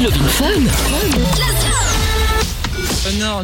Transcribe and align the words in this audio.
C'est 0.00 0.28
Fun. 0.28 0.62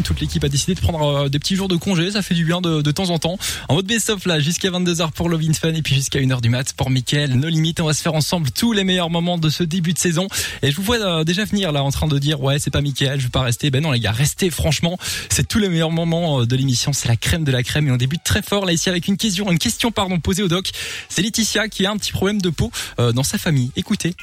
Toute 0.04 0.20
l'équipe 0.20 0.44
a 0.44 0.48
décidé 0.48 0.76
de 0.76 0.80
prendre 0.80 1.24
euh, 1.24 1.28
des 1.28 1.40
petits 1.40 1.56
jours 1.56 1.66
de 1.66 1.74
congé, 1.74 2.12
ça 2.12 2.22
fait 2.22 2.34
du 2.34 2.44
bien 2.44 2.60
de, 2.60 2.80
de 2.80 2.90
temps 2.92 3.10
en 3.10 3.18
temps. 3.18 3.36
En 3.68 3.74
mode 3.74 3.86
best-of 3.86 4.24
là, 4.24 4.38
jusqu'à 4.38 4.70
22h 4.70 5.10
pour 5.10 5.28
Love 5.28 5.42
Fun 5.54 5.74
et 5.74 5.82
puis 5.82 5.96
jusqu'à 5.96 6.20
1h 6.20 6.40
du 6.40 6.50
mat 6.50 6.72
pour 6.74 6.90
Mickaël. 6.90 7.34
No 7.34 7.48
limites, 7.48 7.80
on 7.80 7.86
va 7.86 7.92
se 7.92 8.02
faire 8.02 8.14
ensemble 8.14 8.52
tous 8.52 8.72
les 8.72 8.84
meilleurs 8.84 9.10
moments 9.10 9.36
de 9.36 9.50
ce 9.50 9.64
début 9.64 9.94
de 9.94 9.98
saison. 9.98 10.28
Et 10.62 10.70
je 10.70 10.76
vous 10.76 10.84
vois 10.84 10.98
euh, 10.98 11.24
déjà 11.24 11.44
venir 11.44 11.72
là 11.72 11.82
en 11.82 11.90
train 11.90 12.06
de 12.06 12.18
dire 12.20 12.40
ouais 12.40 12.60
c'est 12.60 12.70
pas 12.70 12.82
Mickaël, 12.82 13.18
je 13.18 13.24
veux 13.24 13.30
pas 13.30 13.42
rester. 13.42 13.70
Ben 13.72 13.82
non 13.82 13.90
les 13.90 14.00
gars, 14.00 14.12
restez 14.12 14.50
franchement, 14.50 14.96
c'est 15.30 15.48
tous 15.48 15.58
les 15.58 15.68
meilleurs 15.68 15.90
moments 15.90 16.42
euh, 16.42 16.46
de 16.46 16.54
l'émission, 16.54 16.92
c'est 16.92 17.08
la 17.08 17.16
crème 17.16 17.42
de 17.42 17.50
la 17.50 17.64
crème 17.64 17.88
et 17.88 17.90
on 17.90 17.96
débute 17.96 18.22
très 18.22 18.42
fort 18.42 18.64
là 18.64 18.72
ici 18.72 18.88
avec 18.88 19.08
une 19.08 19.16
question, 19.16 19.50
une 19.50 19.58
question 19.58 19.90
pardon 19.90 20.20
posée 20.20 20.44
au 20.44 20.48
doc. 20.48 20.70
C'est 21.08 21.22
Laetitia 21.22 21.66
qui 21.68 21.84
a 21.84 21.90
un 21.90 21.96
petit 21.96 22.12
problème 22.12 22.40
de 22.40 22.50
peau 22.50 22.70
dans 22.98 23.24
sa 23.24 23.38
famille. 23.38 23.72
Écoutez. 23.74 24.14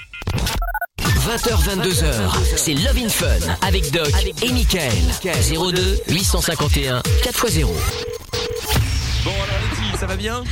20h, 1.05 1.81
22h, 1.81 2.03
c'est 2.55 2.73
Love 2.73 2.97
in 3.03 3.09
Fun 3.09 3.27
avec 3.61 3.91
Doc 3.91 4.09
et 4.43 4.51
Michael. 4.51 4.91
02 5.23 5.97
851 6.09 6.99
4x0. 7.23 7.65
Bon 9.23 9.31
alors 9.31 9.45
les 9.69 9.75
filles, 9.75 9.97
ça 9.99 10.05
va 10.05 10.15
bien? 10.15 10.43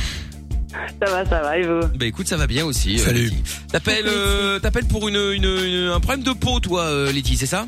Ça 0.72 1.10
va, 1.10 1.24
ça 1.24 1.40
va, 1.42 1.58
et 1.58 1.62
vous? 1.62 1.80
Bah 1.96 2.06
écoute, 2.06 2.28
ça 2.28 2.36
va 2.36 2.46
bien 2.46 2.64
aussi. 2.64 2.98
euh, 3.00 3.04
Salut. 3.04 3.24
Letty. 3.30 3.42
T'appelles, 3.72 4.04
euh, 4.06 4.58
t'appelles 4.58 4.86
pour 4.86 5.08
une, 5.08 5.16
une, 5.16 5.44
une- 5.44 5.90
un 5.94 6.00
problème 6.00 6.22
de 6.24 6.32
peau, 6.32 6.58
toi, 6.60 6.82
euh, 6.84 7.12
Letty, 7.12 7.36
c'est 7.36 7.46
ça? 7.46 7.66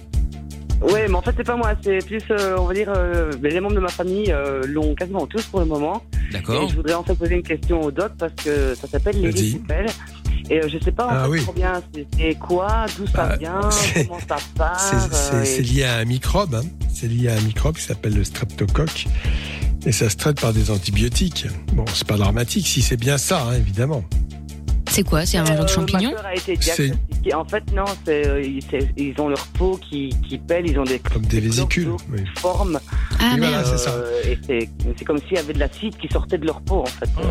Ouais, 0.83 1.07
mais 1.09 1.15
en 1.15 1.23
fait, 1.23 1.33
c'est 1.37 1.45
pas 1.45 1.57
moi, 1.57 1.75
c'est 1.83 1.99
plus, 2.05 2.23
euh, 2.31 2.57
on 2.59 2.65
va 2.67 2.75
dire, 2.75 2.93
euh, 2.95 3.31
les 3.43 3.61
membres 3.61 3.75
de 3.77 3.81
ma 3.81 3.89
famille 3.89 4.31
euh, 4.33 4.63
l'ont 4.67 4.95
quasiment 4.95 5.27
tous 5.27 5.43
pour 5.45 5.61
le 5.61 5.67
moment. 5.67 6.03
D'accord. 6.33 6.63
Et 6.63 6.69
je 6.69 6.75
voudrais 6.75 6.95
en 6.95 7.03
fait 7.05 7.15
poser 7.15 7.35
une 7.37 7.43
question 7.43 7.81
au 7.83 7.91
doc 7.91 8.13
parce 8.19 8.33
que 8.35 8.75
ça 8.75 8.87
s'appelle 8.89 9.15
Vas-y. 9.17 9.33
l'hélicoptère. 9.33 9.87
Et 10.51 10.61
euh, 10.63 10.69
je 10.69 10.79
sais 10.79 10.91
pas 10.93 11.07
en 11.07 11.11
Ah 11.11 11.25
fait 11.25 11.31
oui. 11.31 11.43
trop 11.43 11.53
bien 11.53 11.81
c'est 11.95 12.07
c'est 12.19 12.35
quoi, 12.35 12.87
d'où 12.99 13.07
ça 13.07 13.29
Bah, 13.29 13.37
vient, 13.37 13.61
comment 14.09 14.19
ça 14.29 14.37
part. 14.57 14.81
C'est- 14.81 14.97
C'est 15.15 15.35
euh, 15.35 15.45
c'est 15.45 15.59
et- 15.61 15.63
lié 15.63 15.85
à 15.85 15.97
un 15.99 16.05
microbe. 16.05 16.55
hein. 16.57 16.63
C'est 16.93 17.07
lié 17.07 17.29
à 17.29 17.35
un 17.37 17.41
microbe 17.41 17.77
qui 17.77 17.83
s'appelle 17.83 18.15
le 18.15 18.25
streptocoque. 18.25 19.07
Et 19.87 19.93
ça 19.93 20.09
se 20.11 20.17
traite 20.17 20.41
par 20.41 20.53
des 20.53 20.71
antibiotiques. 20.71 21.47
Bon, 21.75 21.85
c'est 21.93 22.07
pas 22.07 22.17
dramatique 22.17 22.67
si 22.67 22.83
c'est 22.83 22.97
bien 22.97 23.19
ça, 23.19 23.43
hein, 23.49 23.55
évidemment. 23.55 24.05
C'est 24.93 25.05
quoi 25.05 25.25
C'est 25.25 25.39
un 25.39 25.45
genre 25.47 25.57
de 25.57 25.63
Euh, 25.63 25.67
champignon. 25.69 26.13
En 27.35 27.45
fait, 27.45 27.63
non, 27.75 27.85
c'est 28.05 28.27
euh, 28.27 28.43
ils, 28.43 28.63
c'est- 28.71 28.91
ils 28.97 29.15
ont 29.21 29.29
leur 29.29 29.47
peau 29.49 29.79
qui, 29.89 30.11
qui 30.29 30.39
pèle, 30.39 30.69
ils 30.69 30.79
ont 30.79 30.85
des 30.85 30.99
Comme 30.99 31.23
des 31.25 31.41
vésicules. 31.41 31.89
oui. 32.13 32.21
formes. 32.39 32.79
Ah 33.19 33.35
voilà, 33.39 33.65
c'est 33.65 33.79
ça. 33.79 33.95
et 34.27 34.39
c'est 34.47 34.69
c'est 34.99 35.05
comme 35.05 35.19
s'il 35.19 35.35
y 35.35 35.39
avait 35.39 35.53
de 35.55 35.59
l'acide 35.61 35.97
qui 35.97 36.09
sortait 36.09 36.37
de 36.39 36.45
leur 36.47 36.61
peau 36.61 36.81
en 36.83 36.87
fait. 36.87 37.09
Oh. 37.19 37.23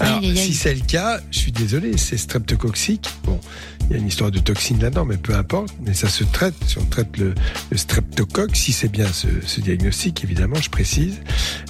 Alors, 0.00 0.22
si 0.34 0.54
c'est 0.54 0.74
le 0.74 0.82
cas, 0.82 1.20
je 1.30 1.38
suis 1.38 1.52
désolé, 1.52 1.96
c'est 1.96 2.16
streptococcique. 2.18 3.08
Bon, 3.24 3.40
il 3.88 3.92
y 3.92 3.94
a 3.94 3.98
une 3.98 4.06
histoire 4.06 4.30
de 4.30 4.38
toxine 4.38 4.78
là-dedans, 4.80 5.04
mais 5.06 5.16
peu 5.16 5.34
importe. 5.34 5.74
Mais 5.84 5.94
ça 5.94 6.08
se 6.08 6.22
traite. 6.24 6.54
Si 6.66 6.78
on 6.78 6.84
traite 6.84 7.16
le, 7.16 7.34
le 7.70 7.76
streptocoque, 7.76 8.54
si 8.54 8.72
c'est 8.72 8.88
bien 8.90 9.06
ce, 9.12 9.26
ce 9.46 9.60
diagnostic, 9.60 10.22
évidemment, 10.22 10.56
je 10.60 10.70
précise, 10.70 11.20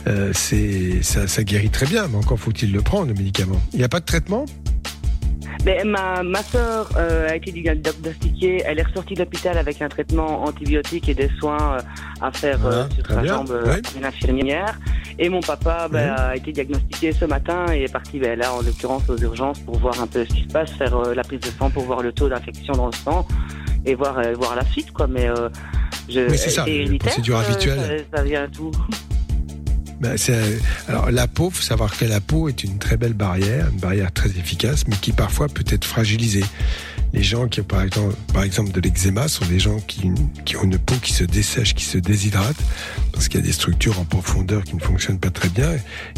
euh, 0.06 0.32
c'est 0.34 1.02
ça, 1.02 1.26
ça 1.28 1.44
guérit 1.44 1.70
très 1.70 1.86
bien. 1.86 2.08
Mais 2.08 2.16
encore 2.18 2.38
faut-il 2.38 2.72
le 2.72 2.82
prendre, 2.82 3.06
le 3.06 3.14
médicament. 3.14 3.60
Il 3.72 3.78
n'y 3.78 3.84
a 3.84 3.88
pas 3.88 4.00
de 4.00 4.04
traitement? 4.04 4.44
Mais 5.64 5.84
ma, 5.84 6.22
ma 6.22 6.42
sœur 6.42 6.88
euh, 6.96 7.28
a 7.30 7.36
été 7.36 7.52
diagnostiquée, 7.52 8.62
elle 8.66 8.78
est 8.78 8.82
ressortie 8.82 9.14
de 9.14 9.20
l'hôpital 9.20 9.56
avec 9.58 9.80
un 9.80 9.88
traitement 9.88 10.42
antibiotique 10.44 11.08
et 11.08 11.14
des 11.14 11.30
soins 11.38 11.76
euh, 11.78 11.80
à 12.20 12.32
faire 12.32 12.58
euh, 12.66 12.84
Ah, 12.88 12.94
sur 12.94 13.02
très 13.04 13.14
sa 13.14 13.20
bien, 13.20 13.34
jambe 13.34 13.50
euh, 13.52 13.64
ouais. 13.66 13.80
par 13.82 13.92
une 13.96 14.04
infirmière. 14.04 14.78
Et 15.18 15.28
mon 15.28 15.40
papa 15.40 15.88
Ouais. 15.92 16.00
a 16.00 16.36
été 16.36 16.52
diagnostiqué 16.52 17.12
ce 17.12 17.24
matin 17.26 17.66
et 17.72 17.84
est 17.84 17.92
parti 17.92 18.18
ben, 18.18 18.38
là 18.38 18.52
en 18.54 18.62
l'occurrence 18.62 19.08
aux 19.08 19.16
urgences 19.18 19.58
pour 19.60 19.78
voir 19.78 20.00
un 20.00 20.06
peu 20.06 20.24
ce 20.24 20.34
qui 20.34 20.42
se 20.44 20.48
passe, 20.48 20.70
faire 20.72 20.96
euh, 20.96 21.14
la 21.14 21.22
prise 21.22 21.40
de 21.40 21.50
sang 21.58 21.70
pour 21.70 21.84
voir 21.84 22.02
le 22.02 22.12
taux 22.12 22.28
d'infection 22.28 22.72
dans 22.74 22.86
le 22.86 22.92
sang 22.92 23.26
et 23.84 23.94
voir 23.94 24.18
euh, 24.18 24.32
voir 24.34 24.56
la 24.56 24.64
suite 24.64 24.90
quoi. 24.92 25.06
Mais 25.06 25.28
euh, 25.28 25.48
je, 26.08 26.20
Oui, 26.28 26.38
c'est 26.38 26.50
ça, 26.50 26.64
la 26.66 26.72
héréditaire, 26.72 27.12
procédure 27.12 27.36
euh, 27.38 27.42
habituelle. 27.44 28.04
Ça, 28.10 28.18
ça 28.18 28.22
vient 28.24 28.48
tout. 28.48 28.70
C'est 30.16 30.34
un- 30.34 30.58
alors 30.88 31.10
la 31.10 31.26
peau, 31.28 31.50
faut 31.50 31.62
savoir 31.62 31.96
que 31.96 32.04
la 32.04 32.20
peau 32.20 32.48
est 32.48 32.64
une 32.64 32.78
très 32.78 32.96
belle 32.96 33.12
barrière, 33.14 33.68
une 33.72 33.78
barrière 33.78 34.12
très 34.12 34.28
efficace, 34.30 34.84
mais 34.88 34.96
qui 35.00 35.12
parfois 35.12 35.48
peut 35.48 35.64
être 35.68 35.84
fragilisée. 35.84 36.44
Les 37.14 37.22
gens 37.22 37.46
qui 37.46 37.60
ont 37.60 37.64
par 37.64 37.82
exemple, 37.82 38.14
par 38.32 38.42
exemple 38.42 38.72
de 38.72 38.80
l'eczéma 38.80 39.28
sont 39.28 39.44
des 39.44 39.58
gens 39.58 39.78
qui, 39.80 40.10
qui 40.46 40.56
ont 40.56 40.64
une 40.64 40.78
peau 40.78 40.94
qui 41.02 41.12
se 41.12 41.24
dessèche, 41.24 41.74
qui 41.74 41.84
se 41.84 41.98
déshydrate, 41.98 42.56
parce 43.12 43.28
qu'il 43.28 43.38
y 43.40 43.42
a 43.42 43.46
des 43.46 43.52
structures 43.52 44.00
en 44.00 44.04
profondeur 44.06 44.64
qui 44.64 44.74
ne 44.74 44.80
fonctionnent 44.80 45.18
pas 45.18 45.28
très 45.30 45.50
bien, 45.50 45.70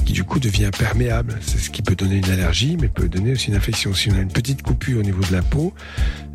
qui 0.05 0.13
du 0.13 0.23
coup 0.23 0.39
devient 0.39 0.71
perméable. 0.77 1.37
C'est 1.45 1.59
ce 1.59 1.71
qui 1.71 1.83
peut 1.83 1.97
donner 1.97 2.17
une 2.19 2.31
allergie, 2.31 2.77
mais 2.81 2.87
peut 2.89 3.09
donner 3.09 3.33
aussi 3.33 3.49
une 3.49 3.57
infection. 3.57 3.93
Si 3.93 4.09
on 4.13 4.15
a 4.15 4.21
une 4.21 4.33
petite 4.33 4.63
coupure 4.63 5.01
au 5.01 5.03
niveau 5.03 5.23
de 5.23 5.33
la 5.33 5.43
peau, 5.43 5.75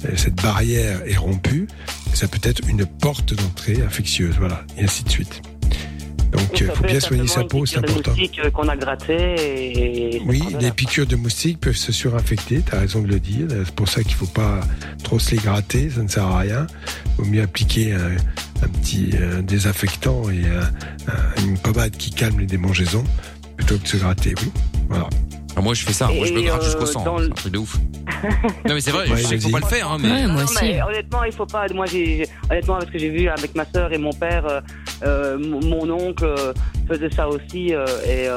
euh, 0.06 0.10
cette 0.18 0.36
barrière 0.36 1.02
est 1.08 1.16
rompue, 1.18 1.68
ça 2.14 2.28
peut 2.28 2.42
être 2.44 2.62
une 2.68 2.86
porte 2.86 3.34
d'entrée 3.34 3.82
infectieuse, 3.82 4.36
voilà, 4.38 4.66
et 4.78 4.84
ainsi 4.84 5.04
de 5.06 5.10
suite. 5.10 5.42
Donc, 6.32 6.60
il 6.60 6.68
ça 6.68 6.74
faut 6.74 6.84
bien 6.84 7.00
soigner 7.00 7.28
sa 7.28 7.44
peau, 7.44 7.66
c'est 7.66 7.78
important. 7.80 8.12
euh, 8.46 8.50
qu'on 8.52 8.68
a 8.68 8.76
gratté 8.78 9.16
et, 9.16 10.16
et 10.16 10.20
ça 10.20 10.26
Oui, 10.28 10.44
les 10.60 10.72
piqûres 10.72 11.08
de 11.08 11.16
moustiques 11.16 11.60
peuvent 11.60 11.76
se 11.76 11.92
surinfecter, 11.92 12.62
tu 12.62 12.76
as 12.76 12.80
raison 12.80 13.02
de 13.02 13.08
le 13.08 13.20
dire. 13.20 13.48
C'est 13.50 13.74
pour 13.74 13.88
ça 13.90 14.04
qu'il 14.04 14.14
faut 14.14 14.26
pas 14.28 14.60
trop 15.04 15.18
se 15.20 15.32
les 15.32 15.38
gratter, 15.38 15.90
ça 15.90 16.04
ne 16.04 16.08
sert 16.08 16.26
à 16.28 16.40
rien. 16.40 16.68
Il 17.18 17.24
vaut 17.24 17.30
mieux 17.32 17.42
appliquer 17.42 17.94
un, 17.94 18.12
un 18.64 18.68
petit 18.68 19.12
euh, 19.16 19.42
désinfectant 19.42 20.30
et 20.30 20.46
un- 20.46 21.12
un- 21.12 21.44
une 21.46 21.58
pommade 21.58 21.98
qui 21.98 22.12
calme 22.12 22.40
les 22.40 22.46
démangeaisons 22.46 23.04
plutôt 23.58 23.78
que 23.78 23.84
de 23.84 23.88
se 23.88 23.98
gratter, 23.98 24.36
oui. 24.44 24.52
Voilà. 24.88 25.10
Ah, 25.60 25.62
moi 25.62 25.74
je 25.74 25.84
fais 25.84 25.92
ça, 25.92 26.08
moi 26.08 26.26
je 26.26 26.32
me 26.32 26.42
gratte 26.42 26.62
euh, 26.62 26.64
jusqu'au 26.64 26.86
sang, 26.86 27.04
dans 27.04 27.18
c'est 27.18 27.26
un 27.26 27.30
truc 27.32 27.52
de 27.52 27.58
ouf. 27.58 27.76
non 28.66 28.76
mais 28.76 28.80
c'est 28.80 28.92
vrai, 28.92 29.10
Ouais, 29.10 29.18
je 29.18 29.24
sais 29.24 29.38
qu'il 29.38 29.42
faut 29.42 29.50
pas 29.50 29.60
le 29.60 29.66
faire, 29.66 29.92
hein, 29.92 29.98
mais... 30.00 30.10
Ouais, 30.10 30.28
moi 30.28 30.36
Non, 30.38 30.44
aussi. 30.46 30.58
mais 30.64 30.82
honnêtement, 30.82 31.24
il 31.26 31.34
faut 31.34 31.46
pas. 31.46 31.66
Moi, 31.74 31.86
j'ai 31.86 32.26
honnêtement 32.50 32.78
parce 32.78 32.90
que 32.90 32.98
j'ai 32.98 33.10
vu 33.10 33.28
avec 33.28 33.54
ma 33.56 33.66
sœur 33.66 33.92
et 33.92 33.98
mon 33.98 34.14
père, 34.14 34.46
euh, 34.46 34.62
euh, 35.04 35.38
mon 35.38 35.90
oncle 35.90 36.24
euh, 36.24 36.54
faisait 36.88 37.12
ça 37.12 37.28
aussi 37.28 37.74
euh, 37.76 37.86
et, 38.08 38.30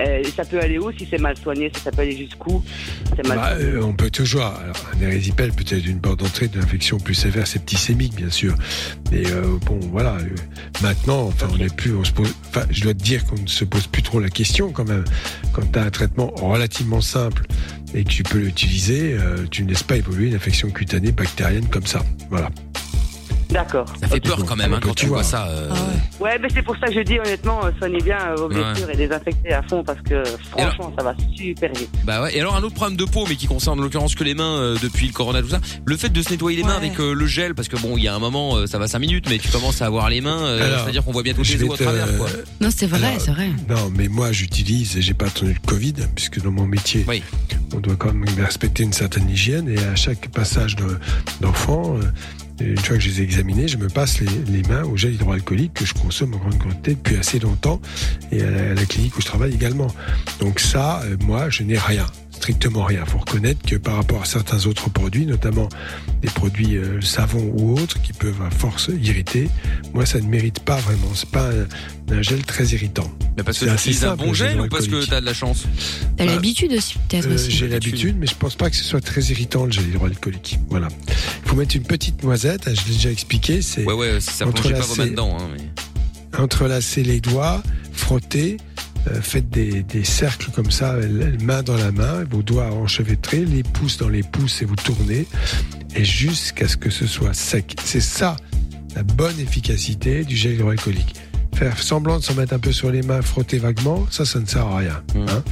euh, 0.00 0.22
ça 0.36 0.44
peut 0.44 0.60
aller 0.60 0.78
où 0.78 0.90
si 0.92 1.06
c'est 1.10 1.20
mal 1.20 1.36
soigné, 1.36 1.70
ça 1.82 1.90
peut 1.90 2.02
aller 2.02 2.16
jusqu'où 2.16 2.62
Bah, 3.24 3.56
euh, 3.58 3.80
on 3.82 3.92
peut 3.92 4.10
toujours. 4.10 4.42
Alors, 4.42 4.76
un 4.94 5.00
érysipèle 5.00 5.52
peut 5.52 5.64
être 5.68 5.86
une 5.86 6.00
porte 6.00 6.20
d'entrée 6.20 6.48
d'une 6.48 6.62
infection 6.62 6.98
plus 6.98 7.14
sévère 7.14 7.46
septicémique, 7.46 8.14
bien 8.14 8.30
sûr. 8.30 8.54
Mais 9.10 9.26
euh, 9.26 9.58
bon, 9.64 9.80
voilà. 9.90 10.18
maintenant, 10.82 11.22
enfin, 11.26 11.48
on 11.52 11.56
n'est 11.56 11.68
plus. 11.68 11.94
On 11.94 12.04
se 12.04 12.12
pose, 12.12 12.34
enfin, 12.48 12.66
je 12.70 12.82
dois 12.82 12.94
te 12.94 13.02
dire 13.02 13.24
qu'on 13.24 13.40
ne 13.40 13.46
se 13.46 13.64
pose 13.64 13.86
plus 13.86 14.02
trop 14.02 14.20
la 14.20 14.28
question 14.28 14.70
quand 14.70 14.88
même. 14.88 15.04
Quand 15.52 15.62
tu 15.72 15.78
as 15.78 15.82
un 15.82 15.90
traitement 15.90 16.32
relativement 16.36 17.00
simple 17.00 17.46
et 17.94 18.04
que 18.04 18.10
tu 18.10 18.22
peux 18.22 18.38
l'utiliser, 18.38 19.16
tu 19.50 19.64
ne 19.64 19.68
laisses 19.68 19.82
pas 19.82 19.96
évoluer 19.96 20.28
une 20.28 20.34
infection 20.34 20.70
cutanée 20.70 21.12
bactérienne 21.12 21.66
comme 21.68 21.86
ça. 21.86 22.04
Voilà. 22.30 22.50
D'accord. 23.50 23.86
Ça 24.00 24.08
fait 24.08 24.20
peur 24.20 24.44
quand 24.44 24.56
même 24.56 24.74
hein, 24.74 24.80
quand 24.82 24.94
tu 24.94 25.06
vois 25.06 25.22
ça. 25.22 25.46
euh, 25.48 25.70
Ouais, 26.20 26.38
mais 26.40 26.48
c'est 26.52 26.62
pour 26.62 26.76
ça 26.78 26.86
que 26.88 26.94
je 26.94 27.00
dis 27.00 27.18
honnêtement, 27.18 27.64
euh, 27.64 27.70
soignez 27.78 28.00
bien 28.00 28.18
euh, 28.18 28.34
vos 28.36 28.48
Ouais. 28.48 28.54
blessures 28.72 28.90
et 28.90 28.96
désinfectez 28.96 29.52
à 29.52 29.62
fond 29.62 29.82
parce 29.84 30.00
que 30.02 30.22
franchement, 30.50 30.92
ça 30.98 31.04
va 31.04 31.14
super 31.36 31.72
vite. 31.72 31.90
Bah 32.04 32.22
ouais. 32.22 32.36
Et 32.36 32.40
alors 32.40 32.56
un 32.56 32.62
autre 32.62 32.74
problème 32.74 32.96
de 32.96 33.04
peau, 33.04 33.24
mais 33.28 33.36
qui 33.36 33.46
concerne 33.46 33.78
en 33.78 33.82
l'occurrence 33.82 34.14
que 34.14 34.24
les 34.24 34.34
mains 34.34 34.56
euh, 34.56 34.76
depuis 34.82 35.06
le 35.06 35.12
corona 35.12 35.42
tout 35.42 35.48
ça. 35.48 35.60
Le 35.84 35.96
fait 35.96 36.08
de 36.08 36.22
se 36.22 36.30
nettoyer 36.30 36.56
les 36.58 36.64
mains 36.64 36.76
avec 36.76 36.98
euh, 37.00 37.12
le 37.14 37.26
gel, 37.26 37.54
parce 37.54 37.68
que 37.68 37.76
bon, 37.76 37.96
il 37.96 38.04
y 38.04 38.08
a 38.08 38.14
un 38.14 38.18
moment, 38.18 38.56
euh, 38.56 38.66
ça 38.66 38.78
va 38.78 38.88
5 38.88 38.98
minutes, 38.98 39.26
mais 39.30 39.38
tu 39.38 39.48
commences 39.48 39.80
à 39.82 39.86
avoir 39.86 40.10
les 40.10 40.20
mains, 40.20 40.42
euh, 40.44 40.66
Alors, 40.66 40.80
c'est-à-dire 40.82 41.04
qu'on 41.04 41.12
voit 41.12 41.22
bientôt 41.22 41.44
je 41.44 41.52
tes 41.52 41.58
vais 41.58 41.64
os 41.68 41.74
à 41.74 41.76
te- 41.78 41.82
travers. 41.84 42.16
Quoi. 42.18 42.28
Non, 42.60 42.68
c'est 42.74 42.86
vrai, 42.86 43.16
c'est 43.18 43.30
vrai. 43.30 43.50
Non, 43.68 43.90
mais 43.94 44.08
moi, 44.08 44.32
j'utilise, 44.32 44.96
et 44.96 45.02
j'ai 45.02 45.14
pas 45.14 45.26
attendu 45.26 45.52
le 45.54 45.66
Covid, 45.66 45.94
puisque 46.14 46.42
dans 46.42 46.50
mon 46.50 46.66
métier, 46.66 47.04
Oui. 47.08 47.22
on 47.74 47.78
doit 47.80 47.96
quand 47.96 48.12
même 48.12 48.24
respecter 48.44 48.82
une 48.82 48.92
certaine 48.92 49.28
hygiène, 49.30 49.68
et 49.68 49.78
à 49.78 49.94
chaque 49.96 50.28
passage 50.28 50.76
de- 50.76 50.98
d'enfant, 51.40 51.96
euh, 51.96 52.02
une 52.60 52.78
fois 52.78 52.96
que 52.96 53.02
je 53.02 53.08
les 53.08 53.20
ai 53.20 53.24
examinés, 53.24 53.68
je 53.68 53.76
me 53.76 53.88
passe 53.88 54.20
les, 54.20 54.28
les 54.48 54.62
mains 54.68 54.84
au 54.84 54.96
gel 54.96 55.14
hydroalcoolique 55.14 55.74
que 55.74 55.84
je 55.84 55.94
consomme 55.94 56.34
en 56.34 56.38
grande 56.38 56.58
quantité 56.58 56.94
depuis 56.94 57.16
assez 57.16 57.38
longtemps, 57.38 57.80
et 58.32 58.42
à 58.42 58.50
la, 58.50 58.70
à 58.70 58.74
la 58.74 58.84
clinique 58.86 59.16
où 59.18 59.20
je 59.20 59.26
travaille 59.26 59.54
également. 59.54 59.88
Donc 60.40 60.60
ça, 60.60 61.02
euh, 61.04 61.16
moi, 61.20 61.50
je 61.50 61.62
n'ai 61.62 61.78
rien. 61.78 62.06
Strictement 62.36 62.84
rien. 62.84 63.04
faut 63.06 63.18
reconnaître 63.18 63.60
que 63.66 63.76
par 63.76 63.96
rapport 63.96 64.22
à 64.22 64.24
certains 64.26 64.66
autres 64.66 64.90
produits, 64.90 65.26
notamment 65.26 65.68
des 66.22 66.28
produits 66.28 66.76
euh, 66.76 67.00
savons 67.00 67.52
ou 67.56 67.78
autres 67.78 68.00
qui 68.02 68.12
peuvent 68.12 68.42
à 68.42 68.50
force 68.50 68.90
irriter, 69.02 69.48
moi 69.94 70.04
ça 70.06 70.20
ne 70.20 70.26
mérite 70.28 70.60
pas 70.60 70.76
vraiment. 70.76 71.08
C'est 71.14 71.30
pas 71.30 71.48
un, 71.50 72.14
un 72.14 72.22
gel 72.22 72.42
très 72.44 72.66
irritant. 72.66 73.10
Mais 73.36 73.42
parce 73.42 73.58
que 73.58 73.66
C'est 73.76 73.90
tu 73.92 74.04
un 74.04 74.16
bon 74.16 74.34
gel 74.34 74.50
gel 74.50 74.60
ou 74.60 74.68
parce 74.68 74.82
que 74.86 74.88
hydroalcoolique. 75.02 75.10
t'as 75.10 75.20
de 75.20 75.26
la 75.26 75.34
chance? 75.34 75.64
T'as 76.16 76.26
Bah, 76.26 76.32
l'habitude 76.32 76.72
aussi, 76.72 76.94
peut-être 77.08 77.26
Euh. 77.26 77.36
J'ai 77.48 77.68
l'habitude, 77.68 78.16
mais 78.18 78.26
je 78.26 78.34
pense 78.34 78.54
pas 78.54 78.70
que 78.70 78.76
ce 78.76 78.84
soit 78.84 79.00
très 79.00 79.22
irritant 79.22 79.64
le 79.64 79.72
gel 79.72 79.88
hydroalcoolique. 79.88 80.58
Voilà. 80.68 80.88
Il 81.08 81.48
faut 81.48 81.56
mettre 81.56 81.74
une 81.74 81.82
petite 81.84 82.22
noisette, 82.22 82.64
je 82.72 82.86
l'ai 82.88 82.94
déjà 82.96 83.10
expliqué, 83.10 83.62
c'est 83.62 83.84
Ouais, 83.84 83.94
ouais, 83.94 84.20
ça 84.20 84.46
plongeait 84.46 84.74
pas 84.74 84.80
vos 84.80 84.94
mains 84.96 85.06
dedans. 85.06 85.36
Hein, 85.40 85.48
mais... 85.56 86.38
entrelacer 86.38 87.02
les 87.02 87.20
doigts, 87.20 87.62
frotter, 87.92 88.58
faites 89.20 89.48
des, 89.50 89.82
des 89.82 90.04
cercles 90.04 90.50
comme 90.50 90.70
ça, 90.70 90.94
euh, 90.94 91.36
main 91.42 91.62
dans 91.62 91.76
la 91.76 91.92
main, 91.92 92.24
vos 92.30 92.42
doigts 92.42 92.72
enchevêtrés, 92.72 93.44
les 93.44 93.62
pouces 93.62 93.98
dans 93.98 94.08
les 94.08 94.22
pouces 94.22 94.62
et 94.62 94.64
vous 94.64 94.76
tournez, 94.76 95.26
et 95.94 96.04
jusqu'à 96.04 96.68
ce 96.68 96.76
que 96.76 96.90
ce 96.90 97.06
soit 97.06 97.34
sec. 97.34 97.76
C'est 97.84 98.00
ça 98.00 98.36
la 98.94 99.02
bonne 99.02 99.38
efficacité 99.38 100.24
du 100.24 100.36
gel 100.36 100.54
hydroalcoolique. 100.54 101.14
Faire 101.54 101.78
semblant 101.78 102.18
de 102.18 102.24
s'en 102.24 102.34
mettre 102.34 102.54
un 102.54 102.58
peu 102.58 102.72
sur 102.72 102.90
les 102.90 103.02
mains, 103.02 103.22
frotter 103.22 103.58
vaguement, 103.58 104.06
ça, 104.10 104.24
ça 104.24 104.40
ne 104.40 104.46
sert 104.46 104.66
à 104.66 104.78
rien. 104.78 105.02
Mm. 105.14 105.26
hein. 105.28 105.44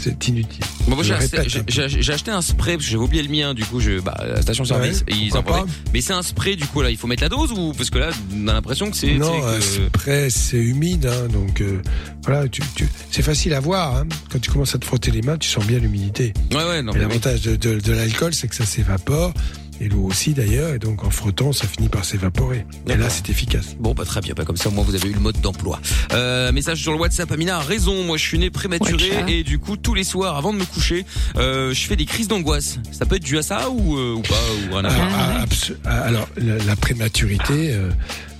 C'est 0.00 0.28
inutile. 0.28 0.64
Bon, 0.88 0.94
moi, 0.96 1.04
Je 1.04 1.08
j'ai 1.08 2.12
acheté, 2.12 2.30
un 2.30 2.40
spray 2.42 2.74
parce 2.74 2.84
que 2.86 2.90
j'avais 2.90 3.02
oublié 3.04 3.22
le 3.22 3.28
mien. 3.28 3.54
Du 3.54 3.64
coup, 3.64 3.80
je, 3.80 4.00
bah, 4.00 4.16
station 4.42 4.64
service, 4.64 5.04
Ouais, 5.08 5.14
et 5.14 5.16
ils 5.16 5.36
en 5.36 5.42
vendaient. 5.42 5.70
Mais 5.92 6.00
c'est 6.00 6.12
un 6.12 6.22
spray, 6.22 6.56
du 6.56 6.66
coup, 6.66 6.82
là, 6.82 6.90
il 6.90 6.96
faut 6.96 7.06
mettre 7.06 7.22
la 7.22 7.28
dose 7.28 7.52
ou 7.52 7.72
parce 7.72 7.90
que 7.90 7.98
là, 7.98 8.10
on 8.34 8.48
a 8.48 8.52
l'impression 8.54 8.90
que 8.90 8.96
c'est. 8.96 9.14
Non, 9.14 9.46
un 9.46 9.56
que- 9.58 9.62
spray, 9.62 10.30
c'est 10.30 10.56
humide, 10.58 11.06
hein, 11.06 11.28
donc 11.32 11.60
euh, 11.60 11.80
voilà, 12.24 12.48
tu, 12.48 12.62
tu, 12.74 12.88
c'est 13.10 13.22
facile 13.22 13.54
à 13.54 13.60
voir. 13.60 13.96
Hein. 13.96 14.06
Quand 14.32 14.40
tu 14.40 14.50
commences 14.50 14.74
à 14.74 14.78
te 14.78 14.84
frotter 14.84 15.10
les 15.10 15.22
mains, 15.22 15.38
tu 15.38 15.48
sens 15.48 15.64
bien 15.66 15.78
l'humidité. 15.78 16.32
Ouais, 16.52 16.64
ouais, 16.64 16.82
non, 16.82 16.92
oui. 16.92 17.00
l'avantage 17.00 17.42
de, 17.42 17.56
de, 17.56 17.78
de 17.80 17.92
l'alcool, 17.92 18.34
c'est 18.34 18.48
que 18.48 18.54
ça 18.54 18.64
s'évapore, 18.66 19.32
et 19.80 19.88
l'eau 19.88 20.02
aussi 20.02 20.34
d'ailleurs, 20.34 20.74
et 20.74 20.78
donc 20.78 21.04
en 21.04 21.10
frottant, 21.10 21.52
ça 21.52 21.66
finit 21.66 21.88
par 21.88 22.04
s'évaporer. 22.04 22.66
Et 22.86 22.96
là, 22.96 23.08
c'est 23.08 23.28
efficace. 23.30 23.76
Bon, 23.78 23.94
bah 23.94 24.04
très 24.04 24.20
bien, 24.20 24.34
bah, 24.36 24.44
comme 24.44 24.56
ça, 24.56 24.68
moi, 24.70 24.84
vous 24.86 24.94
avez 24.94 25.08
eu 25.08 25.14
le 25.14 25.20
mode 25.20 25.40
d'emploi. 25.40 25.80
Euh, 26.12 26.52
message 26.52 26.82
sur 26.82 26.92
le 26.92 26.98
WhatsApp, 26.98 27.30
Amina 27.32 27.56
a 27.56 27.60
raison. 27.60 28.04
Moi, 28.04 28.16
je 28.16 28.24
suis 28.24 28.38
né 28.38 28.50
prématuré 28.50 29.10
et 29.28 29.42
du 29.42 29.58
coup, 29.58 29.76
tous 29.76 29.94
les 29.94 30.04
soirs, 30.04 30.36
avant 30.36 30.52
de 30.52 30.58
me 30.58 30.64
coucher, 30.64 31.04
euh, 31.36 31.72
je 31.72 31.80
fais 31.86 31.96
des 31.96 32.04
crises 32.06 32.28
d'angoisse. 32.28 32.78
Ça 32.92 33.06
peut 33.06 33.16
être 33.16 33.24
dû 33.24 33.38
à 33.38 33.42
ça 33.42 33.70
ou, 33.70 33.96
euh, 33.96 34.14
ou 34.14 34.22
pas 34.22 34.34
ou 34.70 34.74
rien 34.74 34.84
à 34.84 34.90
Alors, 34.92 35.08
voir 35.08 35.08
ah, 35.40 35.44
abso- 35.44 35.76
ah, 35.84 36.00
alors, 36.02 36.28
la, 36.36 36.56
la 36.58 36.76
prématurité, 36.76 37.72
euh, 37.72 37.90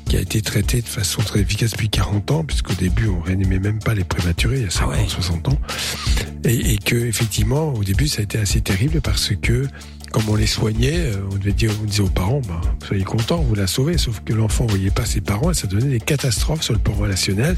qui 0.08 0.16
a 0.16 0.20
été 0.20 0.43
traitée 0.43 0.82
de 0.82 0.88
façon 0.88 1.22
très 1.22 1.40
efficace 1.40 1.70
depuis 1.70 1.88
40 1.88 2.31
ans, 2.32 2.44
puisqu'au 2.44 2.75
début, 2.75 3.06
on 3.08 3.20
réanimait 3.20 3.60
même 3.60 3.78
pas 3.78 3.94
les 3.94 4.02
prématurés, 4.04 4.56
il 4.58 4.62
y 4.64 4.66
a 4.66 4.70
50, 4.70 4.90
ouais. 4.96 5.08
60 5.08 5.48
ans. 5.48 5.58
Et, 6.44 6.75
et 6.75 6.78
que, 6.78 6.96
effectivement, 6.96 7.72
au 7.75 7.84
début, 7.84 8.08
ça 8.08 8.20
a 8.20 8.22
été 8.25 8.38
assez 8.38 8.60
terrible 8.60 9.00
parce 9.00 9.32
que, 9.40 9.66
comme 10.12 10.28
on 10.28 10.34
les 10.36 10.46
soignait, 10.46 10.98
euh, 10.98 11.22
on 11.30 11.36
devait 11.36 11.52
dire, 11.52 11.70
on 11.80 11.84
disait 11.84 12.02
aux 12.02 12.08
parents, 12.08 12.40
bah, 12.46 12.60
soyez 12.86 13.04
contents, 13.04 13.38
vous 13.40 13.54
la 13.54 13.66
sauvez, 13.66 13.98
sauf 13.98 14.20
que 14.24 14.32
l'enfant 14.32 14.66
voyait 14.66 14.90
pas 14.90 15.04
ses 15.06 15.20
parents 15.20 15.50
et 15.50 15.54
ça 15.54 15.66
donnait 15.66 15.90
des 15.90 16.00
catastrophes 16.00 16.62
sur 16.62 16.74
le 16.74 16.80
plan 16.80 16.94
relationnel, 16.94 17.56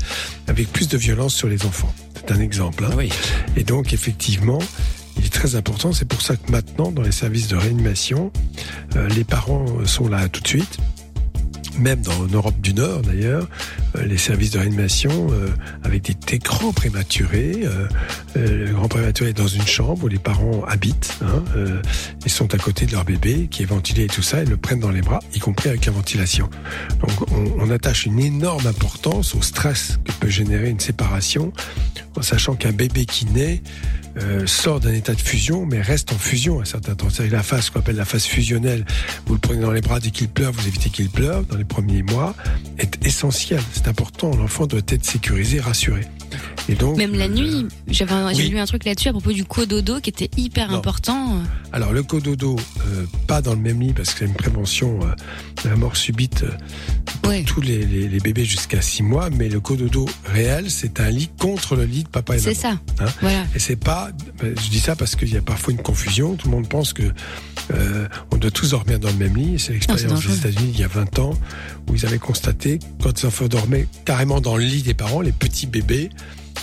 avec 0.48 0.70
plus 0.72 0.88
de 0.88 0.98
violence 0.98 1.34
sur 1.34 1.48
les 1.48 1.64
enfants. 1.64 1.92
C'est 2.14 2.32
un 2.32 2.40
exemple. 2.40 2.84
hein. 2.84 2.90
Oui. 2.96 3.08
Et 3.56 3.64
donc, 3.64 3.92
effectivement, 3.92 4.58
il 5.18 5.26
est 5.26 5.32
très 5.32 5.56
important. 5.56 5.92
C'est 5.92 6.04
pour 6.04 6.22
ça 6.22 6.36
que 6.36 6.50
maintenant, 6.50 6.92
dans 6.92 7.02
les 7.02 7.12
services 7.12 7.48
de 7.48 7.56
réanimation, 7.56 8.30
euh, 8.96 9.08
les 9.08 9.24
parents 9.24 9.66
sont 9.86 10.08
là 10.08 10.28
tout 10.28 10.40
de 10.42 10.48
suite. 10.48 10.78
Même 11.78 12.02
dans 12.02 12.22
l'Europe 12.30 12.60
du 12.60 12.74
Nord, 12.74 13.00
d'ailleurs, 13.00 13.48
les 14.00 14.18
services 14.18 14.50
de 14.52 14.58
réanimation 14.58 15.28
euh, 15.30 15.48
avec 15.84 16.02
des, 16.02 16.38
grands 16.38 16.72
prématurés. 16.72 17.60
Euh, 17.64 17.86
euh, 18.36 18.66
le 18.66 18.72
grand 18.72 18.88
prématuré 18.88 19.30
est 19.30 19.34
dans 19.34 19.46
une 19.46 19.66
chambre 19.66 20.04
où 20.04 20.08
les 20.08 20.18
parents 20.18 20.64
habitent. 20.66 21.18
Hein, 21.22 21.44
euh, 21.56 21.82
ils 22.24 22.30
sont 22.30 22.54
à 22.54 22.58
côté 22.58 22.86
de 22.86 22.92
leur 22.92 23.04
bébé 23.04 23.48
qui 23.50 23.62
est 23.62 23.66
ventilé 23.66 24.04
et 24.04 24.08
tout 24.08 24.22
ça. 24.22 24.42
Ils 24.42 24.48
le 24.48 24.56
prennent 24.56 24.80
dans 24.80 24.90
les 24.90 25.02
bras, 25.02 25.20
y 25.34 25.38
compris 25.38 25.68
avec 25.68 25.86
la 25.86 25.92
ventilation. 25.92 26.48
Donc, 27.00 27.30
on, 27.58 27.70
attache 27.70 28.04
une 28.04 28.20
énorme 28.20 28.66
importance 28.66 29.34
au 29.34 29.40
stress 29.40 29.98
que 30.04 30.12
peut 30.12 30.28
générer 30.28 30.68
une 30.68 30.80
séparation, 30.80 31.52
en 32.16 32.22
sachant 32.22 32.54
qu'un 32.54 32.72
bébé 32.72 33.06
qui 33.06 33.24
naît 33.24 33.62
euh, 34.18 34.46
sort 34.46 34.78
d'un 34.78 34.92
état 34.92 35.14
de 35.14 35.20
fusion, 35.20 35.64
mais 35.64 35.80
reste 35.80 36.12
en 36.12 36.18
fusion 36.18 36.60
à 36.60 36.66
certains 36.66 36.94
temps. 36.94 37.08
C'est 37.08 37.30
la 37.30 37.42
phase 37.42 37.70
qu'on 37.70 37.80
appelle 37.80 37.96
la 37.96 38.04
phase 38.04 38.24
fusionnelle. 38.24 38.84
Vous 39.24 39.32
le 39.34 39.40
prenez 39.40 39.62
dans 39.62 39.72
les 39.72 39.80
bras 39.80 40.00
dès 40.00 40.10
qu'il 40.10 40.28
pleure, 40.28 40.52
vous 40.52 40.68
évitez 40.68 40.90
qu'il 40.90 41.08
pleure 41.08 41.44
dans 41.44 41.56
les 41.56 41.64
premiers 41.64 42.02
mois, 42.02 42.34
est 42.76 43.04
essentiel. 43.06 43.60
C'est 43.82 43.88
important. 43.88 44.34
L'enfant 44.36 44.66
doit 44.66 44.80
être 44.88 45.04
sécurisé, 45.04 45.58
rassuré. 45.60 46.02
Et 46.68 46.74
donc, 46.76 46.96
Même 46.96 47.14
la 47.16 47.24
euh, 47.24 47.28
nuit, 47.28 47.66
j'avais 47.88 48.14
oui. 48.34 48.48
lu 48.48 48.58
un 48.58 48.64
truc 48.64 48.84
là-dessus 48.84 49.08
à 49.08 49.12
propos 49.12 49.32
du 49.32 49.44
cododo 49.44 50.00
qui 50.00 50.10
était 50.10 50.30
hyper 50.36 50.70
Non. 50.70 50.78
important. 50.78 51.42
Alors 51.72 51.92
le 51.92 52.02
cododo, 52.04 52.56
euh, 52.86 53.04
pas 53.26 53.42
dans 53.42 53.54
le 53.54 53.58
même 53.60 53.80
lit 53.80 53.92
parce 53.92 54.12
que 54.12 54.20
c'est 54.20 54.24
une 54.26 54.34
prévention 54.34 55.00
euh, 55.02 55.06
de 55.64 55.70
la 55.70 55.76
mort 55.76 55.96
subite 55.96 56.44
euh, 56.44 56.50
pour 57.20 57.32
Ouais. 57.32 57.42
tous 57.42 57.60
les, 57.60 57.84
les- 57.84 58.08
les 58.08 58.18
bébés 58.20 58.44
jusqu'à 58.44 58.80
6 58.80 59.02
mois, 59.02 59.28
mais 59.30 59.48
le 59.48 59.58
cododo 59.60 60.08
réel, 60.26 60.70
c'est 60.70 61.00
un 61.00 61.10
lit 61.10 61.30
contre 61.38 61.74
le 61.76 61.84
lit 61.84 62.04
de 62.04 62.08
papa 62.08 62.34
et 62.34 62.38
maman. 62.38 62.48
C'est 62.48 62.54
ça. 62.60 62.78
Hein 63.00 63.06
Voilà. 63.20 63.44
Et 63.54 63.58
c'est 63.58 63.76
pas, 63.76 64.10
ben, 64.40 64.54
je 64.56 64.70
dis 64.70 64.80
ça 64.80 64.94
parce 64.94 65.16
qu'il 65.16 65.32
y 65.32 65.36
a 65.36 65.42
parfois 65.42 65.72
une 65.72 65.82
confusion. 65.82 66.36
Tout 66.36 66.48
le 66.48 66.54
monde 66.54 66.68
pense 66.68 66.92
que 66.92 67.02
euh, 67.72 68.06
on 68.30 68.36
doit 68.36 68.50
tous 68.52 68.70
dormir 68.70 69.00
dans 69.00 69.08
le 69.10 69.16
même 69.16 69.36
lit. 69.36 69.58
C'est 69.58 69.72
l'expérience 69.72 70.24
des 70.26 70.34
États-Unis 70.36 70.70
il 70.74 70.80
y 70.80 70.84
a 70.84 70.88
20 70.88 71.18
ans 71.18 71.34
où 71.88 71.94
ils 71.96 72.06
avaient 72.06 72.18
constaté 72.18 72.78
que 72.78 72.84
quand 73.02 73.18
les 73.20 73.26
enfants 73.26 73.48
dormaient 73.48 73.71
carrément 74.04 74.40
dans 74.40 74.56
le 74.56 74.64
lit 74.64 74.82
des 74.82 74.94
parents, 74.94 75.20
les 75.20 75.32
petits 75.32 75.66
bébés, 75.66 76.10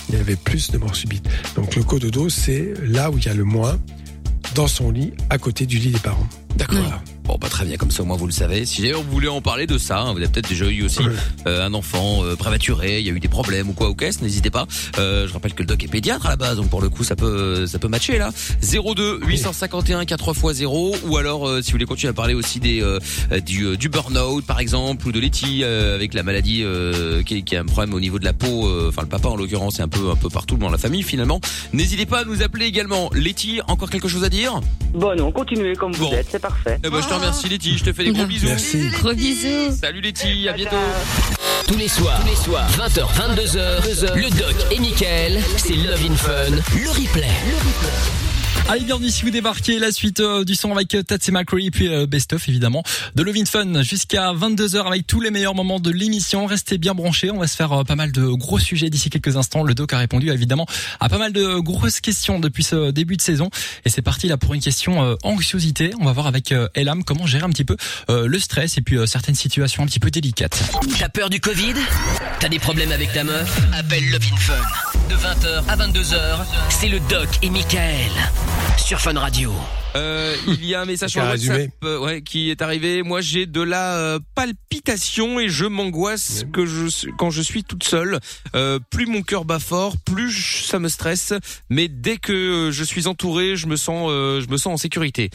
il 0.08 0.16
y 0.16 0.18
avait 0.18 0.36
plus 0.36 0.70
de 0.70 0.78
morts 0.78 0.96
subites. 0.96 1.28
Donc 1.56 1.76
le 1.76 1.82
cododo, 1.82 2.28
c'est 2.28 2.74
là 2.82 3.10
où 3.10 3.18
il 3.18 3.24
y 3.24 3.28
a 3.28 3.34
le 3.34 3.44
moins 3.44 3.78
dans 4.54 4.66
son 4.66 4.90
lit, 4.90 5.12
à 5.28 5.38
côté 5.38 5.66
du 5.66 5.78
lit 5.78 5.90
des 5.90 5.98
parents. 5.98 6.26
D'accord. 6.56 6.78
Voilà. 6.78 7.02
Bon, 7.30 7.38
bah 7.40 7.48
très 7.48 7.64
bien, 7.64 7.76
comme 7.76 7.92
ça, 7.92 8.02
moi, 8.02 8.16
vous 8.16 8.26
le 8.26 8.32
savez. 8.32 8.66
Si 8.66 8.82
d'ailleurs 8.82 9.02
vous 9.04 9.10
voulez 9.12 9.28
en 9.28 9.40
parler 9.40 9.68
de 9.68 9.78
ça, 9.78 10.00
hein, 10.00 10.10
vous 10.12 10.18
avez 10.18 10.26
peut-être 10.26 10.48
déjà 10.48 10.64
eu 10.66 10.82
aussi 10.82 10.98
euh, 11.46 11.64
un 11.64 11.74
enfant 11.74 12.24
euh, 12.24 12.34
prématuré, 12.34 12.98
il 12.98 13.06
y 13.06 13.08
a 13.08 13.12
eu 13.12 13.20
des 13.20 13.28
problèmes 13.28 13.68
ou 13.68 13.72
quoi 13.72 13.88
ou 13.88 13.94
qu'est-ce, 13.94 14.20
n'hésitez 14.20 14.50
pas. 14.50 14.66
Euh, 14.98 15.28
je 15.28 15.32
rappelle 15.32 15.54
que 15.54 15.60
le 15.62 15.66
doc 15.66 15.84
est 15.84 15.86
pédiatre 15.86 16.26
à 16.26 16.30
la 16.30 16.34
base, 16.34 16.56
donc 16.56 16.68
pour 16.70 16.82
le 16.82 16.88
coup, 16.88 17.04
ça 17.04 17.14
peut 17.14 17.68
ça 17.68 17.78
peut 17.78 17.86
matcher 17.86 18.18
là. 18.18 18.32
02 18.62 19.20
851 19.24 20.06
4 20.06 20.30
x 20.34 20.56
0 20.58 20.96
ou 21.04 21.16
alors 21.18 21.46
euh, 21.46 21.62
si 21.62 21.70
vous 21.70 21.76
voulez 21.76 21.84
continuer 21.86 22.10
à 22.10 22.14
parler 22.14 22.34
aussi 22.34 22.58
des 22.58 22.82
euh, 22.82 22.98
du, 23.46 23.62
euh, 23.64 23.76
du 23.76 23.88
burn-out 23.88 24.44
par 24.44 24.58
exemple 24.58 25.06
ou 25.06 25.12
de 25.12 25.20
Letty 25.20 25.60
euh, 25.62 25.94
avec 25.94 26.14
la 26.14 26.24
maladie 26.24 26.62
euh, 26.64 27.22
qui, 27.22 27.44
qui 27.44 27.54
a 27.54 27.60
un 27.60 27.64
problème 27.64 27.94
au 27.94 28.00
niveau 28.00 28.18
de 28.18 28.24
la 28.24 28.32
peau, 28.32 28.66
euh, 28.66 28.88
enfin 28.88 29.02
le 29.02 29.08
papa 29.08 29.28
en 29.28 29.36
l'occurrence, 29.36 29.76
c'est 29.76 29.82
un 29.82 29.88
peu 29.88 30.10
un 30.10 30.16
peu 30.16 30.30
partout 30.30 30.56
dans 30.56 30.68
la 30.68 30.78
famille 30.78 31.04
finalement. 31.04 31.40
N'hésitez 31.72 32.06
pas 32.06 32.22
à 32.22 32.24
nous 32.24 32.42
appeler 32.42 32.64
également. 32.66 33.08
Letty, 33.14 33.60
encore 33.68 33.88
quelque 33.88 34.08
chose 34.08 34.24
à 34.24 34.28
dire? 34.28 34.60
Bon, 34.94 35.14
non, 35.16 35.30
continuez 35.30 35.76
comme 35.76 35.92
vous 35.92 36.06
Bon. 36.08 36.12
êtes, 36.12 36.26
c'est 36.28 36.40
parfait. 36.40 36.80
eh 36.84 36.90
ben, 36.90 37.00
je 37.00 37.08
te 37.20 37.26
remercie 37.26 37.48
Letty, 37.48 37.78
je 37.78 37.84
te 37.84 37.92
fais 37.92 38.04
des 38.04 38.12
gros 38.12 38.26
bisous. 38.26 38.46
Merci. 38.46 38.88
Gros 39.00 39.12
bisous. 39.12 39.76
Salut 39.80 40.00
Letty, 40.00 40.48
à 40.48 40.52
bientôt. 40.52 40.76
Tous 41.66 41.76
les 41.76 41.88
soirs, 41.88 42.20
tous 42.20 42.28
les 42.28 42.36
soirs, 42.36 42.68
20h, 42.70 43.06
22h, 43.14 44.16
le 44.16 44.30
doc 44.30 44.54
et 44.70 44.78
Michael, 44.78 45.40
c'est 45.56 45.74
Love 45.74 46.02
in 46.10 46.16
Fun, 46.16 46.50
le 46.50 46.90
replay. 46.90 48.29
Allez, 48.68 48.84
bienvenue 48.84 49.10
si 49.10 49.22
vous 49.24 49.30
débarquez. 49.30 49.78
La 49.78 49.90
suite 49.90 50.20
euh, 50.20 50.44
du 50.44 50.54
son 50.54 50.72
avec 50.72 50.94
euh, 50.94 51.02
Tatsy 51.02 51.32
McCree 51.32 51.70
puis 51.70 51.88
euh, 51.88 52.06
Best 52.06 52.32
of 52.32 52.48
évidemment 52.48 52.82
de 53.14 53.22
Lovin 53.22 53.44
Fun 53.44 53.82
jusqu'à 53.82 54.32
22h 54.32 54.86
avec 54.86 55.06
tous 55.06 55.20
les 55.20 55.30
meilleurs 55.30 55.54
moments 55.54 55.80
de 55.80 55.90
l'émission. 55.90 56.46
Restez 56.46 56.78
bien 56.78 56.94
branchés. 56.94 57.30
On 57.30 57.38
va 57.38 57.46
se 57.46 57.56
faire 57.56 57.84
pas 57.84 57.96
mal 57.96 58.12
de 58.12 58.24
gros 58.26 58.58
sujets 58.58 58.90
d'ici 58.90 59.10
quelques 59.10 59.36
instants. 59.36 59.62
Le 59.62 59.74
doc 59.74 59.92
a 59.92 59.98
répondu 59.98 60.30
évidemment 60.30 60.66
à 61.00 61.08
pas 61.08 61.18
mal 61.18 61.32
de 61.32 61.58
grosses 61.58 62.00
questions 62.00 62.38
depuis 62.38 62.62
ce 62.62 62.90
début 62.90 63.16
de 63.16 63.22
saison. 63.22 63.50
Et 63.84 63.88
c'est 63.88 64.02
parti 64.02 64.28
là 64.28 64.36
pour 64.36 64.54
une 64.54 64.60
question 64.60 65.16
anxiosité. 65.22 65.92
On 66.00 66.04
va 66.04 66.12
voir 66.12 66.26
avec 66.26 66.54
Elam 66.74 67.04
comment 67.04 67.26
gérer 67.26 67.44
un 67.44 67.50
petit 67.50 67.64
peu 67.64 67.76
le 68.08 68.38
stress 68.38 68.78
et 68.78 68.82
puis 68.82 68.96
certaines 69.06 69.34
situations 69.34 69.82
un 69.82 69.86
petit 69.86 70.00
peu 70.00 70.10
délicates. 70.10 70.62
T'as 70.98 71.08
peur 71.08 71.30
du 71.30 71.40
Covid? 71.40 71.74
T'as 72.38 72.48
des 72.48 72.58
problèmes 72.58 72.92
avec 72.92 73.12
ta 73.12 73.24
meuf? 73.24 73.60
Appelle 73.72 74.08
Love 74.10 74.22
in 74.32 74.36
Fun. 74.36 74.89
De 75.10 75.16
20h 75.16 75.64
à 75.68 75.76
22h, 75.76 76.14
c'est 76.68 76.88
le 76.88 77.00
doc 77.00 77.28
et 77.42 77.50
Michael 77.50 78.10
sur 78.78 79.00
Fun 79.00 79.18
Radio. 79.18 79.52
Euh, 79.96 80.36
il 80.46 80.64
y 80.64 80.74
a 80.74 80.82
un 80.82 80.84
message 80.84 81.10
sur 81.12 81.20
WhatsApp 81.22 81.32
résumer. 81.50 81.70
euh, 81.84 81.98
ouais, 81.98 82.22
qui 82.22 82.50
est 82.50 82.62
arrivé. 82.62 83.02
Moi, 83.02 83.20
j'ai 83.20 83.46
de 83.46 83.60
la 83.60 83.96
euh, 83.96 84.18
palpitation 84.36 85.40
et 85.40 85.48
je 85.48 85.64
m'angoisse 85.66 86.44
que 86.52 86.64
je 86.64 87.08
quand 87.18 87.30
je 87.30 87.42
suis 87.42 87.64
toute 87.64 87.82
seule. 87.82 88.20
Euh, 88.54 88.78
plus 88.90 89.06
mon 89.06 89.22
cœur 89.22 89.44
bat 89.44 89.58
fort, 89.58 89.96
plus 90.04 90.30
je- 90.30 90.62
ça 90.64 90.78
me 90.78 90.88
stresse. 90.88 91.32
Mais 91.70 91.88
dès 91.88 92.16
que 92.18 92.70
je 92.72 92.84
suis 92.84 93.08
entouré, 93.08 93.56
je 93.56 93.66
me 93.66 93.74
sens, 93.76 94.08
euh, 94.10 94.40
je 94.40 94.48
me 94.48 94.56
sens 94.58 94.74
en 94.74 94.76
sécurité. 94.76 95.30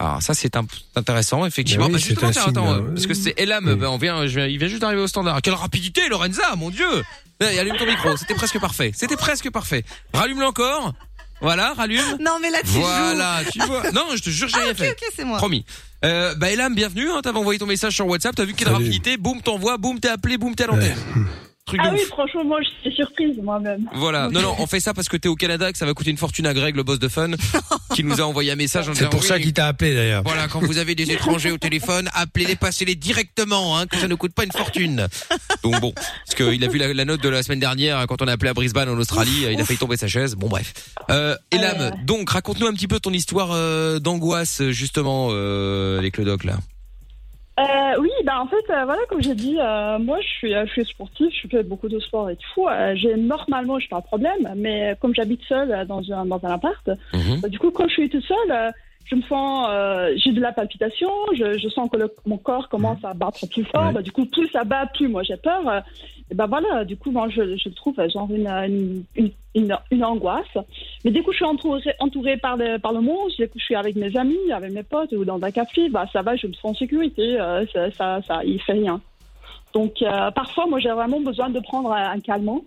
Alors 0.00 0.20
ça 0.20 0.34
c'est 0.34 0.56
intéressant 0.96 1.46
effectivement. 1.46 1.86
Oui, 1.86 1.92
Bah, 1.92 1.98
c'est 2.00 2.08
justement, 2.08 2.28
un 2.30 2.32
tiens, 2.32 2.42
signe, 2.42 2.50
attends, 2.58 2.82
parce 2.92 3.06
que 3.06 3.14
c'est 3.14 3.38
Elam, 3.38 3.68
oui. 3.68 3.76
ben, 3.76 3.86
on 3.86 3.98
vient, 3.98 4.26
je 4.26 4.34
viens- 4.36 4.48
il 4.48 4.58
vient 4.58 4.66
juste 4.66 4.80
d'arriver 4.80 5.02
au 5.02 5.06
standard. 5.06 5.40
Quelle 5.42 5.54
rapidité 5.54 6.08
Lorenza, 6.08 6.56
mon 6.56 6.70
dieu 6.70 6.88
Allez, 7.46 7.58
Allume 7.58 7.76
ton 7.76 7.86
micro, 7.86 8.16
c'était 8.16 8.34
presque 8.34 8.58
parfait. 8.60 8.92
C'était 8.94 9.16
presque 9.16 9.50
parfait. 9.50 9.84
Rallume-le 10.14 10.46
encore. 10.46 10.92
Voilà, 11.40 11.72
rallume. 11.74 12.18
Non, 12.20 12.38
mais 12.40 12.50
là, 12.50 12.58
tu 12.62 12.68
Voilà, 12.68 13.40
tu 13.50 13.58
vois. 13.60 13.90
Non, 13.92 14.06
je 14.14 14.22
te 14.22 14.30
jure, 14.30 14.48
j'ai 14.48 14.54
joues. 14.58 14.64
rien 14.64 14.74
fait. 14.74 14.90
ok, 14.92 15.02
c'est 15.16 15.24
moi. 15.24 15.38
Promis. 15.38 15.64
Euh, 16.04 16.34
bah 16.36 16.50
Elam, 16.52 16.74
bienvenue. 16.74 17.10
Hein, 17.10 17.20
T'avais 17.22 17.38
envoyé 17.38 17.58
ton 17.58 17.66
message 17.66 17.94
sur 17.94 18.06
WhatsApp. 18.06 18.34
T'as 18.36 18.44
vu 18.44 18.54
quelle 18.54 18.68
Salut. 18.68 18.78
rapidité. 18.78 19.16
Boum, 19.16 19.40
t'envoies. 19.42 19.76
Boum, 19.76 19.98
t'es 19.98 20.08
appelé. 20.08 20.38
Boum, 20.38 20.54
t'es 20.54 20.64
à 20.64 20.66
l'antenne. 20.68 20.96
Truc 21.64 21.80
de 21.80 21.86
Ah 21.86 21.90
oui, 21.94 22.00
ouf. 22.02 22.08
franchement, 22.08 22.44
moi, 22.44 22.58
je 22.60 22.68
suis 22.90 22.96
surprise 22.96 23.36
moi-même. 23.40 23.88
Voilà. 23.94 24.28
Non, 24.30 24.42
non, 24.42 24.54
on 24.58 24.66
fait 24.66 24.80
ça 24.80 24.92
parce 24.94 25.08
que 25.08 25.16
t'es 25.16 25.28
au 25.28 25.36
Canada, 25.36 25.70
que 25.70 25.78
ça 25.78 25.86
va 25.86 25.94
coûter 25.94 26.10
une 26.10 26.16
fortune 26.16 26.44
à 26.46 26.54
Greg, 26.54 26.74
le 26.74 26.82
boss 26.82 26.98
de 26.98 27.06
Fun, 27.06 27.30
qui 27.94 28.02
nous 28.02 28.20
a 28.20 28.24
envoyé 28.24 28.50
un 28.50 28.56
message 28.56 28.88
en 28.88 28.94
C'est 28.94 29.08
pour 29.08 29.20
oui, 29.20 29.26
ça 29.26 29.38
qu'il 29.38 29.52
t'a 29.52 29.68
appelé 29.68 29.94
d'ailleurs. 29.94 30.22
Voilà, 30.24 30.48
quand 30.48 30.58
vous 30.60 30.78
avez 30.78 30.96
des 30.96 31.10
étrangers 31.12 31.52
au 31.52 31.58
téléphone, 31.58 32.08
appelez-les, 32.14 32.56
passez-les 32.56 32.96
directement, 32.96 33.78
hein, 33.78 33.86
que 33.86 33.96
ça 33.96 34.08
ne 34.08 34.14
coûte 34.16 34.34
pas 34.34 34.42
une 34.42 34.50
fortune. 34.52 35.06
Donc 35.62 35.80
bon, 35.80 35.92
parce 35.92 36.34
qu'il 36.34 36.64
a 36.64 36.68
vu 36.68 36.78
la, 36.78 36.92
la 36.92 37.04
note 37.04 37.22
de 37.22 37.28
la 37.28 37.44
semaine 37.44 37.60
dernière 37.60 38.06
quand 38.08 38.20
on 38.22 38.26
a 38.26 38.32
appelé 38.32 38.50
à 38.50 38.54
Brisbane 38.54 38.88
en 38.88 38.98
Australie, 38.98 39.46
il 39.52 39.60
a 39.60 39.64
failli 39.64 39.78
tomber 39.78 39.96
sa 39.96 40.08
chaise. 40.08 40.34
Bon 40.34 40.48
bref. 40.48 40.74
Euh, 41.10 41.36
Elam, 41.52 41.72
Ouais. 41.80 41.90
donc 42.04 42.28
raconte-nous 42.30 42.66
un 42.66 42.72
petit 42.74 42.88
peu 42.88 42.98
ton 42.98 43.12
histoire 43.12 43.50
euh, 43.52 44.00
d'angoisse 44.00 44.62
justement 44.70 45.28
euh, 45.30 45.98
avec 45.98 46.16
le 46.18 46.24
doc 46.24 46.42
là. 46.44 46.58
Euh, 47.60 47.64
oui, 48.00 48.08
bah 48.24 48.40
en 48.40 48.46
fait, 48.46 48.64
euh, 48.70 48.84
voilà, 48.84 49.02
comme 49.10 49.22
j'ai 49.22 49.34
dit, 49.34 49.58
euh, 49.60 49.98
moi, 49.98 50.18
je 50.22 50.26
suis, 50.26 50.54
euh, 50.54 50.64
je 50.66 50.72
suis 50.72 50.84
sportive, 50.86 51.28
je 51.42 51.48
fais 51.48 51.62
beaucoup 51.62 51.88
de 51.88 51.98
sport 52.00 52.30
et 52.30 52.36
tout. 52.36 52.66
Euh, 52.66 52.94
j'ai 52.96 53.14
normalement, 53.16 53.78
je 53.78 53.88
pas 53.88 53.98
un 53.98 54.00
problème, 54.00 54.54
mais 54.56 54.96
comme 55.00 55.14
j'habite 55.14 55.42
seule 55.42 55.70
euh, 55.70 55.84
dans 55.84 56.00
un 56.12 56.24
dans 56.24 56.40
un 56.44 56.50
appart, 56.50 56.88
Mhm. 57.12 57.40
bah, 57.42 57.48
du 57.48 57.58
coup, 57.58 57.70
quand 57.70 57.86
je 57.88 57.92
suis 57.92 58.08
toute 58.08 58.24
seule, 58.24 58.50
euh, 58.50 58.70
je 59.04 59.14
me 59.16 59.22
sens, 59.22 59.66
euh, 59.70 60.12
j'ai 60.16 60.32
de 60.32 60.40
la 60.40 60.52
palpitation, 60.52 61.10
je, 61.34 61.58
je 61.58 61.68
sens 61.68 61.90
que 61.90 61.96
le- 61.96 62.14
mon 62.26 62.38
corps 62.38 62.68
commence 62.68 63.04
à 63.04 63.14
battre 63.14 63.46
plus 63.46 63.64
fort. 63.64 63.86
Ouais. 63.86 63.92
Bah, 63.92 64.02
du 64.02 64.12
coup, 64.12 64.24
plus 64.26 64.48
ça 64.48 64.64
bat, 64.64 64.86
plus 64.86 65.08
moi 65.08 65.22
j'ai 65.22 65.36
peur. 65.36 65.68
Euh, 65.68 65.80
et 66.30 66.34
ben 66.34 66.46
voilà, 66.46 66.84
du 66.86 66.96
coup, 66.96 67.10
moi, 67.10 67.28
je, 67.28 67.56
je 67.56 67.68
trouve 67.70 67.98
euh, 68.00 68.08
genre 68.08 68.28
une, 68.32 68.46
une, 68.48 69.04
une, 69.16 69.30
une, 69.54 69.76
une 69.90 70.04
angoisse. 70.04 70.46
Mais 71.04 71.10
du 71.10 71.22
coup, 71.22 71.32
je 71.32 71.36
suis 71.36 71.44
entourée, 71.44 71.82
entourée 71.98 72.38
par 72.38 72.56
le, 72.56 72.78
par 72.78 72.92
le 72.94 73.00
monde. 73.00 73.30
Du 73.38 73.46
coup, 73.48 73.58
je 73.58 73.64
suis 73.64 73.74
avec 73.74 73.96
mes 73.96 74.16
amis, 74.16 74.50
avec 74.50 74.72
mes 74.72 74.82
potes 74.84 75.12
ou 75.12 75.24
dans 75.26 75.42
un 75.42 75.50
café. 75.50 75.90
Bah, 75.90 76.06
ça 76.12 76.22
va, 76.22 76.36
je 76.36 76.46
me 76.46 76.52
sens 76.54 76.70
en 76.70 76.74
sécurité. 76.74 77.38
Euh, 77.38 77.66
ça, 77.72 77.90
ça, 77.90 78.20
ça, 78.26 78.44
il 78.44 78.58
fait 78.62 78.72
rien. 78.72 79.00
Donc, 79.74 80.00
euh, 80.00 80.30
parfois, 80.30 80.66
moi, 80.66 80.78
j'ai 80.78 80.90
vraiment 80.90 81.20
besoin 81.20 81.50
de 81.50 81.60
prendre 81.60 81.92
un, 81.92 82.12
un 82.12 82.20
calmant. 82.20 82.62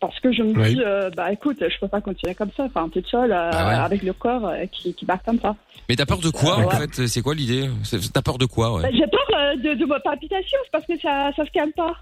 Parce 0.00 0.18
que 0.20 0.32
je 0.32 0.42
me 0.42 0.56
Oui. 0.60 0.74
dis, 0.74 0.80
euh, 0.84 1.10
bah 1.10 1.32
écoute, 1.32 1.56
je 1.60 1.78
peux 1.80 1.88
pas 1.88 2.00
continuer 2.00 2.34
comme 2.34 2.50
ça, 2.56 2.64
enfin 2.64 2.88
toute 2.88 3.06
seule, 3.08 3.32
euh, 3.32 3.50
Bah 3.50 3.66
ouais. 3.68 3.74
avec 3.74 4.02
le 4.04 4.12
corps 4.12 4.46
euh, 4.46 4.64
qui, 4.70 4.94
qui 4.94 5.04
bat 5.04 5.18
comme 5.24 5.40
ça. 5.40 5.56
Mais 5.88 5.96
t'as 5.96 6.06
peur 6.06 6.18
de 6.20 6.30
quoi 6.30 6.58
Euh, 6.60 6.62
en 6.64 6.68
ouais. 6.68 6.76
fait? 6.86 7.06
C'est 7.08 7.20
quoi 7.22 7.34
l'idée? 7.34 7.68
T'as 8.14 8.22
peur 8.22 8.38
de 8.38 8.46
quoi 8.46 8.74
ouais? 8.74 8.82
Bah, 8.82 8.88
j'ai 8.92 9.06
peur 9.08 9.26
euh, 9.36 9.56
de, 9.56 9.74
de 9.74 9.84
ma 9.86 9.98
palpitation, 9.98 10.58
c'est 10.64 10.70
parce 10.70 10.86
que 10.86 10.96
ça, 11.00 11.30
ça 11.34 11.44
se 11.44 11.50
calme 11.50 11.72
pas. 11.72 11.96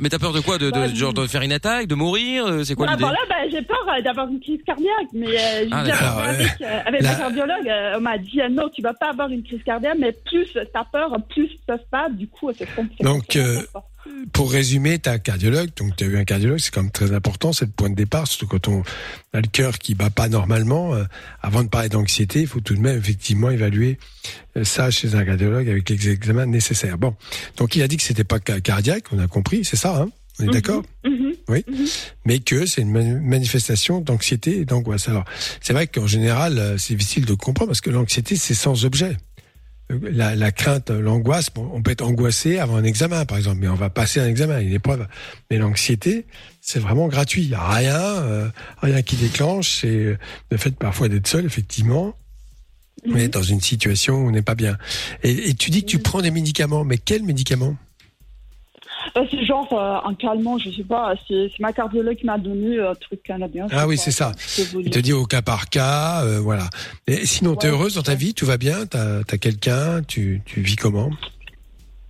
Mais 0.00 0.08
t'as 0.08 0.18
peur 0.18 0.32
de 0.32 0.40
quoi? 0.40 0.56
De, 0.58 0.66
de, 0.70 0.80
Bah, 0.80 0.88
genre 0.94 1.12
de 1.12 1.26
faire 1.26 1.42
une 1.42 1.52
attaque, 1.52 1.86
de 1.86 1.94
mourir? 1.94 2.64
C'est 2.64 2.74
quoi 2.74 2.86
l'idée? 2.86 3.04
bah, 3.04 3.48
j'ai 3.50 3.60
peur 3.62 3.78
d'avoir 4.02 4.28
une 4.28 4.40
crise 4.40 4.62
cardiaque, 4.64 5.08
mais 5.12 5.38
euh, 5.38 5.68
Ah, 5.70 5.80
avec, 6.28 6.50
euh, 6.62 6.78
avec 6.86 7.02
La- 7.02 7.10
ma 7.12 7.16
cardiologue, 7.18 7.68
euh, 7.68 7.94
on 7.98 8.00
m'a 8.00 8.16
dit 8.18 8.40
euh, 8.40 8.48
non, 8.48 8.68
tu 8.70 8.80
vas 8.82 8.94
pas 8.94 9.10
avoir 9.10 9.28
une 9.30 9.42
crise 9.42 9.62
cardiaque, 9.62 9.96
mais 9.98 10.12
plus 10.12 10.48
t'as 10.72 10.84
peur, 10.84 11.14
plus 11.28 11.50
ça 11.66 11.76
se 11.78 11.84
passe, 11.90 12.12
du 12.12 12.26
coup, 12.28 12.50
c'est 12.58 12.66
Donc, 13.02 13.36
Pour 14.32 14.50
résumer, 14.52 14.98
tu 14.98 15.08
as 15.08 15.12
un 15.12 15.18
cardiologue, 15.18 15.70
donc 15.76 15.96
tu 15.96 16.04
as 16.04 16.06
eu 16.06 16.16
un 16.16 16.24
cardiologue, 16.24 16.58
c'est 16.58 16.72
quand 16.72 16.82
même 16.82 16.90
très 16.90 17.12
important, 17.12 17.52
c'est 17.52 17.64
le 17.66 17.70
point 17.70 17.90
de 17.90 17.94
départ, 17.94 18.26
surtout 18.26 18.46
quand 18.46 18.68
on 18.68 18.82
a 19.32 19.40
le 19.40 19.46
cœur 19.46 19.78
qui 19.78 19.94
bat 19.94 20.10
pas 20.10 20.28
normalement. 20.28 20.94
euh, 20.94 21.04
avant 21.42 21.62
de 21.62 21.68
parler 21.68 21.88
d'anxiété, 21.88 22.40
il 22.40 22.46
faut 22.46 22.60
tout 22.60 22.74
de 22.74 22.80
même 22.80 22.98
effectivement 22.98 23.50
évaluer 23.50 23.98
euh, 24.56 24.64
ça 24.64 24.90
chez 24.90 25.14
un 25.14 25.24
cardiologue 25.24 25.68
avec 25.68 25.88
les 25.88 26.08
examens 26.08 26.46
nécessaires. 26.46 26.98
Bon, 26.98 27.14
donc 27.56 27.76
il 27.76 27.82
a 27.82 27.88
dit 27.88 27.96
que 27.96 28.02
c'était 28.02 28.24
pas 28.24 28.38
ca- 28.44 28.60
cardiaque, 28.60 29.04
on 29.12 29.18
a 29.18 29.26
compris, 29.28 29.64
c'est 29.64 29.76
ça, 29.76 29.96
hein? 30.02 30.10
On 30.38 30.44
est 30.44 30.46
Mhm. 30.46 30.52
d'accord? 30.52 30.82
Mhm. 31.04 31.32
mais 32.24 32.38
que 32.38 32.64
c'est 32.64 32.80
une 32.82 32.90
mani- 32.90 33.20
manifestation 33.20 34.00
d'anxiété 34.00 34.58
et 34.60 34.64
d'angoisse. 34.64 35.08
Alors, 35.08 35.24
c'est 35.60 35.72
vrai 35.74 35.86
qu'en 35.86 36.06
général, 36.06 36.58
euh, 36.58 36.78
c'est 36.78 36.94
difficile 36.94 37.26
de 37.26 37.34
comprendre 37.34 37.68
parce 37.68 37.80
que 37.82 37.90
l'anxiété, 37.90 38.36
c'est 38.36 38.54
sans 38.54 38.84
objet. 38.86 39.16
La, 39.90 40.34
la 40.34 40.52
crainte, 40.52 40.90
l'angoisse, 40.90 41.50
bon, 41.54 41.70
on 41.74 41.82
peut 41.82 41.90
être 41.90 42.02
angoissé 42.02 42.58
avant 42.58 42.76
un 42.76 42.84
examen, 42.84 43.26
par 43.26 43.36
exemple, 43.36 43.58
mais 43.60 43.68
on 43.68 43.74
va 43.74 43.90
passer 43.90 44.20
un 44.20 44.26
examen, 44.26 44.58
une 44.60 44.72
épreuve. 44.72 45.06
Mais 45.50 45.58
l'anxiété, 45.58 46.24
c'est 46.62 46.78
vraiment 46.78 47.08
gratuit. 47.08 47.42
Il 47.42 47.48
n'y 47.48 47.54
a 47.54 47.68
rien, 47.68 48.00
euh, 48.00 48.48
rien 48.80 49.02
qui 49.02 49.16
déclenche. 49.16 49.80
C'est 49.80 49.88
euh, 49.88 50.18
le 50.50 50.56
fait 50.56 50.74
parfois 50.74 51.08
d'être 51.08 51.26
seul, 51.26 51.44
effectivement, 51.44 52.16
mais 53.06 53.28
dans 53.28 53.42
une 53.42 53.60
situation 53.60 54.14
où 54.14 54.28
on 54.28 54.30
n'est 54.30 54.40
pas 54.40 54.54
bien. 54.54 54.78
Et, 55.22 55.50
et 55.50 55.54
tu 55.54 55.70
dis 55.70 55.82
que 55.82 55.90
tu 55.90 55.98
prends 55.98 56.22
des 56.22 56.30
médicaments, 56.30 56.84
mais 56.84 56.96
quels 56.96 57.24
médicaments? 57.24 57.76
C'est 59.30 59.44
genre 59.44 59.68
euh, 59.72 60.08
un 60.08 60.14
calmant, 60.14 60.58
je 60.58 60.70
sais 60.70 60.84
pas, 60.84 61.14
c'est 61.28 61.50
ma 61.60 61.72
cardiologue 61.72 62.16
qui 62.16 62.26
m'a 62.26 62.38
donné 62.38 62.76
euh, 62.78 62.90
un 62.92 62.94
truc 62.94 63.22
canadien. 63.22 63.66
Ah 63.72 63.86
oui, 63.86 63.96
c'est 63.98 64.10
ça. 64.10 64.32
Il 64.78 64.90
te 64.90 64.98
dit 64.98 65.12
au 65.12 65.24
cas 65.26 65.42
par 65.42 65.68
cas, 65.68 66.22
euh, 66.24 66.38
voilà. 66.40 66.64
Et 67.06 67.26
sinon, 67.26 67.54
t'es 67.56 67.68
Ouais. 67.68 67.74
heureuse 67.74 67.94
dans 67.94 68.02
ta 68.02 68.14
vie, 68.14 68.34
tout 68.34 68.46
va 68.46 68.56
bien, 68.56 68.86
t'as 68.86 69.20
as, 69.20 69.38
quelqu'un, 69.38 70.02
tu, 70.02 70.42
tu 70.46 70.60
vis 70.60 70.76
comment? 70.76 71.10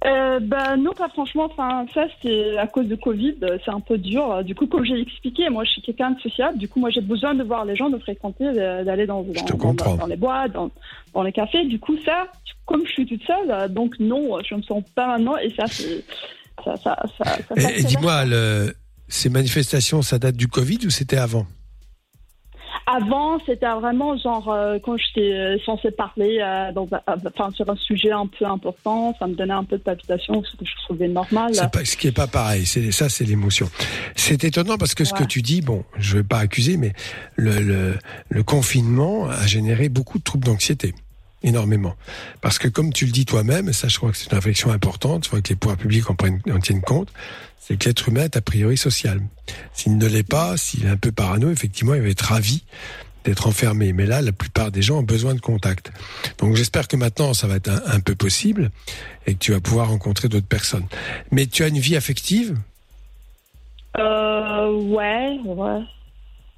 Euh, 0.04 0.40
ben 0.40 0.76
non, 0.78 0.92
pas 0.94 1.08
franchement. 1.11 1.44
Enfin, 1.49 1.87
ça 1.94 2.06
c'est 2.22 2.58
à 2.58 2.66
cause 2.66 2.88
de 2.88 2.96
Covid, 2.96 3.37
euh, 3.44 3.56
c'est 3.64 3.70
un 3.70 3.78
peu 3.78 3.99
dur. 3.99 4.42
Du 4.42 4.52
coup, 4.56 4.66
comme 4.66 4.84
j'ai 4.84 5.00
expliqué, 5.00 5.49
moi 5.49 5.62
je 5.62 5.70
suis 5.70 5.82
quelqu'un 5.82 6.11
de 6.11 6.20
sociable. 6.20 6.58
Du 6.58 6.68
coup, 6.68 6.80
moi 6.80 6.90
j'ai 6.90 7.00
besoin 7.00 7.34
de 7.34 7.44
voir 7.44 7.64
les 7.64 7.76
gens, 7.76 7.88
de 7.88 7.99
fréquenter, 7.99 8.52
d'aller 8.52 9.06
dans, 9.06 9.22
dans, 9.22 9.32
te 9.32 9.52
dans- 9.52 9.58
comprends. 9.58 9.94
dans 9.94 10.06
les 10.06 10.16
boîtes, 10.16 10.52
dans, 10.52 10.70
dans 11.14 11.22
les 11.22 11.30
cafés. 11.30 11.64
Du 11.66 11.78
coup, 11.78 11.96
ça, 12.04 12.26
comme 12.66 12.84
je 12.84 12.90
suis 12.90 13.06
toute 13.06 13.22
seule, 13.25 13.49
euh, 13.50 13.68
donc 13.68 13.94
non, 14.00 14.38
je 14.44 14.56
me 14.56 14.62
sens 14.62 14.82
pas 14.96 15.06
maintenant. 15.06 15.37
Et 15.37 15.50
ça, 15.50 15.66
c'est 15.68 16.02
ça, 16.64 16.76
ça, 16.83 16.97
ça, 17.19 17.38
ça 17.57 17.71
Et, 17.73 17.83
dis-moi, 17.83 18.25
ces 19.09 19.28
manifestations, 19.28 20.02
ça 20.02 20.19
date 20.19 20.37
du 20.37 20.49
Covid 20.49 20.78
ou 20.87 20.90
c'était 20.90 21.19
avant? 21.19 21.47
Avant, 22.87 23.38
c'était 23.47 23.66
vraiment 23.66 24.16
genre 24.19 24.50
euh, 24.50 24.78
quand 24.83 24.97
j'étais 24.97 25.33
euh, 25.33 25.57
censée 25.64 25.92
parler 25.92 26.40
euh, 26.42 26.73
dans 26.73 26.88
un, 26.92 27.00
enfin, 27.26 27.50
sur 27.52 27.69
un 27.71 27.76
sujet 27.76 28.11
un 28.11 28.26
peu 28.26 28.45
important, 28.45 29.14
ça 29.19 29.26
me 29.26 29.35
donnait 29.35 29.52
un 29.52 29.64
peu 29.64 29.78
de 29.78 29.83
palpitation, 29.83 30.42
ce 30.42 30.57
que 30.57 30.64
je 30.64 30.73
trouvais 30.85 31.09
normal. 31.09 31.52
Pas, 31.73 31.85
ce 31.85 31.97
qui 31.97 32.09
est 32.09 32.12
pas 32.12 32.26
pareil. 32.26 32.66
C'est 32.66 32.90
ça, 32.90 33.09
c'est 33.09 33.25
l'émotion. 33.25 33.71
C'est 34.16 34.42
étonnant 34.45 34.78
parce 34.78 34.95
que 34.95 35.04
ce 35.04 35.14
que 35.14 35.25
tu 35.25 35.42
dis, 35.42 35.61
bon, 35.61 35.85
je 35.97 36.19
vais 36.19 36.25
pas 36.25 36.38
accuser, 36.38 36.76
mais 36.76 36.92
le, 37.37 37.61
le, 37.61 37.99
le 38.28 38.42
confinement 38.42 39.26
a 39.28 39.47
généré 39.47 39.88
beaucoup 39.88 40.19
de 40.19 40.25
troubles 40.25 40.47
d'anxiété. 40.47 40.92
Énormément. 41.42 41.96
Parce 42.40 42.58
que 42.58 42.68
comme 42.68 42.92
tu 42.92 43.04
le 43.06 43.12
dis 43.12 43.25
toi-même, 43.25 43.68
et 43.68 43.72
ça 43.72 43.88
je 43.88 43.96
crois 43.96 44.11
que 44.12 44.16
c'est 44.16 44.30
une 44.30 44.37
réflexion 44.37 44.70
importante, 44.70 45.26
il 45.26 45.28
faut 45.30 45.40
que 45.40 45.49
les 45.49 45.56
pouvoirs 45.56 45.76
publics 45.78 46.08
en, 46.08 46.14
prennent, 46.14 46.40
en 46.50 46.61
tiennent 46.61 46.82
compte, 46.82 47.12
c'est 47.58 47.76
que 47.76 47.88
l'être 47.88 48.08
humain 48.08 48.25
est 48.25 48.37
a 48.37 48.40
priori 48.40 48.76
social. 48.76 49.20
S'il 49.72 49.96
ne 49.96 50.06
l'est 50.06 50.28
pas, 50.28 50.56
s'il 50.56 50.84
est 50.84 50.88
un 50.88 50.96
peu 50.96 51.12
parano, 51.12 51.50
effectivement, 51.50 51.94
il 51.94 52.02
va 52.02 52.08
être 52.08 52.22
ravi 52.22 52.64
d'être 53.25 53.46
enfermé. 53.46 53.92
Mais 53.92 54.06
là, 54.06 54.20
la 54.20 54.32
plupart 54.32 54.70
des 54.72 54.82
gens 54.82 54.99
ont 54.99 55.04
besoin 55.04 55.34
de 55.34 55.40
contact. 55.40 55.92
Donc 56.38 56.56
j'espère 56.56 56.88
que 56.88 56.96
maintenant, 56.96 57.34
ça 57.34 57.46
va 57.46 57.56
être 57.56 57.68
un, 57.68 57.80
un 57.87 58.00
peu 58.00 58.14
possible 58.14 58.70
et 59.26 59.34
que 59.34 59.38
tu 59.38 59.52
vas 59.52 59.61
pouvoir 59.61 59.88
rencontrer 59.88 60.28
d'autres 60.28 60.46
personnes. 60.46 60.87
Mais 61.30 61.46
tu 61.46 61.62
as 61.62 61.68
une 61.68 61.78
vie 61.78 61.96
affective? 61.96 62.56
Euh, 63.99 64.70
ouais, 64.72 65.38
ouais. 65.44 65.82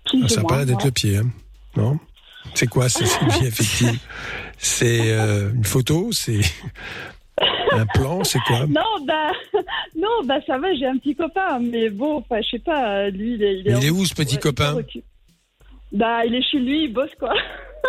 Ah, 0.06 0.28
Ça 0.28 0.36
n'a 0.36 0.44
pas 0.44 0.56
l'air 0.58 0.66
d'être 0.66 0.78
ouais. 0.78 0.84
le 0.84 0.90
pied, 0.90 1.16
hein 1.18 1.30
non? 1.76 1.98
C'est 2.54 2.66
quoi 2.66 2.88
c'est 2.88 3.04
une 3.22 3.28
vie 3.30 3.46
affective? 3.46 3.98
C'est 4.58 5.12
euh, 5.12 5.52
une 5.52 5.64
photo 5.64 6.12
C'est 6.12 6.40
un 7.72 7.86
plan 7.86 8.24
C'est 8.24 8.40
quoi? 8.40 8.66
Non, 8.66 9.04
bah, 9.06 9.32
non, 9.96 10.24
bah 10.24 10.38
ça 10.46 10.58
va, 10.58 10.74
j'ai 10.74 10.86
un 10.86 10.96
petit 10.98 11.14
copain, 11.14 11.58
mais 11.60 11.90
bon, 11.90 12.16
enfin, 12.18 12.40
je 12.42 12.50
sais 12.50 12.58
pas, 12.58 13.08
lui, 13.10 13.34
il 13.34 13.42
est. 13.42 13.60
Il 13.60 13.84
est 13.84 13.90
où 13.90 14.04
ce 14.04 14.14
petit 14.14 14.36
ouais, 14.36 14.40
copain? 14.40 14.76
Bah, 15.92 16.24
il 16.26 16.34
est 16.34 16.42
chez 16.42 16.58
lui, 16.58 16.84
il 16.84 16.92
bosse 16.92 17.14
quoi. 17.18 17.32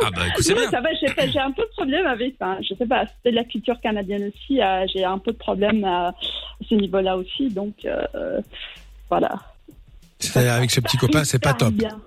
Ah 0.03 0.11
bah 0.11 0.27
écoute, 0.27 0.43
c'est 0.43 0.53
Non, 0.53 0.61
bien. 0.61 0.71
ça 0.71 0.81
va, 0.81 0.89
j'ai 0.93 1.39
un 1.39 1.51
peu 1.51 1.63
de 1.63 1.69
problème 1.69 2.05
avec, 2.05 2.35
enfin, 2.39 2.57
je 2.61 2.75
sais 2.75 2.85
pas, 2.85 3.05
c'était 3.07 3.31
de 3.31 3.35
la 3.35 3.43
culture 3.45 3.79
canadienne 3.79 4.29
aussi, 4.33 4.61
euh, 4.61 4.85
j'ai 4.93 5.05
un 5.05 5.17
peu 5.17 5.31
de 5.31 5.37
problème 5.37 5.83
à, 5.85 6.13
ce 6.67 6.75
niveau-là 6.75 7.17
aussi, 7.17 7.49
donc 7.49 7.85
euh, 7.85 8.41
voilà. 9.09 9.39
C'est-à-dire 10.19 10.53
avec 10.53 10.71
ce 10.71 10.81
petit 10.81 10.97
copain, 10.97 11.23
c'est 11.23 11.41
pas 11.41 11.53
top. 11.53 11.73
bien. 11.73 12.01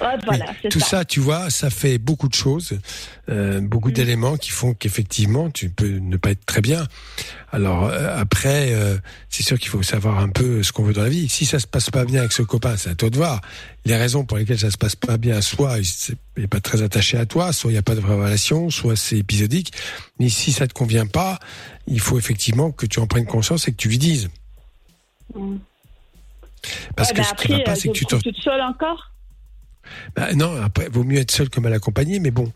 Ouais, 0.00 0.16
voilà, 0.24 0.46
c'est 0.60 0.70
Tout 0.70 0.80
ça. 0.80 0.86
ça, 0.86 1.04
tu 1.04 1.20
vois, 1.20 1.50
ça 1.50 1.70
fait 1.70 1.98
beaucoup 1.98 2.28
de 2.28 2.34
choses, 2.34 2.80
euh, 3.28 3.60
beaucoup 3.60 3.90
Mm. 3.90 3.92
d'éléments 3.92 4.36
qui 4.36 4.50
font 4.50 4.74
qu'effectivement, 4.74 5.50
tu 5.50 5.70
peux 5.70 5.86
ne 5.86 6.16
pas 6.16 6.30
être 6.32 6.44
très 6.44 6.60
bien. 6.60 6.84
Alors 7.52 7.84
euh, 7.84 8.12
après, 8.18 8.72
euh, 8.72 8.96
c'est 9.30 9.44
sûr 9.44 9.56
qu'il 9.56 9.68
faut 9.68 9.84
savoir 9.84 10.18
un 10.18 10.30
peu 10.30 10.64
ce 10.64 10.72
qu'on 10.72 10.82
veut 10.82 10.92
dans 10.94 11.04
la 11.04 11.08
vie. 11.08 11.28
Si 11.28 11.46
ça 11.46 11.60
se 11.60 11.68
passe 11.68 11.90
pas 11.90 12.04
bien 12.04 12.20
avec 12.20 12.32
ce 12.32 12.42
copain, 12.42 12.76
c'est 12.76 12.90
à 12.90 12.96
toi 12.96 13.08
de 13.08 13.16
voir. 13.16 13.40
Les 13.84 13.94
raisons 13.96 14.24
pour 14.24 14.36
lesquelles 14.36 14.58
ça 14.58 14.72
se 14.72 14.76
passe 14.78 14.96
pas 14.96 15.16
bien, 15.16 15.40
soit 15.40 15.78
il 15.78 16.16
n'est 16.38 16.48
pas 16.48 16.60
très 16.60 16.82
attaché 16.82 17.16
à 17.16 17.24
toi, 17.26 17.52
soit 17.52 17.70
il 17.70 17.74
n'y 17.74 17.78
a 17.78 17.82
pas 17.82 17.94
de 17.94 18.00
vraie 18.00 18.16
relation, 18.16 18.70
soit 18.70 18.96
c'est 18.96 19.18
épisodique. 19.18 19.72
Mais 20.18 20.28
si 20.28 20.50
ça 20.50 20.66
te 20.66 20.72
convient 20.74 21.06
pas, 21.06 21.38
il 21.86 22.00
faut 22.00 22.18
effectivement 22.18 22.72
que 22.72 22.86
tu 22.86 22.98
en 22.98 23.06
prennes 23.06 23.26
conscience 23.26 23.68
et 23.68 23.70
que 23.70 23.76
tu 23.76 23.88
lui 23.88 23.98
dises. 23.98 24.28
Mm. 25.36 25.56
Parce 26.96 27.10
Ouais, 27.10 27.14
que 27.14 27.18
bah, 27.20 27.24
ce 27.26 27.30
après, 27.32 27.46
qui 27.46 27.52
va 27.52 27.60
pas, 27.60 27.70
euh, 27.72 27.74
c'est 27.76 27.88
que 27.88 27.92
tu 27.92 28.06
te 28.06 28.16
toute 28.16 28.36
seule 28.38 28.60
encore. 28.62 29.12
Bah, 30.16 30.32
non, 30.34 30.60
après, 30.62 30.88
vaut 30.88 31.04
mieux 31.04 31.18
être 31.18 31.30
seul 31.30 31.50
que 31.50 31.60
mal 31.60 31.72
accompagné, 31.72 32.18
mais 32.18 32.30
bon, 32.30 32.52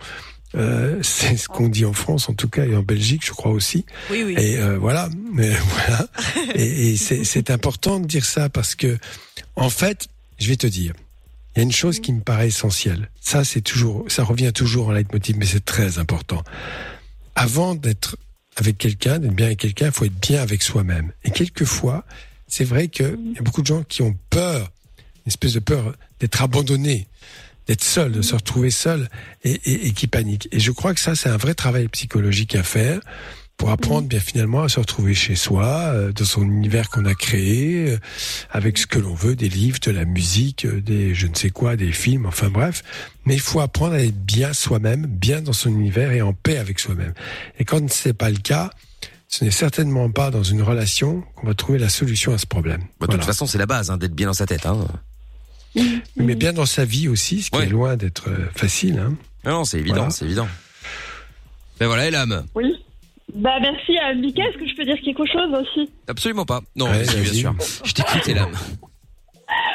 euh, 0.54 0.99
c'est 1.02 1.37
ce 1.37 1.49
qu'on 1.49 1.68
dit 1.68 1.85
en 1.85 1.92
France, 1.92 2.28
en 2.28 2.35
tout 2.35 2.49
cas, 2.49 2.64
et 2.64 2.76
en 2.76 2.82
Belgique, 2.82 3.25
je 3.25 3.32
crois 3.32 3.52
aussi. 3.52 3.85
Oui, 4.11 4.23
oui. 4.25 4.35
Et 4.38 4.58
euh, 4.58 4.78
voilà, 4.78 5.08
mais 5.32 5.50
voilà. 5.50 6.08
Et, 6.54 6.92
et 6.92 6.97
c'est 6.97 7.50
important 7.50 8.00
de 8.00 8.06
dire 8.06 8.25
ça 8.25 8.49
parce 8.49 8.75
que, 8.75 8.99
en 9.56 9.70
fait, 9.70 10.08
je 10.38 10.49
vais 10.49 10.56
te 10.56 10.66
dire, 10.66 10.94
il 11.54 11.58
y 11.58 11.61
a 11.61 11.64
une 11.64 11.73
chose 11.73 12.00
qui 12.00 12.12
me 12.12 12.20
paraît 12.20 12.49
essentielle. 12.49 13.11
Ça, 13.20 13.44
c'est 13.44 13.61
toujours, 13.61 14.04
ça 14.08 14.23
revient 14.23 14.52
toujours 14.52 14.88
en 14.88 14.92
leitmotiv, 14.92 15.37
mais 15.38 15.47
c'est 15.47 15.64
très 15.64 15.99
important. 15.99 16.44
Avant 17.35 17.75
d'être 17.75 18.16
avec 18.56 18.78
quelqu'un, 18.78 19.18
d'être 19.18 19.35
bien 19.35 19.47
avec 19.47 19.58
quelqu'un, 19.58 19.87
il 19.87 19.92
faut 19.92 20.04
être 20.04 20.20
bien 20.20 20.42
avec 20.42 20.62
soi-même. 20.62 21.12
Et 21.25 21.30
quelquefois, 21.30 22.04
c'est 22.47 22.64
vrai 22.64 22.88
qu'il 22.88 23.06
y 23.35 23.38
a 23.38 23.42
beaucoup 23.42 23.62
de 23.62 23.66
gens 23.66 23.82
qui 23.82 24.02
ont 24.02 24.16
peur, 24.30 24.70
espèce 25.28 25.52
de 25.54 25.61
peur 25.61 25.94
d'être 26.20 26.42
abandonné, 26.42 27.06
d'être 27.66 27.85
seul, 27.85 28.12
de 28.12 28.23
se 28.23 28.35
retrouver 28.35 28.70
seul 28.70 29.08
et, 29.44 29.52
et, 29.64 29.87
et 29.88 29.92
qui 29.92 30.06
paniquent. 30.08 30.49
Et 30.52 30.61
je 30.61 30.70
crois 30.73 30.92
que 30.94 31.00
ça, 31.00 31.14
c'est 31.14 31.28
un 31.28 31.37
vrai 31.37 31.54
travail 31.54 31.88
psychologique 31.88 32.54
à 32.56 32.62
faire 32.62 33.00
pour 33.56 33.70
apprendre 33.70 34.06
bien 34.06 34.20
finalement 34.20 34.62
à 34.62 34.68
se 34.68 34.78
retrouver 34.78 35.14
chez 35.14 35.35
soi, 35.35 35.66
euh, 35.92 36.12
dans 36.12 36.25
son 36.25 36.42
univers 36.44 36.90
qu'on 36.90 37.04
a 37.06 37.14
créé, 37.16 37.90
euh, 37.90 37.99
avec 38.52 38.78
ce 38.78 38.87
que 38.87 39.00
l'on 39.00 39.14
veut, 39.14 39.35
des 39.35 39.49
livres, 39.49 39.80
de 39.80 39.90
la 39.90 40.04
musique, 40.04 40.64
euh, 40.64 40.80
des 40.80 41.12
je 41.12 41.26
ne 41.26 41.35
sais 41.35 41.50
quoi, 41.50 41.75
des 41.75 41.90
films, 41.90 42.26
enfin 42.26 42.50
bref. 42.50 42.85
Mais 43.25 43.35
il 43.35 43.40
faut 43.40 43.58
apprendre 43.58 43.94
à 43.94 44.00
être 44.00 44.16
bien 44.16 44.52
soi-même, 44.52 45.06
bien 45.06 45.42
dans 45.42 45.52
son 45.52 45.70
univers 45.70 46.12
et 46.12 46.23
en 46.23 46.32
paix 46.35 46.56
avec 46.58 46.78
soi-même. 46.78 47.14
Et 47.58 47.64
quand 47.64 47.90
ce 47.90 48.08
n'est 48.11 48.14
pas 48.14 48.30
le 48.30 48.37
cas, 48.38 48.70
ce 49.26 49.44
n'est 49.44 49.50
certainement 49.50 50.08
pas 50.08 50.30
dans 50.30 50.44
une 50.44 50.62
relation 50.62 51.25
qu'on 51.35 51.49
va 51.49 51.54
trouver 51.54 51.80
la 51.80 51.88
solution 51.88 52.32
à 52.32 52.38
ce 52.38 52.47
problème. 52.47 52.78
Bah, 52.80 52.85
de 52.85 52.94
Voilà. 53.06 53.14
toute 53.14 53.25
façon, 53.26 53.47
c'est 53.47 53.58
la 53.58 53.66
base, 53.66 53.90
hein, 53.90 53.99
d'être 53.99 54.14
bien 54.14 54.28
dans 54.28 54.35
sa 54.35 54.47
tête. 54.47 54.66
Hein. 54.66 54.87
Mais 56.16 56.34
bien 56.34 56.52
dans 56.52 56.66
sa 56.66 56.84
vie 56.84 57.08
aussi, 57.08 57.42
ce 57.42 57.50
qui 57.50 57.56
Ouais. 57.58 57.64
est 57.64 57.70
loin 57.70 57.96
d'être 57.96 58.28
euh, 58.28 58.46
facile. 58.54 58.98
Hein. 58.98 59.14
Non, 59.44 59.52
non, 59.58 59.64
c'est 59.64 59.78
évident, 59.78 59.96
Voilà. 59.96 60.10
c'est 60.10 60.25
évident. 60.25 60.48
Ben 61.78 61.87
voilà, 61.87 62.06
Elam. 62.06 62.44
Oui. 62.54 62.75
Bah 63.34 63.58
merci. 63.60 63.92
Euh, 63.98 64.14
Mika, 64.16 64.42
est-ce 64.42 64.58
que 64.58 64.66
je 64.68 64.75
peux 64.75 64.84
dire 64.84 64.96
quelque 65.04 65.25
chose 65.30 65.52
aussi? 65.60 65.90
Absolument 66.08 66.46
pas. 66.46 66.60
Non, 66.75 66.87
Ouais, 66.90 67.02
bien 67.04 67.32
sûr. 67.32 67.54
Je 67.84 67.92
t'écoute, 67.92 68.26
Elam. 68.28 68.50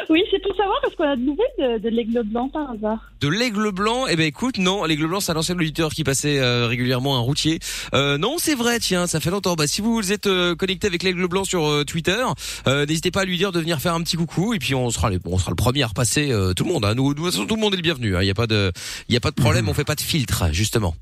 Oui, 0.09 0.21
c'est 0.31 0.41
pour 0.41 0.55
savoir 0.55 0.77
est-ce 0.87 0.95
qu'on 0.95 1.03
a 1.09 1.15
de 1.15 1.21
nouvelles 1.21 1.45
de, 1.59 1.77
de 1.79 1.89
l'aigle 1.89 2.21
blanc 2.23 2.49
par 2.49 2.71
hasard. 2.71 2.99
De 3.21 3.27
l'aigle 3.27 3.71
blanc, 3.71 4.05
eh 4.09 4.15
ben 4.15 4.25
écoute, 4.25 4.57
non, 4.57 4.83
l'aigle 4.85 5.07
blanc, 5.07 5.19
c'est 5.19 5.31
un 5.31 5.35
ancien 5.35 5.55
auditeur 5.55 5.91
qui 5.91 6.03
passait 6.03 6.39
euh, 6.39 6.67
régulièrement 6.67 7.15
un 7.17 7.21
routier. 7.21 7.59
Euh, 7.93 8.17
non, 8.17 8.35
c'est 8.37 8.55
vrai, 8.55 8.79
tiens, 8.79 9.07
ça 9.07 9.19
fait 9.19 9.29
longtemps. 9.29 9.55
Bah, 9.55 9.67
si 9.67 9.81
vous 9.81 10.11
êtes 10.11 10.27
euh, 10.27 10.55
connecté 10.55 10.87
avec 10.87 11.03
l'aigle 11.03 11.27
blanc 11.27 11.43
sur 11.43 11.65
euh, 11.65 11.83
Twitter, 11.83 12.23
euh, 12.67 12.85
n'hésitez 12.85 13.11
pas 13.11 13.21
à 13.21 13.25
lui 13.25 13.37
dire 13.37 13.51
de 13.51 13.59
venir 13.59 13.79
faire 13.79 13.93
un 13.93 14.01
petit 14.01 14.17
coucou 14.17 14.53
et 14.53 14.59
puis 14.59 14.75
on 14.75 14.89
sera 14.89 15.09
les, 15.09 15.19
on 15.25 15.37
sera 15.37 15.51
le 15.51 15.55
premier 15.55 15.83
à 15.83 15.87
repasser 15.87 16.31
euh, 16.31 16.53
tout 16.53 16.63
le 16.65 16.71
monde. 16.73 16.85
Hein. 16.85 16.95
Nous, 16.95 17.13
de 17.13 17.19
toute 17.19 17.31
façon, 17.31 17.45
tout 17.45 17.55
le 17.55 17.61
monde 17.61 17.73
est 17.73 17.77
le 17.77 17.81
bienvenu. 17.83 18.15
Il 18.21 18.25
y 18.25 18.29
a 18.31 18.33
pas 18.35 18.47
de, 18.47 18.71
il 19.09 19.13
y 19.13 19.17
a 19.17 19.21
pas 19.21 19.31
de 19.31 19.35
problème, 19.35 19.69
on 19.69 19.73
fait 19.73 19.83
pas 19.85 19.95
de 19.95 20.01
filtre, 20.01 20.45
justement. 20.51 20.95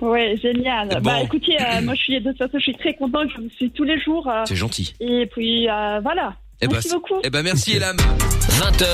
Ouais, 0.00 0.36
génial. 0.42 0.88
Bon. 0.88 1.00
Bah 1.02 1.20
écoutez, 1.22 1.56
euh, 1.60 1.80
moi 1.82 1.94
je 1.94 2.00
suis 2.02 2.20
de 2.20 2.28
toute 2.30 2.38
façon, 2.38 2.58
je 2.58 2.62
suis 2.64 2.74
très 2.74 2.94
contente. 2.94 3.28
Je 3.36 3.40
vous 3.42 3.48
suis 3.50 3.70
tous 3.70 3.84
les 3.84 3.98
jours. 4.00 4.28
euh, 4.28 4.42
C'est 4.46 4.56
gentil. 4.56 4.92
et 5.00 5.26
puis 5.26 5.68
euh, 5.70 6.00
voilà. 6.02 6.34
Eh 6.60 6.66
ben, 6.66 6.72
Merci 6.74 6.88
c'est- 6.88 6.94
beaucoup. 6.94 7.20
Eh 7.24 7.30
ben 7.30 7.42
merci 7.42 7.72
Elam. 7.76 7.96
20h, 7.96 8.86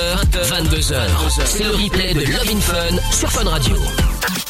22h. 0.49 1.45
C'est 1.45 1.65
le 1.65 1.71
replay 1.71 2.15
de 2.15 2.21
Love 2.21 2.51
in 2.51 2.61
Fun 2.61 2.97
sur 3.13 3.31
Fun 3.31 3.49
Radio. 3.49 3.77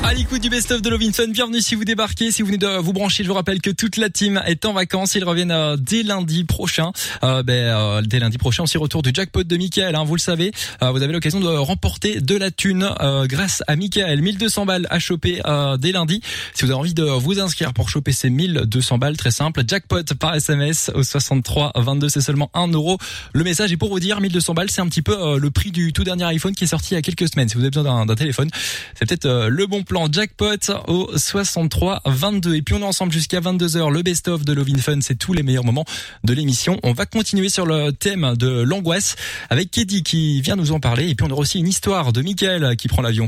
À 0.03 0.15
l'écoute 0.15 0.41
du 0.41 0.49
best-of 0.49 0.81
de 0.83 0.89
Lovin 0.89 1.13
Fun, 1.13 1.29
bienvenue 1.29 1.61
si 1.61 1.75
vous 1.77 1.85
débarquez, 1.85 2.33
si 2.33 2.43
vous 2.43 2.47
venez 2.47 2.59
de 2.59 2.79
vous 2.79 2.93
brancher, 2.93 3.23
je 3.23 3.29
vous 3.29 3.35
rappelle 3.35 3.61
que 3.61 3.71
toute 3.71 3.97
la 3.97 4.09
team 4.11 4.43
est 4.47 4.65
en 4.65 4.73
vacances, 4.73 5.15
ils 5.15 5.23
reviennent 5.25 5.51
euh, 5.53 5.77
dès 5.79 6.03
lundi 6.03 6.43
prochain. 6.45 6.91
Euh, 7.23 7.43
ben, 7.45 7.53
euh, 7.53 8.03
dès 8.03 8.19
lundi 8.19 8.37
prochain, 8.39 8.63
aussi 8.65 8.77
retour 8.79 9.03
du 9.03 9.11
jackpot 9.15 9.45
de 9.45 9.57
Michael, 9.57 9.95
hein, 9.95 10.03
vous 10.05 10.17
le 10.17 10.21
savez. 10.21 10.53
Euh, 10.83 10.91
vous 10.91 11.03
avez 11.03 11.13
l'occasion 11.13 11.39
de 11.39 11.47
remporter 11.47 12.21
de 12.21 12.35
la 12.35 12.51
thune 12.51 12.89
euh, 13.01 13.27
grâce 13.27 13.63
à 13.69 13.77
Michael. 13.77 14.21
1200 14.23 14.67
balles 14.67 14.87
à 14.91 14.99
choper 14.99 15.43
dès 15.79 15.93
lundi. 15.93 16.23
Si 16.55 16.65
vous 16.65 16.71
avez 16.73 16.81
envie 16.81 16.95
de 16.95 17.05
vous 17.05 17.39
inscrire 17.39 17.73
pour 17.75 17.89
choper 17.91 18.13
ces 18.13 18.31
1200 18.31 18.99
balles, 18.99 19.17
très 19.19 19.31
simple, 19.31 19.63
jackpot 19.69 20.03
par 20.19 20.35
SMS 20.35 20.91
au 20.95 21.03
63 21.05 21.73
22, 21.77 22.09
c'est 22.09 22.21
seulement 22.23 22.51
1 22.55 22.69
euro. 22.69 22.97
Le 23.35 23.45
message 23.45 23.71
est 23.71 23.77
pour 23.77 23.91
vous 23.91 24.01
dire, 24.01 24.21
1200 24.21 24.55
balles, 24.55 24.71
c'est 24.71 24.81
un 24.81 24.89
petit 24.89 25.03
peu 25.03 25.39
le 25.39 25.51
prix 25.51 25.71
du 25.71 25.93
tout 25.93 26.05
dernier 26.05 26.25
iPhone 26.25 26.55
qui 26.55 26.65
est 26.65 26.69
sorti 26.69 26.93
il 26.93 26.95
y 26.95 26.99
a 26.99 27.03
quelques 27.03 27.29
semaines. 27.29 27.49
Si 27.49 27.55
vous 27.55 27.61
avez 27.61 27.71
besoin 27.71 28.07
d'un- 28.07 28.15
téléphone, 28.15 28.51
c'est 28.99 29.07
peut-être 29.07 29.47
le 29.49 29.67
bon 29.67 29.83
plan 29.91 30.07
jackpot 30.09 30.71
au 30.87 31.11
63 31.17 32.03
22 32.07 32.55
et 32.55 32.63
puis 32.63 32.77
on 32.77 32.79
est 32.79 32.85
ensemble 32.85 33.11
jusqu'à 33.13 33.41
22h 33.41 33.91
le 33.91 34.03
best 34.03 34.29
of 34.29 34.45
de 34.45 34.53
Lovin 34.53 34.79
Fun 34.79 35.01
c'est 35.01 35.17
tous 35.17 35.33
les 35.33 35.43
meilleurs 35.43 35.65
moments 35.65 35.85
de 36.23 36.33
l'émission 36.33 36.79
on 36.85 36.93
va 36.93 37.07
continuer 37.07 37.49
sur 37.49 37.67
le 37.67 37.91
thème 37.91 38.37
de 38.37 38.63
l'angoisse 38.63 39.17
avec 39.49 39.73
Keddy 39.73 40.05
qui 40.05 40.43
vient 40.43 40.55
nous 40.55 40.71
en 40.71 40.79
parler 40.79 41.09
et 41.09 41.17
puis 41.17 41.27
on 41.29 41.31
aura 41.33 41.41
aussi 41.41 41.59
une 41.59 41.67
histoire 41.67 42.13
de 42.13 42.23
Michael 42.23 42.77
qui 42.77 42.87
prend 42.87 43.03
l'avion 43.03 43.27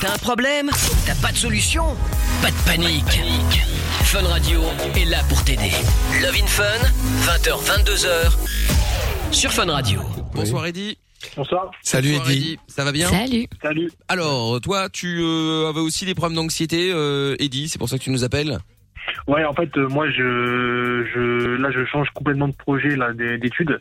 T'as 0.00 0.14
un 0.14 0.18
problème? 0.18 0.70
T'as 1.04 1.16
pas 1.16 1.32
de 1.32 1.36
solution? 1.36 1.84
Pas 2.42 2.52
de 2.52 2.56
panique. 2.64 3.62
Fun 4.04 4.22
Radio 4.22 4.60
est 4.94 5.06
là 5.06 5.18
pour 5.28 5.42
t'aider. 5.42 5.72
Love 6.22 6.36
in 6.40 6.46
Fun, 6.46 6.62
20h, 7.26 7.82
22h 7.82 9.32
sur 9.32 9.52
Fun 9.52 9.66
Radio. 9.66 10.00
Bonsoir 10.32 10.66
Eddy. 10.66 10.96
Bonsoir. 11.36 11.70
Salut 11.82 12.12
Bonsoir, 12.12 12.30
Eddy. 12.30 12.58
Ça 12.68 12.84
va 12.84 12.92
bien 12.92 13.08
Salut. 13.08 13.46
Salut. 13.62 13.90
Alors, 14.08 14.60
toi, 14.60 14.88
tu 14.88 15.18
euh, 15.20 15.68
avais 15.68 15.80
aussi 15.80 16.04
des 16.06 16.14
problèmes 16.14 16.36
d'anxiété, 16.36 16.90
euh, 16.92 17.36
Eddy, 17.38 17.68
c'est 17.68 17.78
pour 17.78 17.88
ça 17.88 17.98
que 17.98 18.02
tu 18.04 18.10
nous 18.10 18.24
appelles 18.24 18.58
Ouais, 19.26 19.44
en 19.44 19.52
fait, 19.54 19.76
euh, 19.76 19.88
moi, 19.88 20.08
je, 20.10 21.04
je, 21.14 21.56
là, 21.60 21.70
je 21.70 21.84
change 21.86 22.08
complètement 22.14 22.48
de 22.48 22.54
projet 22.54 22.96
là 22.96 23.12
d'études. 23.12 23.80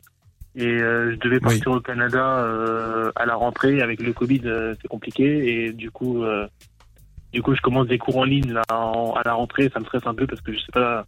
Et 0.55 0.67
euh, 0.67 1.11
je 1.11 1.15
devais 1.17 1.39
partir 1.39 1.71
au 1.71 1.79
Canada 1.79 2.39
euh, 2.39 3.11
à 3.15 3.25
la 3.25 3.35
rentrée. 3.35 3.81
Avec 3.81 4.01
le 4.01 4.13
Covid, 4.13 4.41
euh, 4.45 4.75
c'est 4.81 4.87
compliqué. 4.87 5.23
Et 5.65 5.73
du 5.73 5.89
coup, 5.91 6.23
euh, 6.23 6.45
du 7.31 7.41
coup, 7.41 7.55
je 7.55 7.61
commence 7.61 7.87
des 7.87 7.97
cours 7.97 8.17
en 8.17 8.23
ligne 8.25 8.51
là 8.53 8.61
en- 8.69 9.13
à 9.15 9.21
la 9.25 9.33
rentrée. 9.33 9.69
Ça 9.73 9.79
me 9.79 9.85
stresse 9.85 10.05
un 10.05 10.13
peu 10.13 10.27
parce 10.27 10.41
que 10.41 10.53
je 10.53 10.59
sais 10.59 10.71
pas 10.71 11.05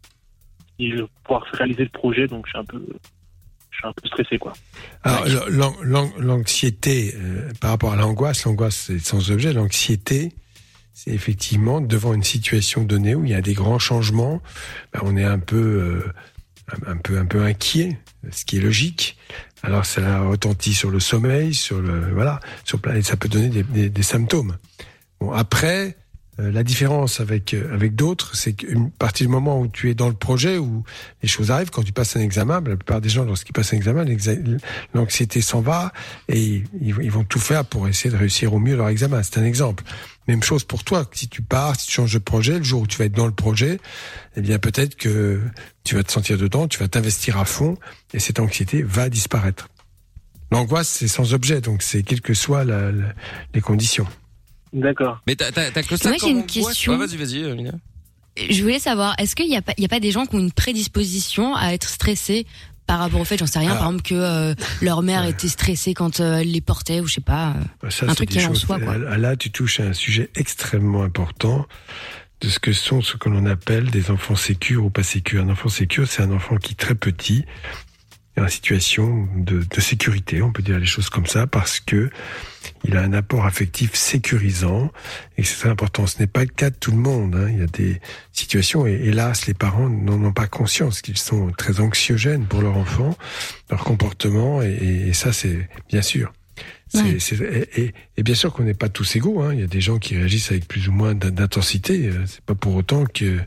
si 0.79 0.89
je 0.91 0.95
vais 0.97 1.07
pouvoir 1.23 1.43
réaliser 1.53 1.83
le 1.83 1.89
projet. 1.89 2.27
Donc, 2.27 2.45
je 2.47 2.51
suis 2.51 2.59
un 2.59 2.65
peu, 2.65 2.81
je 3.75 3.79
suis 3.79 3.88
un 3.88 3.94
peu 3.94 4.08
stressé, 4.08 4.38
quoi. 4.38 4.53
Alors, 5.03 5.50
l'an- 5.50 5.75
l'an- 5.84 6.12
l'anxiété, 6.17 7.13
euh, 7.17 7.51
par 7.60 7.72
rapport 7.72 7.94
à 7.94 7.96
l'angoisse, 7.98 8.46
l'angoisse 8.46 8.86
c'est 8.88 9.00
sans 9.00 9.32
objet, 9.32 9.51
l'anxiété, 9.53 10.32
c'est 10.94 11.12
effectivement 11.12 11.82
devant 11.82 12.13
une 12.13 12.24
situation 12.24 12.84
donnée 12.84 13.15
où 13.15 13.25
il 13.25 13.32
y 13.32 13.34
a 13.36 13.41
des 13.41 13.53
grands 13.53 13.79
changements, 13.79 14.41
ben, 14.94 15.01
on 15.03 15.17
est 15.17 15.25
un 15.25 15.39
peu, 15.39 15.58
euh, 15.58 16.13
un, 16.88 16.96
peu, 16.98 17.17
un 17.17 17.25
peu 17.25 17.44
inquiet, 17.44 18.00
ce 18.32 18.46
qui 18.46 18.57
est 18.57 18.61
logique. 18.61 19.18
Alors 19.61 19.85
ça 19.85 20.22
retentit 20.22 20.74
sur 20.74 20.90
le 20.92 21.00
sommeil, 21.00 21.53
sur 21.53 21.81
le, 21.81 22.11
voilà, 22.14 22.40
sur 22.64 22.79
plein, 22.79 22.96
et 22.96 23.01
ça 23.01 23.18
peut 23.18 23.27
donner 23.27 23.50
des, 23.50 23.64
des- 23.64 23.90
des 23.90 24.03
symptômes. 24.03 24.57
Bon, 25.20 25.31
après, 25.31 25.98
la 26.37 26.63
différence 26.63 27.21
avec 27.21 27.53
euh, 27.53 27.74
avec 27.74 27.95
d'autres, 27.95 28.35
c'est 28.35 28.53
qu'une 28.53 28.91
partie 28.91 29.24
du 29.24 29.29
moment 29.29 29.59
où 29.61 29.67
tu 29.67 29.89
es 29.89 29.93
dans 29.93 30.09
le 30.09 30.13
projet, 30.13 30.57
où 30.57 30.83
les 31.21 31.29
choses 31.29 31.50
arrivent, 31.50 31.69
quand 31.69 31.83
tu 31.83 31.93
passes 31.93 32.17
un 32.17 32.19
examen, 32.19 32.55
la 32.55 32.75
plupart 32.75 33.00
des 33.00 33.07
gens, 33.07 33.24
lorsqu'ils 33.24 33.53
passent 33.53 33.74
un 33.74 33.77
examen, 33.77 34.05
l'anxiété 34.93 35.39
s'en 35.41 35.61
va 35.61 35.93
et 36.27 36.63
ils, 36.81 37.11
vont 37.11 37.24
tout 37.24 37.39
faire 37.39 37.63
pour 37.63 37.87
essayer 37.87 38.09
de 38.09 38.17
réussir 38.17 38.53
au 38.53 38.59
mieux 38.59 38.75
leur 38.75 38.89
examen. 38.89 39.24
C'est 39.24 39.39
un 39.39 39.45
exemple. 39.45 39.83
Même 40.27 40.43
chose 40.43 40.65
pour 40.65 40.83
toi. 40.83 41.05
Si 41.13 41.29
tu 41.29 41.41
pars, 41.41 41.79
si 41.79 41.87
tu 41.87 41.93
changes 41.93 42.13
de 42.13 42.19
projet, 42.19 42.57
le 42.57 42.63
jour 42.63 42.81
où 42.81 42.87
tu 42.87 42.98
vas 42.98 43.05
être 43.05 43.15
dans 43.15 43.27
le 43.27 43.31
projet, 43.31 43.79
eh 44.35 44.41
bien 44.41 44.59
peut-être 44.59 44.95
que 44.95 45.39
tu 45.85 45.95
vas 45.95 46.03
te 46.03 46.11
sentir 46.11 46.37
dedans, 46.37 46.67
tu 46.67 46.79
vas 46.79 46.87
t'investir 46.89 47.37
à 47.37 47.45
fond 47.45 47.77
et 48.13 48.19
cette 48.19 48.39
anxiété 48.39 48.81
va 48.83 49.09
disparaître. 49.09 49.69
L'angoisse, 50.51 50.89
c'est 50.89 51.07
sans 51.07 51.33
objet, 51.33 51.61
donc 51.61 51.81
c'est 51.81 52.03
quelles 52.03 52.21
que 52.21 52.33
soient 52.33 52.65
les 52.65 53.61
conditions. 53.61 54.07
D'accord. 54.75 55.20
Mais 55.25 55.35
t'as, 55.35 55.51
t'as, 55.51 55.72
t'as 55.72 55.81
que 55.83 55.96
ça 55.98 56.09
Moi, 56.09 56.18
j'ai 56.22 56.29
une 56.29 56.46
question. 56.46 56.94
Ouais, 56.98 57.07
vas-y, 57.07 57.18
vas-y, 57.18 57.55
Mina. 57.55 57.72
Je 58.50 58.61
voulais 58.61 58.79
savoir, 58.79 59.16
est-ce 59.18 59.35
qu'il 59.35 59.48
n'y 59.50 59.55
a, 59.55 59.61
pas- 59.61 59.74
il 59.77 59.81
y 59.81 59.85
a 59.85 59.90
pas 59.90 60.01
des 60.01 60.11
gens 60.11 60.25
qui 60.25 60.35
ont 60.35 60.40
une 60.40 60.51
prédisposition 60.51 61.55
à 61.55 61.74
être 61.74 61.88
stressés 61.88 62.46
par 62.85 63.00
rapport 63.00 63.20
au 63.22 63.24
fait, 63.25 63.38
j'en 63.38 63.48
sais 63.48 63.57
rien, 63.59 63.72
Ah. 63.74 63.77
par 63.77 63.88
exemple 63.88 64.03
que 64.03 64.14
euh, 64.14 64.53
leur 64.81 65.01
mère 65.01 65.25
était 65.25 65.48
stressée 65.48 65.94
quand 65.96 66.20
euh, 66.20 66.40
elle 66.40 66.51
les 66.51 66.61
portait 66.61 67.00
ou 67.00 67.07
je 67.07 67.16
sais 67.16 67.22
pas. 67.22 67.55
euh. 67.83 67.90
Ça, 67.90 68.05
Un 68.05 68.09
c'est 68.09 68.16
truc 68.16 68.29
des 68.29 68.33
qui 68.35 68.40
est 68.42 68.46
en 68.46 68.50
choses- 68.50 68.59
soi, 68.61 68.77
quoi. 68.79 68.98
Là, 68.98 69.18
là, 69.18 69.35
tu 69.38 69.50
touches 69.50 69.79
à 69.79 69.83
un 69.85 69.94
sujet 69.94 70.29
extrêmement 70.35 71.01
important 71.03 71.66
de 72.42 72.50
ce 72.50 72.59
que 72.59 72.74
sont 72.74 73.01
ce 73.01 73.16
que 73.16 73.29
l'on 73.29 73.46
appelle 73.46 73.90
des 73.90 74.11
enfants 74.11 74.35
sécures 74.35 74.83
ou 74.85 74.90
pas 74.90 75.01
sécures. 75.03 75.42
Un 75.42 75.50
enfant 75.50 75.70
sécure, 75.70 76.05
c'est 76.07 76.22
un 76.22 76.31
enfant 76.31 76.57
qui 76.57 76.75
très 76.75 76.94
petit 76.96 77.46
en 78.37 78.48
situation 78.50 79.27
de, 79.35 79.63
de 79.63 79.81
sécurité, 79.81 80.41
on 80.41 80.51
peut 80.51 80.61
dire 80.63 80.77
les 80.79 80.85
choses 80.85 81.09
comme 81.09 81.25
ça, 81.25 81.48
parce 81.48 81.79
que 81.79 82.09
il 82.83 82.98
a 82.98 83.01
un 83.01 83.13
apport 83.13 83.45
affectif 83.45 83.93
sécurisant 83.95 84.91
et 85.37 85.43
c'est 85.43 85.55
très 85.59 85.69
important. 85.69 86.07
Ce 86.07 86.19
n'est 86.19 86.27
pas 86.27 86.41
le 86.41 86.50
cas 86.50 86.69
de 86.71 86.75
tout 86.75 86.91
le 86.91 86.98
monde. 86.98 87.35
hein. 87.35 87.48
Il 87.50 87.59
y 87.59 87.61
a 87.63 87.67
des 87.67 88.01
situations 88.33 88.85
et 88.87 88.93
hélas, 88.93 89.45
les 89.48 89.53
parents 89.53 89.87
n'en 89.87 90.21
ont 90.24 90.33
pas 90.33 90.48
conscience 90.48 91.01
qu'ils 91.01 91.17
sont 91.17 91.51
très 91.57 91.79
anxiogènes 91.79 92.45
pour 92.45 92.61
leur 92.61 92.75
enfant, 92.77 93.15
leur 93.69 93.83
comportement 93.83 94.61
et, 94.61 94.74
et 95.07 95.13
ça, 95.13 95.31
c'est 95.31 95.69
bien 95.89 96.01
sûr. 96.01 96.33
Ouais. 96.93 97.17
et, 97.31 97.81
et- 97.81 97.93
et 98.17 98.24
bien 98.24 98.35
sûr 98.35 98.53
qu'on 98.53 98.63
n'est 98.63 98.74
pas 98.74 98.89
tous 98.89 99.15
égaux. 99.15 99.41
Hein. 99.41 99.53
Il 99.53 99.59
y 99.59 99.63
a 99.63 99.67
des 99.67 99.81
gens 99.81 100.00
qui 100.00 100.15
réagissent 100.15 100.51
avec 100.51 100.67
plus 100.67 100.87
ou 100.87 100.91
moins 100.91 101.13
d'in- 101.13 101.31
d'intensité. 101.31 102.07
Euh, 102.07 102.24
C'est 102.25 102.41
pas 102.41 102.55
pour 102.55 102.75
autant 102.75 103.05
que 103.05 103.39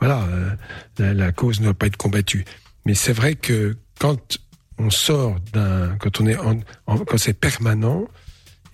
voilà 0.00 0.22
euh, 0.24 0.50
la, 0.98 1.12
la 1.14 1.32
cause 1.32 1.60
ne 1.60 1.64
doit 1.66 1.74
pas 1.74 1.86
être 1.86 1.96
combattue. 1.98 2.44
Mais 2.86 2.94
c'est 2.94 3.12
vrai 3.12 3.34
que 3.34 3.76
quand 4.00 4.38
on 4.78 4.90
sort 4.90 5.36
d'un, 5.52 5.96
quand 5.98 6.20
on 6.20 6.26
est 6.26 6.36
en, 6.38 6.58
en- 6.86 6.98
quand 6.98 7.18
c'est 7.18 7.34
permanent 7.34 8.04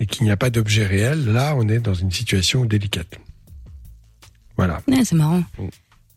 et 0.00 0.06
qu'il 0.06 0.24
n'y 0.24 0.30
a 0.30 0.36
pas 0.36 0.50
d'objet 0.50 0.86
réel, 0.86 1.26
là 1.32 1.54
on 1.56 1.68
est 1.68 1.80
dans 1.80 1.94
une 1.94 2.10
situation 2.12 2.64
délicate. 2.64 3.18
Voilà. 4.56 4.80
Ouais, 4.88 5.04
c'est 5.04 5.16
marrant. 5.16 5.42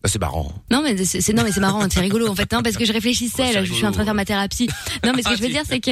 Bah, 0.02 0.08
c'est 0.10 0.20
marrant. 0.22 0.54
Non 0.72 0.82
mais 0.82 0.96
c'est 1.04 1.34
non 1.34 1.44
mais 1.44 1.52
c'est 1.52 1.60
marrant, 1.60 1.86
c'est 1.90 2.00
rigolo 2.00 2.30
en 2.30 2.34
fait, 2.36 2.50
non 2.54 2.62
parce 2.64 2.78
que 2.78 2.86
je 2.86 2.94
réfléchissais, 2.94 3.52
là, 3.52 3.66
je 3.66 3.74
suis 3.74 3.86
en 3.86 3.92
train 3.92 4.04
de 4.04 4.06
faire 4.06 4.14
ma 4.14 4.24
thérapie. 4.24 4.70
Non 5.06 5.12
mais 5.14 5.22
ce 5.24 5.28
que 5.30 5.36
je 5.36 5.42
veux 5.42 5.50
dire 5.50 5.64
c'est 5.68 5.82
que 5.82 5.92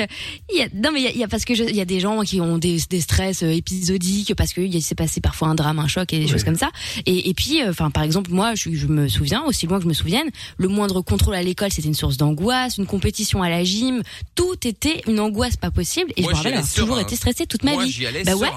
il 0.53 0.59
y 0.59 0.61
a, 0.61 0.67
non 0.73 0.91
mais 0.93 1.01
il 1.01 1.15
y 1.15 1.19
y 1.19 1.23
a- 1.25 1.27
parce 1.27 1.43
que 1.43 1.51
il 1.51 1.75
y 1.75 1.81
a 1.81 1.85
des 1.85 1.99
gens 1.99 2.21
qui 2.21 2.39
ont 2.39 2.57
des, 2.57 2.79
des 2.89 3.01
stress 3.01 3.43
euh, 3.43 3.49
épisodiques 3.51 4.33
parce 4.35 4.53
que 4.53 4.61
il 4.61 4.81
s'est 4.81 4.95
passé 4.95 5.19
parfois 5.19 5.49
un 5.49 5.55
drame, 5.55 5.79
un 5.79 5.89
choc 5.89 6.13
et 6.13 6.19
des 6.19 6.23
Oui. 6.25 6.31
choses 6.31 6.45
comme 6.45 6.55
ça. 6.55 6.69
Et, 7.05 7.29
et 7.29 7.33
puis 7.33 7.61
euh, 7.61 7.71
enfin 7.71 7.89
par 7.91 8.03
exemple 8.03 8.31
moi 8.31 8.55
je, 8.55 8.69
je 8.73 8.87
me 8.87 9.09
souviens 9.09 9.43
aussi 9.43 9.67
loin 9.67 9.77
que 9.77 9.83
je 9.83 9.89
me 9.89 9.93
souvienne, 9.93 10.29
le 10.57 10.69
moindre 10.69 11.01
contrôle 11.01 11.35
à 11.35 11.43
l'école 11.43 11.73
c'était 11.73 11.89
une 11.89 11.93
source 11.93 12.15
d'angoisse, 12.15 12.77
une 12.77 12.85
compétition 12.85 13.43
à 13.43 13.49
la 13.49 13.65
gym, 13.65 14.03
tout 14.35 14.55
était 14.65 15.01
une 15.07 15.19
angoisse 15.19 15.57
pas 15.57 15.69
possible 15.69 16.13
et 16.15 16.21
Moi, 16.21 16.31
je 16.31 16.37
me 16.37 16.43
rappelle 16.43 16.53
avoir 16.53 16.73
toujours 16.73 16.95
serein. 16.95 17.01
été 17.01 17.15
stressée 17.17 17.45
toute 17.45 17.63
ma 17.65 17.73
Moi, 17.73 17.83
vie. 17.85 18.05
Bah 18.25 18.35
ouais. 18.35 18.47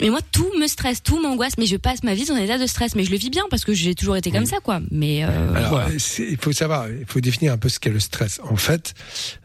Mais 0.00 0.10
moi, 0.10 0.20
tout 0.32 0.50
me 0.58 0.66
stresse, 0.66 1.02
tout 1.02 1.20
m'angoisse, 1.20 1.52
mais 1.58 1.66
je 1.66 1.76
passe 1.76 2.02
ma 2.02 2.14
vie 2.14 2.24
dans 2.24 2.34
un 2.34 2.42
état 2.42 2.58
de 2.58 2.66
stress. 2.66 2.94
Mais 2.94 3.04
je 3.04 3.10
le 3.10 3.16
vis 3.16 3.30
bien 3.30 3.44
parce 3.50 3.64
que 3.64 3.72
j'ai 3.74 3.94
toujours 3.94 4.16
été 4.16 4.30
comme 4.30 4.46
ça, 4.46 4.56
quoi. 4.62 4.80
Mais 4.90 5.24
euh, 5.24 5.54
Alors, 5.54 5.70
voilà. 5.70 5.88
c'est- 5.98 6.26
il 6.30 6.36
faut 6.36 6.52
savoir, 6.52 6.88
il 6.90 7.06
faut 7.06 7.20
définir 7.20 7.52
un 7.52 7.58
peu 7.58 7.68
ce 7.68 7.78
qu'est 7.78 7.90
le 7.90 8.00
stress. 8.00 8.40
En 8.44 8.56
fait, 8.56 8.94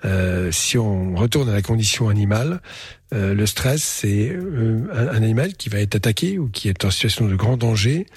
euh, 0.06 0.52
si 0.52 0.78
on 0.78 1.16
retourne 1.16 1.50
à 1.50 1.54
la 1.54 1.62
condition 1.62 2.10
animale, 2.10 2.62
euh, 3.14 3.34
le 3.34 3.46
stress, 3.46 3.84
c'est 3.84 4.30
euh, 4.30 4.82
un, 4.94 5.08
un 5.10 5.24
animal 5.24 5.54
qui 5.54 5.70
va 5.70 5.80
être 5.80 5.96
attaqué 5.96 6.40
ou 6.40 6.48
qui 6.50 6.68
est 6.70 6.84
en 6.86 6.92
situation 6.92 7.28
de 7.28 7.36
grand 7.36 7.58
danger. 7.58 8.08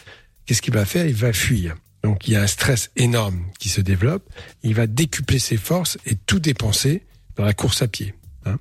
Qu'est-ce 0.46 0.62
qu'il 0.62 0.74
va 0.74 0.84
faire? 0.84 1.06
Il 1.06 1.14
va 1.14 1.32
fuir. 1.32 1.76
Donc, 2.02 2.26
il 2.26 2.32
y 2.32 2.36
a 2.36 2.42
un 2.42 2.46
stress 2.48 2.90
énorme 2.96 3.44
qui 3.58 3.68
se 3.68 3.80
développe. 3.80 4.24
Il 4.64 4.74
va 4.74 4.86
décupler 4.86 5.38
ses 5.38 5.56
forces 5.56 5.98
et 6.06 6.16
tout 6.16 6.40
dépenser 6.40 7.02
dans 7.36 7.44
la 7.44 7.52
course 7.54 7.80
à 7.82 7.88
pied. 7.88 8.14
Hein. 8.44 8.58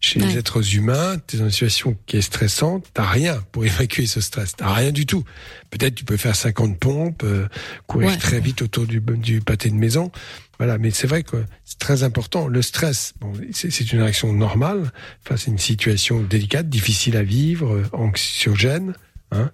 Chez 0.00 0.20
les 0.20 0.38
êtres 0.38 0.74
humains, 0.76 1.16
tu 1.26 1.36
es 1.36 1.38
dans 1.40 1.46
une 1.46 1.50
situation 1.50 1.96
qui 2.06 2.16
est 2.18 2.22
stressante, 2.22 2.86
t'as 2.94 3.06
rien 3.08 3.42
pour 3.52 3.64
évacuer 3.66 4.06
ce 4.06 4.20
stress, 4.20 4.54
t'as 4.56 4.72
rien 4.72 4.92
du 4.92 5.06
tout. 5.06 5.24
Peut-être 5.70 5.94
tu 5.96 6.04
peux 6.04 6.16
faire 6.16 6.36
50 6.36 6.78
pompes, 6.78 7.22
euh, 7.24 7.48
courir 7.86 8.10
Ouais. 8.10 8.16
très 8.16 8.40
vite 8.40 8.62
autour 8.62 8.86
du, 8.86 9.00
du 9.00 9.40
pâté 9.40 9.70
de 9.70 9.74
maison, 9.74 10.10
voilà. 10.58 10.78
Mais 10.78 10.90
c'est 10.90 11.06
vrai 11.06 11.22
que 11.24 11.44
c'est 11.64 11.78
très 11.78 12.02
important. 12.04 12.46
Le 12.48 12.62
stress, 12.62 13.12
bon, 13.20 13.32
c'est 13.52 13.70
c'est 13.70 13.92
une 13.92 14.00
réaction 14.00 14.32
normale 14.32 14.92
face 15.24 15.48
à 15.48 15.50
une 15.50 15.58
situation 15.58 16.22
délicate, 16.22 16.68
difficile 16.68 17.16
à 17.16 17.22
vivre, 17.22 17.74
euh, 17.74 17.84
anxiogène. 17.92 18.94
Hein. 19.32 19.50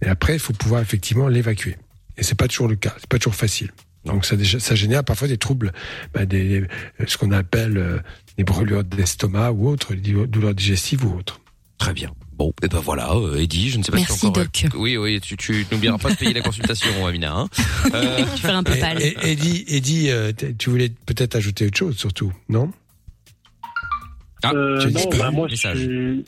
Et 0.00 0.08
après, 0.08 0.34
il 0.34 0.40
faut 0.40 0.52
pouvoir 0.52 0.80
effectivement 0.82 1.28
l'évacuer. 1.28 1.76
Et 2.16 2.22
c'est 2.22 2.34
pas 2.34 2.48
toujours 2.48 2.68
le 2.68 2.76
cas, 2.76 2.94
c'est 2.98 3.08
pas 3.08 3.18
toujours 3.18 3.34
facile. 3.36 3.70
Donc 4.04 4.24
ça, 4.24 4.36
génère 4.74 5.04
parfois 5.04 5.28
des 5.28 5.38
troubles, 5.38 5.72
bah, 6.12 6.26
des, 6.26 6.64
ce 7.06 7.16
qu'on 7.16 7.30
appelle 7.30 7.76
euh, 7.78 7.98
des 8.36 8.44
brûlures 8.44 8.82
d'estomac 8.84 9.52
ou 9.52 9.68
autres, 9.68 9.94
des 9.94 10.12
douleurs 10.26 10.54
digestives 10.54 11.04
ou 11.04 11.16
autres. 11.18 11.40
Très 11.78 11.92
bien. 11.92 12.10
Bon, 12.32 12.52
et 12.62 12.68
ben 12.68 12.80
voilà, 12.80 13.12
euh, 13.14 13.36
Eddie, 13.40 13.70
je 13.70 13.78
ne 13.78 13.82
sais 13.84 13.92
pas 13.92 13.98
Merci, 13.98 14.18
si 14.20 14.26
encore. 14.26 14.44
Doc. 14.44 14.66
Oui, 14.74 14.96
oui, 14.96 15.20
tu, 15.20 15.36
tu 15.36 15.66
n'oublieras 15.70 15.98
pas 15.98 16.10
de 16.10 16.16
payer 16.16 16.32
la 16.32 16.40
consultation, 16.40 17.06
Amina. 17.06 17.32
Hein. 17.32 17.48
Euh, 17.94 18.24
Tu 18.34 18.42
fais 18.42 18.48
un 18.50 18.62
peu 18.64 18.74
pâle. 18.76 19.00
Eddie, 19.02 19.64
Eddie, 19.68 20.10
euh, 20.10 20.32
tu 20.58 20.70
voulais 20.70 20.88
peut-être 21.06 21.36
ajouter 21.36 21.66
autre 21.66 21.76
chose, 21.78 21.96
surtout, 21.96 22.32
non? 22.48 22.72
Ah, 24.42 24.52
Euh, 24.54 24.80
tu 24.80 24.92
non, 24.92 25.08
bah, 25.18 25.30
moi, 25.30 25.46
Message. 25.48 25.78
je... 25.78 26.22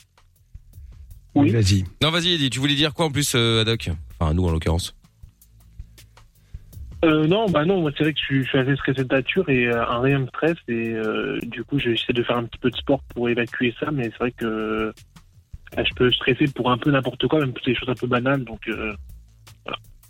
Oui. 1.34 1.50
Vas-y. 1.50 1.84
non, 2.02 2.10
vas-y, 2.12 2.34
Eddie, 2.34 2.50
tu 2.50 2.60
voulais 2.60 2.76
dire 2.76 2.94
quoi 2.94 3.06
en 3.06 3.10
plus, 3.10 3.34
Adoc? 3.34 3.90
Enfin, 4.20 4.34
nous 4.34 4.44
en 4.44 4.50
l'occurrence. 4.52 4.94
Euh, 7.04 7.26
non, 7.26 7.46
bah 7.50 7.66
non, 7.66 7.82
moi 7.82 7.90
c'est 7.96 8.04
vrai 8.04 8.14
que 8.14 8.18
je 8.18 8.24
suis, 8.24 8.44
je 8.44 8.48
suis 8.48 8.58
assez 8.58 8.76
stressé 8.76 9.04
de 9.04 9.14
nature 9.14 9.46
et 9.50 9.66
euh, 9.66 9.86
un 9.86 10.00
rien 10.00 10.20
me 10.20 10.26
stresse 10.28 10.56
et 10.68 10.94
euh, 10.94 11.38
du 11.42 11.62
coup 11.62 11.78
j'essaie 11.78 12.14
de 12.14 12.22
faire 12.22 12.38
un 12.38 12.44
petit 12.44 12.58
peu 12.58 12.70
de 12.70 12.76
sport 12.76 13.02
pour 13.14 13.28
évacuer 13.28 13.74
ça, 13.78 13.90
mais 13.90 14.04
c'est 14.04 14.18
vrai 14.18 14.30
que 14.30 14.46
euh, 14.46 14.92
je 15.76 15.94
peux 15.96 16.10
stresser 16.12 16.46
pour 16.54 16.70
un 16.70 16.78
peu 16.78 16.90
n'importe 16.90 17.26
quoi, 17.28 17.40
même 17.40 17.52
pour 17.52 17.62
des 17.66 17.74
choses 17.74 17.90
un 17.90 17.94
peu 17.94 18.06
banales, 18.06 18.44
donc 18.44 18.66
euh, 18.68 18.94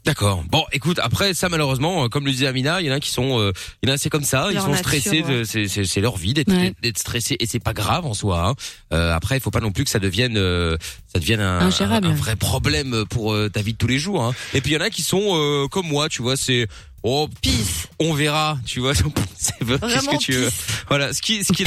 D'accord. 0.05 0.45
Bon, 0.51 0.65
écoute, 0.73 0.99
après 1.03 1.33
ça 1.33 1.49
malheureusement, 1.49 2.05
euh, 2.05 2.09
comme 2.09 2.27
le 2.27 2.31
disait 2.33 2.47
Amina, 2.47 2.81
il 2.83 2.87
y 2.87 2.91
en 2.91 2.95
a 2.95 3.01
qui 3.01 3.11
sont, 3.11 3.41
euh, 3.41 3.53
il 3.83 3.89
y 3.89 3.93
en 3.93 3.95
a 3.95 3.99
c'est 3.99 4.11
comme 4.11 4.25
ça, 4.25 4.49
ils 4.53 4.61
sont 4.61 4.69
nature, 4.69 4.79
stressés, 4.79 5.23
ouais. 5.23 5.85
c'est 5.87 6.01
leur 6.01 6.17
vie 6.19 6.35
d'être 6.35 6.53
Ouais. 6.53 6.75
d'être 6.83 6.99
stressé 6.99 7.37
et 7.41 7.47
c'est 7.47 7.59
pas 7.59 7.73
grave 7.73 8.05
en 8.05 8.13
soi. 8.15 8.49
Hein. 8.49 8.55
Euh, 8.93 9.15
après, 9.15 9.39
il 9.39 9.41
faut 9.41 9.51
pas 9.51 9.61
non 9.61 9.73
plus 9.73 9.85
que 9.85 9.91
ça 9.91 9.99
devienne 9.99 10.37
euh, 10.37 10.77
ça 11.13 11.19
devienne 11.21 11.41
un, 11.41 11.61
Ingérable. 11.61 12.07
un, 12.07 12.11
un 12.11 12.15
vrai 12.15 12.37
problème 12.37 13.05
pour 13.09 13.35
ta 13.53 13.63
vie 13.63 13.73
de 13.73 13.79
tous 13.79 13.87
les 13.87 13.99
jours. 13.99 14.23
Hein. 14.23 14.35
Et 14.53 14.61
puis 14.61 14.73
il 14.73 14.75
y 14.75 14.77
en 14.77 14.81
a 14.83 14.91
qui 14.91 15.03
sont 15.03 15.23
euh, 15.23 15.69
comme 15.69 15.87
moi, 15.87 16.09
tu 16.11 16.21
vois, 16.23 16.37
c'est 16.37 16.67
oh 17.05 17.29
pif, 17.41 17.87
on 18.01 18.13
verra, 18.15 18.59
tu 18.67 18.81
vois. 18.81 18.95
c'est 19.37 19.55
qu'est-ce 19.59 20.09
que 20.09 20.19
tu 20.19 20.33
veux. 20.33 20.47
pisse. 20.49 20.67
Voilà, 20.89 21.13
ce 21.13 21.23
qui 21.23 21.45
ce 21.45 21.53
qui 21.53 21.63
est 21.63 21.67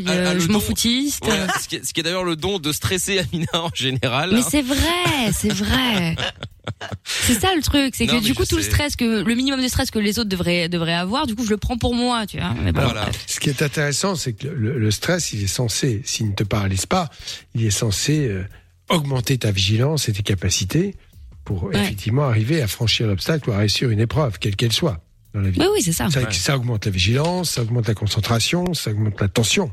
d'ailleurs 0.00 0.38
je 0.40 0.46
m'en 0.48 0.54
don- 0.54 0.60
foutiste. 0.60 1.24
voilà, 1.24 1.46
ce 1.58 1.68
qui 1.68 1.76
est, 1.76 1.86
ce 1.86 1.94
qui 1.94 2.00
est 2.00 2.02
d'ailleurs 2.02 2.24
le 2.24 2.36
don 2.36 2.58
de 2.58 2.72
stresser 2.72 3.18
Amina 3.20 3.46
en 3.54 3.70
général. 3.72 4.30
Mais 4.32 4.40
hein. 4.40 4.46
c'est 4.50 4.62
vrai, 4.62 5.32
c'est 5.32 5.52
vrai. 5.52 6.16
C'est 7.04 7.40
ça 7.40 7.54
le 7.56 7.62
truc, 7.62 7.94
c'est 7.96 8.06
que 8.06 8.20
du 8.20 8.34
coup 8.34 8.44
tout 8.44 8.56
le 8.56 8.62
stress 8.62 8.94
que 8.94 9.22
le 9.22 9.34
minimum 9.34 9.60
de 9.62 9.68
stress 9.68 9.90
que 9.90 9.98
les 9.98 10.18
autres 10.18 10.28
devraient 10.28 10.68
devraient 10.68 10.92
avoir, 10.94 11.26
du 11.26 11.34
coup 11.34 11.42
je 11.44 11.48
le 11.50 11.56
prends 11.56 11.78
pour 11.78 11.94
moi, 11.94 12.26
tu 12.26 12.36
vois. 12.38 12.54
Mais 12.62 12.72
bon, 12.72 12.82
Voilà. 12.82 13.02
bref. 13.04 13.24
Ce 13.26 13.40
qui 13.40 13.48
est 13.48 13.62
intéressant, 13.62 14.16
c'est 14.16 14.34
que 14.34 14.48
le, 14.48 14.78
le 14.78 14.90
stress, 14.90 15.32
il 15.32 15.42
est 15.42 15.46
censé, 15.48 16.02
s'il 16.04 16.28
ne 16.28 16.34
te 16.34 16.44
paralyse 16.44 16.84
pas, 16.84 17.08
il 17.54 17.64
est 17.64 17.70
censé 17.70 18.28
euh, 18.28 18.44
augmenter 18.90 19.38
ta 19.38 19.50
vigilance 19.50 20.10
et 20.10 20.12
tes 20.12 20.22
capacités 20.22 20.94
pour 21.48 21.64
Ouais. 21.64 21.80
effectivement 21.80 22.24
arriver 22.24 22.60
à 22.60 22.68
franchir 22.68 23.06
l'obstacle 23.06 23.48
ou 23.48 23.52
à 23.54 23.58
réussir 23.58 23.88
une 23.88 24.00
épreuve, 24.00 24.38
quelle 24.38 24.54
qu'elle 24.54 24.72
soit, 24.72 25.00
dans 25.34 25.40
la 25.40 25.48
vie. 25.50 25.58
Oui 25.60 25.66
oui 25.74 25.82
c'est 25.82 25.92
ça. 25.92 26.10
Ça, 26.10 26.20
Ouais. 26.20 26.30
ça 26.32 26.56
augmente 26.56 26.84
la 26.84 26.90
vigilance, 26.92 27.52
ça 27.52 27.62
augmente 27.62 27.88
la 27.88 27.94
concentration, 27.94 28.74
ça 28.74 28.90
augmente 28.90 29.18
la 29.20 29.28
tension. 29.28 29.72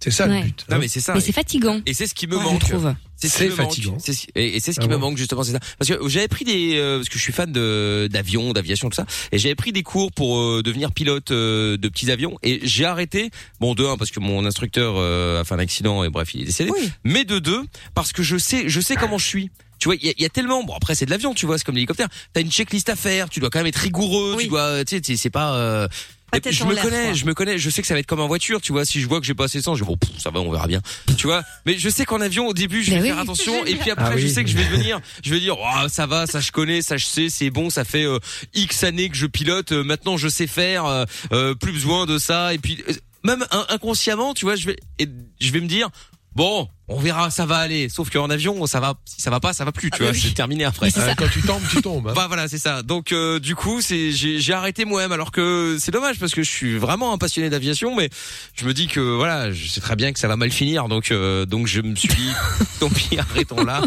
C'est 0.00 0.10
ça 0.10 0.26
Ouais. 0.26 0.38
le 0.40 0.46
but. 0.46 0.64
Non 0.68 0.74
hein. 0.76 0.78
mais 0.80 0.88
c'est 0.88 0.98
ça. 0.98 1.14
Mais 1.14 1.20
c'est 1.20 1.30
fatigant, 1.30 1.80
Et 1.86 1.94
c'est 1.94 2.08
ce 2.08 2.14
qui 2.14 2.26
me 2.26 2.34
manque. 2.36 2.58
trouve. 2.58 2.92
C'est 3.14 3.28
ce 3.28 3.36
C'est 3.38 3.44
qui 3.46 3.52
me 3.52 3.56
manque. 3.56 3.68
fatigant. 3.68 3.96
C'est 4.00 4.12
ce- 4.14 4.26
et, 4.34 4.56
et 4.56 4.58
c'est 4.58 4.72
ce 4.72 4.80
qui 4.80 4.86
Ah 4.86 4.88
me 4.88 4.96
bon 4.98 5.10
manque 5.10 5.16
justement, 5.16 5.44
c'est 5.44 5.52
ça. 5.52 5.60
Parce 5.78 5.88
que 5.88 6.08
j'avais 6.08 6.26
pris 6.26 6.44
des, 6.44 6.74
euh, 6.74 6.96
parce 6.98 7.08
que 7.08 7.18
je 7.18 7.22
suis 7.22 7.32
fan 7.32 7.52
de 7.52 8.08
d'avion, 8.10 8.52
d'aviation, 8.52 8.88
tout 8.90 8.96
ça, 8.96 9.06
et 9.30 9.38
j'avais 9.38 9.54
pris 9.54 9.70
des 9.70 9.84
cours 9.84 10.10
pour 10.10 10.40
euh, 10.40 10.60
devenir 10.64 10.90
pilote 10.90 11.30
euh, 11.30 11.76
de 11.76 11.88
petits 11.88 12.10
avions, 12.10 12.36
et 12.42 12.58
j'ai 12.64 12.84
arrêté. 12.84 13.30
Bon, 13.60 13.76
de 13.76 13.84
un 13.84 13.96
parce 13.96 14.10
que 14.10 14.18
mon 14.18 14.44
instructeur 14.44 14.94
euh, 14.96 15.40
a 15.40 15.44
fait 15.44 15.54
un 15.54 15.60
accident 15.60 16.02
et 16.02 16.08
bref, 16.08 16.34
il 16.34 16.42
est 16.42 16.46
décédé. 16.46 16.72
Oui. 16.72 16.90
Mais 17.04 17.24
de 17.24 17.38
deux 17.38 17.62
parce 17.94 18.10
que 18.12 18.24
je 18.24 18.36
sais, 18.38 18.68
je 18.68 18.80
sais 18.80 18.96
comment 18.96 19.18
je 19.18 19.26
suis. 19.26 19.50
Tu 19.82 19.88
vois, 19.88 19.96
il 19.96 20.06
y 20.06 20.10
a, 20.10 20.12
il 20.16 20.22
y 20.22 20.26
a 20.26 20.28
tellement. 20.28 20.62
Bon, 20.62 20.74
après 20.76 20.94
c'est 20.94 21.06
de 21.06 21.10
l'avion, 21.10 21.34
tu 21.34 21.44
vois, 21.44 21.58
c'est 21.58 21.64
comme 21.64 21.74
l'hélicoptère. 21.74 22.06
T'as 22.32 22.40
une 22.40 22.52
checklist 22.52 22.88
à 22.88 22.94
faire, 22.94 23.28
tu 23.28 23.40
dois 23.40 23.50
quand 23.50 23.58
même 23.58 23.66
être 23.66 23.74
rigoureux, 23.78 24.34
Oui. 24.36 24.44
tu 24.44 24.50
dois, 24.50 24.84
tu 24.84 24.94
sais, 24.94 25.00
tu 25.00 25.16
sais, 25.16 25.20
c'est 25.20 25.30
pas. 25.30 25.54
euh, 25.54 25.88
je 26.32 26.64
me 26.64 26.74
connais, 26.80 27.02
quoi. 27.06 27.12
je 27.14 27.24
me 27.26 27.34
connais, 27.34 27.58
je 27.58 27.68
sais 27.68 27.82
que 27.82 27.88
ça 27.88 27.94
va 27.94 27.98
être 28.00 28.06
comme 28.06 28.20
en 28.20 28.28
voiture, 28.28 28.60
tu 28.60 28.70
vois. 28.70 28.84
Si 28.84 29.00
je 29.00 29.08
vois 29.08 29.18
que 29.18 29.26
j'ai 29.26 29.34
pas 29.34 29.46
assez 29.46 29.58
de 29.58 29.64
sang, 29.64 29.74
je 29.74 29.80
vais 29.80 29.86
bon, 29.88 29.96
pff, 29.96 30.18
ça 30.20 30.30
va, 30.30 30.38
on 30.38 30.52
verra 30.52 30.68
bien, 30.68 30.80
tu 31.18 31.26
vois. 31.26 31.42
Mais 31.66 31.76
je 31.76 31.88
sais 31.88 32.04
qu'en 32.04 32.20
avion, 32.20 32.46
au 32.46 32.54
début, 32.54 32.84
je 32.84 32.90
vais 32.90 32.96
Mais 32.98 33.02
oui. 33.02 33.08
faire 33.08 33.18
attention, 33.18 33.64
et 33.66 33.74
puis 33.74 33.90
après, 33.90 34.06
Ah 34.08 34.12
oui. 34.14 34.22
je 34.22 34.28
sais 34.28 34.44
que 34.44 34.48
je 34.50 34.56
vais 34.56 34.62
venir, 34.68 35.00
je 35.24 35.34
vais 35.34 35.40
dire, 35.40 35.56
oh, 35.58 35.88
ça 35.88 36.06
va, 36.06 36.28
ça 36.28 36.38
je 36.38 36.52
connais, 36.52 36.80
ça 36.80 36.96
je 36.96 37.04
sais, 37.06 37.28
c'est 37.28 37.50
bon, 37.50 37.68
ça 37.68 37.84
fait 37.84 38.04
euh, 38.04 38.18
X 38.54 38.84
années 38.84 39.08
que 39.08 39.16
je 39.16 39.26
pilote, 39.26 39.72
euh, 39.72 39.82
maintenant 39.82 40.16
je 40.16 40.28
sais 40.28 40.46
faire, 40.46 40.86
euh, 40.86 41.04
euh, 41.32 41.54
plus 41.56 41.72
besoin 41.72 42.06
de 42.06 42.18
ça, 42.18 42.54
et 42.54 42.58
puis 42.58 42.78
euh, 42.88 42.92
même 43.24 43.44
in- 43.50 43.66
inconsciemment, 43.68 44.32
tu 44.32 44.44
vois, 44.44 44.54
je 44.54 44.66
vais, 44.68 44.76
et 45.00 45.08
je 45.40 45.50
vais 45.52 45.60
me 45.60 45.66
dire, 45.68 45.90
bon, 46.34 46.68
on 46.92 47.00
verra, 47.00 47.30
ça 47.30 47.46
va 47.46 47.56
aller. 47.58 47.88
Sauf 47.88 48.10
qu'en 48.10 48.30
avion, 48.30 48.66
ça 48.66 48.80
va, 48.80 48.94
si 49.04 49.20
ça 49.22 49.30
va 49.30 49.40
pas, 49.40 49.52
ça 49.52 49.64
va 49.64 49.72
plus, 49.72 49.90
tu 49.90 49.98
Ah 50.00 50.04
vois, 50.04 50.12
oui. 50.12 50.20
c'est 50.20 50.34
terminé 50.34 50.64
après. 50.64 50.90
Quand 51.16 51.28
tu 51.32 51.42
tombes, 51.42 51.62
tu 51.70 51.82
tombes. 51.82 52.08
hein. 52.08 52.12
Bah 52.14 52.26
voilà, 52.28 52.48
c'est 52.48 52.58
ça. 52.58 52.82
Donc 52.82 53.12
euh, 53.12 53.38
du 53.38 53.54
coup, 53.54 53.80
c'est 53.80 54.10
j'ai 54.12 54.40
j'ai 54.40 54.52
arrêté 54.52 54.84
moi-même 54.84 55.12
alors 55.12 55.30
que 55.32 55.76
c'est 55.80 55.90
dommage 55.92 56.18
parce 56.18 56.32
que 56.32 56.42
je 56.42 56.50
suis 56.50 56.76
vraiment 56.78 57.12
un 57.12 57.18
passionné 57.18 57.50
d'aviation 57.50 57.94
mais 57.96 58.08
je 58.54 58.64
me 58.64 58.72
dis 58.74 58.86
que 58.86 59.00
voilà, 59.00 59.52
je 59.52 59.68
sais 59.68 59.80
très 59.80 59.96
bien 59.96 60.12
que 60.12 60.18
ça 60.18 60.28
va 60.28 60.36
mal 60.36 60.50
finir 60.50 60.88
donc 60.88 61.10
euh, 61.10 61.44
donc 61.46 61.66
je 61.66 61.80
me 61.80 61.94
suis 61.96 62.08
dit 62.08 62.30
tant 62.80 62.88
pis, 62.90 63.18
arrêtons 63.18 63.64
là. 63.64 63.82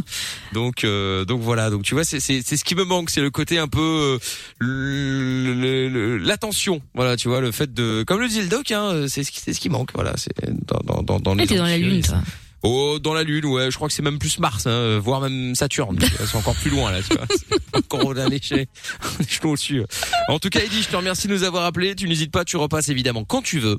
Donc 0.54 0.84
euh, 0.84 1.26
donc 1.26 1.42
voilà, 1.42 1.70
donc 1.70 1.84
tu 1.84 1.94
vois 1.96 2.04
c'est 2.04 2.20
c'est 2.20 2.42
c'est 2.46 2.58
ce 2.58 2.64
qui 2.64 2.76
me 2.76 2.84
manque, 2.86 3.10
c'est 3.10 3.22
le 3.22 3.30
côté 3.32 3.58
un 3.60 3.68
peu 3.68 4.18
euh, 4.62 6.18
l'attention. 6.22 6.82
Voilà, 6.94 7.18
tu 7.18 7.28
vois 7.28 7.42
le 7.42 7.52
fait 7.52 7.74
de 7.74 8.04
comme 8.04 8.20
le 8.22 8.28
dit 8.28 8.42
le 8.42 8.48
doc 8.48 8.72
hein, 8.72 9.06
c'est 9.08 9.24
ce 9.24 9.32
qui 9.32 9.40
c'est 9.40 9.54
ce 9.54 9.60
qui 9.60 9.70
manque 9.70 9.90
voilà, 9.94 10.14
c'est 10.18 10.34
dans 10.68 10.80
dans 10.86 11.02
dans 11.04 11.20
dans 11.20 11.32
Ouais, 11.36 11.42
les 11.42 11.48
t'es 11.48 11.58
dans 11.58 11.66
la 11.66 11.78
lune, 11.78 12.02
toi. 12.02 12.22
Oh, 12.68 12.98
dans 13.00 13.14
la 13.14 13.24
Lune, 13.24 13.46
ouais. 13.46 13.70
Je 13.70 13.76
crois 13.76 13.88
que 13.88 13.94
c'est 13.94 14.02
même 14.02 14.18
plus 14.18 14.40
Mars, 14.40 14.66
hein, 14.66 14.98
voire 15.00 15.22
même 15.22 15.54
Saturne. 15.56 16.00
C'est 16.26 16.36
encore 16.36 16.56
plus 16.56 16.72
loin 16.72 16.92
là, 16.92 17.00
tu 17.02 17.16
vois. 17.16 17.26
C'est 17.30 17.78
encore 17.78 18.18
un 18.18 18.30
échelle, 18.32 18.66
un 19.20 19.24
échelon 19.24 19.52
au-dessus. 19.52 19.84
En 20.30 20.40
tout 20.40 20.50
cas, 20.50 20.62
Eddie, 20.62 20.82
je 20.82 20.90
te 20.90 20.96
remercie 20.96 21.28
de 21.28 21.34
nous 21.34 21.44
avoir 21.44 21.66
appelés. 21.66 21.96
Tu 21.96 22.08
n'hésites 22.08 22.32
pas, 22.32 22.44
tu 22.44 22.58
repasses 22.58 22.90
évidemment 22.90 23.24
quand 23.24 23.42
tu 23.44 23.60
veux. 23.60 23.78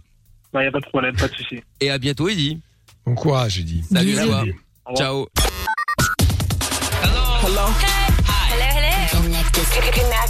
bah, 0.52 0.62
y 0.62 0.66
a 0.66 0.70
pas 0.72 0.80
de 0.80 0.86
problème, 0.86 1.16
pas 1.16 1.28
de 1.28 1.34
souci. 1.34 1.60
Et 1.80 1.90
à 1.90 1.98
bientôt, 1.98 2.28
Eddie. 2.28 2.60
Bon 3.04 3.14
courage, 3.14 3.58
dit. 3.58 3.82
Salut, 3.90 4.12
Bisous. 4.12 4.20
à 4.22 4.26
toi. 4.26 4.44
Au 4.86 4.90
revoir. 4.92 4.96
Ciao. 4.96 5.55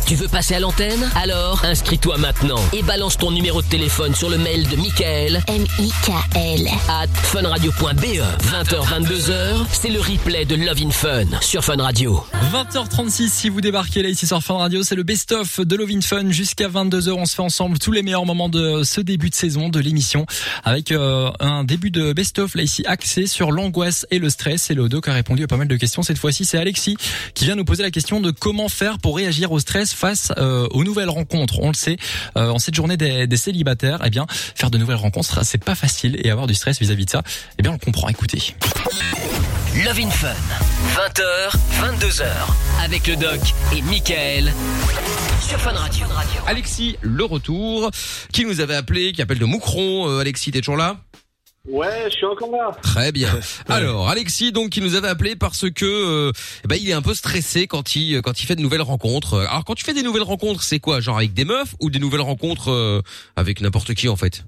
Tu 0.06 0.14
veux 0.14 0.28
passer 0.28 0.54
à 0.54 0.60
l'antenne? 0.60 1.10
Alors, 1.16 1.64
inscris-toi 1.64 2.16
maintenant 2.18 2.60
et 2.72 2.82
balance 2.82 3.18
ton 3.18 3.32
numéro 3.32 3.60
de 3.60 3.66
téléphone 3.66 4.14
sur 4.14 4.30
le 4.30 4.38
mail 4.38 4.68
de 4.68 4.76
Michael, 4.76 5.42
M-I-K-L. 5.48 6.68
at 6.88 7.08
funradio.be. 7.08 8.22
20h, 8.40 8.86
22h, 8.86 9.66
c'est 9.72 9.88
le 9.88 10.00
replay 10.00 10.44
de 10.44 10.54
Love 10.54 10.80
in 10.80 10.90
Fun 10.90 11.26
sur 11.40 11.64
Fun 11.64 11.82
Radio. 11.82 12.24
20h36 12.52 13.28
si 13.28 13.48
vous 13.48 13.60
débarquez 13.60 14.02
là 14.02 14.08
ici 14.08 14.26
sur 14.26 14.40
Fun 14.42 14.58
Radio, 14.58 14.82
c'est 14.82 14.94
le 14.94 15.02
best-of 15.02 15.60
de 15.60 15.76
Love 15.76 15.90
in 15.90 16.00
Fun 16.00 16.30
jusqu'à 16.30 16.68
22h. 16.68 17.10
On 17.10 17.26
se 17.26 17.34
fait 17.34 17.42
ensemble 17.42 17.78
tous 17.78 17.92
les 17.92 18.02
meilleurs 18.02 18.26
moments 18.26 18.48
de 18.48 18.84
ce 18.84 19.00
début 19.00 19.30
de 19.30 19.34
saison 19.34 19.68
de 19.68 19.80
l'émission 19.80 20.24
avec 20.64 20.92
euh, 20.92 21.30
un 21.40 21.64
début 21.64 21.90
de 21.90 22.12
best-of 22.12 22.54
là 22.54 22.62
ici 22.62 22.84
axé 22.86 23.26
sur 23.26 23.50
l'angoisse 23.50 24.06
et 24.10 24.18
le 24.18 24.30
stress. 24.30 24.70
Et 24.70 24.74
le 24.74 24.88
doc 24.88 25.08
a 25.08 25.12
répondu 25.12 25.42
à 25.42 25.46
pas 25.48 25.56
mal 25.56 25.68
de 25.68 25.76
questions. 25.76 26.02
Cette 26.02 26.18
fois-ci, 26.18 26.44
c'est 26.44 26.58
Alexis 26.58 26.96
qui 27.34 27.44
vient 27.44 27.56
nous 27.56 27.64
poser 27.64 27.82
la 27.82 27.90
question 27.90 28.20
de 28.20 28.30
comment 28.30 28.68
faire 28.68 28.98
pour 28.98 29.16
réagir 29.16 29.25
au 29.50 29.58
stress 29.58 29.92
face 29.92 30.32
euh, 30.38 30.66
aux 30.70 30.84
nouvelles 30.84 31.08
rencontres. 31.08 31.58
On 31.60 31.68
le 31.68 31.74
sait, 31.74 31.96
euh, 32.36 32.50
en 32.50 32.58
cette 32.58 32.74
journée 32.74 32.96
des, 32.96 33.26
des 33.26 33.36
célibataires, 33.36 34.00
eh 34.04 34.10
bien, 34.10 34.26
faire 34.30 34.70
de 34.70 34.78
nouvelles 34.78 34.96
rencontres, 34.96 35.44
c'est 35.44 35.62
pas 35.62 35.74
facile 35.74 36.20
et 36.22 36.30
avoir 36.30 36.46
du 36.46 36.54
stress 36.54 36.78
vis-à-vis 36.78 37.06
de 37.06 37.10
ça, 37.10 37.22
eh 37.58 37.62
bien, 37.62 37.72
on 37.72 37.74
le 37.74 37.80
comprend. 37.80 38.08
Écoutez. 38.08 38.54
Love 39.84 39.98
in 40.00 40.10
Fun, 40.10 40.34
20h, 40.94 41.52
22h, 41.82 42.24
avec 42.82 43.06
le 43.08 43.16
doc 43.16 43.40
et 43.76 43.82
Michael 43.82 44.52
sur 45.46 45.60
Fun 45.60 45.72
Radio. 45.72 46.06
Alexis, 46.46 46.96
le 47.02 47.24
retour, 47.24 47.90
qui 48.32 48.44
nous 48.44 48.60
avait 48.60 48.76
appelé, 48.76 49.12
qui 49.12 49.22
appelle 49.22 49.38
de 49.38 49.44
Moucron. 49.44 50.08
Euh, 50.08 50.20
Alexis, 50.20 50.50
t'es 50.50 50.60
toujours 50.60 50.76
là? 50.76 50.96
Ouais, 51.68 52.04
je 52.06 52.10
suis 52.10 52.26
encore 52.26 52.50
là. 52.50 52.70
Très 52.82 53.12
bien. 53.12 53.38
Alors, 53.68 54.08
Alexis, 54.08 54.52
donc, 54.52 54.70
qui 54.70 54.80
nous 54.80 54.94
avait 54.94 55.08
appelé 55.08 55.36
parce 55.36 55.70
que, 55.70 55.84
euh, 55.84 56.32
ben, 56.68 56.78
il 56.80 56.88
est 56.88 56.92
un 56.92 57.02
peu 57.02 57.14
stressé 57.14 57.66
quand 57.66 57.96
il 57.96 58.22
quand 58.22 58.40
il 58.40 58.46
fait 58.46 58.56
de 58.56 58.62
nouvelles 58.62 58.82
rencontres. 58.82 59.38
Alors, 59.48 59.64
quand 59.64 59.74
tu 59.74 59.84
fais 59.84 59.94
des 59.94 60.02
nouvelles 60.02 60.22
rencontres, 60.22 60.62
c'est 60.62 60.78
quoi, 60.78 61.00
genre 61.00 61.18
avec 61.18 61.34
des 61.34 61.44
meufs 61.44 61.74
ou 61.80 61.90
des 61.90 61.98
nouvelles 61.98 62.20
rencontres 62.20 62.70
euh, 62.70 63.02
avec 63.34 63.60
n'importe 63.60 63.94
qui 63.94 64.08
en 64.08 64.16
fait? 64.16 64.44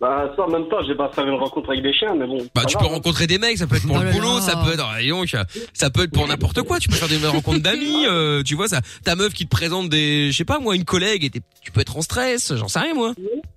Bah 0.00 0.32
ça 0.34 0.44
en 0.44 0.48
même 0.48 0.66
temps, 0.68 0.78
j'ai 0.86 0.94
pas 0.94 1.10
fait 1.14 1.22
une 1.22 1.34
rencontre 1.34 1.70
avec 1.70 1.82
des 1.82 1.92
chiens, 1.92 2.14
mais 2.14 2.26
bon. 2.26 2.38
Bah, 2.54 2.62
tu 2.66 2.74
va, 2.74 2.80
peux 2.80 2.86
hein. 2.86 2.94
rencontrer 2.94 3.26
des 3.26 3.38
mecs, 3.38 3.58
ça 3.58 3.66
peut 3.66 3.76
être 3.76 3.86
pour 3.86 3.96
Oh 3.96 4.00
le 4.00 4.06
là 4.06 4.12
boulot, 4.12 4.36
là. 4.36 4.40
ça 4.40 4.56
peut 4.64 4.72
être, 4.72 4.82
ah, 4.90 4.98
dis 5.00 5.08
donc, 5.10 5.34
ça 5.74 5.90
peut 5.90 6.04
être 6.04 6.12
pour 6.12 6.26
n'importe 6.26 6.62
quoi. 6.62 6.78
Tu 6.78 6.88
peux 6.88 6.94
faire 6.96 7.08
des 7.08 7.24
rencontres 7.26 7.60
d'amis, 7.60 8.06
euh, 8.06 8.42
tu 8.42 8.54
vois, 8.54 8.66
ça, 8.68 8.80
ta 9.04 9.14
meuf 9.14 9.34
qui 9.34 9.44
te 9.44 9.50
présente 9.50 9.90
des, 9.90 10.30
je 10.32 10.36
sais 10.38 10.44
pas 10.46 10.58
moi, 10.58 10.74
une 10.74 10.84
collègue, 10.86 11.24
et 11.24 11.30
tu 11.30 11.70
peux 11.72 11.80
être 11.82 11.96
en 11.98 12.02
stress, 12.02 12.54
j'en 12.56 12.68
sais 12.68 12.78
rien 12.80 12.94
moi. 12.94 13.12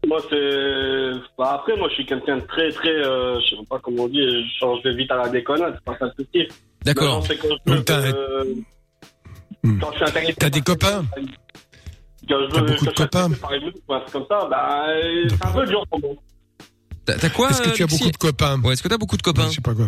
Moi, 0.05 0.19
c'est. 0.29 1.11
Bah, 1.37 1.51
après, 1.55 1.77
moi, 1.77 1.87
je 1.89 1.93
suis 1.95 2.05
quelqu'un 2.05 2.37
de 2.37 2.41
très, 2.47 2.69
très. 2.71 2.89
Euh, 2.89 3.39
je 3.39 3.55
sais 3.55 3.61
pas 3.69 3.79
comment 3.81 4.03
on 4.03 4.07
dit, 4.09 4.19
je 4.21 4.43
change 4.59 4.81
de 4.83 4.91
vite 4.91 5.11
à 5.11 5.15
la 5.17 5.29
déconnade, 5.29 5.75
c'est 5.77 5.85
pas 5.85 5.97
ça 5.97 6.11
le 6.17 6.23
souci. 6.25 6.47
D'accord. 6.83 7.23
Donc, 7.65 7.85
t'as- 7.85 7.99
euh, 7.99 8.43
Hmm. 9.65 9.79
T'as 10.39 10.49
des 10.49 10.59
copains 10.59 11.05
Quand 12.27 12.35
je 12.39 12.45
beaucoup 12.47 12.63
de 12.67 12.75
je 12.75 12.79
suis 12.79 12.93
copains 12.93 13.27
truc 14.01 14.11
comme 14.13 14.25
ça, 14.29 14.47
bah, 14.49 14.85
c'est 15.29 15.45
un 15.45 15.51
peu 15.51 15.65
dur 15.65 15.85
pour 15.89 15.99
moi. 15.99 16.09
T'as 17.05 17.29
quoi 17.29 17.49
Est-ce 17.49 17.61
que 17.61 17.75
tu 17.75 17.83
as 17.83 17.87
beaucoup 17.87 18.11
de 18.11 18.17
copains? 18.17 18.61
Ouais, 18.61 18.73
est-ce 18.73 18.83
que 18.83 18.87
t'as 18.87 18.97
beaucoup 18.97 19.17
de 19.17 19.21
copains? 19.21 19.47
Je 19.49 19.55
sais 19.55 19.61
pas 19.61 19.73
quoi. 19.73 19.87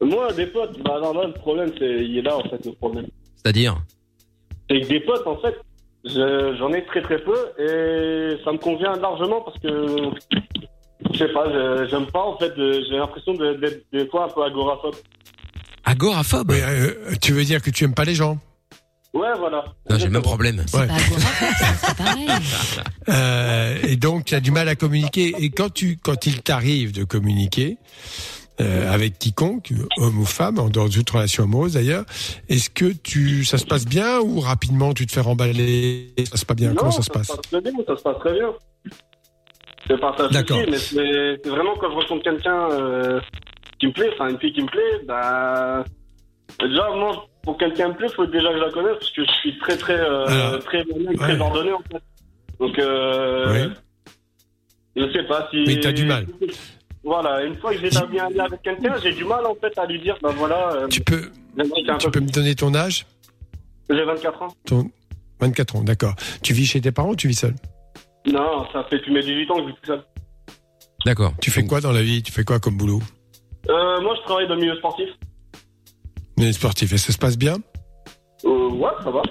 Moi, 0.00 0.32
des 0.32 0.46
potes, 0.46 0.82
bah, 0.82 0.98
non, 1.00 1.12
là, 1.12 1.26
le 1.28 1.32
problème, 1.34 1.70
c'est, 1.78 2.04
il 2.04 2.18
est 2.18 2.22
là, 2.22 2.36
en 2.36 2.42
fait, 2.42 2.64
le 2.66 2.72
problème. 2.72 3.06
C'est-à-dire? 3.36 3.76
C'est 4.68 4.80
que 4.80 4.86
des 4.88 5.00
potes, 5.00 5.26
en 5.26 5.36
fait, 5.36 5.54
je- 6.04 6.56
j'en 6.58 6.72
ai 6.72 6.84
très 6.86 7.02
très 7.02 7.18
peu 7.18 7.36
et 7.58 8.36
ça 8.44 8.50
me 8.52 8.58
convient 8.58 8.92
largement 8.96 9.42
parce 9.42 9.56
que, 9.60 10.10
je 11.12 11.18
sais 11.18 11.28
pas, 11.32 11.44
je- 11.52 11.86
j'aime 11.88 12.06
pas, 12.06 12.22
en 12.24 12.36
fait, 12.38 12.50
de- 12.56 12.82
j'ai 12.90 12.96
l'impression 12.96 13.34
de- 13.34 13.54
d'être 13.54 13.84
des 13.92 14.08
fois 14.08 14.24
un 14.24 14.28
peu 14.28 14.42
agoraphobe. 14.42 14.96
Agoraphobe? 15.84 16.50
Euh, 16.52 17.14
tu 17.20 17.32
veux 17.32 17.44
dire 17.44 17.62
que 17.62 17.70
tu 17.70 17.84
aimes 17.84 17.94
pas 17.94 18.04
les 18.04 18.14
gens? 18.16 18.38
Ouais, 19.14 19.28
voilà. 19.38 19.64
Non, 19.90 19.98
j'ai 19.98 20.06
le 20.06 20.10
même 20.12 20.22
problème. 20.22 20.62
C'est 20.66 20.78
Ouais. 20.78 20.86
pas 20.86 21.94
pareil. 21.94 22.26
Euh, 23.08 23.78
et 23.82 23.96
donc 23.96 24.26
tu 24.26 24.34
as 24.36 24.40
du 24.40 24.52
mal 24.52 24.68
à 24.68 24.76
communiquer. 24.76 25.34
Et 25.40 25.50
quand 25.50 25.72
tu, 25.72 25.98
quand 26.00 26.24
il 26.26 26.40
t'arrive 26.40 26.92
de 26.92 27.02
communiquer 27.04 27.76
euh, 28.60 28.92
avec 28.92 29.18
quiconque, 29.18 29.72
homme 29.98 30.20
ou 30.20 30.24
femme, 30.24 30.58
en 30.60 30.68
dehors 30.68 30.88
de 30.88 30.94
toute 30.94 31.10
relation 31.10 31.42
amoureuse 31.42 31.72
d'ailleurs, 31.74 32.04
est-ce 32.48 32.70
que 32.70 32.92
tu, 32.92 33.44
ça 33.44 33.58
se 33.58 33.66
passe 33.66 33.86
bien 33.86 34.20
ou 34.20 34.38
rapidement 34.40 34.94
tu 34.94 35.04
te 35.06 35.12
fais 35.12 35.20
remballer? 35.20 36.14
Ça 36.18 36.24
se 36.24 36.30
passe 36.30 36.44
pas 36.44 36.54
bien 36.54 36.68
Non, 36.70 36.76
Comment 36.76 36.90
ça 36.92 37.02
se 37.02 37.10
passe? 37.10 37.32
très 37.50 37.60
bien, 37.60 37.72
ça 37.86 37.96
se 37.96 38.02
passe 38.02 38.18
très 38.20 38.32
bien. 38.34 38.52
C'est 39.88 40.00
pas 40.00 40.14
ça 40.16 40.22
le 40.24 40.30
D'accord. 40.30 40.58
souci, 40.58 40.70
mais 40.70 40.78
c'est 40.78 41.40
c'est 41.42 41.50
vraiment 41.50 41.74
quand 41.80 41.90
je 41.90 41.96
rencontre 41.96 42.22
quelqu'un 42.22 42.70
euh, 42.70 43.20
qui 43.80 43.88
me 43.88 43.92
plaît, 43.92 44.10
enfin 44.14 44.28
une 44.30 44.38
fille 44.38 44.52
qui 44.52 44.62
me 44.62 44.68
plaît, 44.68 45.00
bah 45.08 45.84
déjà 46.60 46.88
moi 46.94 47.26
pour 47.42 47.56
quelqu'un 47.58 47.88
me 47.88 47.94
plaît, 47.94 48.08
faut 48.08 48.26
déjà 48.26 48.48
que 48.50 48.58
je 48.58 48.64
la 48.64 48.70
connaisse 48.70 48.98
parce 48.98 49.10
que 49.10 49.24
je 49.24 49.30
suis 49.32 49.58
très 49.58 49.76
très 49.76 49.98
euh, 49.98 50.58
très 50.58 50.84
ouais. 50.84 51.14
très 51.16 51.40
ordonné 51.40 51.72
en 51.72 51.82
fait. 51.90 52.02
Donc 52.60 52.78
euh, 52.78 53.68
je 54.96 55.12
sais 55.12 55.24
pas 55.24 55.48
si. 55.50 55.64
Mais 55.66 55.80
t'as 55.80 55.92
du 55.92 56.04
mal. 56.04 56.26
Voilà, 57.04 57.42
une 57.44 57.56
fois 57.56 57.72
que 57.74 57.78
j'ai 57.80 57.88
bien 58.06 58.28
lien 58.30 58.44
avec 58.44 58.62
quelqu'un, 58.62 58.94
j'ai 59.02 59.12
du 59.12 59.24
mal 59.24 59.44
en 59.44 59.56
fait 59.56 59.76
à 59.76 59.86
lui 59.86 59.98
dire, 60.00 60.16
bah 60.22 60.30
voilà. 60.36 60.72
euh, 60.74 60.88
Tu 60.88 61.00
peux, 61.00 61.30
un 61.58 61.98
tu 61.98 62.06
peu 62.06 62.10
peux 62.12 62.20
me 62.20 62.28
donner 62.30 62.54
ton 62.54 62.72
âge? 62.76 63.06
Plus. 63.88 63.98
J'ai 63.98 64.04
24 64.04 64.42
ans. 64.42 64.48
ton 64.64 64.88
24 65.40 65.76
ans, 65.76 65.82
d'accord. 65.82 66.14
Tu 66.44 66.52
vis 66.52 66.66
chez 66.66 66.80
tes 66.80 66.92
parents 66.92 67.10
ou 67.10 67.16
tu 67.16 67.26
vis 67.26 67.34
seul? 67.34 67.54
Non, 68.26 68.64
ça 68.72 68.84
fait 68.88 68.98
depuis 68.98 69.12
mes 69.12 69.22
18 69.22 69.50
ans 69.50 69.56
que 69.56 69.62
je 69.62 69.66
vis 69.66 69.74
tout 69.82 69.86
seul. 69.86 70.02
D'accord. 71.04 71.32
Tu 71.40 71.50
fais 71.50 71.66
quoi 71.66 71.80
dans 71.80 71.90
la 71.90 72.02
vie? 72.02 72.22
Tu 72.22 72.30
fais 72.30 72.44
quoi 72.44 72.60
comme 72.60 72.76
boulot? 72.76 73.00
Euh, 73.68 74.00
moi, 74.00 74.14
je 74.16 74.22
travaille 74.22 74.46
dans 74.46 74.54
le 74.54 74.60
milieu 74.60 74.76
sportif. 74.76 75.08
Les 76.38 76.52
sportif. 76.52 76.92
Et 76.92 76.98
ça 76.98 77.12
se 77.12 77.18
passe 77.18 77.36
bien? 77.38 77.56
Euh, 78.44 78.70
ouais, 78.70 78.90
ça 79.04 79.10
va. 79.10 79.22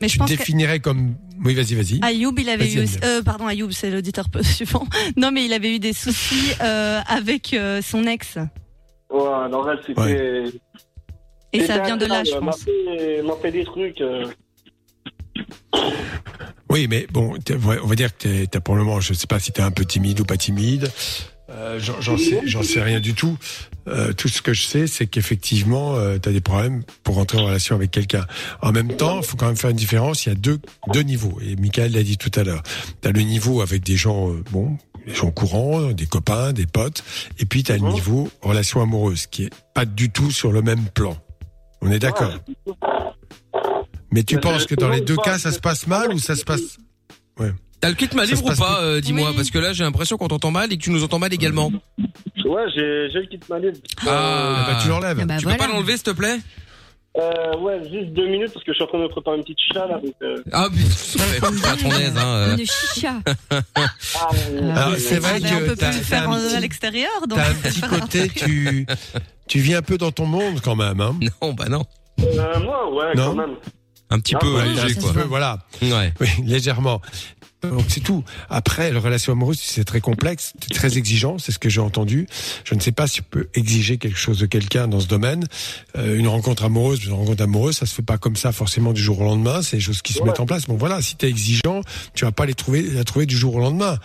Mais 0.00 0.06
je 0.08 0.12
Tu 0.12 0.18
pense 0.18 0.30
que 0.30 0.36
définirais 0.36 0.80
comme... 0.80 1.16
Oui, 1.44 1.54
vas-y, 1.54 1.74
vas-y. 1.74 2.00
Ayoub, 2.02 2.34
il 2.38 2.48
avait 2.48 2.72
eu, 2.72 2.84
euh, 3.04 3.22
pardon, 3.22 3.46
Ayoub, 3.46 3.70
c'est 3.72 3.90
l'auditeur 3.90 4.28
peu 4.30 4.42
suivant. 4.44 4.86
Non, 5.16 5.30
mais 5.32 5.44
il 5.44 5.52
avait 5.52 5.74
eu 5.74 5.78
des 5.78 5.92
soucis 5.92 6.52
euh, 6.60 7.00
avec 7.06 7.52
euh, 7.54 7.82
son 7.82 8.04
ex. 8.04 8.36
Ouais, 9.10 9.22
elle, 9.70 9.80
c'était. 9.86 10.44
Et 11.52 11.64
ça 11.66 11.78
vient 11.78 11.96
de 11.96 12.06
là, 12.06 12.24
je 12.24 12.32
pense. 12.32 12.66
M'a 13.24 13.36
fait, 13.40 13.50
des 13.52 13.64
trucs. 13.64 14.00
euh, 14.00 14.26
Oui, 16.70 16.86
mais 16.88 17.06
bon, 17.10 17.34
on 17.82 17.86
va 17.86 17.94
dire 17.94 18.16
que 18.16 18.22
t'es- 18.22 18.46
t'as 18.46 18.60
pour 18.60 18.76
le 18.76 18.84
moment, 18.84 19.00
je 19.00 19.14
sais 19.14 19.26
pas 19.26 19.38
si 19.38 19.52
t'es 19.52 19.62
un 19.62 19.70
peu 19.70 19.84
timide 19.84 20.20
ou 20.20 20.24
pas 20.24 20.36
timide. 20.36 20.90
Euh, 21.50 21.78
j'en 21.80 21.98
j'en 22.00 22.18
sais, 22.18 22.42
j'en 22.44 22.62
sais 22.62 22.82
rien 22.82 23.00
du 23.00 23.14
tout. 23.14 23.38
Euh, 23.86 24.12
tout 24.12 24.28
ce 24.28 24.42
que 24.42 24.52
je 24.52 24.62
sais, 24.62 24.86
c'est 24.86 25.06
qu'effectivement, 25.06 25.94
euh, 25.94 26.18
tu 26.18 26.28
as 26.28 26.32
des 26.32 26.40
problèmes 26.40 26.82
pour 27.04 27.14
rentrer 27.14 27.38
en 27.38 27.46
relation 27.46 27.74
avec 27.74 27.90
quelqu'un. 27.90 28.26
En 28.60 28.72
même 28.72 28.94
temps, 28.96 29.18
il 29.18 29.24
faut 29.24 29.36
quand 29.36 29.46
même 29.46 29.56
faire 29.56 29.70
une 29.70 29.76
différence. 29.76 30.26
Il 30.26 30.30
y 30.30 30.32
a 30.32 30.34
deux, 30.34 30.60
deux 30.92 31.02
niveaux. 31.02 31.38
Et 31.40 31.56
Michael 31.56 31.92
l'a 31.92 32.02
dit 32.02 32.18
tout 32.18 32.30
à 32.38 32.44
l'heure. 32.44 32.62
Tu 33.00 33.08
as 33.08 33.12
le 33.12 33.22
niveau 33.22 33.62
avec 33.62 33.82
des 33.82 33.96
gens, 33.96 34.30
euh, 34.30 34.42
bon, 34.50 34.76
des 35.06 35.14
gens 35.14 35.30
courants, 35.30 35.92
des 35.92 36.06
copains, 36.06 36.52
des 36.52 36.66
potes. 36.66 37.02
Et 37.38 37.46
puis, 37.46 37.62
tu 37.62 37.72
as 37.72 37.76
le 37.76 37.88
niveau 37.88 38.28
relation 38.42 38.82
amoureuse, 38.82 39.26
qui 39.26 39.44
est 39.44 39.52
pas 39.74 39.86
du 39.86 40.10
tout 40.10 40.30
sur 40.30 40.52
le 40.52 40.60
même 40.60 40.84
plan. 40.86 41.16
On 41.80 41.90
est 41.90 42.00
d'accord 42.00 42.32
Mais 44.12 44.22
tu 44.24 44.38
penses 44.38 44.66
que 44.66 44.74
dans 44.74 44.90
les 44.90 45.00
deux 45.00 45.16
cas, 45.16 45.38
ça 45.38 45.52
se 45.52 45.60
passe 45.60 45.86
mal 45.86 46.12
ou 46.12 46.18
ça 46.18 46.36
se 46.36 46.44
passe... 46.44 46.78
Ouais. 47.38 47.52
T'as 47.80 47.88
le 47.90 47.94
kit 47.94 48.08
ma 48.14 48.24
ou 48.24 48.42
pas, 48.42 48.52
plus- 48.54 48.62
euh, 48.82 49.00
dis-moi, 49.00 49.30
Oui. 49.30 49.36
parce 49.36 49.50
que 49.50 49.58
là 49.58 49.72
j'ai 49.72 49.84
l'impression 49.84 50.16
qu'on 50.16 50.28
t'entend 50.28 50.50
mal 50.50 50.72
et 50.72 50.76
que 50.78 50.82
tu 50.82 50.90
nous 50.90 51.04
entends 51.04 51.18
mal 51.20 51.32
également. 51.32 51.70
Ouais, 52.44 52.62
j'ai 52.74 52.82
le 53.08 53.26
kit 53.26 53.38
ma. 53.48 53.56
Ah, 53.56 53.60
Ah 54.06 54.66
bah, 54.72 54.78
tu 54.82 54.88
l'enlèves. 54.88 55.18
Ah 55.20 55.24
bah 55.26 55.36
tu 55.38 55.44
voilà. 55.44 55.58
peux 55.58 55.64
pas 55.64 55.70
l'enlever 55.72 55.92
s'il 55.94 56.02
te 56.04 56.10
plaît? 56.10 56.38
Euh, 57.16 57.56
ouais, 57.58 57.80
juste 57.90 58.12
deux 58.12 58.28
minutes 58.28 58.52
parce 58.52 58.64
que 58.64 58.72
je 58.72 58.76
suis 58.76 58.84
en 58.84 58.86
train 58.86 59.02
de 59.02 59.08
préparer 59.08 59.36
une 59.38 59.42
petite 59.42 59.58
chat 59.72 59.86
là. 59.88 59.98
Donc, 59.98 60.14
euh... 60.22 60.36
Ah, 60.52 60.68
putain, 60.70 61.68
à 61.68 61.76
ton 61.76 61.90
aise, 61.98 62.12
hein. 62.16 62.26
euh. 62.26 62.56
Une 62.56 62.66
chicha. 62.66 63.14
ah, 63.50 64.90
c'est 64.98 65.18
vrai 65.18 65.32
Ah, 65.36 65.38
mais 65.42 65.52
on 65.52 65.58
que 65.58 65.64
peut 65.70 65.76
t'as- 65.76 65.90
plus 65.90 66.00
faire 66.00 66.28
un 66.30 66.32
en- 66.32 66.40
petit- 66.46 66.54
à 66.56 66.60
l'extérieur, 66.60 67.10
donc. 67.28 67.38
T'as 67.38 67.50
un 67.50 67.54
petit 67.54 67.80
côté, 67.80 68.28
tu, 68.28 68.86
tu 69.48 69.58
vis 69.58 69.74
un 69.74 69.82
peu 69.82 69.98
dans 69.98 70.12
ton 70.12 70.26
monde 70.26 70.60
quand 70.62 70.76
même, 70.76 71.00
hein 71.00 71.16
Non, 71.42 71.54
bah 71.54 71.68
non. 71.68 71.84
euh, 72.20 72.60
moi, 72.60 72.92
ouais, 72.94 73.14
Non. 73.16 73.30
quand 73.30 73.34
même. 73.34 73.56
Un 74.10 74.20
petit 74.20 74.34
Ah, 74.36 74.38
peu 74.38 74.54
ouais, 74.54 74.64
léger 74.68 74.94
quoi. 75.00 75.12
voit. 75.12 75.24
voilà, 75.24 75.58
Ouais. 75.82 76.14
oui, 76.20 76.28
légèrement. 76.44 77.00
Donc 77.62 77.84
c'est 77.88 78.00
tout. 78.00 78.22
Après, 78.50 78.92
la 78.92 79.00
relation 79.00 79.32
amoureuse, 79.32 79.58
c'est 79.60 79.84
très 79.84 80.00
complexe, 80.00 80.52
c'est 80.60 80.72
très 80.72 80.96
exigeant, 80.96 81.38
c'est 81.38 81.50
ce 81.50 81.58
que 81.58 81.68
j'ai 81.68 81.80
entendu. 81.80 82.28
Je 82.64 82.74
ne 82.74 82.80
sais 82.80 82.92
pas 82.92 83.06
si 83.08 83.20
on 83.20 83.24
peut 83.28 83.48
exiger 83.54 83.98
quelque 83.98 84.16
chose 84.18 84.38
de 84.38 84.46
quelqu'un 84.46 84.86
dans 84.86 85.00
ce 85.00 85.08
domaine. 85.08 85.44
Euh, 85.96 86.16
une 86.16 86.28
rencontre 86.28 86.64
amoureuse, 86.64 87.04
une 87.04 87.12
rencontre 87.14 87.42
amoureuse, 87.42 87.76
ça 87.76 87.86
se 87.86 87.94
fait 87.94 88.02
pas 88.02 88.16
comme 88.16 88.36
ça 88.36 88.52
forcément 88.52 88.92
du 88.92 89.02
jour 89.02 89.20
au 89.20 89.24
lendemain. 89.24 89.60
C'est 89.62 89.78
des 89.78 89.82
choses 89.82 90.02
qui 90.02 90.12
se 90.12 90.20
Ouais. 90.20 90.26
mettent 90.26 90.40
en 90.40 90.46
place. 90.46 90.66
Bon 90.66 90.76
voilà, 90.76 91.02
si 91.02 91.16
t'es 91.16 91.28
exigeant, 91.28 91.80
tu 92.14 92.24
vas 92.24 92.32
pas 92.32 92.46
les 92.46 92.54
trouver, 92.54 92.82
la 92.82 93.02
trouver 93.04 93.26
du 93.26 93.36
jour 93.36 93.56
au 93.56 93.58
lendemain. 93.60 93.98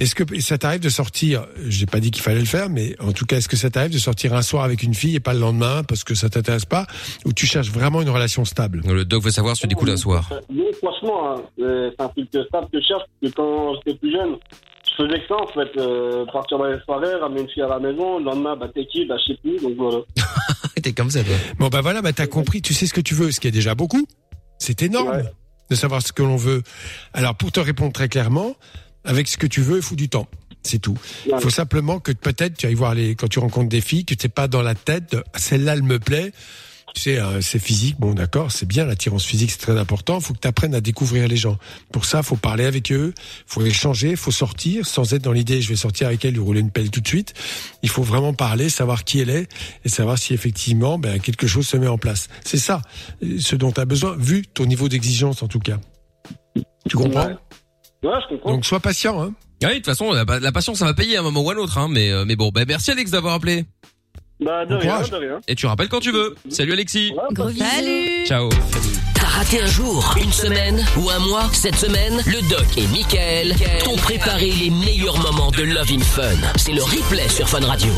Est-ce 0.00 0.14
que 0.14 0.40
ça 0.40 0.58
t'arrive 0.58 0.80
de 0.80 0.88
sortir 0.90 1.46
J'ai 1.66 1.86
pas 1.86 2.00
dit 2.00 2.10
qu'il 2.10 2.22
fallait 2.22 2.38
le 2.40 2.44
faire, 2.46 2.68
mais 2.68 2.94
en 3.00 3.12
tout 3.12 3.24
cas, 3.26 3.38
est-ce 3.38 3.48
que 3.48 3.56
ça 3.56 3.70
t'arrive 3.70 3.92
de 3.92 3.98
sortir 3.98 4.34
un 4.34 4.42
soir 4.42 4.64
avec 4.64 4.82
une 4.82 4.94
fille 4.94 5.16
et 5.16 5.20
pas 5.20 5.32
le 5.32 5.40
lendemain 5.40 5.82
parce 5.82 6.04
que 6.04 6.14
ça 6.14 6.28
t'intéresse 6.28 6.66
pas, 6.66 6.86
ou 7.24 7.32
tu 7.32 7.46
cherches 7.46 7.70
vraiment 7.70 8.02
une 8.02 8.10
relation 8.10 8.44
stable? 8.44 8.82
Le 8.86 9.04
doc 9.04 9.24
veut 9.24 9.30
savoir 9.30 9.56
si 9.56 9.62
tu 9.62 9.68
découles 9.68 9.90
un 9.90 9.96
soir. 9.96 10.28
Non, 10.52 10.64
franchement, 10.82 11.36
hein, 11.36 11.42
euh, 11.60 11.90
c'est 11.98 12.04
un 12.04 12.08
truc 12.08 12.28
stable 12.28 12.66
que 12.72 12.80
je 12.80 12.86
cherche 12.86 12.97
parce 12.98 13.32
que 13.32 13.36
quand 13.36 13.74
j'étais 13.76 13.98
plus 13.98 14.12
jeune, 14.12 14.36
je 14.90 15.04
faisais 15.04 15.20
que 15.20 15.26
ça 15.28 15.36
en 15.36 15.46
fait. 15.48 15.78
euh, 15.80 16.24
partir 16.32 16.58
dans 16.58 16.64
les 16.66 16.78
soirées, 16.84 17.14
ramener 17.14 17.42
une 17.42 17.48
fille 17.48 17.62
à 17.62 17.68
la 17.68 17.78
maison, 17.78 18.18
le 18.18 18.24
lendemain, 18.24 18.56
bah 18.56 18.68
t'es 18.74 18.86
qui? 18.86 19.04
Bah 19.06 19.16
je 19.18 19.32
sais 19.32 19.38
plus, 19.42 19.60
donc 19.60 19.74
voilà. 19.76 19.98
T'es 20.82 20.92
comme 20.92 21.10
ça 21.10 21.24
toi. 21.24 21.34
Bon 21.58 21.68
bah 21.68 21.80
voilà, 21.80 22.02
bah 22.02 22.12
t'as 22.12 22.26
compris, 22.28 22.62
tu 22.62 22.72
sais 22.74 22.86
ce 22.86 22.94
que 22.94 23.00
tu 23.00 23.14
veux, 23.14 23.32
ce 23.32 23.40
qui 23.40 23.48
est 23.48 23.52
déjà 23.52 23.74
beaucoup. 23.74 24.06
C'est 24.58 24.82
énorme 24.82 25.08
Ouais. 25.10 25.24
de 25.70 25.74
savoir 25.74 26.02
ce 26.02 26.12
que 26.12 26.22
l'on 26.22 26.36
veut. 26.36 26.62
Alors 27.14 27.34
pour 27.34 27.50
te 27.52 27.58
répondre 27.60 27.92
très 27.92 28.08
clairement, 28.08 28.54
avec 29.04 29.26
ce 29.28 29.36
que 29.38 29.46
tu 29.46 29.60
veux, 29.60 29.76
il 29.76 29.82
faut 29.82 29.96
du 29.96 30.08
temps. 30.08 30.28
C'est 30.62 30.78
tout. 30.80 30.96
Il 31.26 31.32
Ouais. 31.34 31.40
faut 31.40 31.50
simplement 31.50 31.98
que 32.00 32.12
peut-être 32.12 32.56
tu 32.56 32.66
ailles 32.66 32.74
voir 32.74 32.94
les 32.94 33.14
quand 33.16 33.28
tu 33.28 33.38
rencontres 33.38 33.68
des 33.68 33.80
filles 33.80 34.04
que 34.04 34.14
t'es 34.14 34.28
pas 34.28 34.48
dans 34.48 34.62
la 34.62 34.74
tête 34.74 35.16
celle-là 35.36 35.74
elle 35.74 35.82
me 35.82 35.98
plaît. 35.98 36.32
Tu 36.98 37.04
sais, 37.04 37.20
euh, 37.20 37.40
c'est 37.40 37.60
physique, 37.60 37.94
bon 38.00 38.12
d'accord, 38.12 38.50
c'est 38.50 38.66
bien, 38.66 38.84
l'attirance 38.84 39.24
physique 39.24 39.52
c'est 39.52 39.60
très 39.60 39.78
important, 39.78 40.18
faut 40.18 40.34
que 40.34 40.40
tu 40.40 40.48
apprennes 40.48 40.74
à 40.74 40.80
découvrir 40.80 41.28
les 41.28 41.36
gens. 41.36 41.56
Pour 41.92 42.04
ça, 42.04 42.24
faut 42.24 42.34
parler 42.34 42.64
avec 42.64 42.90
eux, 42.90 43.14
faut 43.46 43.64
échanger, 43.64 44.16
faut 44.16 44.32
sortir, 44.32 44.84
sans 44.84 45.14
être 45.14 45.22
dans 45.22 45.30
l'idée 45.30 45.62
je 45.62 45.68
vais 45.68 45.76
sortir 45.76 46.08
avec 46.08 46.24
elle, 46.24 46.32
lui 46.34 46.40
rouler 46.40 46.58
une 46.58 46.72
pelle 46.72 46.90
tout 46.90 47.00
de 47.00 47.06
suite. 47.06 47.34
Il 47.84 47.88
faut 47.88 48.02
vraiment 48.02 48.34
parler, 48.34 48.68
savoir 48.68 49.04
qui 49.04 49.20
elle 49.20 49.30
est, 49.30 49.48
et 49.84 49.88
savoir 49.88 50.18
si 50.18 50.34
effectivement 50.34 50.98
ben, 50.98 51.20
quelque 51.20 51.46
chose 51.46 51.68
se 51.68 51.76
met 51.76 51.86
en 51.86 51.98
place. 51.98 52.26
C'est 52.44 52.58
ça, 52.58 52.82
ce 53.22 53.54
dont 53.54 53.70
tu 53.70 53.80
as 53.80 53.84
besoin, 53.84 54.16
vu 54.18 54.42
ton 54.42 54.66
niveau 54.66 54.88
d'exigence 54.88 55.44
en 55.44 55.46
tout 55.46 55.60
cas. 55.60 55.78
Tu 56.88 56.96
comprends? 56.96 57.26
Ouais. 57.28 57.36
Ouais, 58.02 58.18
je 58.24 58.34
comprends. 58.34 58.54
Donc 58.54 58.66
sois 58.66 58.80
patient, 58.80 59.22
hein. 59.22 59.34
Ah 59.62 59.68
oui, 59.68 59.74
de 59.74 59.76
toute 59.78 59.86
façon, 59.86 60.12
la, 60.12 60.24
la 60.40 60.52
patience, 60.52 60.78
ça 60.78 60.84
va 60.84 60.94
payer 60.94 61.16
à 61.16 61.20
un 61.20 61.22
moment 61.22 61.42
ou 61.42 61.50
à 61.50 61.54
un 61.54 61.58
autre, 61.58 61.78
hein. 61.78 61.88
Mais, 61.88 62.10
euh, 62.10 62.24
mais 62.24 62.34
bon, 62.34 62.50
bah, 62.50 62.64
merci 62.66 62.90
Alex 62.90 63.12
d'avoir 63.12 63.34
appelé. 63.34 63.64
Bah 64.40 64.64
de 64.64 64.74
bon 64.74 64.80
rien, 64.80 64.92
courage. 64.92 65.10
de 65.10 65.16
rien. 65.16 65.40
Et 65.48 65.54
tu 65.54 65.66
rappelles 65.66 65.88
quand 65.88 66.00
tu 66.00 66.12
veux. 66.12 66.34
Salut 66.48 66.72
Alexis. 66.72 67.12
Ouais, 67.14 67.22
Gros 67.32 67.48
bisous. 67.48 67.64
Salut 67.64 68.26
Ciao. 68.26 68.48
T'as 69.14 69.26
raté 69.26 69.60
un 69.60 69.66
jour, 69.66 70.14
une 70.22 70.32
semaine 70.32 70.84
ou 70.96 71.10
un 71.10 71.18
mois 71.18 71.48
Cette 71.52 71.74
semaine, 71.76 72.22
le 72.26 72.48
doc 72.48 72.66
et 72.76 72.86
Michael 72.86 73.54
t'ont 73.84 73.96
préparé 73.96 74.50
les 74.52 74.70
meilleurs 74.70 75.18
moments 75.18 75.50
de 75.50 75.62
Love 75.62 75.90
in 75.92 76.00
Fun. 76.00 76.36
C'est 76.56 76.72
le 76.72 76.82
replay 76.82 77.28
sur 77.28 77.48
Fun 77.48 77.64
Radio. 77.66 77.92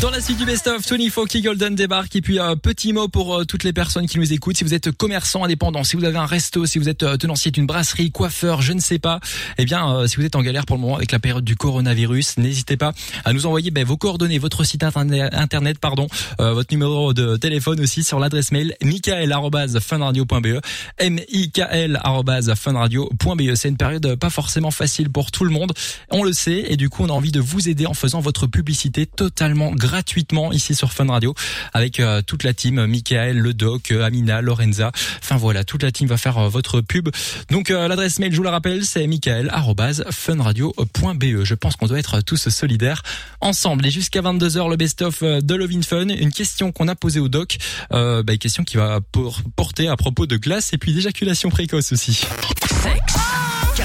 Dans 0.00 0.10
la 0.10 0.22
suite 0.22 0.38
du 0.38 0.46
Best 0.46 0.66
of, 0.66 0.86
Tony 0.86 1.10
Fauki 1.10 1.42
Golden 1.42 1.74
débarque 1.74 2.16
et 2.16 2.22
puis 2.22 2.38
un 2.38 2.56
petit 2.56 2.94
mot 2.94 3.08
pour 3.08 3.36
euh, 3.36 3.44
toutes 3.44 3.64
les 3.64 3.74
personnes 3.74 4.06
qui 4.06 4.18
nous 4.18 4.32
écoutent. 4.32 4.56
Si 4.56 4.64
vous 4.64 4.72
êtes 4.72 4.90
commerçant 4.92 5.44
indépendant, 5.44 5.84
si 5.84 5.94
vous 5.94 6.04
avez 6.04 6.16
un 6.16 6.24
resto, 6.24 6.64
si 6.64 6.78
vous 6.78 6.88
êtes 6.88 7.02
euh, 7.02 7.18
tenancier 7.18 7.50
d'une 7.50 7.66
brasserie, 7.66 8.10
coiffeur, 8.10 8.62
je 8.62 8.72
ne 8.72 8.80
sais 8.80 8.98
pas, 8.98 9.20
eh 9.58 9.66
bien 9.66 9.94
euh, 9.94 10.06
si 10.06 10.16
vous 10.16 10.24
êtes 10.24 10.36
en 10.36 10.40
galère 10.40 10.64
pour 10.64 10.76
le 10.76 10.80
moment 10.80 10.96
avec 10.96 11.12
la 11.12 11.18
période 11.18 11.44
du 11.44 11.54
coronavirus, 11.54 12.38
n'hésitez 12.38 12.78
pas 12.78 12.94
à 13.26 13.34
nous 13.34 13.44
envoyer 13.44 13.70
ben, 13.70 13.84
vos 13.84 13.98
coordonnées, 13.98 14.38
votre 14.38 14.64
site 14.64 14.82
internet, 14.82 15.78
pardon, 15.78 16.06
euh, 16.40 16.54
votre 16.54 16.72
numéro 16.72 17.12
de 17.12 17.36
téléphone 17.36 17.78
aussi 17.80 18.02
sur 18.02 18.18
l'adresse 18.18 18.52
mail 18.52 18.76
michael@funradio.be, 18.82 20.60
m 20.96 21.20
i 21.28 21.50
k 21.50 21.60
l@funradio.be. 21.70 23.54
C'est 23.54 23.68
une 23.68 23.76
période 23.76 24.14
pas 24.14 24.30
forcément 24.30 24.70
facile 24.70 25.10
pour 25.10 25.30
tout 25.30 25.44
le 25.44 25.50
monde, 25.50 25.74
on 26.10 26.22
le 26.22 26.32
sait 26.32 26.64
et 26.68 26.78
du 26.78 26.88
coup 26.88 27.02
on 27.02 27.10
a 27.10 27.12
envie 27.12 27.32
de 27.32 27.40
vous 27.40 27.68
aider 27.68 27.84
en 27.84 27.92
faisant 27.92 28.20
votre 28.20 28.46
publicité 28.46 29.04
totalement 29.04 29.72
gratuitement 29.90 30.52
ici 30.52 30.76
sur 30.76 30.92
Fun 30.92 31.06
Radio 31.06 31.34
avec 31.72 31.98
euh, 31.98 32.22
toute 32.22 32.44
la 32.44 32.54
team, 32.54 32.86
Michael, 32.86 33.38
le 33.38 33.52
doc, 33.54 33.90
euh, 33.90 34.04
Amina, 34.04 34.40
Lorenza. 34.40 34.92
Enfin 35.22 35.36
voilà, 35.36 35.64
toute 35.64 35.82
la 35.82 35.90
team 35.90 36.06
va 36.06 36.16
faire 36.16 36.38
euh, 36.38 36.48
votre 36.48 36.80
pub. 36.80 37.08
Donc 37.50 37.70
euh, 37.70 37.88
l'adresse 37.88 38.20
mail, 38.20 38.30
je 38.30 38.36
vous 38.36 38.42
la 38.44 38.52
rappelle, 38.52 38.84
c'est 38.84 39.04
michael@funradio.be. 39.08 41.44
Je 41.44 41.54
pense 41.54 41.74
qu'on 41.76 41.86
doit 41.86 41.98
être 41.98 42.20
tous 42.20 42.48
solidaires 42.48 43.02
ensemble. 43.40 43.84
Et 43.86 43.90
jusqu'à 43.90 44.20
22h, 44.22 44.70
le 44.70 44.76
best-of 44.76 45.22
euh, 45.22 45.40
de 45.40 45.54
Love 45.56 45.70
in 45.74 45.82
Fun. 45.82 46.08
Une 46.08 46.32
question 46.32 46.70
qu'on 46.70 46.86
a 46.88 46.94
posée 46.94 47.18
au 47.20 47.28
doc, 47.28 47.56
euh, 47.92 48.22
bah, 48.22 48.34
une 48.34 48.38
question 48.38 48.62
qui 48.62 48.76
va 48.76 49.00
por- 49.12 49.40
porter 49.56 49.88
à 49.88 49.96
propos 49.96 50.26
de 50.26 50.36
glace 50.36 50.72
et 50.72 50.78
puis 50.78 50.92
d'éjaculation 50.94 51.50
précoce 51.50 51.90
aussi. 51.92 52.12
Sexe, 52.12 53.16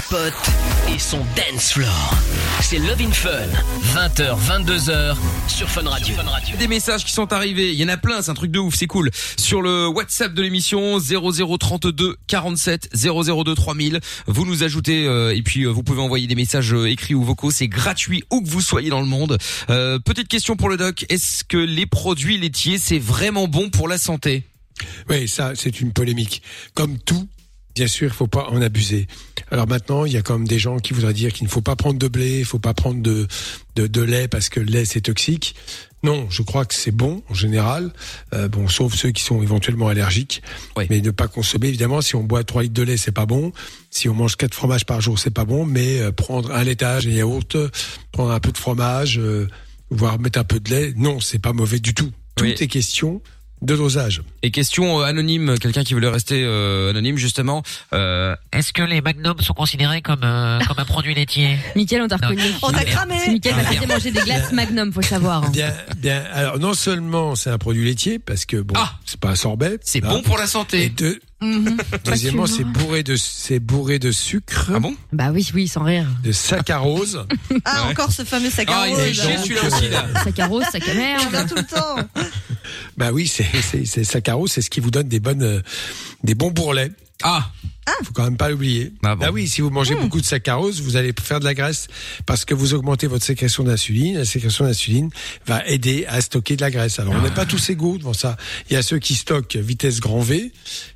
capote 0.09 0.33
et 0.93 0.99
son 0.99 1.19
dance 1.35 1.73
floor. 1.73 2.13
C'est 2.61 2.79
Love 2.79 3.01
in 3.01 3.11
Fun, 3.11 3.29
20h, 3.93 4.37
22h 4.39 5.15
sur 5.47 5.69
Fun 5.69 5.87
Radio. 5.87 6.15
Des 6.57 6.67
messages 6.67 7.05
qui 7.05 7.11
sont 7.11 7.31
arrivés, 7.31 7.71
il 7.71 7.79
y 7.79 7.83
en 7.85 7.89
a 7.89 7.97
plein, 7.97 8.21
c'est 8.21 8.31
un 8.31 8.35
truc 8.35 8.51
de 8.51 8.59
ouf, 8.59 8.75
c'est 8.75 8.87
cool. 8.87 9.11
Sur 9.37 9.61
le 9.61 9.87
WhatsApp 9.87 10.33
de 10.33 10.41
l'émission 10.41 10.99
0032 10.99 12.17
47 12.27 12.89
002 12.95 13.55
3000, 13.55 13.99
vous 14.27 14.45
nous 14.45 14.63
ajoutez 14.63 15.05
euh, 15.05 15.35
et 15.35 15.41
puis 15.41 15.63
euh, 15.63 15.69
vous 15.69 15.83
pouvez 15.83 16.01
envoyer 16.01 16.27
des 16.27 16.35
messages 16.35 16.73
euh, 16.73 16.89
écrits 16.89 17.15
ou 17.15 17.23
vocaux, 17.23 17.51
c'est 17.51 17.67
gratuit 17.67 18.23
où 18.31 18.41
que 18.41 18.49
vous 18.49 18.61
soyez 18.61 18.89
dans 18.89 19.01
le 19.01 19.07
monde. 19.07 19.37
Euh, 19.69 19.99
petite 19.99 20.27
question 20.27 20.55
pour 20.55 20.69
le 20.69 20.77
doc, 20.77 21.05
est-ce 21.09 21.43
que 21.43 21.57
les 21.57 21.85
produits 21.85 22.37
laitiers 22.37 22.77
c'est 22.77 22.99
vraiment 22.99 23.47
bon 23.47 23.69
pour 23.69 23.87
la 23.87 23.97
santé? 23.97 24.43
Oui, 25.09 25.27
ça, 25.27 25.53
c'est 25.55 25.79
une 25.79 25.93
polémique. 25.93 26.41
Comme 26.73 26.97
tout, 26.99 27.27
bien 27.75 27.87
sûr, 27.87 28.07
il 28.07 28.13
faut 28.13 28.27
pas 28.27 28.47
en 28.49 28.61
abuser. 28.61 29.07
Alors 29.51 29.67
maintenant, 29.67 30.05
il 30.05 30.13
y 30.13 30.17
a 30.17 30.21
quand 30.21 30.37
même 30.37 30.47
des 30.47 30.59
gens 30.59 30.79
qui 30.79 30.93
voudraient 30.93 31.13
dire 31.13 31.33
qu'il 31.33 31.45
ne 31.45 31.49
faut 31.49 31.61
pas 31.61 31.75
prendre 31.75 31.99
de 31.99 32.07
blé, 32.07 32.39
il 32.39 32.45
faut 32.45 32.59
pas 32.59 32.73
prendre 32.73 33.01
de, 33.01 33.27
de, 33.75 33.85
de 33.85 34.01
lait 34.01 34.27
parce 34.27 34.49
que 34.49 34.59
le 34.59 34.67
lait 34.67 34.85
c'est 34.85 35.01
toxique. 35.01 35.55
Non, 36.01 36.27
je 36.29 36.43
crois 36.43 36.65
que 36.65 36.73
c'est 36.75 36.91
bon 36.91 37.23
en 37.29 37.33
général, 37.33 37.91
euh, 38.33 38.47
bon, 38.47 38.67
sauf 38.67 38.93
ceux 38.93 39.09
qui 39.09 39.23
sont 39.23 39.41
éventuellement 39.41 39.87
allergiques. 39.87 40.41
Mais 40.89 41.01
ne 41.01 41.11
pas 41.11 41.27
consommer, 41.27 41.67
évidemment, 41.67 42.01
si 42.01 42.15
on 42.15 42.23
boit 42.23 42.43
3 42.43 42.63
litres 42.63 42.75
de 42.75 42.83
lait, 42.83 42.97
c'est 42.97 43.11
pas 43.11 43.25
bon. 43.25 43.51
Si 43.89 44.07
on 44.07 44.13
mange 44.13 44.35
quatre 44.35 44.53
fromages 44.53 44.85
par 44.85 45.01
jour, 45.01 45.17
c'est 45.17 45.33
pas 45.33 45.45
bon. 45.45 45.65
Mais 45.65 46.01
euh, 46.01 46.11
prendre 46.11 46.51
un 46.51 46.63
laitage, 46.63 47.07
un 47.07 47.11
yaourt, 47.11 47.57
prendre 48.11 48.31
un 48.31 48.39
peu 48.39 48.51
de 48.51 48.57
fromage, 48.57 49.17
euh, 49.17 49.47
voire 49.89 50.19
mettre 50.19 50.39
un 50.39 50.43
peu 50.43 50.59
de 50.59 50.69
lait, 50.69 50.93
non, 50.95 51.19
c'est 51.19 51.39
pas 51.39 51.53
mauvais 51.53 51.79
du 51.79 51.93
tout. 51.93 52.11
Tout 52.35 52.45
est 52.45 52.67
question 52.67 53.21
de 53.61 53.75
dosage. 53.75 54.21
Et 54.43 54.51
question 54.51 54.99
euh, 54.99 55.03
anonyme, 55.05 55.57
quelqu'un 55.59 55.83
qui 55.83 55.93
voulait 55.93 56.09
rester 56.09 56.43
euh, 56.43 56.89
anonyme 56.91 57.17
justement. 57.17 57.63
Euh, 57.93 58.35
Est-ce 58.53 58.73
que 58.73 58.81
les 58.83 59.01
magnums 59.01 59.39
sont 59.41 59.53
considérés 59.53 60.01
comme, 60.01 60.21
euh, 60.23 60.59
comme 60.67 60.77
un 60.79 60.85
produit 60.85 61.13
laitier 61.15 61.57
Mickaël, 61.75 62.03
on 62.03 62.07
t'a 62.07 62.17
reconnu. 62.17 62.41
On 62.61 62.71
t'a 62.71 62.83
cramé. 62.83 63.15
Mickaël 63.29 63.55
m'a 63.55 63.61
Ah, 63.65 63.71
fait 63.71 63.79
bien. 63.85 63.87
manger 63.95 64.11
des 64.11 64.21
glaces 64.21 64.51
Magnum, 64.51 64.91
faut 64.93 65.01
le 65.01 65.05
savoir. 65.05 65.43
hein. 65.45 65.49
Bien, 65.53 65.73
bien. 65.97 66.23
Alors 66.33 66.59
non 66.59 66.73
seulement 66.73 67.35
c'est 67.35 67.49
un 67.49 67.57
produit 67.57 67.85
laitier 67.85 68.19
parce 68.19 68.45
que 68.45 68.57
bon, 68.57 68.75
c'est 69.05 69.19
pas 69.19 69.29
un 69.29 69.35
sorbet. 69.35 69.71
Ah. 69.75 69.77
c'est 69.83 70.03
hein. 70.03 70.09
bon 70.09 70.21
pour 70.21 70.37
la 70.37 70.47
santé. 70.47 70.83
Et 70.83 70.89
deux, 70.89 71.19
Mhm. 71.41 71.77
deuxièmement, 72.05 72.47
c'est 72.47 72.63
bourré 72.63 73.03
de 73.03 73.15
c'est 73.17 73.59
bourré 73.59 73.99
de 73.99 74.11
sucre. 74.11 74.71
Ah 74.73 74.79
bon? 74.79 74.95
Bah 75.11 75.31
oui, 75.33 75.47
oui, 75.53 75.67
sans 75.67 75.83
rire. 75.83 76.07
De 76.23 76.31
saccharose. 76.31 77.25
Ah, 77.65 77.87
encore 77.89 78.11
ce 78.11 78.23
fameux 78.23 78.49
sac 78.49 78.69
à 78.69 78.81
Ah, 78.81 78.87
il 78.87 78.97
est 78.99 79.13
celui-là 79.13 79.65
aussi, 79.65 79.89
là. 79.89 80.05
Sac 80.23 80.39
à 80.39 80.47
rose, 80.47 80.63
sac 80.71 80.87
à 80.87 80.93
merde. 80.93 81.47
Tout 81.49 81.55
le 81.55 81.63
temps. 81.63 81.95
bah 82.97 83.11
oui, 83.11 83.27
c'est 83.27 83.45
c'est 83.61 83.85
c'est 83.85 84.03
saccharose, 84.05 84.51
c'est 84.51 84.61
ce 84.61 84.69
qui 84.69 84.79
vous 84.79 84.91
donne 84.91 85.07
des 85.09 85.19
bonnes 85.19 85.43
euh, 85.43 85.61
des 86.23 86.35
bons 86.35 86.51
bourrelets. 86.51 86.91
Ah. 87.23 87.49
Faut 88.03 88.13
quand 88.13 88.23
même 88.23 88.37
pas 88.37 88.49
l'oublier. 88.49 88.91
Ah, 89.03 89.15
oui, 89.31 89.47
si 89.47 89.61
vous 89.61 89.69
mangez 89.69 89.95
beaucoup 89.95 90.19
de 90.19 90.25
saccharose, 90.25 90.81
vous 90.81 90.97
allez 90.97 91.13
faire 91.21 91.39
de 91.39 91.45
la 91.45 91.53
graisse 91.53 91.87
parce 92.25 92.43
que 92.43 92.53
vous 92.53 92.73
augmentez 92.73 93.07
votre 93.07 93.23
sécrétion 93.23 93.63
d'insuline. 93.63 94.17
La 94.17 94.25
sécrétion 94.25 94.65
d'insuline 94.65 95.09
va 95.45 95.65
aider 95.65 96.05
à 96.07 96.19
stocker 96.21 96.55
de 96.55 96.61
la 96.61 96.71
graisse. 96.71 96.99
Alors, 96.99 97.13
on 97.13 97.21
n'est 97.21 97.31
pas 97.31 97.45
tous 97.45 97.69
égaux 97.69 97.97
devant 97.97 98.13
ça. 98.13 98.37
Il 98.69 98.73
y 98.73 98.75
a 98.75 98.81
ceux 98.81 98.99
qui 98.99 99.15
stockent 99.15 99.55
vitesse 99.55 99.99
grand 99.99 100.19
V. 100.19 100.51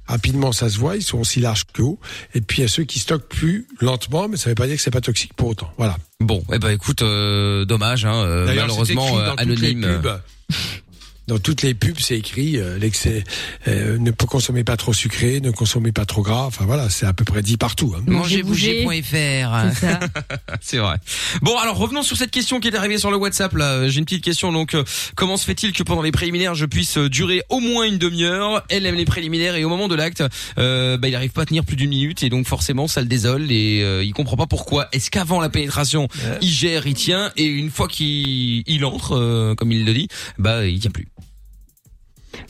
Rapidement, 0.08 0.52
ça 0.52 0.70
se 0.70 0.78
voit. 0.78 0.98
Ils 0.98 1.04
sont 1.04 1.20
aussi 1.20 1.40
larges 1.40 1.66
que 1.72 1.84
haut. 1.84 2.00
Et 2.34 2.42
puis, 2.42 2.60
il 2.60 2.62
y 2.62 2.66
a 2.66 2.70
ceux 2.70 2.84
qui 2.84 3.00
stockent 3.00 3.30
plus 3.30 3.68
lentement, 3.80 4.28
mais 4.28 4.38
ça 4.38 4.50
veut 4.50 4.56
pas 4.56 4.68
dire 4.68 4.76
que 4.76 4.82
c'est 4.82 4.92
pas 4.92 5.02
toxique 5.02 5.34
pour 5.36 5.50
autant. 5.50 5.72
Voilà. 5.78 5.98
Bon, 6.20 6.44
eh 6.52 6.60
ben 6.60 6.70
écoute, 6.72 7.02
euh, 7.02 7.64
dommage, 7.64 8.04
hein, 8.04 8.16
euh, 8.16 8.46
malheureusement 8.46 9.20
euh, 9.20 9.34
anonyme. 9.38 10.02
Dans 11.30 11.38
toutes 11.38 11.62
les 11.62 11.76
pubs, 11.76 12.00
c'est 12.00 12.18
écrit 12.18 12.58
euh, 12.58 12.80
l'excès. 12.80 13.24
euh, 13.68 14.00
ne 14.00 14.10
consommez 14.10 14.64
pas 14.64 14.78
trop 14.78 14.94
sucré, 14.94 15.40
ne 15.42 15.52
consommez 15.52 15.92
pas 15.92 16.06
trop 16.06 16.24
gras. 16.24 16.46
Enfin 16.48 16.66
voilà, 16.66 16.90
c'est 16.90 17.06
à 17.06 17.14
peu 17.14 17.24
près 17.24 17.44
dit 17.44 17.56
partout. 17.56 17.94
hein. 17.96 18.02
Mangerbouger.fr. 18.08 19.86
C'est 20.62 20.78
vrai. 20.78 20.96
Bon, 21.44 21.56
alors 21.58 21.78
revenons 21.78 22.02
sur 22.02 22.18
cette 22.18 22.32
question 22.32 22.60
qui 22.60 22.68
est 22.70 22.76
arrivée 22.76 22.98
sur 22.98 23.12
le 23.12 23.18
WhatsApp. 23.18 23.54
Là, 23.54 23.88
j'ai 23.90 24.00
une 24.00 24.06
petite 24.06 24.24
question. 24.24 24.52
Donc, 24.52 24.74
euh, 24.74 24.84
comment 25.16 25.38
se 25.38 25.46
fait-il 25.46 25.72
que 25.72 25.84
pendant 25.84 26.02
les 26.02 26.12
préliminaires, 26.12 26.56
je 26.56 26.66
puisse 26.66 26.98
euh, 26.98 27.10
durer 27.10 27.44
au 27.50 27.60
moins 27.60 27.86
une 27.86 28.00
demi-heure? 28.00 28.64
Elle 28.70 28.86
aime 28.88 28.96
les 28.96 29.06
préliminaires 29.06 29.56
et 29.56 29.64
au 29.64 29.70
moment 29.70 29.88
de 29.88 29.96
l'acte, 29.96 30.24
euh, 30.58 30.98
bah, 30.98 31.08
il 31.10 31.16
arrive 31.16 31.32
pas 31.32 31.44
à 31.44 31.46
tenir 31.46 31.64
plus 31.64 31.76
d'une 31.76 31.90
minute 31.92 32.24
et 32.24 32.30
donc 32.30 32.48
forcément, 32.48 32.88
ça 32.88 33.02
le 33.02 33.08
désole 33.08 33.52
et 33.52 33.84
euh, 33.84 34.04
il 34.04 34.14
comprend 34.14 34.36
pas 34.36 34.48
pourquoi. 34.48 34.88
Est-ce 34.94 35.12
qu'avant 35.12 35.40
la 35.40 35.50
pénétration, 35.50 36.08
il 36.42 36.50
gère, 36.50 36.88
il 36.88 36.96
tient 36.96 37.32
et 37.38 37.46
une 37.46 37.70
fois 37.70 37.88
qu'il 37.88 38.64
il 38.66 38.84
entre, 38.86 39.16
euh, 39.16 39.56
comme 39.56 39.72
il 39.72 39.86
le 39.86 39.94
dit, 39.94 40.08
bah 40.38 40.66
il 40.66 40.80
tient 40.80 40.92
plus? 40.92 41.08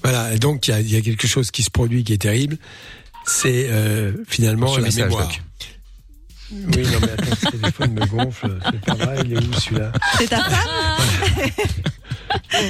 Voilà, 0.04 0.38
donc 0.38 0.68
il 0.68 0.72
y 0.72 0.74
a, 0.74 0.80
il 0.80 0.92
y 0.92 0.96
a 0.96 1.02
quelque 1.02 1.28
chose 1.28 1.52
qui 1.52 1.64
se 1.64 1.70
produit 1.70 2.04
qui 2.04 2.14
est 2.14 2.22
terrible. 2.22 2.58
C'est 3.26 3.68
euh, 3.70 4.14
finalement 4.28 4.74
ce 4.74 4.80
la 4.80 4.86
message, 4.86 5.04
mémoire. 5.06 5.28
Doc. 5.28 5.42
Oui, 6.52 6.84
non 6.84 7.00
mais 7.02 7.12
attends, 7.12 7.36
ce 7.36 7.50
téléphone 7.52 7.94
me 7.94 8.06
gonfle. 8.08 8.58
C'est 8.66 8.86
pas 8.86 8.94
vrai, 8.96 9.22
il 9.26 9.34
est 9.34 9.38
où 9.38 9.54
celui-là? 9.54 9.92
C'est 10.18 10.28
ta 10.28 10.44
femme? 10.44 10.64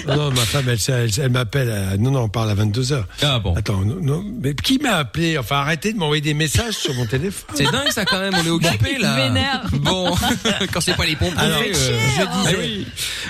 Non, 0.07 0.29
ma 0.31 0.41
femme, 0.45 0.69
elle, 0.69 0.77
elle, 0.87 1.09
elle 1.19 1.29
m'appelle. 1.31 1.69
à- 1.71 1.97
Non, 1.97 2.11
non, 2.11 2.21
on 2.23 2.29
parle 2.29 2.49
à 2.49 2.53
22 2.55 2.81
h 2.81 3.03
Ah 3.21 3.39
bon. 3.39 3.55
Attends, 3.55 3.81
non, 3.81 3.97
non, 4.01 4.25
mais 4.41 4.53
qui 4.55 4.77
m'a 4.79 4.95
appelé? 4.97 5.37
Enfin, 5.37 5.57
arrêtez 5.57 5.93
de 5.93 5.97
m'envoyer 5.97 6.21
des 6.21 6.33
messages 6.33 6.75
sur 6.75 6.93
mon 6.93 7.05
téléphone. 7.05 7.55
C'est 7.55 7.71
dingue 7.71 7.89
ça 7.91 8.05
quand 8.05 8.19
même, 8.19 8.33
on 8.35 8.45
est 8.45 8.49
occupé 8.49 8.97
là. 8.97 9.15
vénère. 9.27 9.63
Bon, 9.73 10.15
quand 10.73 10.81
c'est 10.81 10.95
pas 10.95 11.05
les 11.05 11.15
pompiers. 11.15 11.37
Alors, 11.39 11.61
euh, 11.61 11.73
je 11.73 12.21
Ah 12.21 12.43
disais 12.43 12.57
oui. 12.59 12.87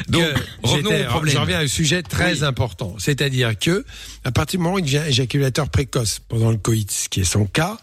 Donc, 0.08 0.24
que 0.24 0.40
revenons 0.68 0.90
au 1.02 1.10
problème. 1.10 1.34
Je 1.36 1.40
reviens 1.40 1.60
à 1.60 1.62
un 1.64 1.68
sujet 1.68 2.02
très 2.04 2.44
important. 2.44 2.96
C'est-à-dire 3.00 3.58
que, 3.58 3.86
à 4.24 4.32
partir 4.32 4.60
du 4.60 4.64
moment 4.64 4.76
où 4.76 4.80
il 4.80 4.86
devient 4.86 5.04
éjaculateur 5.08 5.70
précoce 5.70 6.20
pendant 6.28 6.52
le 6.52 6.58
coït, 6.58 6.92
ce 6.92 7.10
qui 7.10 7.22
est 7.22 7.24
son 7.26 7.46
cas, 7.46 7.78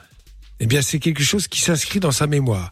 eh 0.61 0.67
bien, 0.67 0.83
c'est 0.83 0.99
quelque 0.99 1.23
chose 1.23 1.49
qui 1.49 1.61
s'inscrit 1.61 2.01
dans 2.01 2.13
sa 2.13 2.27
mémoire. 2.27 2.71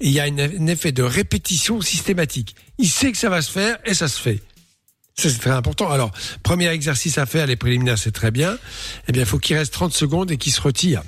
Et 0.00 0.06
il 0.06 0.12
y 0.12 0.20
a 0.20 0.26
une- 0.28 0.40
un 0.40 0.66
effet 0.68 0.92
de 0.92 1.02
répétition 1.02 1.80
systématique. 1.80 2.54
Il 2.78 2.88
sait 2.88 3.10
que 3.10 3.18
ça 3.18 3.28
va 3.28 3.42
se 3.42 3.50
faire 3.50 3.78
et 3.84 3.94
ça 3.94 4.06
se 4.08 4.20
fait. 4.20 4.40
Ça, 5.18 5.28
c'est 5.28 5.38
très 5.38 5.50
important. 5.50 5.90
Alors, 5.90 6.12
premier 6.42 6.68
exercice 6.68 7.18
à 7.18 7.26
faire, 7.26 7.46
les 7.46 7.56
préliminaires, 7.56 7.98
c'est 7.98 8.12
très 8.12 8.30
bien. 8.30 8.56
Eh 9.08 9.12
bien, 9.12 9.22
il 9.22 9.26
faut 9.26 9.38
qu'il 9.38 9.56
reste 9.56 9.72
30 9.72 9.92
secondes 9.92 10.30
et 10.30 10.36
qu'il 10.36 10.52
se 10.52 10.60
retire. 10.60 11.02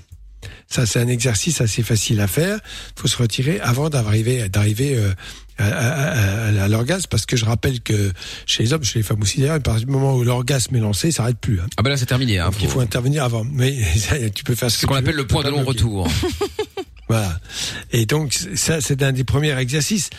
Ça, 0.69 0.87
c'est 0.87 0.99
un 1.01 1.09
exercice 1.09 1.61
assez 1.61 1.83
facile 1.83 2.21
à 2.21 2.27
faire. 2.27 2.59
Il 2.97 3.01
faut 3.03 3.09
se 3.09 3.17
retirer 3.17 3.61
avant 3.61 3.89
d'arriver, 3.91 4.49
d'arriver 4.49 4.97
euh, 4.97 5.13
à, 5.59 5.67
à- 5.67 6.49
à- 6.49 6.63
à 6.65 6.69
l'orgasme, 6.69 7.07
parce 7.11 7.27
que 7.27 7.37
je 7.37 7.45
rappelle 7.45 7.81
que 7.83 8.13
chez 8.47 8.63
les 8.63 8.73
hommes, 8.73 8.83
chez 8.85 9.01
les 9.01 9.03
femmes 9.03 9.21
aussi 9.23 9.41
d'ailleurs, 9.41 9.57
à 9.57 9.61
partir 9.61 9.87
du 9.87 9.93
moment 9.93 10.15
où 10.17 10.25
l'orgasme 10.25 10.75
est 10.77 10.81
lancé, 10.81 11.11
ça 11.11 11.19
s'arrête 11.19 11.39
plus. 11.39 11.61
Hein. 11.61 11.67
Ah 11.77 11.83
bah 11.83 11.91
là 11.91 11.97
c'est 11.97 12.07
terminé. 12.07 12.39
Hein, 12.39 12.47
Donc, 12.51 12.63
il 12.63 12.69
faut 12.69 12.81
intervenir 12.81 13.23
avant. 13.25 13.45
Mais 13.45 13.81
ça, 13.97 14.17
tu 14.31 14.43
peux 14.45 14.55
faire 14.55 14.71
ce 14.71 14.87
qu'on 14.87 14.95
appelle 14.95 15.15
veux, 15.15 15.21
le 15.23 15.27
point 15.27 15.43
de 15.45 15.49
bloquer. 15.51 15.65
retour. 15.65 16.09
Voilà. 17.11 17.41
Et 17.91 18.07
donc 18.07 18.33
ça, 18.55 18.81
c'est 18.81 19.03
un 19.03 19.11
des 19.11 19.25
premiers 19.25 19.59
exercices. 19.59 20.11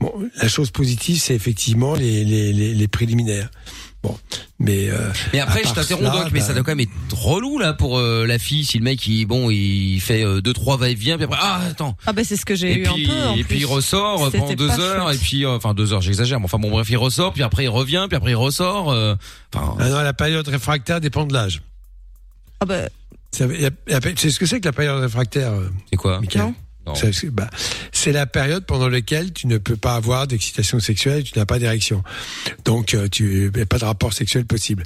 Bon, 0.00 0.12
la 0.42 0.48
chose 0.48 0.70
positive, 0.72 1.18
c'est 1.20 1.34
effectivement 1.34 1.94
les, 1.94 2.24
les, 2.24 2.52
les, 2.52 2.74
les 2.74 2.88
préliminaires. 2.88 3.50
Bon, 4.02 4.18
mais 4.58 4.88
euh, 4.88 4.96
Mais 5.32 5.38
après, 5.40 5.62
je 5.62 5.72
t'interromps 5.74 6.10
donc, 6.10 6.32
mais 6.32 6.40
bah, 6.40 6.46
ça 6.46 6.54
doit 6.54 6.62
quand 6.64 6.74
même 6.74 6.80
être 6.80 6.90
relou 7.14 7.58
là 7.58 7.72
pour 7.74 7.98
euh, 7.98 8.26
la 8.26 8.38
fille 8.38 8.64
si 8.64 8.78
le 8.78 8.84
mec 8.84 9.06
il 9.06 9.26
bon 9.26 9.50
il 9.50 10.00
fait 10.00 10.24
euh, 10.24 10.40
deux 10.40 10.54
trois 10.54 10.78
va-et-vient 10.78 11.16
puis 11.18 11.24
après 11.26 11.38
ah 11.38 11.60
attends 11.70 11.96
Ah 12.06 12.14
bah 12.14 12.22
c'est 12.24 12.36
ce 12.38 12.46
que 12.46 12.54
j'ai 12.54 12.78
eu 12.78 12.82
puis 12.84 13.04
un 13.04 13.08
peu 13.14 13.22
en 13.28 13.32
et 13.34 13.44
plus. 13.44 13.44
puis 13.44 13.58
il 13.58 13.66
ressort 13.66 14.30
pendant 14.32 14.54
deux 14.54 14.70
heures 14.70 15.04
chouette. 15.08 15.16
et 15.16 15.18
puis 15.22 15.44
euh, 15.44 15.50
enfin 15.56 15.74
deux 15.74 15.92
heures 15.92 16.00
j'exagère 16.00 16.40
mais 16.40 16.46
enfin 16.46 16.58
bon 16.58 16.70
bref 16.70 16.88
il 16.88 16.96
ressort 16.96 17.34
puis 17.34 17.42
après 17.42 17.64
il 17.64 17.68
revient 17.68 18.06
puis 18.08 18.16
après 18.16 18.30
il 18.30 18.36
ressort 18.36 18.90
euh, 18.90 19.14
enfin 19.54 19.76
ah 19.78 19.88
non, 19.90 20.00
la 20.00 20.14
période 20.14 20.48
réfractaire 20.48 21.02
dépend 21.02 21.26
de 21.26 21.34
l'âge. 21.34 21.60
Ah 22.60 22.64
bah 22.64 22.88
C'est 23.32 24.30
ce 24.30 24.38
que 24.38 24.46
c'est 24.46 24.60
que 24.60 24.66
la 24.66 24.72
période 24.72 25.00
réfractaire 25.00 25.52
euh, 25.52 25.68
c'est 25.90 25.96
quoi 25.96 26.20
Michael 26.20 26.52
Non. 26.86 26.94
C'est- 26.94 27.30
bah, 27.30 27.48
c'est 27.92 28.10
la 28.12 28.26
période 28.26 28.64
pendant 28.66 28.88
laquelle 28.88 29.32
tu 29.32 29.46
ne 29.46 29.58
peux 29.58 29.76
pas 29.76 29.94
avoir 29.94 30.26
d'excitation 30.26 30.80
sexuelle, 30.80 31.22
tu 31.22 31.38
n'as 31.38 31.44
pas 31.46 31.58
d'érection. 31.58 32.02
Donc, 32.64 32.94
euh, 32.94 33.06
tu 33.08 33.50
n'as 33.54 33.66
pas 33.66 33.78
de 33.78 33.84
rapport 33.84 34.12
sexuel 34.12 34.44
possible. 34.46 34.82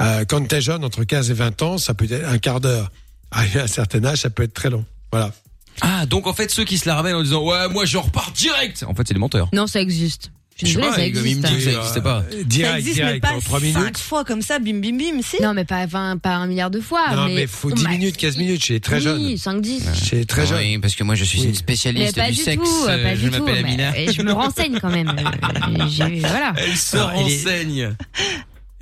Euh, 0.00 0.24
quand 0.26 0.46
tu 0.48 0.54
es 0.54 0.60
jeune, 0.60 0.84
entre 0.84 1.04
15 1.04 1.30
et 1.30 1.34
20 1.34 1.62
ans, 1.62 1.78
ça 1.78 1.94
peut 1.94 2.06
être 2.10 2.26
un 2.28 2.38
quart 2.38 2.60
d'heure. 2.60 2.90
Arrivé 3.30 3.60
à 3.60 3.64
un 3.64 3.68
certain 3.68 4.04
âge, 4.04 4.18
ça 4.22 4.30
peut 4.30 4.42
être 4.42 4.54
très 4.54 4.70
long. 4.70 4.84
Voilà. 5.12 5.32
Ah, 5.80 6.06
donc 6.06 6.26
en 6.26 6.32
fait, 6.34 6.50
ceux 6.50 6.64
qui 6.64 6.78
se 6.78 6.88
la 6.88 6.94
ramènent 6.94 7.16
en 7.16 7.22
disant 7.22 7.44
ouais, 7.44 7.68
moi 7.68 7.84
je 7.84 7.98
repars 7.98 8.32
direct. 8.32 8.84
En 8.88 8.94
fait, 8.94 9.02
c'est 9.06 9.14
des 9.14 9.20
menteurs. 9.20 9.48
Non, 9.52 9.66
ça 9.66 9.80
existe. 9.80 10.30
Je 10.56 10.66
Je 10.66 10.70
suis 10.70 10.74
sais 10.74 10.80
désolée, 10.80 10.88
pas, 10.90 10.94
ça 10.96 11.06
il 11.06 11.14
me 11.14 11.18
existe. 11.18 11.40
dit 11.40 11.42
que 11.42 11.60
ça 11.62 11.70
hein. 11.70 11.80
existait 11.80 12.00
pas. 12.00 12.24
ça 12.68 12.78
existe, 12.78 13.02
mais 13.02 13.18
pas 13.20 13.32
cinq 13.72 13.98
fois 13.98 14.24
comme 14.24 14.40
ça, 14.40 14.60
bim 14.60 14.78
bim 14.80 14.96
bim, 14.96 15.20
si. 15.20 15.42
Non, 15.42 15.52
mais 15.52 15.64
pas, 15.64 15.82
enfin, 15.84 16.16
pas 16.16 16.36
un 16.36 16.46
milliard 16.46 16.70
de 16.70 16.80
fois. 16.80 17.12
non, 17.12 17.26
mais, 17.26 17.34
mais 17.34 17.46
faut 17.48 17.72
10 17.72 17.82
Bah, 17.82 17.90
minutes, 17.90 18.16
15 18.16 18.36
minutes, 18.36 18.64
chez 18.64 18.78
très 18.78 18.96
oui, 18.98 19.02
jeunes. 19.02 19.36
5, 19.36 19.60
10. 19.60 19.84
Chez 20.04 20.16
les 20.16 20.24
très 20.26 20.46
jeunes. 20.46 20.58
Oui, 20.58 20.78
parce 20.78 20.94
que 20.94 21.02
moi 21.02 21.16
je 21.16 21.24
suis 21.24 21.40
une 21.42 21.48
Mais 21.48 21.54
spécialiste 21.54 22.14
pas 22.14 22.28
du 22.30 22.36
du 22.36 22.42
sexe. 22.42 22.62
tout, 22.62 22.86
euh, 22.88 23.02
pas 23.02 23.16
je 23.16 23.20
du 23.22 23.30
tout. 23.30 23.44
m'appelle 23.44 23.64
Amina. 23.64 23.98
et 23.98 24.12
je 24.12 24.22
me 24.22 24.32
renseigne 24.32 24.78
quand 24.80 24.90
même. 24.90 25.12
Voilà. 26.20 26.52
Elle 26.56 26.76
se 26.76 26.96
Alors, 26.96 27.12
il 27.14 27.32
est- 27.32 27.36
renseigne. 27.36 27.96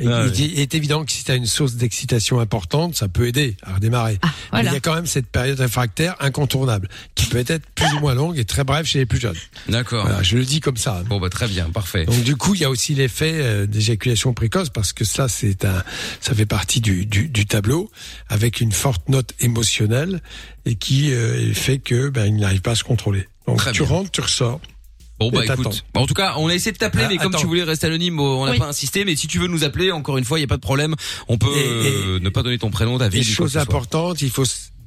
Et 0.02 0.06
Ah 0.08 0.24
il, 0.26 0.42
est- 0.42 0.46
il 0.48 0.60
est 0.60 0.74
évident 0.74 1.04
que 1.04 1.12
si 1.12 1.24
tu 1.24 1.30
as 1.30 1.34
une 1.36 1.46
source 1.46 1.74
d'excitation 1.74 2.40
importante, 2.40 2.94
ça 2.96 3.08
peut 3.08 3.26
aider 3.26 3.56
à 3.62 3.74
redémarrer. 3.74 4.18
Voilà. 4.50 4.70
il 4.70 4.72
y 4.74 4.76
a 4.76 4.80
quand 4.80 4.94
même 4.94 5.06
cette 5.06 5.26
période 5.26 5.58
réfractaire 5.58 6.16
incontournable, 6.20 6.88
qui 7.14 7.26
peut 7.26 7.44
être 7.46 7.64
plus 7.74 7.86
ou 7.94 8.00
moins 8.00 8.14
longue 8.14 8.38
et 8.38 8.44
très 8.44 8.64
brève 8.64 8.84
chez 8.84 8.98
les 8.98 9.06
plus 9.06 9.20
jeunes. 9.20 9.36
D'accord. 9.68 10.04
Voilà, 10.06 10.22
je 10.22 10.36
le 10.36 10.44
dis 10.44 10.60
comme 10.60 10.76
ça. 10.76 11.02
Bon 11.08 11.20
bah 11.20 11.30
très 11.30 11.46
bien, 11.48 11.70
parfait. 11.70 12.04
Donc 12.04 12.22
du 12.24 12.36
coup, 12.36 12.54
il 12.54 12.60
y 12.60 12.64
a 12.64 12.70
aussi 12.70 12.94
l'effet 12.94 13.32
euh, 13.36 13.66
d'éjaculation 13.66 14.34
précoce 14.34 14.68
parce 14.70 14.92
que 14.92 15.04
ça, 15.04 15.28
c'est 15.28 15.64
un, 15.64 15.82
ça 16.20 16.34
fait 16.34 16.46
partie 16.46 16.80
du, 16.80 17.06
du, 17.06 17.28
du 17.28 17.46
tableau 17.46 17.90
avec 18.28 18.60
une 18.60 18.72
forte 18.72 19.08
note 19.08 19.32
émotionnelle 19.40 20.20
et 20.66 20.74
qui 20.74 21.12
euh, 21.12 21.52
fait 21.54 21.78
que 21.78 22.08
ben 22.08 22.26
il 22.26 22.36
n'arrive 22.36 22.60
pas 22.62 22.72
à 22.72 22.74
se 22.74 22.84
contrôler. 22.84 23.26
Donc 23.46 23.58
Très 23.58 23.72
tu 23.72 23.82
bien. 23.82 23.88
rentres, 23.90 24.10
tu 24.10 24.20
ressors. 24.20 24.60
Bon 25.30 25.38
bah 25.38 25.44
écoute, 25.44 25.84
en 25.94 26.06
tout 26.06 26.14
cas, 26.14 26.34
on 26.38 26.48
a 26.48 26.54
essayé 26.54 26.72
de 26.72 26.78
t'appeler, 26.78 27.04
Ah, 27.06 27.08
mais 27.10 27.16
comme 27.16 27.28
attends. 27.34 27.38
tu 27.40 27.46
voulais 27.46 27.62
rester 27.62 27.86
anonyme, 27.86 28.18
on 28.20 28.44
n'a 28.46 28.52
Oui. 28.52 28.58
pas 28.58 28.68
insisté. 28.68 29.04
Mais 29.04 29.14
si 29.16 29.26
tu 29.28 29.38
veux 29.38 29.46
nous 29.48 29.64
appeler, 29.64 29.92
encore 29.92 30.18
une 30.18 30.24
fois, 30.24 30.38
il 30.38 30.42
y 30.42 30.44
a 30.44 30.48
pas 30.48 30.56
de 30.56 30.62
problème. 30.62 30.94
On 31.28 31.38
peut 31.38 31.48
Et- 31.56 31.60
euh, 31.88 32.18
ne 32.20 32.28
pas 32.28 32.42
donner 32.42 32.58
ton 32.58 32.70
prénom, 32.70 32.98
ta 32.98 33.08
ville, 33.08 33.24
chose 33.24 33.56
importante, 33.56 34.22
il 34.22 34.30
faut, 34.30 34.44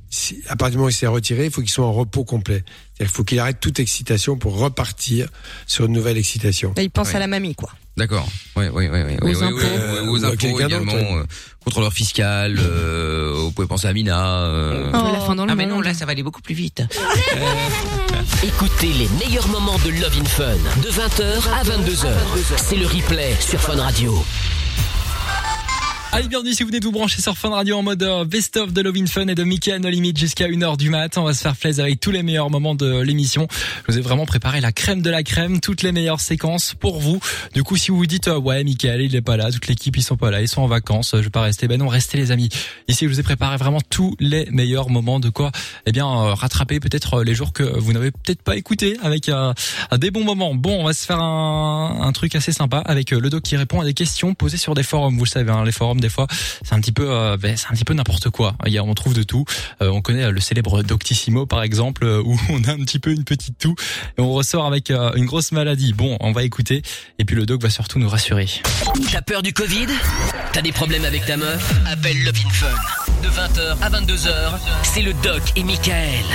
si- 0.10 0.42
à 0.48 0.56
partir 0.56 0.72
du 0.72 0.78
moment 0.78 0.88
où 0.88 0.90
il 0.90 0.94
s'est 0.94 1.08
retiré, 1.08 1.46
il 1.46 1.52
faut 1.52 1.62
qu'il 1.62 1.70
soit 1.70 1.86
en 1.86 1.94
repos 1.94 2.24
complet. 2.24 2.64
Qu'il 2.98 3.08
faut 3.08 3.24
qu'il 3.24 3.40
arrête 3.40 3.60
toute 3.60 3.80
excitation 3.80 4.38
pour 4.38 4.58
repartir 4.58 5.28
sur 5.68 5.86
une 5.86 5.92
nouvelle 5.94 6.18
excitation. 6.18 6.74
Il 6.78 6.90
pense 6.90 7.10
Ouais. 7.10 7.16
à 7.18 7.20
la 7.20 7.28
mamie, 7.28 7.56
quoi. 7.56 7.70
D'accord. 7.98 8.28
Oui, 8.58 8.66
oui, 8.74 8.88
oui, 8.92 9.00
oui, 9.06 9.18
Aux 9.22 9.26
oui, 9.26 9.36
impôts. 9.44 9.56
oui, 9.58 9.64
oui, 10.04 10.10
aux 10.10 10.26
à 10.26 10.28
impôts 10.30 10.60
également, 10.60 10.94
euh, 10.94 11.24
contrôleur 11.64 11.94
fiscal. 11.94 12.58
Euh, 12.60 13.34
vous 13.38 13.52
pouvez 13.52 13.68
penser 13.68 13.88
à 13.88 13.94
Mina. 13.94 14.42
Euh... 14.42 14.92
La 14.92 15.20
fin 15.22 15.36
dans 15.36 15.46
le 15.46 15.52
Ah 15.52 15.56
mais 15.56 15.66
non, 15.66 15.80
là 15.80 15.94
ça 15.94 16.06
va 16.06 16.12
aller 16.12 16.24
beaucoup 16.24 16.42
plus 16.42 16.56
vite. 16.56 16.84
Écoutez 18.44 18.88
les 18.94 19.08
meilleurs 19.20 19.48
moments 19.48 19.78
de 19.80 19.90
Love 19.92 20.18
in 20.22 20.26
Fun 20.26 20.56
de 20.84 20.90
20h 20.90 21.50
à 21.54 21.64
22h. 21.64 22.08
C'est 22.58 22.76
le 22.76 22.86
replay 22.86 23.34
sur 23.40 23.60
Fun 23.60 23.78
Radio. 23.82 24.24
Allez, 26.16 26.30
bienvenue 26.30 26.54
si 26.54 26.64
vous 26.64 26.70
venez 26.70 26.80
de 26.80 26.86
vous 26.86 26.94
brancher 26.94 27.22
sur 27.22 27.38
Fun 27.38 27.50
Radio 27.50 27.76
en 27.76 27.84
mode 27.84 28.02
euh, 28.02 28.24
Best 28.24 28.56
of 28.56 28.72
de 28.72 28.82
Love 28.82 28.96
in 28.96 29.06
Fun 29.06 29.28
et 29.28 29.36
de 29.36 29.44
Mickey 29.44 29.78
No 29.78 29.90
Limit 29.90 30.14
jusqu'à 30.16 30.48
1h 30.48 30.78
du 30.78 30.90
mat. 30.90 31.18
On 31.18 31.24
va 31.24 31.34
se 31.34 31.42
faire 31.42 31.58
plaisir 31.58 31.84
avec 31.84 32.00
tous 32.00 32.12
les 32.12 32.24
meilleurs 32.24 32.50
moments 32.50 32.74
de 32.74 33.02
l'émission. 33.02 33.50
Je 33.86 33.92
vous 33.92 33.98
ai 33.98 34.02
vraiment 34.02 34.26
préparé 34.26 34.62
la 34.62 34.72
crème 34.72 35.02
de 35.02 35.10
la 35.10 35.24
crème, 35.24 35.60
toutes 35.60 35.82
les 35.82 35.92
meilleures 35.92 36.22
séquences 36.22 36.74
pour 36.74 37.02
vous. 37.02 37.20
Du 37.54 37.64
coup, 37.64 37.76
si 37.76 37.92
vous 37.92 37.98
vous 37.98 38.06
dites, 38.06 38.30
euh, 38.30 38.40
ouais, 38.40 38.64
Michael, 38.64 39.02
il 39.02 39.14
est 39.14 39.22
pas 39.22 39.36
là, 39.36 39.52
toute 39.52 39.68
l'équipe, 39.68 39.98
ils 39.98 40.04
sont 40.04 40.16
pas 40.16 40.32
là, 40.32 40.40
ils 40.40 40.48
sont 40.48 40.62
en 40.62 40.68
vacances, 40.68 41.12
je 41.14 41.20
vais 41.20 41.30
pas 41.30 41.42
rester. 41.42 41.68
Ben 41.68 41.78
non, 41.78 41.90
restez 41.90 42.18
les 42.18 42.32
amis. 42.32 42.48
Ici, 42.88 43.04
je 43.04 43.10
vous 43.10 43.20
ai 43.20 43.24
préparé 43.24 43.58
vraiment 43.58 43.82
tous 43.82 44.16
les 44.22 44.46
meilleurs 44.52 44.90
moments 44.90 45.20
de 45.20 45.28
quoi, 45.28 45.52
eh 45.86 45.92
bien, 45.92 46.08
euh, 46.08 46.34
rattraper 46.34 46.80
peut-être 46.80 47.24
les 47.24 47.36
jours 47.36 47.52
que 47.52 47.64
vous 47.64 47.92
n'avez 47.92 48.12
peut-être 48.12 48.42
pas 48.42 48.56
écouté 48.56 48.98
avec 49.04 49.30
des 49.98 50.12
bons 50.12 50.24
moments. 50.24 50.56
Bon, 50.56 50.80
on 50.80 50.86
va 50.86 50.94
se 50.94 51.06
faire 51.06 51.20
un, 51.20 52.00
un 52.04 52.12
truc 52.14 52.36
assez 52.36 52.54
sympa 52.54 52.78
avec 52.78 53.12
le 53.12 53.30
doc 53.30 53.44
qui 53.44 53.58
répond 53.58 53.82
à 53.82 53.84
des 53.84 53.94
questions 53.94 54.34
posées 54.34 54.56
sur 54.56 54.76
des 54.76 54.84
forums. 54.84 55.18
Vous 55.18 55.26
le 55.26 55.30
savez, 55.30 55.52
hein, 55.52 55.66
les 55.66 55.74
forums 55.74 56.00
des 56.06 56.10
fois, 56.10 56.28
c'est 56.64 56.76
un 56.76 56.80
petit 56.80 56.92
peu, 56.92 57.10
euh, 57.10 57.36
ben, 57.36 57.58
c'est 57.58 57.68
un 57.68 57.74
petit 57.74 57.84
peu 57.84 57.96
n'importe 57.96 58.30
quoi. 58.30 58.56
Il 58.68 58.72
y 58.72 58.78
a, 58.78 58.84
on 58.84 58.94
trouve 58.94 59.16
de 59.16 59.24
tout. 59.24 59.44
Euh, 59.82 59.90
on 59.90 60.02
connaît 60.02 60.26
euh, 60.26 60.32
le 60.32 60.40
célèbre 60.40 60.84
Doctissimo 60.84 61.48
par 61.48 61.64
exemple, 61.64 62.06
où 62.26 62.40
on 62.50 62.64
a 62.64 62.74
un 62.74 62.78
petit 62.78 63.00
peu 63.00 63.12
une 63.12 63.24
petite 63.24 63.58
toux 63.58 63.76
et 64.18 64.22
on 64.22 64.32
ressort 64.32 64.66
avec 64.66 64.92
euh, 64.92 65.12
une 65.16 65.26
grosse 65.26 65.52
maladie. 65.52 65.94
Bon, 65.94 66.18
on 66.20 66.32
va 66.32 66.44
écouter 66.44 66.84
et 67.18 67.26
puis 67.26 67.36
le 67.36 67.46
doc 67.46 67.62
va 67.62 67.70
surtout 67.70 67.98
nous 67.98 68.10
rassurer. 68.10 68.48
T'as 69.12 69.22
peur 69.22 69.42
du 69.42 69.54
Covid? 69.54 69.88
T'as 70.54 70.62
des 70.62 70.72
problèmes 70.72 71.06
avec 71.06 71.26
ta 71.26 71.38
meuf? 71.38 71.74
Appelle 71.88 72.24
Love 72.24 72.40
in 72.46 72.50
Fun. 72.50 72.68
De 73.24 73.30
20h 73.30 73.78
à 73.82 73.90
22h, 73.90 74.60
c'est 74.84 75.02
le 75.02 75.14
Doc 75.24 75.42
et 75.56 75.64
Michael 75.64 76.26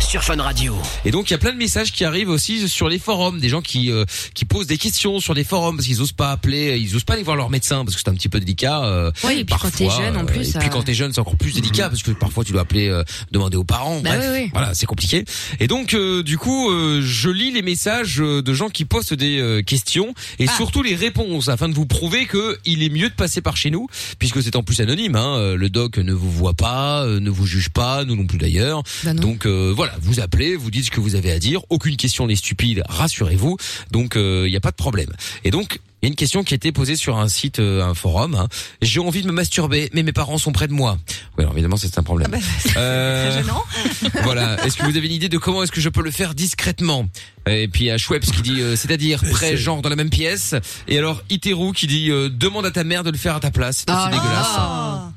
sur 0.00 0.22
Fun 0.22 0.40
Radio. 0.40 0.76
Et 1.04 1.10
donc 1.10 1.30
il 1.30 1.32
y 1.32 1.34
a 1.34 1.38
plein 1.38 1.52
de 1.52 1.56
messages 1.56 1.92
qui 1.92 2.04
arrivent 2.04 2.28
aussi 2.28 2.68
sur 2.68 2.88
les 2.88 2.98
forums, 2.98 3.38
des 3.40 3.48
gens 3.48 3.62
qui 3.62 3.90
euh, 3.90 4.04
qui 4.34 4.44
posent 4.44 4.66
des 4.66 4.78
questions 4.78 5.20
sur 5.20 5.34
les 5.34 5.44
forums 5.44 5.76
parce 5.76 5.86
qu'ils 5.86 6.00
osent 6.02 6.12
pas 6.12 6.32
appeler, 6.32 6.78
ils 6.78 6.94
osent 6.96 7.04
pas 7.04 7.14
aller 7.14 7.22
voir 7.22 7.36
leur 7.36 7.50
médecin 7.50 7.84
parce 7.84 7.96
que 7.96 8.02
c'est 8.04 8.10
un 8.10 8.14
petit 8.14 8.28
peu 8.28 8.40
délicat. 8.40 8.82
Euh, 8.94 9.10
Oui, 9.24 9.40
et 9.40 9.44
puis 9.44 9.54
quand 9.60 9.70
t'es 9.70 9.88
jeune, 9.90 10.16
en 10.16 10.22
euh, 10.22 10.24
plus, 10.24 10.48
Et 10.50 10.58
puis 10.58 10.68
euh, 10.68 10.70
quand 10.70 10.82
t'es 10.82 10.94
jeune, 10.94 11.12
c'est 11.12 11.20
encore 11.20 11.36
plus 11.36 11.54
délicat 11.54 11.88
parce 11.88 12.02
que 12.02 12.12
parfois 12.12 12.44
tu 12.44 12.52
dois 12.52 12.62
appeler, 12.62 12.88
euh, 12.88 13.02
demander 13.30 13.56
aux 13.56 13.64
parents. 13.64 14.00
Bah 14.00 14.16
Bref, 14.16 14.30
oui, 14.32 14.40
oui. 14.44 14.50
voilà, 14.52 14.74
c'est 14.74 14.86
compliqué. 14.86 15.24
Et 15.60 15.66
donc 15.66 15.94
euh, 15.94 16.22
du 16.22 16.38
coup, 16.38 16.70
euh, 16.70 17.00
je 17.02 17.30
lis 17.30 17.50
les 17.52 17.62
messages 17.62 18.16
de 18.16 18.54
gens 18.54 18.68
qui 18.68 18.84
postent 18.84 19.14
des 19.14 19.38
euh, 19.38 19.62
questions 19.62 20.14
et 20.38 20.46
Ah. 20.48 20.56
surtout 20.56 20.82
les 20.82 20.94
réponses 20.94 21.48
afin 21.48 21.68
de 21.68 21.74
vous 21.74 21.86
prouver 21.86 22.26
que 22.26 22.58
il 22.64 22.82
est 22.82 22.88
mieux 22.88 23.08
de 23.08 23.14
passer 23.14 23.40
par 23.40 23.56
chez 23.56 23.70
nous 23.70 23.86
puisque 24.18 24.42
c'est 24.42 24.56
en 24.56 24.62
plus 24.62 24.80
anonyme. 24.80 25.16
Hein, 25.16 25.54
le 25.56 25.68
doc 25.70 25.98
ne 25.98 26.12
vous 26.12 26.30
voit 26.30 26.54
pas, 26.54 27.02
euh, 27.04 27.20
ne 27.20 27.30
vous 27.30 27.46
juge 27.46 27.68
pas, 27.70 28.04
nous 28.04 28.16
non 28.16 28.26
plus 28.26 28.38
d'ailleurs. 28.38 28.82
Bah. 29.04 29.14
Donc 29.14 29.46
euh, 29.46 29.72
voilà, 29.74 29.94
vous 30.02 30.20
appelez, 30.20 30.56
vous 30.56 30.70
dites 30.70 30.86
ce 30.86 30.90
que 30.90 31.00
vous 31.00 31.14
avez 31.14 31.32
à 31.32 31.38
dire. 31.38 31.60
Aucune 31.70 31.96
question 31.96 32.26
n'est 32.26 32.36
stupide, 32.36 32.82
rassurez-vous. 32.88 33.56
Donc 33.90 34.14
il 34.16 34.44
n'y 34.50 34.56
a 34.56 34.60
pas 34.60 34.70
de 34.70 34.76
problème. 34.76 35.10
Et 35.44 35.50
donc 35.50 35.78
il 36.04 36.08
y 36.08 36.10
a 36.10 36.12
une 36.12 36.16
question 36.16 36.44
qui 36.44 36.52
a 36.54 36.56
été 36.56 36.70
posée 36.70 36.96
sur 36.96 37.16
un 37.18 37.28
site, 37.28 37.58
euh, 37.60 37.82
un 37.82 37.94
forum. 37.94 38.34
hein. 38.34 38.48
J'ai 38.82 39.00
envie 39.00 39.22
de 39.22 39.26
me 39.26 39.32
masturber, 39.32 39.88
mais 39.94 40.02
mes 40.02 40.12
parents 40.12 40.36
sont 40.38 40.52
près 40.52 40.68
de 40.68 40.72
moi. 40.74 40.98
Oui, 41.38 41.44
alors 41.44 41.52
évidemment 41.54 41.76
c'est 41.76 41.98
un 41.98 42.02
problème. 42.02 42.28
Ah 42.32 42.36
bah, 42.36 42.42
c'est 42.60 42.72
Euh, 42.76 43.30
très 43.30 43.42
gênant. 43.42 43.62
voilà. 44.24 44.62
Est-ce 44.66 44.76
que 44.76 44.84
vous 44.84 44.96
avez 44.96 45.06
une 45.06 45.12
idée 45.12 45.28
de 45.28 45.38
comment 45.38 45.62
est-ce 45.62 45.72
que 45.72 45.80
je 45.80 45.88
peux 45.88 46.02
le 46.02 46.10
faire 46.10 46.34
discrètement? 46.34 47.06
Et 47.46 47.68
puis 47.68 47.84
il 47.84 47.86
y 47.86 47.90
a 47.90 47.96
Schweppes 47.98 48.24
qui 48.24 48.42
dit, 48.42 48.60
euh, 48.60 48.76
c'est-à-dire 48.76 49.22
près, 49.30 49.56
genre 49.56 49.80
dans 49.82 49.88
la 49.88 49.96
même 49.96 50.10
pièce. 50.10 50.54
Et 50.88 50.98
alors 50.98 51.22
Iteru 51.30 51.72
qui 51.72 51.86
dit, 51.86 52.10
euh, 52.10 52.28
demande 52.28 52.66
à 52.66 52.70
ta 52.70 52.84
mère 52.84 53.02
de 53.02 53.10
le 53.10 53.18
faire 53.18 53.34
à 53.36 53.40
ta 53.40 53.50
place. 53.50 53.78
C'est 53.78 53.84
Ah 53.88 54.10
dégueulasse. 54.12 54.46
Ah. 54.56 55.12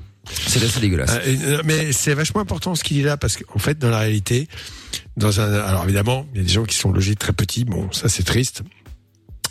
C'est 0.47 0.63
assez 0.63 0.79
dégueulasse. 0.79 1.11
Euh, 1.25 1.61
mais 1.65 1.91
c'est 1.93 2.13
vachement 2.13 2.41
important 2.41 2.75
ce 2.75 2.83
qu'il 2.83 2.97
dit 2.97 3.03
là 3.03 3.15
parce 3.17 3.37
qu'en 3.37 3.59
fait, 3.59 3.77
dans 3.79 3.89
la 3.89 3.99
réalité, 3.99 4.47
dans 5.15 5.39
un, 5.39 5.53
alors 5.53 5.83
évidemment, 5.85 6.25
il 6.33 6.39
y 6.39 6.43
a 6.43 6.47
des 6.47 6.53
gens 6.53 6.65
qui 6.65 6.75
sont 6.75 6.91
logés 6.91 7.15
très 7.15 7.31
petits. 7.33 7.63
Bon, 7.65 7.89
ça 7.93 8.09
c'est 8.09 8.23
triste. 8.23 8.61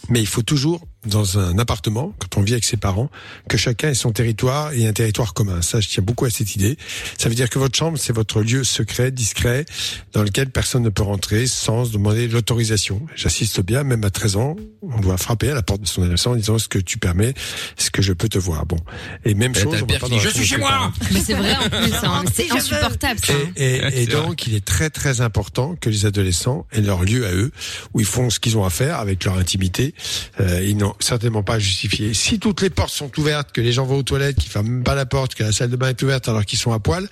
Mais 0.09 0.21
il 0.21 0.27
faut 0.27 0.43
toujours, 0.43 0.87
dans 1.07 1.39
un 1.39 1.59
appartement, 1.59 2.13
quand 2.19 2.39
on 2.39 2.43
vit 2.43 2.53
avec 2.53 2.65
ses 2.65 2.77
parents, 2.77 3.11
que 3.49 3.57
chacun 3.57 3.91
ait 3.91 3.95
son 3.95 4.13
territoire 4.13 4.73
et 4.73 4.87
un 4.87 4.93
territoire 4.93 5.35
commun. 5.35 5.63
Ça, 5.63 5.81
je 5.81 5.89
tiens 5.89 6.03
beaucoup 6.03 6.25
à 6.25 6.31
cette 6.31 6.55
idée. 6.57 6.77
Ça 7.19 7.29
veut 7.29 7.35
dire 7.35 7.49
que 7.51 7.59
votre 7.59 7.77
chambre, 7.77 7.99
c'est 7.99 8.13
votre 8.13 8.41
lieu 8.43 8.65
secret, 8.65 9.11
discret, 9.11 9.65
dans 10.13 10.23
lequel 10.23 10.51
personne 10.51 10.83
ne 10.83 10.89
peut 10.91 11.03
rentrer 11.03 11.47
sans 11.47 11.91
demander 11.91 12.29
l'autorisation. 12.29 13.03
J'assiste 13.15 13.61
bien, 13.61 13.83
même 13.85 14.05
à 14.05 14.11
13 14.11 14.37
ans, 14.37 14.57
on 14.83 15.01
doit 15.01 15.17
frapper 15.17 15.51
à 15.51 15.55
la 15.55 15.63
porte 15.63 15.83
de 15.83 15.87
son 15.87 16.03
adolescent 16.03 16.33
en 16.33 16.37
disant 16.37 16.57
est-ce 16.57 16.69
que 16.69 16.79
tu 16.79 16.99
permets, 16.99 17.31
est-ce 17.79 17.91
que 17.91 18.03
je 18.03 18.13
peux 18.13 18.29
te 18.29 18.39
voir? 18.39 18.67
Bon. 18.67 18.77
Et 19.25 19.35
même 19.35 19.53
Et 19.53 19.59
là, 19.59 19.63
chose, 19.63 19.83
on 19.83 19.93
va 19.93 19.99
pas 19.99 20.09
dans 20.09 20.19
je 20.19 20.29
suis 20.29 20.47
chez 20.47 20.57
moi 20.59 20.71
parents. 20.71 20.93
Mais 21.13 21.21
c'est 21.21 21.35
vrai 21.35 21.55
en 21.57 21.69
plus, 21.69 21.93
hein. 22.03 22.25
C'est 22.35 22.51
insupportable 22.51 23.21
ça. 23.25 23.33
Et, 23.57 23.77
et- 23.77 23.81
vrai. 23.81 24.07
donc, 24.07 24.47
il 24.47 24.55
est 24.55 24.65
très 24.65 24.91
très 24.91 25.21
important 25.21 25.77
que 25.81 25.89
les 25.91 26.07
adolescents 26.07 26.67
aient 26.73 26.81
leur 26.81 27.05
lieu 27.05 27.27
à 27.27 27.33
eux, 27.33 27.51
où 27.95 28.01
ils 28.01 28.07
font 28.07 28.31
ce 28.31 28.41
qu'ils 28.41 28.57
ont 28.59 28.65
à 28.65 28.71
faire 28.71 28.99
avec 28.99 29.25
leur 29.25 29.37
intimité. 29.39 29.95
Euh, 30.41 30.63
ils 30.65 30.77
n'ont 30.77 30.95
certainement 31.01 31.43
pas 31.43 31.55
à 31.55 31.59
justifier. 31.59 32.15
Si 32.15 32.39
toutes 32.39 32.61
les 32.63 32.71
portes 32.71 32.91
sont 32.93 33.11
ouvertes, 33.19 33.53
que 33.53 33.61
les 33.61 33.73
gens 33.73 33.85
vont 33.85 33.97
aux 33.99 34.03
toilettes, 34.03 34.37
qu'ils 34.37 34.51
ferment 34.51 34.69
même 34.69 34.85
pas 34.85 34.95
la 34.95 35.07
porte, 35.07 35.35
que 35.35 35.43
la 35.45 35.53
salle 35.53 35.71
de 35.71 35.77
bain 35.77 35.89
est 35.91 36.03
ouverte 36.03 36.29
alors 36.29 36.45
qu'ils 36.45 36.59
sont 36.59 36.73
à 36.73 36.79
poil, 36.79 37.09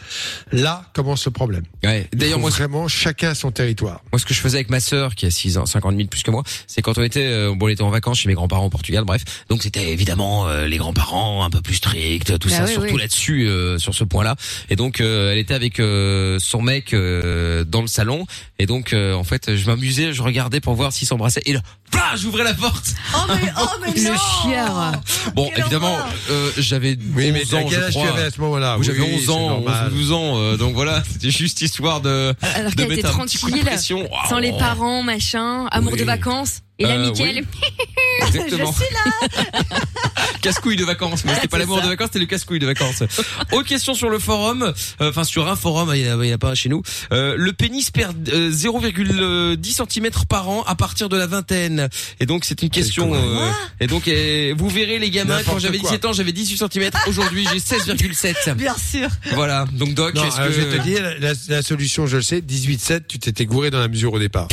là 0.53 0.85
commence 0.95 1.24
le 1.26 1.30
problème. 1.30 1.64
Ouais. 1.82 2.09
Il 2.12 2.18
D'ailleurs 2.18 2.39
moi 2.39 2.51
vraiment 2.51 2.89
chacun 2.89 3.35
son 3.35 3.51
territoire. 3.51 4.03
Moi, 4.12 4.18
ce 4.18 4.24
que 4.26 4.35
je 4.35 4.41
faisais 4.41 4.59
avec 4.59 4.70
ma 4.70 4.80
sœur, 4.80 5.14
qui 5.14 5.26
a 5.26 5.30
6 5.30 5.59
ans, 5.59 5.66
50 5.66 5.97
000 5.97 6.09
plus 6.09 6.22
que 6.22 6.30
moi, 6.30 6.43
c'est 6.66 6.82
quand 6.82 6.99
on 6.99 7.03
était, 7.03 7.26
euh, 7.26 7.55
bon, 7.55 7.66
on 7.66 7.68
était 7.68 7.82
en 7.82 7.91
vacances 7.91 8.18
chez 8.20 8.28
mes 8.28 8.35
grands-parents 8.35 8.66
au 8.66 8.70
Portugal, 8.70 9.05
bref. 9.05 9.22
Donc, 9.49 9.62
c'était 9.62 9.93
évidemment 9.93 10.49
euh, 10.49 10.66
les 10.66 10.76
grands-parents 10.78 11.45
un 11.45 11.51
peu 11.51 11.61
plus 11.61 11.74
stricts, 11.74 12.39
tout 12.39 12.49
Bah 12.49 12.57
ça, 12.57 12.64
oui, 12.64 12.72
surtout 12.72 12.95
oui. 12.95 13.01
là-dessus, 13.01 13.47
euh, 13.49 13.78
sur 13.78 13.95
ce 13.95 14.05
point-là. 14.05 14.37
Et 14.70 14.76
donc, 14.76 15.01
euh, 15.01 15.32
elle 15.32 15.39
était 15.39 15.55
avec 15.55 15.80
euh, 15.80 16.39
son 16.41 16.62
mec 16.62 16.93
euh, 16.95 17.64
dans 17.64 17.80
le 17.80 17.87
salon. 17.87 18.26
Et 18.59 18.66
donc, 18.66 18.93
euh, 18.93 19.14
en 19.14 19.24
fait, 19.24 19.57
je 19.57 19.66
m'amusais, 19.66 20.12
je 20.12 20.22
regardais 20.22 20.61
pour 20.61 20.74
voir 20.74 20.93
s'ils 20.93 21.09
s'embrassaient. 21.09 21.43
Et 21.47 21.53
là, 21.53 21.61
plah, 21.91 22.14
j'ouvrais 22.16 22.45
la 22.45 22.55
porte. 22.55 22.95
Oh 23.14 23.18
mais, 23.28 23.51
oh 23.61 23.66
mais 23.80 23.92
Le 23.92 24.08
non 24.10 24.16
chieur. 24.42 24.92
Bon, 25.34 25.48
Quelle 25.50 25.60
évidemment, 25.60 25.92
horreur. 25.94 26.08
euh, 26.30 26.50
j'avais 26.58 26.96
Oui, 27.14 27.26
11 27.26 27.32
mais 27.32 27.54
à 27.54 27.58
ans, 27.60 27.66
quel 27.68 27.80
je 27.80 27.84
âge 27.84 27.92
tu 27.92 27.98
crois. 27.98 28.08
avais 28.10 28.22
à 28.22 28.30
ce 28.30 28.40
moment-là 28.40 28.76
J'avais 28.80 29.00
Oui, 29.00 29.14
11 29.16 29.24
c'est 29.24 29.30
ans, 29.30 29.48
normal. 29.48 29.90
12 29.90 30.12
ans, 30.12 30.38
euh, 30.38 30.56
donc 30.56 30.74
voilà, 30.74 31.02
c'était 31.12 31.30
juste 31.30 31.60
histoire 31.62 32.00
de, 32.00 32.34
Alors 32.54 32.70
de 32.70 32.76
qu'elle 32.76 32.92
était 32.92 33.02
mettre 33.02 33.20
un 33.20 33.24
petit 33.26 33.38
coup 33.38 33.46
de 33.46 33.50
tranquille, 33.52 33.66
pression. 33.66 34.08
sans 34.28 34.38
les 34.38 34.52
Oh. 34.54 34.58
parents, 34.58 35.02
machin, 35.02 35.66
amour 35.70 35.92
Oui. 35.94 35.98
de 35.98 36.04
vacances. 36.04 36.60
Et 36.78 36.84
là, 36.84 36.94
Euh, 36.96 37.10
Mickaël, 37.10 37.44
Exactement. 38.26 38.72
Je 38.72 38.84
suis 38.84 38.94
là. 38.94 39.60
casse-couille 40.42 40.76
de 40.76 40.84
vacances. 40.84 41.24
Mais 41.24 41.34
c'était 41.34 41.48
pas 41.48 41.58
l'amour 41.58 41.80
de 41.80 41.86
vacances, 41.88 42.08
c'était 42.08 42.18
le 42.18 42.26
casse-couille 42.26 42.58
de 42.58 42.66
vacances. 42.66 43.02
Autre 43.52 43.66
question 43.68 43.94
sur 43.94 44.10
le 44.10 44.18
forum, 44.18 44.62
euh, 45.00 45.08
enfin 45.10 45.24
sur 45.24 45.48
un 45.48 45.56
forum, 45.56 45.92
il 45.94 46.02
y 46.02 46.10
en 46.10 46.20
a, 46.20 46.34
a 46.34 46.38
pas 46.38 46.50
un 46.50 46.54
chez 46.54 46.68
nous. 46.68 46.82
Euh, 47.12 47.34
le 47.38 47.52
pénis 47.52 47.90
perd 47.90 48.28
euh, 48.28 48.50
0,10 48.50 49.88
cm 49.88 50.10
par 50.28 50.48
an 50.48 50.62
à 50.66 50.74
partir 50.74 51.08
de 51.08 51.16
la 51.16 51.26
vingtaine. 51.26 51.88
Et 52.20 52.26
donc 52.26 52.44
c'est 52.44 52.62
une 52.62 52.70
question. 52.70 53.14
euh, 53.14 53.50
et 53.80 53.86
donc 53.86 54.06
euh, 54.08 54.54
vous 54.56 54.68
verrez 54.68 54.98
les 54.98 55.10
gamins, 55.10 55.42
quand 55.44 55.58
j'avais 55.58 55.78
quoi. 55.78 55.90
17 55.90 56.04
ans, 56.06 56.12
j'avais 56.12 56.32
18 56.32 56.58
cm. 56.72 56.90
Aujourd'hui, 57.06 57.46
j'ai 57.52 57.58
16,7. 57.58 58.54
Bien 58.54 58.76
sûr. 58.76 59.08
Voilà. 59.32 59.64
Donc 59.72 59.94
Doc, 59.94 60.14
Non, 60.14 60.24
est-ce 60.26 60.36
alors, 60.36 60.48
que 60.48 60.54
je 60.54 60.60
vais 60.60 60.78
te 60.78 60.82
dire, 60.82 61.02
la, 61.20 61.32
la 61.48 61.62
solution, 61.62 62.06
je 62.06 62.16
le 62.16 62.22
sais, 62.22 62.40
18-7, 62.40 63.02
tu 63.08 63.18
t'étais 63.18 63.46
gouré 63.46 63.70
dans 63.70 63.80
la 63.80 63.88
mesure 63.88 64.12
au 64.12 64.18
départ. 64.18 64.48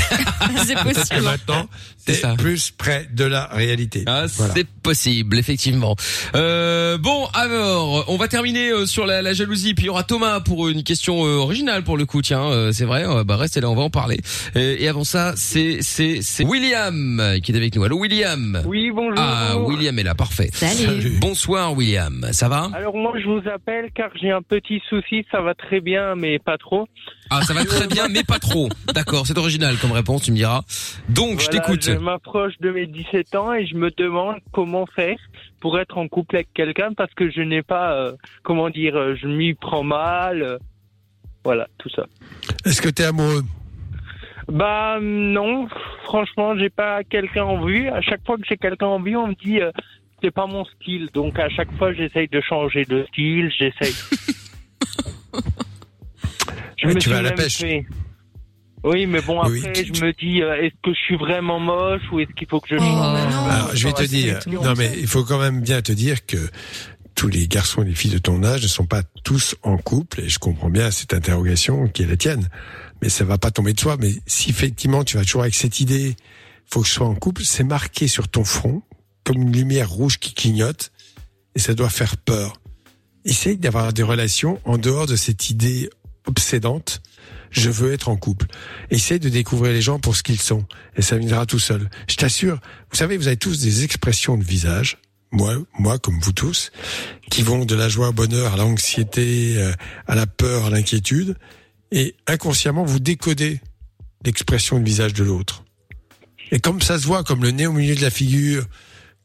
C'est 0.66 0.74
Parce 0.76 0.86
que 0.86 0.94
possible. 0.94 1.40
Maintenant, 2.12 2.36
t'es 2.36 2.44
plus 2.44 2.72
près 2.72 3.08
de 3.12 3.26
la 3.26 3.46
réalité. 3.48 4.04
Ah, 4.08 4.26
Voilà. 4.38 4.54
c'est 4.56 4.68
possible, 4.68 5.38
effectivement. 5.38 5.96
Euh, 6.36 6.98
bon, 6.98 7.28
alors, 7.34 8.06
on 8.08 8.18
va 8.18 8.28
terminer 8.28 8.70
euh, 8.72 8.86
sur 8.86 9.06
la, 9.06 9.22
la 9.22 9.34
jalousie. 9.34 9.74
Puis 9.74 9.86
il 9.86 9.88
y 9.88 9.90
aura 9.90 10.04
Thomas 10.04 10.40
pour 10.40 10.70
une 10.70 10.84
question 10.84 11.26
euh, 11.26 11.36
originale 11.38 11.84
pour 11.84 11.98
le 11.98 12.06
coup. 12.06 12.22
Tiens, 12.22 12.44
euh, 12.46 12.72
c'est 12.72 12.86
vrai. 12.86 13.06
euh, 13.06 13.24
bah 13.24 13.38
restez 13.38 13.62
là, 13.62 13.70
on 13.70 13.76
va 13.76 13.84
en 13.84 13.90
parler. 13.90 14.20
Euh, 14.56 14.76
et 14.80 14.88
avant 14.88 15.04
ça, 15.04 15.34
c'est 15.36 15.78
c'est 15.82 16.20
c'est 16.22 16.44
William 16.46 17.22
qui 17.44 17.52
est 17.52 17.56
avec 17.56 17.76
nous. 17.76 17.84
Allô, 17.84 17.98
William. 18.00 18.62
Oui, 18.66 18.92
bonjour. 18.92 19.16
Ah, 19.18 19.58
William 19.58 19.98
est 20.00 20.04
là, 20.04 20.16
parfait. 20.16 20.50
Salut. 20.54 21.18
Bonsoir, 21.20 21.74
William. 21.76 22.28
Ça 22.32 22.48
va? 22.50 22.70
Alors 22.74 22.96
moi 22.96 23.14
je 23.22 23.28
vous 23.28 23.48
appelle 23.50 23.90
car 23.96 24.10
j'ai 24.22 24.32
un 24.32 24.42
petit 24.42 24.82
souci, 24.90 25.26
ça 25.32 25.42
va 25.42 25.54
très 25.54 25.80
bien 25.82 26.16
mais 26.16 26.40
pas 26.40 26.58
trop. 26.58 26.88
Ah, 27.34 27.42
ça 27.44 27.54
va 27.54 27.64
très 27.64 27.88
bien, 27.88 28.10
mais 28.10 28.24
pas 28.26 28.40
trop. 28.40 28.68
D'accord, 28.94 29.26
c'est 29.26 29.38
original 29.38 29.78
comme 29.78 29.94
réponse, 29.94 30.24
tu 30.24 30.32
me 30.32 30.36
diras. 30.36 30.64
Donc, 31.08 31.40
je 31.40 31.48
t'écoute. 31.48 31.82
Je 31.82 31.94
m'approche 31.94 32.54
de 32.60 32.72
mes 32.72 32.86
17 32.88 33.36
ans 33.36 33.54
et 33.54 33.66
je 33.66 33.76
me 33.76 33.90
demande 33.92 34.36
comment 34.52 34.86
faire 34.86 35.18
pour 35.62 35.80
être 35.80 35.98
en 35.98 36.10
couple 36.10 36.36
avec 36.36 36.50
quelqu'un 36.54 36.92
parce 36.94 37.14
que 37.14 37.32
je 37.32 37.40
n'ai 37.40 37.62
pas, 37.64 37.94
euh, 37.94 38.12
comment 38.44 38.70
dire, 38.70 38.98
euh, 38.98 39.16
je 39.16 39.28
m'y 39.28 39.54
prends 39.54 39.84
mal. 39.84 40.42
euh, 40.44 40.58
voilà, 41.46 41.68
tout 41.78 41.90
ça. 41.90 42.04
Est-ce 42.66 42.82
que 42.82 42.90
t'es 42.90 43.06
amoureux? 43.06 43.44
Bah 44.50 44.98
non, 45.02 45.70
franchement, 46.04 46.58
j'ai 46.58 46.70
pas 46.70 47.06
quelqu'un 47.06 47.46
en 47.46 47.64
vue. 47.66 47.88
À 47.88 48.02
chaque 48.02 48.26
fois 48.26 48.36
que 48.36 48.44
j'ai 48.46 48.58
quelqu'un 48.58 48.88
en 48.88 49.02
vue, 49.02 49.16
on 49.16 49.28
me 49.28 49.36
dit 49.36 49.62
euh, 49.62 49.72
c'est 50.22 50.32
pas 50.32 50.48
mon 50.48 50.66
style. 50.66 51.08
Donc 51.14 51.40
à 51.40 51.48
chaque 51.48 51.72
fois, 51.78 51.94
j'essaye 51.94 52.28
de 52.28 52.42
changer 52.42 52.84
de 52.84 53.06
style, 53.10 53.50
j'essaye. 53.58 53.96
Je 56.82 56.88
Ouais, 56.88 56.94
me 56.96 57.00
tu 57.00 57.04
suis 57.04 57.12
vas 57.12 57.20
à 57.20 57.22
la 57.22 57.32
pêche. 57.32 57.58
fait- 57.58 57.86
Oui, 58.84 59.06
mais 59.06 59.22
bon 59.22 59.44
Oui, 59.46 59.60
après, 59.64 59.86
je 59.86 60.04
me 60.04 60.12
dis 60.14 60.42
euh, 60.42 60.56
est-ce 60.64 60.74
que 60.84 60.92
je 60.94 61.00
suis 61.00 61.16
vraiment 61.18 61.60
moche 61.60 62.02
ou 62.12 62.20
est-ce 62.20 62.32
qu'il 62.32 62.48
faut 62.48 62.60
que 62.60 62.68
je 62.70 62.78
change 62.78 63.50
Alors, 63.52 63.76
je 63.76 63.88
vais 63.88 63.94
te 63.94 64.04
dire, 64.04 64.40
non 64.48 64.74
mais 64.76 64.92
il 65.00 65.06
faut 65.08 65.24
quand 65.24 65.38
même 65.40 65.62
bien 65.62 65.82
te 65.84 65.92
dire 65.92 66.26
que 66.26 66.50
tous 67.14 67.28
les 67.28 67.48
garçons 67.48 67.84
et 67.84 67.86
les 67.86 67.94
filles 67.94 68.10
de 68.12 68.18
ton 68.18 68.44
âge 68.44 68.64
ne 68.64 68.68
sont 68.68 68.86
pas 68.88 69.04
tous 69.24 69.56
en 69.62 69.78
couple, 69.78 70.22
et 70.22 70.30
je 70.30 70.40
comprends 70.40 70.72
bien 70.72 70.90
cette 70.90 71.14
interrogation 71.14 71.88
qui 71.90 72.02
est 72.02 72.08
la 72.08 72.18
tienne, 72.18 72.50
mais 73.04 73.10
ça 73.10 73.24
va 73.24 73.38
pas 73.38 73.52
tomber 73.52 73.74
de 73.74 73.80
soi. 73.80 73.98
Mais 74.00 74.14
si 74.26 74.50
effectivement 74.50 75.04
tu 75.04 75.18
vas 75.18 75.24
toujours 75.24 75.42
avec 75.44 75.54
cette 75.54 75.80
idée, 75.80 76.16
faut 76.66 76.82
que 76.82 76.88
je 76.88 76.94
sois 76.94 77.06
en 77.08 77.14
couple, 77.14 77.44
c'est 77.44 77.64
marqué 77.66 78.08
sur 78.08 78.28
ton 78.30 78.44
front 78.44 78.82
comme 79.24 79.40
une 79.44 79.52
lumière 79.54 79.92
rouge 79.92 80.18
qui 80.18 80.34
clignote, 80.34 80.92
et 81.54 81.60
ça 81.60 81.76
doit 81.76 81.90
faire 81.90 82.18
peur. 82.18 82.54
Essaye 83.26 83.58
d'avoir 83.58 83.94
des 83.94 84.02
relations 84.02 84.60
en 84.66 84.80
dehors 84.80 85.06
de 85.06 85.16
cette 85.16 85.52
idée 85.52 85.88
obsédante. 86.26 87.02
Je 87.52 87.70
veux 87.70 87.92
être 87.92 88.08
en 88.08 88.16
couple. 88.16 88.48
Essaye 88.90 89.20
de 89.20 89.30
découvrir 89.30 89.74
les 89.74 89.82
gens 89.82 90.00
pour 90.00 90.16
ce 90.16 90.24
qu'ils 90.24 90.40
sont, 90.40 90.66
et 90.96 91.02
ça 91.02 91.18
viendra 91.18 91.46
tout 91.46 91.60
seul. 91.60 91.90
Je 92.08 92.16
t'assure. 92.16 92.60
Vous 92.90 92.98
savez, 92.98 93.18
vous 93.18 93.28
avez 93.28 93.38
tous 93.38 93.60
des 93.60 93.84
expressions 93.84 94.38
de 94.38 94.44
visage, 94.44 94.98
moi, 95.32 95.56
moi 95.78 96.00
comme 96.00 96.20
vous 96.20 96.32
tous, 96.32 96.72
qui 97.30 97.42
vont 97.42 97.66
de 97.66 97.76
la 97.76 97.90
joie 97.90 98.10
au 98.10 98.14
bonheur 98.14 98.54
à 98.54 98.58
l'anxiété, 98.58 99.56
euh, 99.58 99.74
à 100.08 100.16
la 100.16 100.28
peur, 100.28 100.66
à 100.66 100.70
l'inquiétude, 100.70 101.36
et 101.92 102.16
inconsciemment 102.28 102.86
vous 102.86 103.00
décodez 103.00 103.60
l'expression 104.24 104.80
de 104.80 104.86
visage 104.86 105.14
de 105.14 105.24
l'autre. 105.24 105.64
Et 106.52 106.60
comme 106.60 106.82
ça 106.82 107.00
se 107.00 107.06
voit, 107.06 107.24
comme 107.24 107.44
le 107.44 107.52
nez 107.52 107.68
au 107.68 107.74
milieu 107.74 107.96
de 107.96 108.02
la 108.02 108.10
figure, 108.10 108.66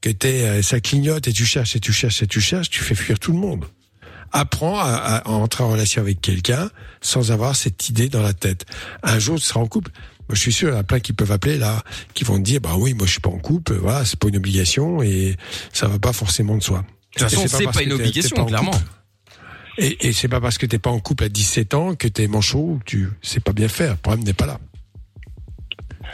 que 0.00 0.10
t'es, 0.10 0.42
euh, 0.42 0.62
ça 0.62 0.80
clignote 0.80 1.26
et 1.26 1.32
tu 1.32 1.44
cherches 1.44 1.76
et 1.76 1.80
tu 1.80 1.92
cherches 1.92 2.22
et 2.22 2.26
tu 2.26 2.40
cherches, 2.40 2.70
tu 2.70 2.82
fais 2.82 2.94
fuir 2.94 3.18
tout 3.18 3.32
le 3.32 3.38
monde. 3.38 3.66
Apprends 4.32 4.78
à, 4.78 5.22
à 5.24 5.28
entrer 5.30 5.64
en 5.64 5.70
relation 5.70 6.02
avec 6.02 6.20
quelqu'un 6.20 6.70
sans 7.00 7.30
avoir 7.32 7.56
cette 7.56 7.88
idée 7.88 8.08
dans 8.08 8.22
la 8.22 8.32
tête. 8.34 8.66
Un 9.02 9.18
jour, 9.18 9.36
tu 9.36 9.42
seras 9.44 9.60
en 9.60 9.66
couple. 9.66 9.90
Moi, 10.28 10.34
je 10.34 10.40
suis 10.40 10.52
sûr, 10.52 10.68
il 10.70 10.72
y 10.72 10.76
en 10.76 10.80
a 10.80 10.82
plein 10.82 10.98
qui 11.00 11.12
peuvent 11.12 11.30
appeler 11.30 11.56
là, 11.56 11.82
qui 12.12 12.24
vont 12.24 12.36
te 12.38 12.42
dire, 12.42 12.60
bah 12.60 12.74
oui, 12.76 12.94
moi 12.94 13.06
je 13.06 13.12
suis 13.12 13.20
pas 13.20 13.30
en 13.30 13.38
couple, 13.38 13.74
voilà, 13.74 14.04
c'est 14.04 14.18
pas 14.18 14.26
une 14.28 14.36
obligation 14.36 15.00
et 15.00 15.36
ça 15.72 15.86
va 15.86 16.00
pas 16.00 16.12
forcément 16.12 16.56
de 16.56 16.62
soi. 16.64 16.78
De 16.78 16.84
toute 17.20 17.30
façon, 17.30 17.46
c'est 17.46 17.62
parce 17.64 17.76
pas 17.76 17.82
que 17.84 17.86
une 17.86 17.92
obligation, 17.92 18.36
pas 18.36 18.44
clairement. 18.44 18.72
couple. 18.72 18.84
Et, 19.78 20.08
et 20.08 20.12
c'est 20.12 20.26
pas 20.28 20.40
parce 20.40 20.58
que 20.58 20.66
t'es 20.66 20.78
pas 20.80 20.90
en 20.90 20.98
couple 20.98 21.24
à 21.24 21.28
17 21.28 21.74
ans 21.74 21.94
que 21.94 22.08
t'es 22.08 22.26
manchot 22.26 22.58
ou 22.58 22.78
que 22.80 22.84
tu 22.90 23.08
sais 23.22 23.38
pas 23.40 23.52
bien 23.52 23.68
faire. 23.68 23.92
Le 23.92 23.96
problème 23.98 24.24
n'est 24.24 24.32
pas 24.32 24.46
là. 24.46 24.58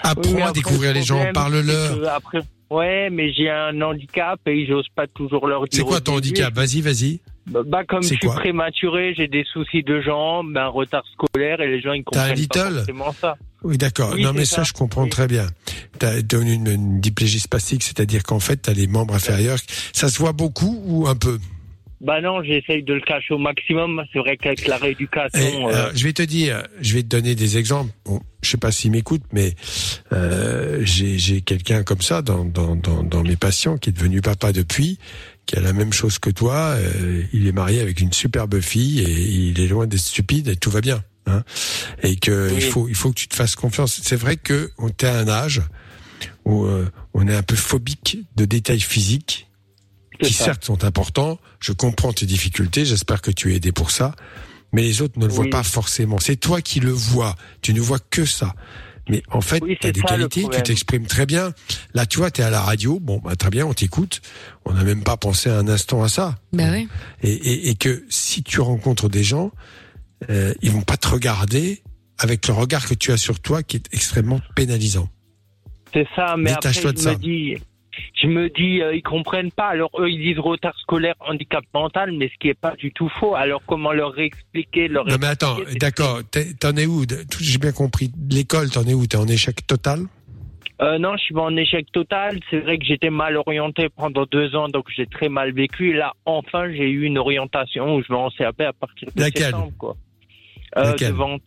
Apprends 0.02 0.32
Oui, 0.32 0.42
à 0.42 0.52
découvrir 0.52 0.92
le 0.92 0.98
les 0.98 1.04
gens, 1.04 1.24
parle-leur. 1.32 2.06
après- 2.14 2.42
Ouais, 2.70 3.10
mais 3.10 3.32
j'ai 3.34 3.50
un 3.50 3.78
handicap 3.82 4.40
et 4.46 4.66
j'ose 4.66 4.86
pas 4.94 5.06
toujours 5.06 5.46
leur 5.46 5.60
dire. 5.68 5.70
C'est 5.72 5.82
quoi 5.86 6.00
ton 6.00 6.16
handicap? 6.16 6.54
Vas-y, 6.54 6.80
vas-y. 6.80 7.20
Bah, 7.46 7.60
bah, 7.66 7.84
comme 7.84 8.02
je 8.02 8.08
C'est 8.08 8.16
suis 8.16 8.28
prématuré, 8.28 9.14
j'ai 9.16 9.26
des 9.26 9.44
soucis 9.52 9.82
de 9.82 10.00
jambes, 10.00 10.56
un 10.56 10.68
retard 10.68 11.02
scolaire 11.12 11.60
et 11.60 11.68
les 11.68 11.80
gens 11.80 11.92
ils 11.92 12.04
T'as 12.04 12.26
un 12.26 12.28
comprennent 12.30 12.46
pas 12.46 12.70
forcément 12.70 13.12
ça. 13.20 13.36
Oui, 13.64 13.78
d'accord. 13.78 14.12
Oui, 14.14 14.22
non, 14.22 14.32
mais 14.32 14.44
ça, 14.44 14.56
ça. 14.56 14.62
je 14.62 14.72
comprends 14.72 15.06
très 15.08 15.26
bien. 15.26 15.46
T'as 15.98 16.22
t'as 16.22 16.40
une, 16.40 16.66
une 16.66 17.00
diplégie 17.00 17.40
spastique, 17.40 17.82
c'est-à-dire 17.82 18.22
qu'en 18.22 18.40
fait, 18.40 18.56
t'as 18.56 18.72
les 18.72 18.86
membres 18.86 19.14
inférieurs. 19.14 19.58
Ça 19.92 20.08
se 20.08 20.18
voit 20.18 20.32
beaucoup 20.32 20.82
ou 20.86 21.06
un 21.08 21.16
peu? 21.16 21.38
Bah 22.00 22.20
non, 22.20 22.42
j'essaye 22.42 22.82
de 22.82 22.94
le 22.94 23.00
cacher 23.00 23.32
au 23.34 23.38
maximum. 23.38 24.02
C'est 24.12 24.18
vrai 24.18 24.36
qu'avec 24.36 24.66
la 24.66 24.76
Et, 24.76 24.80
rééducation. 24.80 25.68
euh, 25.68 25.72
alors, 25.72 25.90
Je 25.94 26.02
vais 26.04 26.12
te 26.12 26.22
dire, 26.22 26.64
je 26.80 26.94
vais 26.94 27.02
te 27.04 27.08
donner 27.08 27.36
des 27.36 27.58
exemples. 27.58 27.92
Bon, 28.04 28.20
je 28.42 28.50
sais 28.50 28.56
pas 28.56 28.72
s'il 28.72 28.90
m'écoute, 28.90 29.22
mais 29.32 29.54
euh, 30.12 30.80
j'ai 30.82 31.16
j'ai 31.18 31.42
quelqu'un 31.42 31.84
comme 31.84 32.00
ça 32.00 32.20
dans, 32.20 32.44
dans, 32.44 32.74
dans, 32.74 33.04
dans 33.04 33.22
mes 33.22 33.36
patients 33.36 33.78
qui 33.78 33.90
est 33.90 33.92
devenu 33.92 34.20
papa 34.20 34.52
depuis, 34.52 34.98
qui 35.46 35.56
a 35.56 35.60
la 35.60 35.72
même 35.72 35.92
chose 35.92 36.18
que 36.18 36.30
toi. 36.30 36.76
euh, 36.76 37.22
il 37.32 37.46
est 37.46 37.52
marié 37.52 37.80
avec 37.80 38.00
une 38.00 38.12
superbe 38.12 38.60
fille 38.60 39.00
et 39.00 39.10
il 39.10 39.60
est 39.60 39.66
loin 39.66 39.86
d'être 39.86 40.00
stupide 40.00 40.48
et 40.48 40.56
tout 40.56 40.70
va 40.70 40.80
bien. 40.80 41.02
Hein, 41.26 41.44
et 42.02 42.16
que 42.16 42.52
il 42.52 42.62
faut 42.62 42.88
il 42.88 42.96
faut 42.96 43.10
que 43.10 43.14
tu 43.14 43.28
te 43.28 43.34
fasses 43.34 43.54
confiance. 43.54 44.00
C'est 44.02 44.16
vrai 44.16 44.36
que 44.36 44.72
on 44.78 44.88
est 44.88 45.04
à 45.04 45.16
un 45.18 45.28
âge 45.28 45.62
où 46.44 46.64
euh, 46.64 46.90
on 47.14 47.28
est 47.28 47.34
un 47.34 47.42
peu 47.42 47.54
phobique 47.54 48.18
de 48.34 48.44
détails 48.44 48.80
physiques 48.80 49.48
qui 50.20 50.32
ça. 50.32 50.46
certes 50.46 50.64
sont 50.64 50.84
importants. 50.84 51.38
Je 51.60 51.72
comprends 51.72 52.12
tes 52.12 52.26
difficultés. 52.26 52.84
J'espère 52.84 53.22
que 53.22 53.30
tu 53.30 53.52
es 53.52 53.56
aidé 53.56 53.72
pour 53.72 53.90
ça. 53.90 54.14
Mais 54.72 54.82
les 54.82 55.02
autres 55.02 55.18
ne 55.18 55.26
le 55.26 55.32
voient 55.32 55.50
pas 55.50 55.62
forcément. 55.62 56.18
C'est 56.18 56.36
toi 56.36 56.62
qui 56.62 56.80
le 56.80 56.90
vois. 56.90 57.36
Tu 57.60 57.74
ne 57.74 57.80
vois 57.80 57.98
que 57.98 58.24
ça. 58.24 58.54
Mais 59.08 59.22
en 59.30 59.40
fait, 59.40 59.62
Oui, 59.62 59.76
tu 59.80 59.86
as 59.86 59.88
c'est 59.88 59.92
des 59.92 60.00
qualités, 60.02 60.44
tu 60.52 60.62
t'exprimes 60.62 61.06
très 61.06 61.26
bien. 61.26 61.52
Là, 61.94 62.06
tu 62.06 62.18
vois, 62.18 62.30
tu 62.30 62.40
es 62.40 62.44
à 62.44 62.50
la 62.50 62.60
radio. 62.60 63.00
Bon, 63.00 63.18
bah, 63.18 63.34
très 63.36 63.50
bien, 63.50 63.66
on 63.66 63.74
t'écoute. 63.74 64.22
On 64.64 64.72
n'a 64.72 64.84
même 64.84 65.02
pas 65.02 65.16
pensé 65.16 65.50
un 65.50 65.66
instant 65.68 66.02
à 66.02 66.08
ça. 66.08 66.36
Bah 66.52 66.64
oui. 66.70 66.88
Et, 67.22 67.32
et, 67.32 67.68
et 67.70 67.74
que 67.74 68.04
si 68.08 68.42
tu 68.42 68.60
rencontres 68.60 69.08
des 69.08 69.24
gens, 69.24 69.50
euh, 70.30 70.54
ils 70.62 70.70
vont 70.70 70.82
pas 70.82 70.96
te 70.96 71.08
regarder 71.08 71.82
avec 72.18 72.46
le 72.46 72.54
regard 72.54 72.86
que 72.86 72.94
tu 72.94 73.10
as 73.12 73.16
sur 73.16 73.40
toi 73.40 73.62
qui 73.62 73.76
est 73.76 73.88
extrêmement 73.92 74.40
pénalisant. 74.54 75.08
C'est 75.92 76.06
ça, 76.14 76.36
mais 76.38 76.52
après 76.52 76.72
je 76.72 76.88
de 76.88 76.98
ça. 76.98 77.12
me 77.12 77.16
dis, 77.16 77.58
je 78.20 78.26
me 78.26 78.48
dis, 78.48 78.80
euh, 78.82 78.94
ils 78.94 79.02
comprennent 79.02 79.52
pas. 79.52 79.68
Alors 79.68 79.90
eux, 79.98 80.10
ils 80.10 80.22
disent 80.22 80.38
retard 80.38 80.78
scolaire, 80.80 81.14
handicap 81.20 81.64
mental, 81.74 82.12
mais 82.12 82.28
ce 82.28 82.38
qui 82.40 82.48
est 82.48 82.54
pas 82.58 82.74
du 82.76 82.92
tout 82.92 83.08
faux. 83.20 83.34
Alors 83.34 83.62
comment 83.66 83.92
leur 83.92 84.18
expliquer 84.18 84.88
leur 84.88 85.06
Non 85.06 85.16
mais 85.20 85.26
attends, 85.28 85.56
d'accord, 85.80 86.20
t'en 86.60 86.76
es 86.76 86.86
où 86.86 87.04
J'ai 87.40 87.58
bien 87.58 87.72
compris. 87.72 88.10
L'école, 88.30 88.70
t'en 88.70 88.84
es 88.84 88.94
où? 88.94 89.06
T'es 89.06 89.16
en 89.16 89.26
échec 89.28 89.66
total? 89.66 90.00
Euh, 90.80 90.98
non, 90.98 91.16
je 91.16 91.22
suis 91.22 91.36
en 91.36 91.54
échec 91.56 91.86
total. 91.92 92.40
C'est 92.50 92.58
vrai 92.58 92.76
que 92.78 92.84
j'étais 92.84 93.10
mal 93.10 93.36
orienté 93.36 93.88
pendant 93.88 94.24
deux 94.24 94.56
ans, 94.56 94.68
donc 94.68 94.86
j'ai 94.96 95.06
très 95.06 95.28
mal 95.28 95.52
vécu. 95.52 95.92
Là, 95.92 96.12
enfin, 96.24 96.72
j'ai 96.72 96.88
eu 96.90 97.04
une 97.04 97.18
orientation 97.18 97.94
où 97.94 98.02
je 98.02 98.08
vais 98.08 98.18
en 98.18 98.30
CAP 98.30 98.60
à 98.62 98.72
partir 98.72 99.08
de 99.14 99.20
Laquelle? 99.20 99.44
septembre, 99.44 99.72
quoi. 99.78 99.96
Euh, 100.78 100.84
Laquelle? 100.84 101.08
de 101.12 101.16
vente. 101.16 101.42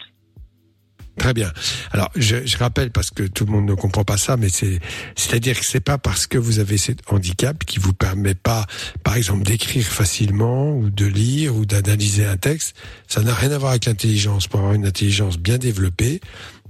Très 1.18 1.34
bien. 1.34 1.52
Alors, 1.92 2.12
je, 2.16 2.46
je 2.46 2.58
rappelle 2.58 2.92
parce 2.92 3.10
que 3.10 3.24
tout 3.24 3.46
le 3.46 3.52
monde 3.52 3.66
ne 3.66 3.74
comprend 3.74 4.04
pas 4.04 4.18
ça, 4.18 4.36
mais 4.36 4.50
c'est, 4.50 4.80
c'est-à-dire 5.16 5.58
que 5.58 5.66
c'est 5.66 5.80
pas 5.80 5.98
parce 5.98 6.28
que 6.28 6.38
vous 6.38 6.60
avez 6.60 6.78
ce 6.78 6.92
handicap 7.08 7.64
qui 7.64 7.80
vous 7.80 7.94
permet 7.94 8.36
pas, 8.36 8.66
par 9.04 9.16
exemple, 9.16 9.44
d'écrire 9.44 9.86
facilement 9.86 10.76
ou 10.76 10.90
de 10.90 11.06
lire 11.06 11.56
ou 11.56 11.66
d'analyser 11.66 12.26
un 12.26 12.38
texte. 12.38 12.76
Ça 13.08 13.22
n'a 13.22 13.34
rien 13.34 13.52
à 13.52 13.58
voir 13.58 13.72
avec 13.72 13.86
l'intelligence. 13.86 14.48
Pour 14.48 14.60
avoir 14.60 14.74
une 14.74 14.86
intelligence 14.86 15.38
bien 15.38 15.58
développée, 15.58 16.20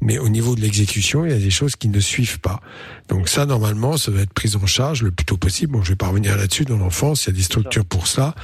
mais 0.02 0.18
au 0.18 0.30
niveau 0.30 0.56
de 0.56 0.62
l'exécution, 0.62 1.26
il 1.26 1.32
y 1.32 1.34
a 1.34 1.39
des 1.39 1.50
choses 1.50 1.76
qui 1.76 1.88
ne 1.88 2.00
suivent 2.00 2.39
pas. 2.39 2.60
Donc 3.08 3.30
ça, 3.30 3.46
normalement, 3.46 3.98
ça 3.98 4.12
doit 4.12 4.22
être 4.22 4.34
pris 4.34 4.56
en 4.62 4.66
charge 4.66 5.04
le 5.04 5.12
plus 5.12 5.26
tôt 5.26 5.38
possible. 5.38 5.74
Bon, 5.74 5.84
je 5.84 5.89
vais 5.89 5.96
pas 5.96 6.08
revenir 6.08 6.36
là-dessus. 6.36 6.66
Dans 6.66 6.78
l'enfance, 6.78 7.26
il 7.26 7.30
y 7.30 7.34
a 7.34 7.36
des 7.36 7.43
structures 7.43 7.86
pour 7.86 8.08
ça. 8.08 8.36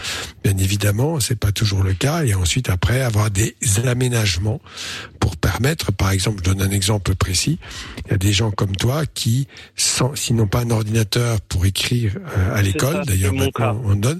Bien 0.43 0.57
évidemment, 0.57 1.19
c'est 1.19 1.35
pas 1.35 1.51
toujours 1.51 1.83
le 1.83 1.93
cas. 1.93 2.23
Et 2.23 2.33
ensuite, 2.33 2.69
après, 2.69 3.01
avoir 3.01 3.31
des 3.31 3.55
aménagements 3.85 4.61
pour 5.19 5.37
permettre, 5.37 5.91
par 5.91 6.11
exemple, 6.11 6.41
je 6.43 6.51
donne 6.51 6.61
un 6.61 6.71
exemple 6.71 7.15
précis. 7.15 7.59
Il 8.05 8.11
y 8.11 8.13
a 8.13 8.17
des 8.17 8.33
gens 8.33 8.51
comme 8.51 8.75
toi 8.75 9.05
qui, 9.05 9.47
sans, 9.75 10.15
s'ils 10.15 10.35
n'ont 10.35 10.47
pas 10.47 10.61
un 10.61 10.71
ordinateur 10.71 11.41
pour 11.41 11.65
écrire 11.65 12.15
euh, 12.37 12.55
à 12.55 12.61
l'école, 12.61 13.05
d'ailleurs 13.05 13.33
maintenant 13.33 13.81
on 13.85 13.95
donne, 13.95 14.19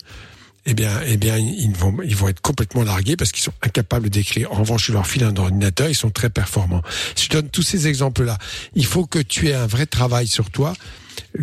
eh 0.66 0.74
bien, 0.74 0.92
eh 1.08 1.18
bien, 1.18 1.38
ils 1.38 1.76
vont, 1.76 1.98
ils 2.04 2.16
vont 2.16 2.28
être 2.28 2.42
complètement 2.42 2.84
largués 2.84 3.16
parce 3.16 3.32
qu'ils 3.32 3.44
sont 3.44 3.54
incapables 3.62 4.10
d'écrire. 4.10 4.52
En 4.52 4.58
revanche, 4.58 4.88
je 4.88 4.94
leur 4.94 5.08
file 5.08 5.24
un 5.24 5.36
ordinateur, 5.36 5.90
ils 5.90 5.96
sont 5.96 6.12
très 6.12 6.30
performants. 6.30 6.84
Je 7.18 7.30
donne 7.30 7.50
tous 7.50 7.64
ces 7.64 7.88
exemples-là. 7.88 8.38
Il 8.76 8.86
faut 8.86 9.06
que 9.06 9.20
tu 9.20 9.50
aies 9.50 9.56
un 9.56 9.68
vrai 9.68 9.86
travail 9.86 10.28
sur 10.28 10.52
toi, 10.52 10.74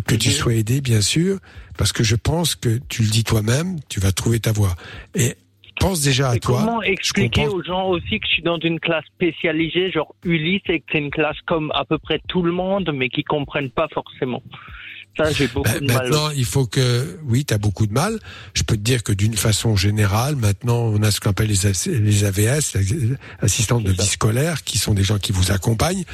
que 0.05 0.15
tu 0.15 0.31
sois 0.31 0.53
aidé, 0.53 0.81
bien 0.81 1.01
sûr, 1.01 1.39
parce 1.77 1.91
que 1.91 2.03
je 2.03 2.15
pense 2.15 2.55
que 2.55 2.79
tu 2.87 3.03
le 3.03 3.09
dis 3.09 3.23
toi-même, 3.23 3.79
tu 3.89 3.99
vas 3.99 4.11
trouver 4.11 4.39
ta 4.39 4.51
voie. 4.51 4.75
Et 5.15 5.35
pense 5.79 6.01
déjà 6.01 6.29
à 6.29 6.35
Et 6.35 6.39
toi. 6.39 6.61
comment 6.65 6.83
expliquer 6.83 7.47
aux 7.47 7.63
gens 7.63 7.87
aussi 7.87 8.19
que 8.19 8.27
je 8.27 8.33
suis 8.33 8.43
dans 8.43 8.59
une 8.59 8.79
classe 8.79 9.05
spécialisée, 9.15 9.91
genre 9.91 10.13
Ulysse, 10.23 10.61
et 10.67 10.81
que 10.81 10.85
c'est 10.91 10.99
une 10.99 11.09
classe 11.09 11.37
comme 11.47 11.71
à 11.73 11.85
peu 11.85 11.97
près 11.97 12.19
tout 12.27 12.43
le 12.43 12.51
monde, 12.51 12.91
mais 12.93 13.09
qui 13.09 13.23
comprennent 13.23 13.71
pas 13.71 13.87
forcément. 13.91 14.43
Ça, 15.17 15.31
j'ai 15.31 15.47
beaucoup 15.47 15.69
Ben, 15.69 15.81
de 15.81 15.85
mal. 15.85 15.97
maintenant, 16.09 16.29
il 16.29 16.45
faut 16.45 16.65
que, 16.65 17.19
oui, 17.25 17.43
tu 17.43 17.53
as 17.53 17.57
beaucoup 17.57 17.85
de 17.85 17.91
mal. 17.91 18.17
Je 18.53 18.63
peux 18.63 18.75
te 18.77 18.81
dire 18.81 19.03
que 19.03 19.11
d'une 19.11 19.35
façon 19.35 19.75
générale, 19.75 20.37
maintenant, 20.37 20.77
on 20.77 21.03
a 21.03 21.11
ce 21.11 21.19
qu'on 21.19 21.31
appelle 21.31 21.49
les, 21.49 21.99
les 21.99 22.23
AVS, 22.23 22.77
assistantes 23.41 23.83
de 23.83 23.91
vie 23.91 24.05
scolaire, 24.07 24.63
qui 24.63 24.77
sont 24.77 24.93
des 24.93 25.03
gens 25.03 25.17
qui 25.17 25.31
vous 25.33 25.51
accompagnent. 25.51 26.05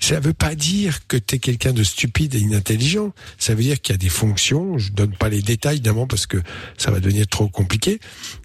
Ça 0.00 0.20
veut 0.20 0.32
pas 0.32 0.54
dire 0.54 1.06
que 1.06 1.18
tu 1.18 1.34
es 1.34 1.38
quelqu'un 1.38 1.72
de 1.72 1.82
stupide 1.84 2.34
et 2.34 2.38
inintelligent. 2.38 3.12
Ça 3.38 3.54
veut 3.54 3.62
dire 3.62 3.80
qu'il 3.80 3.92
y 3.92 3.96
a 3.96 3.98
des 3.98 4.08
fonctions, 4.08 4.78
je 4.78 4.92
donne 4.92 5.12
pas 5.14 5.28
les 5.28 5.42
détails 5.42 5.76
évidemment 5.76 6.06
parce 6.06 6.26
que 6.26 6.38
ça 6.78 6.90
va 6.90 7.00
devenir 7.00 7.26
trop 7.26 7.48
compliqué, 7.48 8.00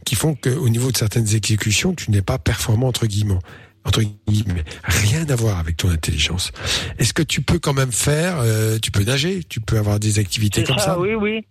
qui 0.05 0.15
font 0.15 0.35
qu'au 0.35 0.67
niveau 0.67 0.91
de 0.91 0.97
certaines 0.97 1.33
exécutions, 1.35 1.93
tu 1.93 2.11
n'es 2.11 2.21
pas 2.21 2.37
performant 2.37 2.87
entre 2.87 3.05
guillemets 3.07 3.39
entre 3.83 4.01
guillemets, 4.27 4.63
rien 4.83 5.27
à 5.29 5.35
voir 5.35 5.59
avec 5.59 5.77
ton 5.77 5.89
intelligence. 5.89 6.51
Est-ce 6.99 7.13
que 7.13 7.23
tu 7.23 7.41
peux 7.41 7.59
quand 7.59 7.73
même 7.73 7.91
faire, 7.91 8.39
euh, 8.39 8.77
tu 8.79 8.91
peux 8.91 9.03
nager, 9.03 9.43
tu 9.43 9.59
peux 9.59 9.77
avoir 9.77 9.99
des 9.99 10.19
activités 10.19 10.63
comme 10.63 10.77
ça, 10.77 10.99
oui, 10.99 11.15
oui. 11.15 11.45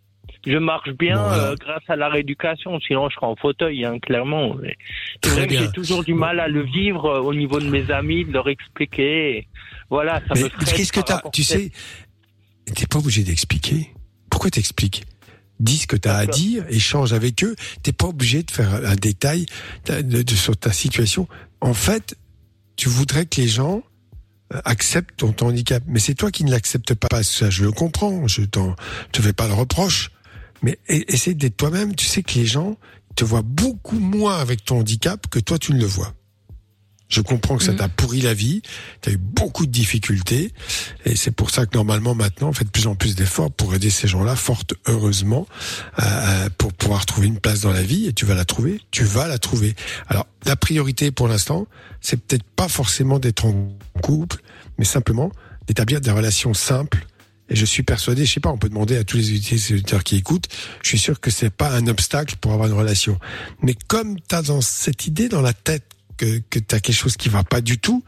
Je 0.47 0.57
marche 0.57 0.91
bien 0.93 1.17
Bon, 1.17 1.33
euh, 1.33 1.55
grâce 1.61 1.83
à 1.89 1.97
la 1.97 2.09
rééducation, 2.09 2.81
sinon 2.81 3.11
je 3.11 3.15
serais 3.17 3.27
en 3.27 3.37
fauteuil, 3.37 3.85
hein, 3.85 3.99
clairement. 3.99 4.57
Très 5.21 5.47
bien. 5.47 5.61
j'ai 5.61 5.73
toujours 5.73 6.03
du 6.03 6.15
mal 6.15 6.41
à 6.41 6.49
le 6.49 6.63
vivre 6.63 7.05
euh, 7.05 7.21
au 7.21 7.35
niveau 7.35 7.61
de 7.61 7.69
mes 7.69 7.91
amis, 7.91 8.25
de 8.25 8.33
leur 8.33 8.49
expliquer. 8.49 9.49
Voilà, 9.91 10.21
ça 10.21 10.35
Mais 10.35 10.45
me 10.45 10.49
qu'est-ce 10.49 10.93
que 10.93 11.01
t'as 11.01 11.21
Tu 11.33 11.43
sais, 11.43 11.71
t'es 12.75 12.87
pas 12.87 12.99
obligé 12.99 13.23
d'expliquer. 13.23 13.91
Pourquoi 14.31 14.51
t'expliques? 14.51 15.05
Dis 15.61 15.79
ce 15.79 15.87
que 15.87 15.97
t'as 15.97 16.17
à 16.17 16.27
dire, 16.27 16.65
échange 16.69 17.13
avec 17.13 17.45
eux. 17.45 17.55
T'es 17.83 17.93
pas 17.93 18.07
obligé 18.07 18.43
de 18.43 18.51
faire 18.51 18.75
un 18.75 18.97
détail 18.97 19.47
sur 20.35 20.57
ta 20.57 20.73
situation. 20.73 21.29
En 21.61 21.75
fait, 21.75 22.17
tu 22.77 22.89
voudrais 22.89 23.27
que 23.27 23.41
les 23.41 23.49
gens 23.49 23.83
euh, 24.55 24.61
acceptent 24.65 25.17
ton, 25.19 25.33
ton 25.33 25.49
handicap, 25.49 25.83
mais 25.87 26.01
c'est 26.01 26.15
toi 26.15 26.31
qui 26.31 26.45
ne 26.45 26.51
l'acceptes 26.51 26.95
pas. 26.95 27.23
Ça, 27.23 27.51
je 27.51 27.63
le 27.65 27.73
comprends. 27.73 28.27
Je 28.27 28.43
t'en, 28.43 28.75
te 29.13 29.21
fais 29.21 29.35
pas 29.35 29.47
le 29.47 29.55
reproche, 29.55 30.11
mais 30.63 30.79
essaie 30.89 31.35
d'être 31.35 31.57
toi-même. 31.57 31.95
Tu 31.95 32.07
sais 32.07 32.23
que 32.23 32.35
les 32.39 32.47
gens 32.47 32.77
te 33.15 33.25
voient 33.25 33.43
beaucoup 33.45 33.99
moins 33.99 34.39
avec 34.39 34.65
ton 34.65 34.81
handicap 34.81 35.27
que 35.29 35.39
toi 35.39 35.59
tu 35.59 35.75
ne 35.75 35.79
le 35.79 35.87
vois. 35.87 36.15
Je 37.11 37.21
comprends 37.21 37.57
que 37.57 37.65
ça 37.65 37.75
t'a 37.75 37.89
pourri 37.89 38.21
la 38.21 38.35
vie, 38.35 38.63
tu 39.03 39.11
as 39.11 39.13
eu 39.13 39.17
beaucoup 39.17 39.67
de 39.67 39.73
difficultés, 39.73 40.53
et 41.05 41.17
c'est 41.17 41.33
pour 41.33 41.51
ça 41.51 41.67
que 41.67 41.77
normalement 41.77 42.15
maintenant 42.15 42.51
on 42.51 42.53
fait 42.53 42.65
de 42.65 42.71
plus 42.71 42.87
en 42.87 42.95
plus 42.95 43.17
d'efforts 43.17 43.51
pour 43.51 43.75
aider 43.75 43.91
ces 43.91 44.07
gens-là, 44.07 44.37
fort 44.37 44.63
heureusement, 44.87 45.49
euh, 45.99 46.49
pour 46.57 46.73
pouvoir 46.73 47.07
trouver 47.07 47.27
une 47.27 47.41
place 47.41 47.61
dans 47.61 47.73
la 47.73 47.83
vie, 47.83 48.07
et 48.07 48.13
tu 48.13 48.27
vas 48.27 48.37
la 48.37 48.45
trouver, 48.45 48.81
tu 48.93 49.03
vas 49.03 49.27
la 49.27 49.39
trouver. 49.39 49.75
Alors 50.07 50.29
la 50.47 50.55
priorité 50.55 51.11
pour 51.11 51.27
l'instant, 51.27 51.67
c'est 52.01 52.17
peut-être 52.17 52.45
pas 52.45 52.69
forcément 52.69 53.19
d'être 53.19 53.45
en 53.45 53.77
couple, 54.03 54.41
mais 54.79 54.85
simplement 54.85 55.33
d'établir 55.67 56.01
des 56.01 56.13
relations 56.13 56.55
simples. 56.55 57.07
Et 57.49 57.57
je 57.57 57.65
suis 57.65 57.83
persuadé, 57.83 58.25
je 58.25 58.35
sais 58.35 58.41
pas, 58.41 58.51
on 58.51 58.59
peut 58.59 58.69
demander 58.69 58.97
à 58.97 59.03
tous 59.03 59.17
les 59.17 59.35
utilisateurs 59.35 60.05
qui 60.05 60.15
écoutent, 60.15 60.47
je 60.85 60.89
suis 60.89 60.99
sûr 61.01 61.19
que 61.19 61.33
c'est 61.33 61.51
pas 61.51 61.73
un 61.73 61.89
obstacle 61.89 62.37
pour 62.41 62.53
avoir 62.53 62.69
une 62.69 62.75
relation. 62.75 63.19
Mais 63.63 63.75
comme 63.89 64.17
tu 64.21 64.35
as 64.37 64.43
dans 64.43 64.61
cette 64.61 65.09
idée 65.09 65.29
dans 65.29 65.43
la 65.43 65.53
tête 65.53 65.83
que, 66.21 66.43
que 66.51 66.59
tu 66.59 66.75
as 66.75 66.81
quelque 66.81 66.95
chose 66.95 67.17
qui 67.17 67.29
va 67.29 67.43
pas 67.45 67.61
du 67.63 67.79
tout, 67.79 68.05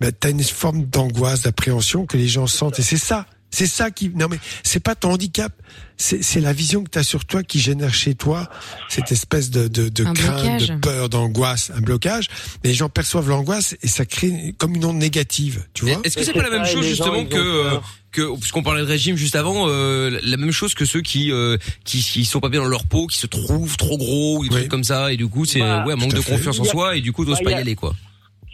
ben, 0.00 0.12
tu 0.18 0.26
as 0.26 0.30
une 0.30 0.42
forme 0.42 0.84
d'angoisse, 0.84 1.42
d'appréhension 1.42 2.04
que 2.06 2.16
les 2.16 2.28
gens 2.28 2.46
sentent. 2.46 2.78
Et 2.78 2.82
c'est 2.82 2.96
ça. 2.96 3.26
C'est 3.50 3.68
ça 3.68 3.92
qui. 3.92 4.10
Non, 4.10 4.26
mais 4.28 4.38
c'est 4.64 4.80
pas 4.80 4.96
ton 4.96 5.12
handicap. 5.12 5.52
C'est 5.96 6.22
c'est 6.22 6.40
la 6.40 6.52
vision 6.52 6.82
que 6.82 6.90
tu 6.90 6.98
as 6.98 7.04
sur 7.04 7.24
toi 7.24 7.44
qui 7.44 7.60
génère 7.60 7.94
chez 7.94 8.14
toi 8.14 8.50
cette 8.88 9.12
espèce 9.12 9.50
de, 9.50 9.68
de, 9.68 9.88
de 9.88 10.02
crainte, 10.02 10.16
blocage. 10.16 10.68
de 10.68 10.76
peur, 10.76 11.08
d'angoisse, 11.08 11.70
un 11.74 11.80
blocage. 11.80 12.26
Les 12.64 12.74
gens 12.74 12.88
perçoivent 12.88 13.28
l'angoisse 13.28 13.76
et 13.82 13.88
ça 13.88 14.04
crée 14.04 14.54
comme 14.58 14.74
une 14.74 14.84
onde 14.84 14.98
négative. 14.98 15.64
Tu 15.72 15.84
vois 15.84 16.00
Est-ce 16.02 16.16
que 16.16 16.24
c'est 16.24 16.32
pas 16.32 16.42
la 16.42 16.50
même 16.50 16.66
chose 16.66 16.84
justement 16.84 17.24
que 17.24 17.36
euh, 17.36 17.78
que 18.16 18.36
puisqu'on 18.38 18.62
parlait 18.62 18.80
de 18.82 18.86
régime 18.86 19.16
juste 19.16 19.36
avant, 19.36 19.66
euh, 19.68 20.18
la 20.22 20.36
même 20.36 20.52
chose 20.52 20.74
que 20.74 20.84
ceux 20.84 21.02
qui 21.02 21.30
euh, 21.30 21.56
qui 21.84 21.98
qui 22.02 22.24
sont 22.24 22.40
pas 22.40 22.48
bien 22.48 22.60
dans 22.60 22.68
leur 22.68 22.84
peau, 22.84 23.06
qui 23.06 23.18
se 23.18 23.26
trouvent 23.26 23.76
trop 23.76 23.98
gros 23.98 24.38
ou 24.38 24.42
des 24.44 24.48
trucs 24.48 24.68
comme 24.68 24.84
ça 24.84 25.12
et 25.12 25.16
du 25.16 25.26
coup 25.28 25.44
c'est 25.44 25.60
Bah, 25.60 25.84
ouais 25.86 25.92
un 25.92 25.96
manque 25.96 26.14
de 26.14 26.20
fait. 26.20 26.32
confiance 26.32 26.58
en 26.60 26.64
soi 26.64 26.96
et 26.96 27.00
du 27.00 27.12
coup 27.12 27.24
bah, 27.24 27.32
t'oses 27.32 27.40
il 27.40 27.44
pas 27.44 27.50
y 27.50 27.54
y 27.54 27.56
aller 27.58 27.74
quoi. 27.76 27.94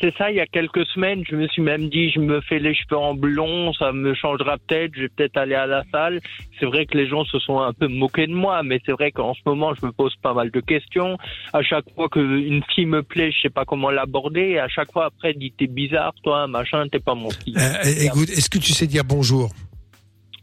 C'est 0.03 0.12
ça, 0.16 0.32
il 0.32 0.36
y 0.36 0.40
a 0.40 0.46
quelques 0.46 0.84
semaines, 0.86 1.22
je 1.30 1.36
me 1.36 1.46
suis 1.46 1.62
même 1.62 1.88
dit, 1.88 2.11
je 2.11 2.18
me 2.18 2.40
fais 2.40 2.59
les 2.59 2.74
cheveux 2.74 2.98
en 2.98 3.14
blond, 3.14 3.72
ça 3.72 3.92
me 3.92 4.14
changera 4.14 4.59
peut-être, 4.59 4.96
je 4.96 5.03
vais 5.03 5.09
peut-être 5.09 5.36
aller 5.36 5.55
à 5.55 5.66
la 5.66 5.84
salle. 5.92 6.20
C'est 6.59 6.66
vrai 6.66 6.86
que 6.86 6.98
les 6.98 7.09
gens 7.09 7.24
se 7.24 7.38
sont 7.38 7.61
un 7.61 7.72
peu 7.72 7.86
moqués 7.86 8.26
de 8.26 8.34
moi, 8.34 8.64
mais 8.64 8.80
c'est 8.84 8.90
vrai 8.90 9.12
qu'en 9.12 9.32
ce 9.32 9.38
moment, 9.46 9.74
je 9.80 9.86
me 9.86 9.92
pose 9.92 10.12
pas 10.20 10.34
mal 10.34 10.50
de 10.50 10.59
questions. 10.59 11.18
À 11.53 11.62
chaque 11.62 11.84
fois 11.94 12.09
qu'une 12.09 12.64
fille 12.74 12.86
me 12.86 13.05
plaît, 13.05 13.30
je 13.30 13.42
sais 13.42 13.50
pas 13.50 13.64
comment 13.64 13.92
l'aborder, 13.92 14.59
à 14.59 14.66
chaque 14.66 14.90
fois 14.90 15.05
après, 15.05 15.34
dit, 15.34 15.53
t'es 15.57 15.68
bizarre, 15.68 16.12
toi, 16.24 16.48
machin, 16.48 16.88
t'es 16.90 16.98
pas 16.98 17.14
mon 17.14 17.30
style. 17.30 17.57
Euh, 17.57 18.05
écoute, 18.05 18.28
est-ce 18.28 18.50
que 18.50 18.59
tu 18.59 18.72
sais 18.72 18.88
dire 18.88 19.05
bonjour? 19.05 19.53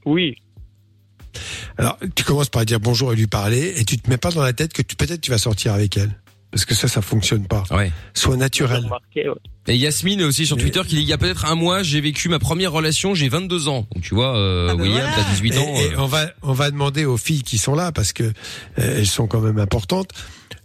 Oui. 0.05 0.37
Alors, 1.77 1.97
tu 2.15 2.23
commences 2.23 2.49
par 2.49 2.63
dire 2.63 2.79
bonjour 2.79 3.11
et 3.11 3.17
lui 3.17 3.27
parler, 3.27 3.73
et 3.77 3.83
tu 3.83 3.97
te 3.97 4.09
mets 4.09 4.17
pas 4.17 4.31
dans 4.31 4.41
la 4.41 4.53
tête 4.53 4.71
que 4.71 4.81
tu 4.81 4.95
peut-être 4.95 5.19
tu 5.19 5.31
vas 5.31 5.37
sortir 5.37 5.73
avec 5.73 5.97
elle, 5.97 6.11
parce 6.51 6.65
que 6.65 6.73
ça, 6.73 6.87
ça 6.87 7.01
fonctionne 7.01 7.47
pas. 7.47 7.63
Ouais. 7.71 7.91
Sois 8.13 8.37
naturel. 8.37 8.89
Et 9.67 9.75
Yasmine 9.75 10.23
aussi 10.23 10.45
sur 10.47 10.57
Twitter 10.57 10.81
qui 10.87 10.95
dit 10.95 11.01
il 11.01 11.07
y 11.07 11.13
a 11.13 11.17
peut-être 11.17 11.45
un 11.45 11.55
mois 11.55 11.83
j'ai 11.83 12.01
vécu 12.01 12.29
ma 12.29 12.39
première 12.39 12.71
relation, 12.71 13.13
j'ai 13.13 13.29
22 13.29 13.67
ans. 13.67 13.87
Donc 13.93 14.03
tu 14.03 14.15
vois 14.15 14.35
euh, 14.37 14.73
William 14.73 15.07
t'as 15.15 15.29
18 15.31 15.57
ans. 15.57 15.73
Et, 15.75 15.81
et 15.81 15.93
euh, 15.93 15.99
on 15.99 16.07
va 16.07 16.31
on 16.41 16.53
va 16.53 16.71
demander 16.71 17.05
aux 17.05 17.17
filles 17.17 17.43
qui 17.43 17.57
sont 17.57 17.75
là 17.75 17.91
parce 17.91 18.13
que 18.13 18.23
euh, 18.23 18.31
elles 18.77 19.07
sont 19.07 19.27
quand 19.27 19.41
même 19.41 19.59
importantes. 19.59 20.11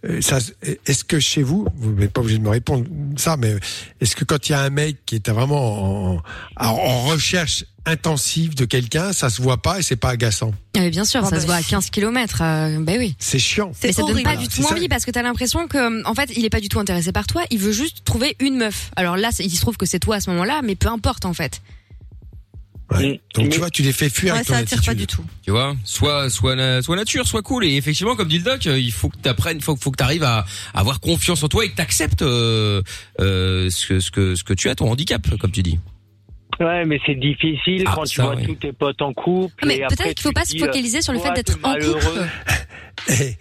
Euh, 0.05 0.21
ça, 0.21 0.39
est-ce 0.87 1.05
que 1.05 1.19
chez 1.19 1.43
vous, 1.43 1.67
vous 1.77 1.93
n'êtes 1.93 2.13
pas 2.13 2.21
obligé 2.21 2.39
de 2.39 2.43
me 2.43 2.51
répondre 2.51 2.85
ça, 3.17 3.37
mais 3.37 3.55
est-ce 4.01 4.17
que 4.17 4.25
quand 4.25 4.49
il 4.49 4.53
y 4.53 4.55
a 4.55 4.61
un 4.61 4.71
mec 4.71 4.99
qui 5.07 5.17
est 5.17 5.31
vraiment 5.31 6.21
en, 6.57 7.05
recherche 7.07 7.65
intensive 7.87 8.55
de 8.55 8.65
quelqu'un, 8.65 9.13
ça 9.13 9.29
se 9.29 9.43
voit 9.43 9.61
pas 9.61 9.79
et 9.79 9.83
c'est 9.83 9.97
pas 9.97 10.11
agaçant? 10.11 10.53
Ah, 10.77 10.81
mais 10.81 10.91
bien 10.91 11.05
sûr, 11.05 11.21
Oh, 11.23 11.27
ça 11.27 11.37
bah, 11.37 11.41
se 11.41 11.47
voit 11.47 11.55
à 11.57 11.63
15 11.63 11.91
km. 11.91 12.41
Euh, 12.43 12.79
bah 12.81 12.93
oui. 12.99 13.15
C'est 13.19 13.39
chiant. 13.39 13.73
Mais 13.83 13.93
ça 13.93 14.03
donne 14.03 14.23
pas 14.23 14.37
du 14.37 14.49
tout 14.49 14.63
ça. 14.63 14.73
envie 14.73 14.89
parce 14.89 15.05
que 15.05 15.11
t'as 15.11 15.23
l'impression 15.23 15.69
que, 15.69 16.05
en 16.05 16.15
fait, 16.15 16.31
il 16.37 16.45
est 16.45 16.51
pas 16.51 16.61
du 16.61 16.69
tout 16.69 16.81
intéressé 16.81 17.13
par 17.13 17.27
toi. 17.27 17.43
Il 17.51 17.59
veut 17.59 17.73
juste 17.73 18.05
trouver 18.05 18.37
une 18.41 18.57
meuf. 18.57 18.84
Alors 18.97 19.17
là, 19.17 19.31
il 19.39 19.51
se 19.51 19.61
trouve 19.61 19.77
que 19.77 19.87
c'est 19.87 19.99
toi 20.01 20.17
à 20.17 20.21
ce 20.21 20.31
moment-là, 20.31 20.61
mais 20.63 20.75
peu 20.75 20.89
importe 20.89 21.25
en 21.25 21.33
fait. 21.35 21.61
Ouais. 22.91 23.21
Donc 23.35 23.49
tu 23.49 23.59
vois, 23.59 23.71
tu 23.71 23.83
les 23.83 23.93
fais 23.93 24.11
fuir 24.11 24.35
avec 24.35 24.47
ton 24.47 24.55
attitude. 24.55 25.07
tout. 25.07 25.25
Tu 25.43 25.51
vois, 25.51 25.75
soit 25.85 26.29
soit 26.29 26.55
na- 26.55 26.83
soit 26.83 26.97
nature, 26.97 27.27
soit 27.27 27.43
cool. 27.43 27.65
Et 27.65 27.77
effectivement, 27.77 28.15
comme 28.15 28.29
dit 28.29 28.39
le 28.39 28.45
doc, 28.45 28.67
euh, 28.67 28.79
il 28.79 28.93
faut 28.93 29.09
que 29.09 29.17
t'apprennes, 29.17 29.61
faut 29.63 29.75
faut 29.77 29.91
que 29.91 29.97
t'arrives 29.97 30.23
à, 30.23 30.45
à 30.75 30.81
avoir 30.81 31.01
confiance 31.01 31.43
en 31.43 31.49
toi 31.49 31.65
et 31.65 31.71
que 31.71 31.77
t'acceptes 31.77 32.21
euh, 32.23 32.83
euh, 33.21 33.71
ce 33.71 33.87
que 33.87 34.01
ce 34.01 34.11
que 34.11 34.35
ce 34.35 34.45
que 34.45 34.53
tu 34.53 34.69
as, 34.69 34.75
ton 34.75 34.91
handicap, 34.91 35.23
comme 35.39 35.51
tu 35.51 35.63
dis. 35.63 35.79
Ouais, 36.61 36.85
mais 36.85 37.01
c'est 37.05 37.17
difficile 37.17 37.83
Ah, 37.87 37.93
quand 37.97 38.05
tu 38.05 38.17
ça, 38.17 38.25
vois 38.27 38.37
tous 38.37 38.55
tes 38.55 38.73
potes 38.73 39.03
en 39.03 39.13
couple. 39.13 39.55
Ah, 39.63 39.67
mais 39.67 39.79
peut-être 39.89 40.05
qu'il 40.15 40.21
faut 40.21 40.29
tu 40.29 40.35
pas 40.35 40.45
se 40.45 40.57
focaliser 40.57 41.03
sur 41.03 41.13
le 41.15 41.19
fait 41.19 41.29
ouais, 41.31 41.35
d'être 41.35 41.59
en 41.63 41.73
couple. 41.75 42.29
Eh, 43.09 43.35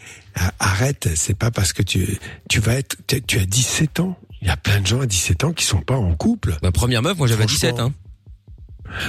arrête, 0.59 1.09
c'est 1.15 1.37
pas 1.37 1.51
parce 1.51 1.73
que 1.73 1.83
tu 1.83 2.17
tu 2.49 2.59
vas 2.59 2.73
être 2.73 2.95
tu, 3.07 3.21
tu 3.21 3.37
as 3.39 3.45
17 3.45 3.99
ans. 3.99 4.17
Il 4.43 4.47
y 4.47 4.49
a 4.49 4.57
plein 4.57 4.81
de 4.81 4.85
gens 4.85 4.99
à 4.99 5.05
17 5.05 5.45
ans 5.45 5.53
qui 5.53 5.63
sont 5.63 5.79
pas 5.79 5.95
en 5.95 6.15
couple. 6.15 6.57
Ma 6.61 6.73
première 6.73 7.01
meuf, 7.01 7.17
moi 7.17 7.27
j'avais 7.27 7.47
Franchement. 7.47 7.69
17 7.69 7.79
hein. 7.79 7.93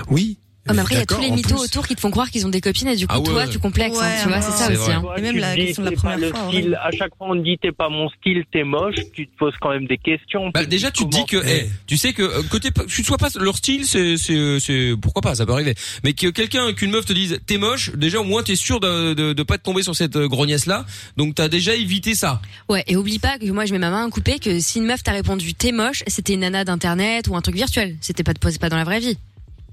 Oui, 0.09 0.39
Oh, 0.66 0.72
mais 0.72 0.80
après, 0.80 0.94
il 0.94 0.98
y 0.98 1.02
a 1.02 1.06
tous 1.06 1.20
les 1.20 1.30
mythos 1.30 1.56
plus. 1.56 1.64
autour 1.64 1.86
qui 1.86 1.94
te 1.94 2.00
font 2.00 2.10
croire 2.10 2.30
qu'ils 2.30 2.46
ont 2.46 2.48
des 2.48 2.60
copines 2.62 2.88
et 2.88 2.96
du 2.96 3.06
coup, 3.06 3.14
Ah 3.14 3.20
ouais, 3.20 3.26
toi, 3.26 3.46
tu 3.46 3.58
complexes, 3.58 3.98
hein, 4.00 4.08
Ouais, 4.08 4.22
tu 4.22 4.28
vois, 4.28 4.40
c'est 4.40 4.52
ça 4.52 4.72
aussi. 4.72 4.90
hein. 4.90 5.02
Et 5.18 5.20
même 5.20 5.34
Tu 5.34 5.40
la 5.40 5.54
dis, 5.54 5.66
question 5.66 5.82
de 5.84 5.90
la 5.90 5.94
pas 5.96 6.00
première 6.00 6.18
le 6.18 6.28
fois, 6.30 6.48
style. 6.48 6.78
À 6.82 6.90
chaque 6.90 7.14
fois, 7.18 7.26
on 7.30 7.34
te 7.36 7.44
dit 7.44 7.58
t'es 7.60 7.70
pas 7.72 7.88
mon 7.90 8.08
style, 8.08 8.44
t'es 8.50 8.64
moche. 8.64 8.94
Tu 9.12 9.26
te 9.26 9.36
poses 9.36 9.52
quand 9.60 9.70
même 9.70 9.86
des 9.86 9.98
questions. 9.98 10.50
Bah, 10.54 10.62
Tu 10.62 10.68
déjà, 10.68 10.90
tu 10.90 11.04
te 11.04 11.10
dis 11.10 11.24
que, 11.26 11.36
comment- 11.36 11.50
eh, 11.50 11.68
tu 11.86 11.96
sais 11.98 12.12
que 12.14 12.22
euh, 12.22 12.42
côté, 12.50 12.70
tu 12.88 13.00
ne 13.02 13.06
sois 13.06 13.18
pas 13.18 13.28
leur 13.38 13.56
style, 13.58 13.86
c'est, 13.86 14.16
c'est, 14.16 14.58
c'est, 14.58 14.92
pourquoi 15.00 15.20
pas, 15.20 15.34
ça 15.34 15.44
peut 15.44 15.52
arriver. 15.52 15.74
Mais 16.02 16.14
que 16.14 16.28
quelqu'un, 16.28 16.72
qu'une 16.72 16.90
meuf 16.92 17.04
te 17.04 17.12
dise, 17.12 17.38
t'es 17.46 17.58
moche, 17.58 17.90
déjà 17.94 18.20
au 18.20 18.24
moins 18.24 18.42
t'es 18.42 18.56
sûr 18.56 18.80
de, 18.80 19.12
de, 19.14 19.32
de 19.34 19.42
pas 19.42 19.58
te 19.58 19.62
tomber 19.64 19.82
sur 19.82 19.94
cette 19.94 20.16
euh, 20.16 20.28
grognasse 20.28 20.64
là. 20.66 20.86
Donc 21.18 21.34
t'as 21.34 21.48
déjà 21.48 21.74
évité 21.74 22.14
ça. 22.14 22.40
Ouais, 22.70 22.84
et 22.86 22.96
oublie 22.96 23.18
pas 23.18 23.38
que 23.38 23.50
moi, 23.50 23.66
je 23.66 23.72
mets 23.72 23.78
ma 23.78 23.90
main 23.90 24.06
à 24.06 24.10
couper 24.10 24.38
que 24.38 24.60
si 24.60 24.78
une 24.78 24.86
meuf 24.86 25.02
t'a 25.02 25.12
répondu 25.12 25.52
t'es 25.52 25.72
moche, 25.72 26.02
c'était 26.06 26.32
une 26.34 26.40
nana 26.40 26.64
d'internet 26.64 27.28
ou 27.28 27.36
un 27.36 27.42
truc 27.42 27.54
virtuel. 27.54 27.96
C'était 28.00 28.22
pas, 28.24 28.32
pas 28.34 28.68
dans 28.70 28.76
la 28.78 28.84
vraie 28.84 29.00
vie. 29.00 29.18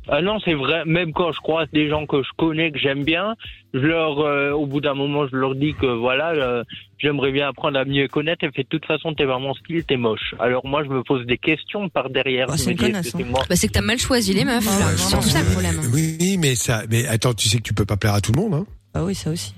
Ah 0.08 0.22
non, 0.22 0.40
c'est 0.44 0.54
vrai. 0.54 0.84
Même 0.86 1.14
quand 1.14 1.32
je 1.32 1.40
croise 1.40 1.68
des 1.72 1.88
gens 1.88 2.06
que 2.06 2.24
je 2.24 2.30
connais, 2.38 2.72
que 2.72 2.80
j'aime 2.80 3.04
bien, 3.04 3.36
je 3.74 3.80
leur, 3.80 4.20
euh, 4.20 4.52
au 4.52 4.66
bout 4.66 4.82
d'un 4.82 4.96
moment, 4.96 5.28
je 5.28 5.36
leur 5.36 5.56
dis 5.56 5.74
que 5.74 5.86
voilà, 5.86 6.32
euh, 6.32 6.64
j'aimerais 6.98 7.32
bien 7.32 7.50
apprendre 7.50 7.78
à 7.78 7.86
mieux 7.86 8.08
connaître. 8.08 8.44
Et 8.44 8.52
fait 8.52 8.64
de 8.64 8.68
toute 8.68 8.86
façon, 8.86 9.14
t'es 9.14 9.26
vraiment 9.26 9.54
style, 9.54 9.84
t'es 9.84 9.98
moche. 9.98 10.34
Alors 10.40 10.66
moi, 10.66 10.84
je 10.84 10.90
me 10.90 11.04
pose 11.04 11.26
des 11.28 11.38
questions 11.38 11.88
par 11.90 12.10
derrière. 12.10 12.48
Ah, 12.50 12.58
c'est 12.58 12.72
hein. 12.72 13.02
moi 13.30 13.44
Bah, 13.48 13.56
c'est 13.56 13.68
que 13.68 13.74
t'as 13.74 13.82
mal 13.82 14.00
choisi 14.00 14.34
les 14.34 14.44
meufs. 14.44 14.66
Ah 14.68 14.92
c'est 14.98 15.22
ça 15.22 15.44
le 15.44 15.52
problème. 15.52 15.80
Euh, 15.84 15.90
Oui, 15.94 16.38
mais 16.40 16.56
ça, 16.56 16.84
mais 16.90 17.08
attends, 17.08 17.34
tu 17.34 17.48
sais 17.48 17.58
que 17.58 17.64
tu 17.64 17.74
peux 17.74 17.86
pas 17.86 17.98
plaire 17.98 18.16
à 18.16 18.22
tout 18.22 18.32
le 18.32 18.42
monde, 18.42 18.54
hein. 18.56 18.66
Ah 18.94 19.04
oui, 19.04 19.14
ça 19.16 19.30
aussi. 19.30 19.54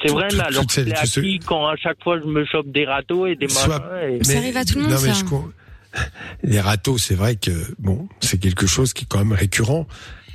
C'est 0.00 0.12
vrai, 0.12 0.28
mais 0.32 0.40
alors 0.40 0.64
c'est 0.68 0.84
quand 1.46 1.66
à 1.66 1.76
chaque 1.76 2.02
fois 2.02 2.20
je 2.20 2.26
me 2.26 2.44
chope 2.44 2.70
des 2.70 2.84
râteaux 2.84 3.26
et 3.26 3.36
des 3.36 3.46
machins 3.46 4.22
Ça 4.22 4.38
arrive 4.38 4.56
à 4.56 4.64
tout 4.64 4.76
le 4.76 4.82
monde, 4.82 4.92
non, 4.92 4.98
mais 5.02 5.14
ça. 5.14 5.24
Les 6.42 6.60
râteaux, 6.60 6.98
c'est 6.98 7.14
vrai 7.14 7.36
que 7.36 7.50
bon, 7.78 8.08
c'est 8.20 8.38
quelque 8.38 8.66
chose 8.66 8.92
qui 8.92 9.04
est 9.04 9.06
quand 9.08 9.18
même 9.18 9.32
récurrent. 9.32 9.86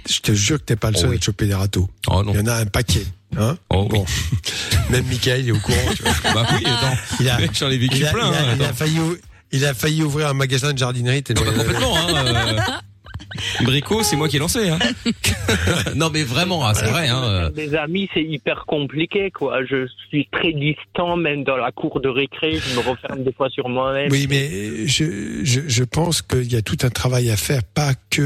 Je 0.10 0.20
te 0.20 0.32
jure 0.34 0.58
que 0.60 0.64
t'es 0.64 0.76
pas 0.76 0.90
le 0.92 0.96
Oh 0.98 1.02
seul 1.02 1.10
oui. 1.10 1.16
à 1.18 1.20
te 1.20 1.26
choper 1.26 1.48
des 1.48 1.54
râteaux. 1.56 1.90
Oh 2.08 2.24
non. 2.24 2.32
Il 2.34 2.38
y 2.40 2.44
en 2.44 2.48
a 2.48 2.56
un 2.56 2.66
paquet, 2.66 3.06
hein. 3.38 3.58
Oh 3.70 3.88
oui. 3.92 4.00
bon, 4.00 4.06
même 4.90 5.06
Michael 5.08 5.48
est 5.48 5.52
au 5.52 5.60
courant. 5.60 5.78
Tu 5.96 6.04
vois. 6.04 6.14
Bah 6.34 6.48
oui, 6.54 6.64
attends. 6.66 6.96
Il 7.20 7.30
a, 7.30 7.40
J'en 7.54 7.70
ai 7.70 7.78
vécu 7.78 7.98
il 7.98 8.06
a, 8.08 8.12
plein. 8.14 8.30
il 8.30 8.34
a- 8.36 8.40
hein, 8.40 8.54
il 8.56 8.62
a 8.62 8.66
attends. 8.68 8.76
failli, 8.76 9.00
il 9.52 9.66
a 9.66 9.74
failli 9.74 10.04
ouvrir 10.04 10.28
un 10.30 10.34
magasin 10.34 10.72
de 10.74 10.78
jardinerie. 10.78 11.24
Bah, 11.28 11.34
complètement, 11.36 11.98
hein. 11.98 12.26
euh, 12.26 12.58
Brico, 13.64 14.04
c'est 14.04 14.16
moi 14.16 14.30
qui 14.30 14.38
ai 14.38 14.40
lancé, 14.40 14.70
hein. 14.70 14.80
non, 15.96 16.10
mais 16.12 16.24
vraiment, 16.24 16.66
ah, 16.66 16.74
c'est 16.74 16.88
vrai, 16.88 17.10
hein. 17.10 17.24
euh. 17.24 17.50
Des 17.50 17.76
amis, 17.76 18.10
c'est 18.14 18.24
hyper 18.24 18.66
compliqué, 18.66 19.32
quoi. 19.32 19.66
Je 19.66 19.88
suis 20.10 20.28
très 20.32 20.54
distant, 20.54 21.18
même 21.18 21.44
dans 21.44 21.58
la 21.58 21.72
cour 21.72 22.00
de 22.00 22.08
récré, 22.08 22.60
je 22.60 22.76
me 22.76 22.80
referme 22.80 23.24
des 23.24 23.34
fois 23.34 23.50
sur 23.50 23.68
moi-même. 23.70 24.12
Oui, 24.12 24.28
mais 24.30 24.88
je, 24.88 25.44
je, 25.44 25.62
je 25.68 25.84
pense 25.84 26.22
qu'il 26.22 26.52
y 26.52 26.56
a 26.56 26.62
tout 26.62 26.78
un 26.84 26.90
travail 26.90 27.30
à 27.30 27.38
faire, 27.38 27.64
pas 27.64 27.94
que, 28.10 28.22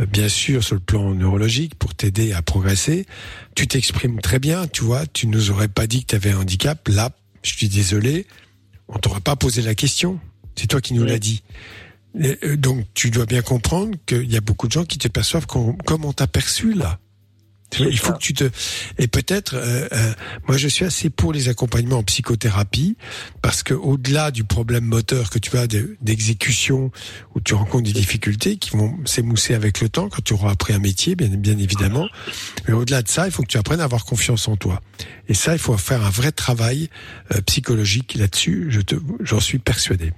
euh, 0.00 0.06
bien 0.06 0.28
sûr, 0.28 0.62
sur 0.62 0.74
le 0.76 0.80
plan 0.80 1.10
neurologique, 1.14 1.74
pour 1.74 1.94
t'aider 1.94 2.32
à 2.32 2.42
progresser. 2.42 3.06
Tu 3.54 3.66
t'exprimes 3.66 4.20
très 4.20 4.38
bien, 4.38 4.66
tu 4.68 4.84
vois. 4.84 5.06
Tu 5.06 5.26
nous 5.26 5.50
aurais 5.50 5.68
pas 5.68 5.86
dit 5.86 6.02
que 6.04 6.08
tu 6.10 6.14
avais 6.14 6.30
un 6.32 6.38
handicap. 6.40 6.86
Là, 6.88 7.10
je 7.42 7.54
suis 7.54 7.68
désolé, 7.68 8.26
on 8.88 8.98
t'aurait 8.98 9.20
pas 9.20 9.36
posé 9.36 9.62
la 9.62 9.74
question. 9.74 10.20
C'est 10.54 10.68
toi 10.68 10.80
qui 10.80 10.94
nous 10.94 11.02
Oui. 11.02 11.08
l'as 11.10 11.18
dit. 11.18 11.42
Euh, 12.22 12.56
donc, 12.56 12.84
tu 12.94 13.10
dois 13.10 13.26
bien 13.26 13.42
comprendre 13.42 13.96
qu'il 14.06 14.30
y 14.30 14.36
a 14.36 14.40
beaucoup 14.40 14.66
de 14.68 14.72
gens 14.72 14.84
qui 14.84 14.98
te 14.98 15.08
perçoivent 15.08 15.46
comme, 15.46 15.76
comme 15.82 16.04
on 16.04 16.12
t'a 16.12 16.26
perçu 16.26 16.72
là. 16.72 16.98
Il 17.80 17.98
faut 17.98 18.06
ça. 18.06 18.12
que 18.12 18.18
tu 18.18 18.32
te 18.32 18.48
et 18.96 19.08
peut-être 19.08 19.56
euh, 19.56 19.88
euh, 19.90 20.12
moi 20.46 20.56
je 20.56 20.68
suis 20.68 20.84
assez 20.84 21.10
pour 21.10 21.32
les 21.32 21.48
accompagnements 21.48 21.98
en 21.98 22.04
psychothérapie 22.04 22.96
parce 23.42 23.64
que 23.64 23.74
au-delà 23.74 24.30
du 24.30 24.44
problème 24.44 24.84
moteur 24.84 25.30
que 25.30 25.40
tu 25.40 25.56
as 25.58 25.66
de- 25.66 25.96
d'exécution 26.00 26.92
où 27.34 27.40
tu 27.40 27.54
rencontres 27.54 27.82
des 27.82 27.92
difficultés 27.92 28.56
qui 28.56 28.70
vont 28.70 28.96
s'émousser 29.04 29.52
avec 29.52 29.80
le 29.80 29.88
temps 29.88 30.08
quand 30.08 30.22
tu 30.22 30.32
auras 30.32 30.52
appris 30.52 30.74
un 30.74 30.78
métier 30.78 31.16
bien 31.16 31.26
bien 31.26 31.58
évidemment 31.58 32.06
mais 32.68 32.72
au-delà 32.72 33.02
de 33.02 33.08
ça 33.08 33.26
il 33.26 33.32
faut 33.32 33.42
que 33.42 33.48
tu 33.48 33.58
apprennes 33.58 33.80
à 33.80 33.84
avoir 33.84 34.04
confiance 34.04 34.46
en 34.46 34.54
toi 34.56 34.80
et 35.28 35.34
ça 35.34 35.52
il 35.52 35.58
faut 35.58 35.76
faire 35.76 36.04
un 36.06 36.10
vrai 36.10 36.30
travail 36.30 36.88
euh, 37.34 37.40
psychologique 37.42 38.14
là-dessus 38.14 38.68
je 38.70 38.80
te 38.80 38.94
j'en 39.24 39.40
suis 39.40 39.58
persuadé 39.58 40.12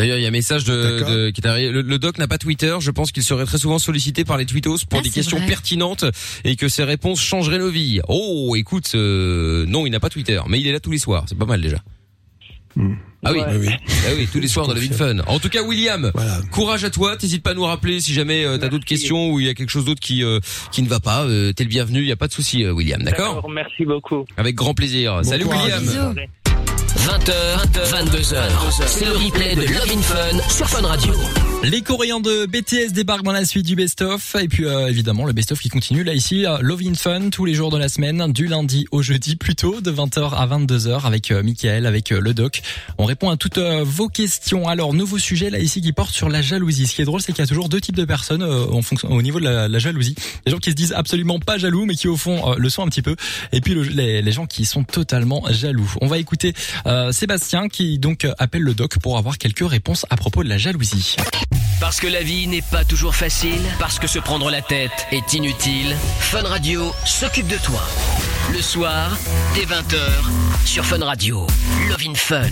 D'ailleurs, 0.00 0.16
il 0.18 0.22
y 0.22 0.24
a 0.24 0.28
un 0.28 0.32
message 0.32 0.64
de, 0.64 0.72
de- 1.06 1.30
qui 1.30 1.40
est 1.40 1.46
arrivé. 1.46 1.70
Le, 1.70 1.82
le 1.82 1.98
doc 1.98 2.16
n'a 2.18 2.26
pas 2.26 2.38
Twitter. 2.38 2.74
Je 2.80 2.90
pense 2.90 3.12
qu'il 3.12 3.22
serait 3.22 3.44
très 3.44 3.58
souvent 3.58 3.78
sollicité 3.78 4.24
par 4.24 4.38
les 4.38 4.46
tweetos 4.46 4.78
pour 4.88 4.98
Ah, 5.00 5.02
des 5.02 5.10
questions 5.10 5.36
vrai. 5.38 5.46
pertinentes 5.46 6.04
et 6.44 6.56
que 6.56 6.68
ses 6.68 6.84
réponses 6.84 7.20
changeraient 7.20 7.58
nos 7.58 7.70
vies. 7.70 8.00
Oh, 8.08 8.54
écoute, 8.56 8.92
euh, 8.94 9.66
non, 9.68 9.84
il 9.86 9.90
n'a 9.90 10.00
pas 10.00 10.08
Twitter, 10.08 10.40
mais 10.48 10.58
il 10.60 10.66
est 10.66 10.72
là 10.72 10.80
tous 10.80 10.90
les 10.90 10.98
soirs. 10.98 11.24
C'est 11.28 11.36
pas 11.38 11.44
mal 11.46 11.60
déjà. 11.60 11.78
Hmm. 12.76 12.94
Ah 13.22 13.32
oui, 13.32 13.40
Ouais. 13.40 13.46
oui 13.50 13.66
oui 13.66 13.74
ah 14.06 14.10
oui, 14.16 14.28
tous 14.32 14.40
les 14.40 14.48
soirs 14.48 14.66
dans 14.66 14.72
le 14.72 14.80
Fun. 14.80 15.18
En 15.26 15.38
tout 15.40 15.50
cas, 15.50 15.62
William, 15.62 16.10
voilà 16.14 16.38
courage 16.52 16.84
à 16.84 16.90
toi. 16.90 17.16
T'hésites 17.18 17.42
pas 17.42 17.50
à 17.50 17.54
nous 17.54 17.64
rappeler 17.64 18.00
si 18.00 18.14
jamais 18.14 18.44
euh, 18.46 18.56
t'as 18.56 18.68
d'autres 18.68 18.86
questions 18.86 19.30
ou 19.32 19.40
il 19.40 19.46
y 19.46 19.48
a 19.50 19.54
quelque 19.54 19.68
chose 19.68 19.84
d'autre 19.84 20.00
qui 20.00 20.24
euh, 20.24 20.38
qui 20.72 20.80
ne 20.82 20.88
va 20.88 21.00
pas. 21.00 21.24
Euh, 21.24 21.52
T'es 21.52 21.64
le 21.64 21.68
bienvenu. 21.68 22.00
Il 22.00 22.06
y 22.06 22.12
a 22.12 22.16
pas 22.16 22.28
de 22.28 22.32
souci, 22.32 22.64
euh, 22.64 22.70
William. 22.72 23.02
D'accord? 23.02 23.46
Merci 23.50 23.84
beaucoup. 23.84 24.24
Avec 24.38 24.54
grand 24.54 24.72
plaisir. 24.72 25.20
Salut 25.24 25.44
courage. 25.44 25.62
William. 25.64 25.82
Bisous. 26.14 26.20
20h, 26.96 27.32
22h. 27.92 28.86
C'est 28.86 29.04
le 29.04 29.12
replay 29.12 29.54
de 29.54 29.62
Love 29.62 29.90
in 29.96 30.02
Fun 30.02 30.48
sur 30.48 30.68
Fun 30.68 30.86
Radio. 30.86 31.14
Les 31.62 31.82
Coréens 31.82 32.20
de 32.20 32.46
BTS 32.46 32.92
débarquent 32.92 33.22
dans 33.22 33.32
la 33.32 33.44
suite 33.44 33.66
du 33.66 33.76
Best 33.76 34.00
of 34.02 34.34
et 34.40 34.48
puis 34.48 34.64
euh, 34.64 34.88
évidemment 34.88 35.26
le 35.26 35.32
Best 35.34 35.52
of 35.52 35.60
qui 35.60 35.68
continue 35.68 36.02
là 36.04 36.14
ici 36.14 36.46
euh, 36.46 36.56
Love 36.62 36.80
in 36.86 36.94
Fun 36.94 37.28
tous 37.30 37.44
les 37.44 37.52
jours 37.54 37.70
de 37.70 37.76
la 37.76 37.88
semaine 37.90 38.32
du 38.32 38.46
lundi 38.46 38.86
au 38.92 39.02
jeudi 39.02 39.36
plutôt 39.36 39.80
de 39.82 39.92
20h 39.92 40.34
à 40.34 40.46
22h 40.46 41.04
avec 41.04 41.30
euh, 41.30 41.42
Mickaël 41.42 41.84
avec 41.86 42.12
euh, 42.12 42.20
le 42.20 42.32
doc. 42.32 42.62
On 42.96 43.04
répond 43.04 43.28
à 43.30 43.36
toutes 43.36 43.58
euh, 43.58 43.84
vos 43.84 44.08
questions. 44.08 44.66
Alors 44.66 44.94
nouveau 44.94 45.18
sujet 45.18 45.50
là 45.50 45.58
ici 45.58 45.82
qui 45.82 45.92
porte 45.92 46.12
sur 46.14 46.28
la 46.30 46.40
jalousie. 46.42 46.86
Ce 46.86 46.94
qui 46.94 47.02
est 47.02 47.04
drôle 47.04 47.20
c'est 47.20 47.32
qu'il 47.32 47.42
y 47.42 47.46
a 47.46 47.48
toujours 47.48 47.68
deux 47.68 47.80
types 47.80 47.96
de 47.96 48.06
personnes 48.06 48.42
au 48.42 49.22
niveau 49.22 49.38
de 49.38 49.44
la, 49.44 49.78
jalousie. 49.78 50.14
Les 50.46 50.52
gens 50.52 50.58
qui 50.58 50.70
se 50.70 50.76
disent 50.76 50.94
absolument 50.96 51.38
pas 51.38 51.58
jaloux 51.58 51.84
mais 51.84 51.94
qui 51.94 52.08
au 52.08 52.16
fond 52.16 52.54
le 52.56 52.68
sont 52.70 52.82
un 52.82 52.88
petit 52.88 53.02
peu 53.02 53.14
et 53.52 53.60
puis 53.60 53.74
le- 53.74 53.82
les, 53.82 54.22
les 54.22 54.32
gens 54.32 54.46
qui 54.46 54.64
sont 54.64 54.82
totalement 54.82 55.44
jaloux. 55.50 55.92
On 56.00 56.06
va 56.06 56.16
écouter 56.18 56.54
euh, 56.86 57.12
Sébastien 57.12 57.68
qui 57.68 57.98
donc 57.98 58.26
appelle 58.38 58.62
le 58.62 58.74
doc 58.74 58.98
pour 58.98 59.18
avoir 59.18 59.38
quelques 59.38 59.68
réponses 59.68 60.06
à 60.10 60.16
propos 60.16 60.42
de 60.44 60.48
la 60.48 60.58
jalousie. 60.58 61.16
Parce 61.80 61.98
que 62.00 62.06
la 62.06 62.22
vie 62.22 62.46
n'est 62.46 62.62
pas 62.62 62.84
toujours 62.84 63.14
facile, 63.14 63.60
parce 63.78 63.98
que 63.98 64.06
se 64.06 64.18
prendre 64.18 64.50
la 64.50 64.60
tête 64.60 65.06
est 65.12 65.32
inutile, 65.32 65.96
Fun 66.18 66.42
Radio 66.42 66.92
s'occupe 67.06 67.48
de 67.48 67.56
toi. 67.64 67.82
Le 68.52 68.60
soir, 68.60 69.16
dès 69.54 69.62
20h, 69.64 69.98
sur 70.66 70.84
Fun 70.84 71.02
Radio. 71.04 71.46
Love 71.88 72.02
in 72.06 72.14
Fun. 72.14 72.50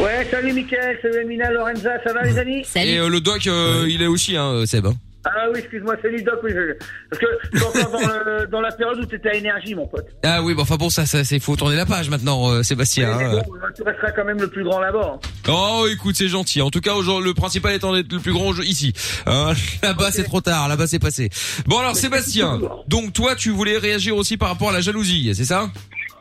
Ouais, 0.00 0.26
salut 0.28 0.52
Mickaël, 0.52 0.98
salut 1.00 1.20
Amina, 1.20 1.52
Lorenza, 1.52 1.90
ça 2.04 2.12
va 2.12 2.22
les 2.24 2.36
amis? 2.36 2.64
Salut. 2.64 2.88
Et 2.90 2.98
euh, 2.98 3.08
le 3.08 3.20
doc, 3.20 3.46
euh, 3.46 3.86
il 3.88 4.02
est 4.02 4.08
aussi, 4.08 4.36
hein, 4.36 4.46
euh, 4.46 4.66
Seb. 4.66 4.86
hein. 4.86 4.94
Ah 5.26 5.46
oui, 5.52 5.60
excuse-moi, 5.60 5.96
salut 6.02 6.22
Doc, 6.22 6.40
oui, 6.42 6.50
je- 6.54 6.74
parce 7.10 7.20
que 7.20 7.26
je 7.52 7.58
suis 7.58 7.66
encore 7.66 7.90
dans, 7.92 7.98
le- 8.08 8.46
dans 8.46 8.60
la 8.60 8.70
période 8.72 8.98
où 8.98 9.06
t'étais 9.06 9.30
à 9.30 9.34
énergie, 9.34 9.74
mon 9.74 9.86
pote. 9.86 10.06
Ah 10.22 10.42
oui, 10.42 10.54
bon, 10.54 10.62
enfin 10.62 10.76
bon, 10.76 10.90
ça, 10.90 11.06
ça, 11.06 11.24
c'est 11.24 11.38
faut 11.38 11.56
tourner 11.56 11.76
la 11.76 11.86
page 11.86 12.10
maintenant, 12.10 12.50
euh, 12.50 12.62
Sébastien. 12.62 13.16
Mais 13.16 13.24
hein. 13.24 13.42
bon, 13.46 13.54
tu 13.74 13.82
resteras 13.82 14.12
quand 14.12 14.24
même 14.24 14.38
le 14.40 14.48
plus 14.48 14.64
grand 14.64 14.80
là-bas. 14.80 15.14
hein. 15.14 15.20
Oh, 15.48 15.86
écoute, 15.90 16.14
c'est 16.16 16.28
gentil. 16.28 16.60
En 16.60 16.70
tout 16.70 16.80
cas, 16.80 16.92
aujourd'hui, 16.94 17.28
le 17.28 17.34
principal 17.34 17.74
étant 17.74 17.94
d'être 17.94 18.12
le 18.12 18.18
plus 18.18 18.32
grand 18.32 18.52
ici. 18.62 18.92
Hein, 19.26 19.52
là-bas, 19.82 20.10
c'est 20.10 20.24
trop 20.24 20.40
tard. 20.42 20.68
Là-bas, 20.68 20.86
c'est 20.86 20.98
passé. 20.98 21.30
Bon, 21.66 21.78
alors, 21.78 21.96
Sébastien. 21.96 22.60
Donc, 22.88 23.12
toi, 23.14 23.34
tu 23.34 23.50
voulais 23.50 23.78
réagir 23.78 24.16
aussi 24.16 24.36
par 24.36 24.48
rapport 24.48 24.68
à 24.70 24.72
la 24.72 24.80
jalousie, 24.82 25.32
c'est 25.34 25.44
ça? 25.44 25.70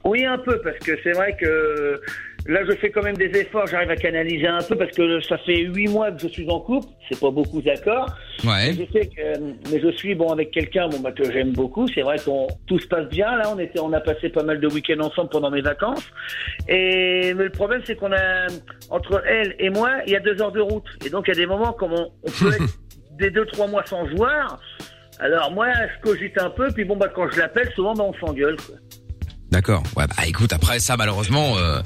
Oui, 0.05 0.25
un 0.25 0.37
peu, 0.37 0.59
parce 0.63 0.77
que 0.79 0.91
c'est 1.03 1.11
vrai 1.13 1.35
que 1.39 1.99
là, 2.47 2.61
je 2.65 2.75
fais 2.75 2.89
quand 2.89 3.03
même 3.03 3.17
des 3.17 3.37
efforts, 3.39 3.67
j'arrive 3.67 3.89
à 3.89 3.95
canaliser 3.95 4.47
un 4.47 4.61
peu, 4.61 4.75
parce 4.75 4.91
que 4.91 5.21
ça 5.21 5.37
fait 5.39 5.59
huit 5.61 5.87
mois 5.87 6.11
que 6.11 6.21
je 6.21 6.27
suis 6.27 6.49
en 6.49 6.59
couple, 6.59 6.87
c'est 7.09 7.19
pas 7.19 7.31
beaucoup 7.31 7.61
d'accord. 7.61 8.07
Ouais. 8.43 8.73
Je 8.73 8.91
sais 8.91 9.07
que, 9.07 9.39
mais 9.71 9.79
je 9.79 9.91
suis 9.91 10.15
bon 10.15 10.29
avec 10.29 10.51
quelqu'un, 10.51 10.87
bon 10.89 10.99
bah 10.99 11.11
que 11.11 11.31
j'aime 11.31 11.51
beaucoup. 11.51 11.87
C'est 11.87 12.01
vrai 12.01 12.17
qu'on 12.23 12.47
tout 12.67 12.79
se 12.79 12.87
passe 12.87 13.07
bien. 13.09 13.37
Là, 13.37 13.51
on 13.53 13.59
était, 13.59 13.79
on 13.79 13.93
a 13.93 14.01
passé 14.01 14.29
pas 14.29 14.43
mal 14.43 14.59
de 14.59 14.67
week-ends 14.67 14.99
ensemble 14.99 15.29
pendant 15.29 15.51
mes 15.51 15.61
vacances. 15.61 16.05
Et 16.67 17.33
mais 17.33 17.45
le 17.45 17.51
problème, 17.51 17.81
c'est 17.85 17.95
qu'on 17.95 18.11
a 18.11 18.47
entre 18.89 19.23
elle 19.25 19.55
et 19.59 19.69
moi, 19.69 19.91
il 20.05 20.13
y 20.13 20.15
a 20.15 20.19
deux 20.19 20.41
heures 20.41 20.51
de 20.51 20.61
route. 20.61 20.85
Et 21.05 21.09
donc, 21.09 21.25
il 21.27 21.35
y 21.35 21.37
a 21.37 21.39
des 21.39 21.45
moments 21.45 21.73
comme 21.73 21.93
on, 21.93 22.11
on 22.23 22.31
peut 22.31 22.53
être 22.53 22.79
des 23.17 23.29
deux 23.29 23.45
trois 23.45 23.67
mois 23.67 23.85
sans 23.85 24.05
se 24.07 24.15
voir. 24.15 24.59
Alors 25.19 25.51
moi, 25.51 25.67
je 25.71 26.01
cogite 26.01 26.37
un 26.39 26.49
peu. 26.49 26.67
Puis 26.71 26.83
bon 26.83 26.97
bah 26.97 27.09
quand 27.13 27.29
je 27.29 27.39
l'appelle, 27.39 27.71
souvent 27.75 27.93
bah, 27.93 28.03
on 28.03 28.13
s'engueule. 28.25 28.57
quoi. 28.57 28.75
D'accord. 29.53 29.83
Ouais, 29.95 30.05
bah, 30.07 30.15
écoute, 30.27 30.51
après 30.51 30.79
ça, 30.79 30.97
malheureusement, 30.97 31.57
euh, 31.57 31.79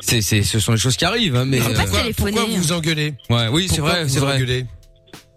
c'est, 0.00 0.20
c'est, 0.20 0.42
ce 0.42 0.58
sont 0.60 0.72
les 0.72 0.78
choses 0.78 0.96
qui 0.96 1.04
arrivent, 1.06 1.34
hein, 1.36 1.46
mais. 1.46 1.58
Euh, 1.60 1.64
téléphoner. 1.64 2.12
pourquoi 2.16 2.44
vous 2.44 2.56
vous 2.56 2.72
engueulez 2.72 3.14
Ouais, 3.30 3.48
oui, 3.50 3.66
c'est 3.68 3.78
Pourquoi 3.78 3.94
vrai, 3.94 4.02
vous 4.04 4.08
c'est 4.10 4.18
vous 4.20 4.26
vrai. 4.26 4.34
engueulez 4.36 4.66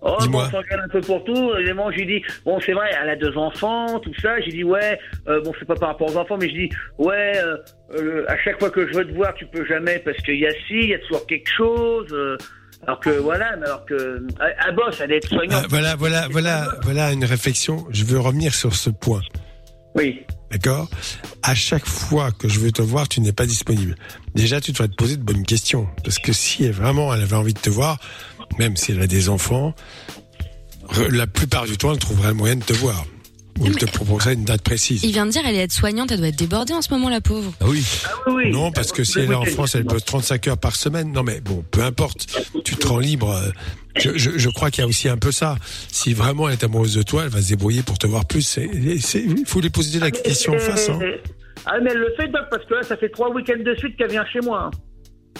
Oh, 0.01 0.15
bon, 0.19 0.23
Dis-moi. 0.25 0.43
on 0.47 0.51
s'engueule 0.51 0.81
un 0.85 0.89
peu 0.89 1.01
pour 1.01 1.23
tout. 1.23 1.51
Évidemment, 1.57 1.89
j'ai 1.91 2.05
dit, 2.05 2.21
bon, 2.45 2.59
c'est 2.63 2.73
vrai, 2.73 2.87
elle 3.01 3.09
a 3.09 3.15
deux 3.15 3.35
enfants, 3.35 3.99
tout 3.99 4.13
ça. 4.21 4.39
J'ai 4.41 4.51
dit, 4.51 4.63
ouais, 4.63 4.99
euh, 5.27 5.41
bon, 5.41 5.51
c'est 5.57 5.65
pas 5.65 5.73
par 5.75 5.89
rapport 5.89 6.13
aux 6.13 6.17
enfants, 6.17 6.37
mais 6.39 6.49
je 6.49 6.53
dis, 6.55 6.69
ouais, 6.99 7.33
euh, 7.37 7.57
euh, 7.97 8.23
à 8.27 8.35
chaque 8.43 8.59
fois 8.59 8.69
que 8.69 8.87
je 8.87 8.93
veux 8.95 9.05
te 9.07 9.13
voir, 9.15 9.33
tu 9.33 9.45
peux 9.47 9.65
jamais 9.65 9.97
parce 10.05 10.17
qu'il 10.19 10.37
y 10.39 10.45
a 10.45 10.51
ci, 10.51 10.73
il 10.73 10.89
y 10.89 10.93
a 10.93 10.99
toujours 10.99 11.25
quelque 11.25 11.49
chose. 11.49 12.07
euh, 12.11 12.37
alors 12.85 12.99
que 12.99 13.09
voilà, 13.09 13.55
mais 13.57 13.65
alors 13.65 13.85
que 13.85 14.21
à, 14.39 14.67
à 14.67 14.71
boss, 14.71 14.99
elle 15.01 15.13
est 15.13 15.25
Ah, 15.25 15.29
soignante. 15.29 15.65
voilà 15.69 15.95
voilà 15.95 16.27
voilà 16.29 16.67
voilà 16.83 17.11
une 17.11 17.25
réflexion 17.25 17.87
je 17.89 18.03
veux 18.05 18.19
revenir 18.19 18.53
sur 18.53 18.75
ce 18.75 18.91
point 18.91 19.21
Oui. 19.97 20.21
D'accord? 20.51 20.87
À 21.43 21.55
chaque 21.55 21.85
fois 21.85 22.31
que 22.31 22.47
je 22.47 22.59
veux 22.59 22.71
te 22.71 22.81
voir, 22.81 23.09
tu 23.09 23.19
n'es 23.19 23.33
pas 23.33 23.45
disponible. 23.45 23.95
Déjà, 24.35 24.61
tu 24.61 24.71
devrais 24.71 24.87
te 24.87 24.95
poser 24.95 25.17
de 25.17 25.23
bonnes 25.23 25.43
questions. 25.43 25.87
Parce 26.03 26.19
que 26.19 26.31
si 26.31 26.69
vraiment 26.69 27.13
elle 27.13 27.21
avait 27.21 27.35
envie 27.35 27.53
de 27.53 27.59
te 27.59 27.69
voir, 27.69 27.99
même 28.57 28.77
si 28.77 28.91
elle 28.91 29.01
a 29.01 29.07
des 29.07 29.27
enfants, 29.27 29.73
la 31.09 31.27
plupart 31.27 31.65
du 31.65 31.77
temps, 31.77 31.91
elle 31.91 31.99
trouverait 31.99 32.29
le 32.29 32.35
moyen 32.35 32.55
de 32.55 32.63
te 32.63 32.73
voir. 32.73 33.05
Ou 33.59 33.65
elle 33.67 33.75
te 33.75 33.85
proposerait 33.85 34.33
une 34.33 34.43
date 34.45 34.61
précise. 34.61 35.03
Il 35.03 35.11
vient 35.11 35.25
de 35.25 35.31
dire, 35.31 35.41
elle 35.45 35.55
est 35.55 35.63
aide-soignante, 35.63 36.11
elle 36.11 36.19
doit 36.19 36.27
être 36.27 36.35
débordée 36.37 36.73
en 36.73 36.81
ce 36.81 36.91
moment, 36.93 37.09
la 37.09 37.21
pauvre. 37.21 37.51
Ah 37.59 37.65
oui. 37.67 37.83
oui. 38.27 38.51
Non, 38.51 38.71
parce 38.71 38.91
que 38.91 39.03
si 39.03 39.19
elle 39.19 39.31
est 39.31 39.35
en 39.35 39.45
France, 39.45 39.75
elle 39.75 39.83
bosse 39.83 40.05
35 40.05 40.47
heures 40.47 40.57
par 40.57 40.75
semaine. 40.75 41.11
Non, 41.11 41.23
mais 41.23 41.41
bon, 41.41 41.63
peu 41.71 41.81
importe. 41.81 42.27
Tu 42.63 42.75
te 42.75 42.87
rends 42.87 42.99
libre. 42.99 43.39
Je, 43.97 44.11
je, 44.15 44.31
je 44.37 44.49
crois 44.49 44.69
qu'il 44.69 44.81
y 44.83 44.85
a 44.85 44.87
aussi 44.87 45.09
un 45.09 45.17
peu 45.17 45.31
ça. 45.31 45.57
Si 45.91 46.13
vraiment 46.13 46.47
elle 46.47 46.53
est 46.53 46.63
amoureuse 46.63 46.93
de 46.95 47.01
toi, 47.03 47.23
elle 47.23 47.29
va 47.29 47.41
se 47.41 47.49
débrouiller 47.49 47.81
pour 47.83 47.97
te 47.97 48.05
voir 48.05 48.25
plus. 48.25 48.41
C'est- 48.43 48.69
c'est- 48.99 49.23
Il 49.23 49.45
faut 49.45 49.59
lui 49.59 49.69
poser 49.71 49.99
la 49.99 50.11
question 50.11 50.53
en 50.53 50.59
face. 50.59 50.89
Hein. 50.89 50.99
Ah, 51.65 51.73
mais 51.83 51.89
elle 51.91 51.97
le 51.97 52.13
fait, 52.15 52.27
Doc, 52.27 52.43
parce 52.51 52.63
que 52.65 52.75
là, 52.75 52.83
ça 52.83 52.95
fait 52.95 53.09
trois 53.09 53.29
week-ends 53.33 53.61
de 53.63 53.75
suite 53.75 53.97
qu'elle 53.97 54.11
vient 54.11 54.25
chez 54.31 54.39
moi. 54.41 54.69
hein. 54.73 54.77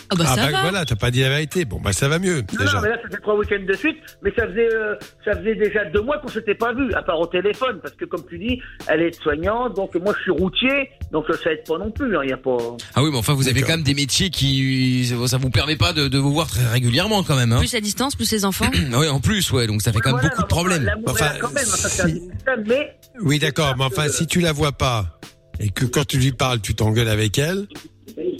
Ah 0.10 0.16
bah 0.16 0.26
ah 0.28 0.36
bah 0.36 0.60
voilà, 0.62 0.86
t'as 0.86 0.95
pas 0.95 1.12
dit 1.12 1.22
la 1.22 1.30
vérité. 1.30 1.66
Bon, 1.66 1.80
bah 1.80 1.93
ça 1.93 2.08
va 2.08 2.20
mieux 2.20 2.38
Non, 2.38 2.60
déjà. 2.60 2.74
non, 2.74 2.82
mais 2.82 2.89
là, 2.89 2.98
ça 3.04 3.10
fait 3.10 3.22
trois 3.22 3.36
week-ends 3.38 3.66
de 3.68 3.74
suite, 3.74 3.98
mais 4.22 4.32
ça 4.36 4.48
faisait, 4.48 4.74
euh, 4.74 4.95
ça 5.26 5.36
faisait 5.38 5.56
déjà 5.56 5.86
deux 5.86 6.02
mois 6.02 6.18
qu'on 6.20 6.28
s'était 6.28 6.56
pas 6.56 6.74
vu, 6.74 6.93
à 6.93 7.02
part 7.02 7.20
au 7.20 7.28
téléphone, 7.28 7.80
parce 7.82 7.95
que 7.95 8.06
comme 8.06 8.24
tu 8.30 8.38
dis, 8.39 8.62
elle 8.88 9.02
est 9.02 9.14
soignante, 9.22 9.76
donc 9.76 9.95
moi 9.95 10.14
je 10.18 10.22
suis 10.24 10.32
routier, 10.32 10.89
donc 11.12 11.30
euh, 11.30 11.34
ça 11.43 11.52
aide 11.52 11.64
pas 11.68 11.78
non 11.78 11.91
plus, 11.91 12.16
il 12.24 12.30
y 12.30 12.34
a 12.34 12.38
pas. 12.38 12.58
Ah 12.95 13.04
oui, 13.04 13.10
mais 13.12 13.18
enfin, 13.18 13.34
vous 13.34 13.48
avez 13.48 13.62
quand 13.62 13.74
même 13.74 13.84
des 13.84 13.93
métiers 13.93 14.30
qui, 14.30 15.06
ça 15.28 15.38
vous 15.38 15.50
permet 15.50 15.76
pas 15.76 15.93
de, 15.93 16.08
de 16.08 16.18
vous 16.18 16.34
voir 16.34 16.48
très 16.48 16.66
régulièrement 16.66 17.24
quand 17.24 17.36
même. 17.36 17.52
Hein. 17.52 17.60
Plus 17.60 17.76
à 17.76 17.82
distance, 17.82 18.16
plus 18.16 18.26
ses 18.26 18.45
enfants. 18.45 18.66
Oui, 18.98 19.08
en 19.10 19.20
plus, 19.20 19.52
ouais, 19.52 19.68
donc 19.68 19.82
ça 19.82 19.91
fait 19.93 20.00
quand 20.00 20.16
même 20.16 20.24
beaucoup 20.26 20.41
de 20.41 20.48
problèmes. 20.48 20.89
Quand 21.06 21.14
même, 21.54 21.66
hein, 22.48 22.56
mais 22.66 22.98
Oui, 23.22 23.38
d'accord, 23.38 23.76
mais 23.78 23.84
enfin, 23.84 24.08
si 24.10 24.26
tu 24.26 24.39
la 24.39 24.52
vois 24.54 24.72
pas 24.72 25.20
et 25.60 25.70
que 25.70 25.86
quand 25.86 26.06
tu 26.06 26.18
lui 26.18 26.32
parles, 26.32 26.62
tu 26.62 26.74
t'engueules 26.74 27.10
avec 27.10 27.38
elle, 27.38 27.68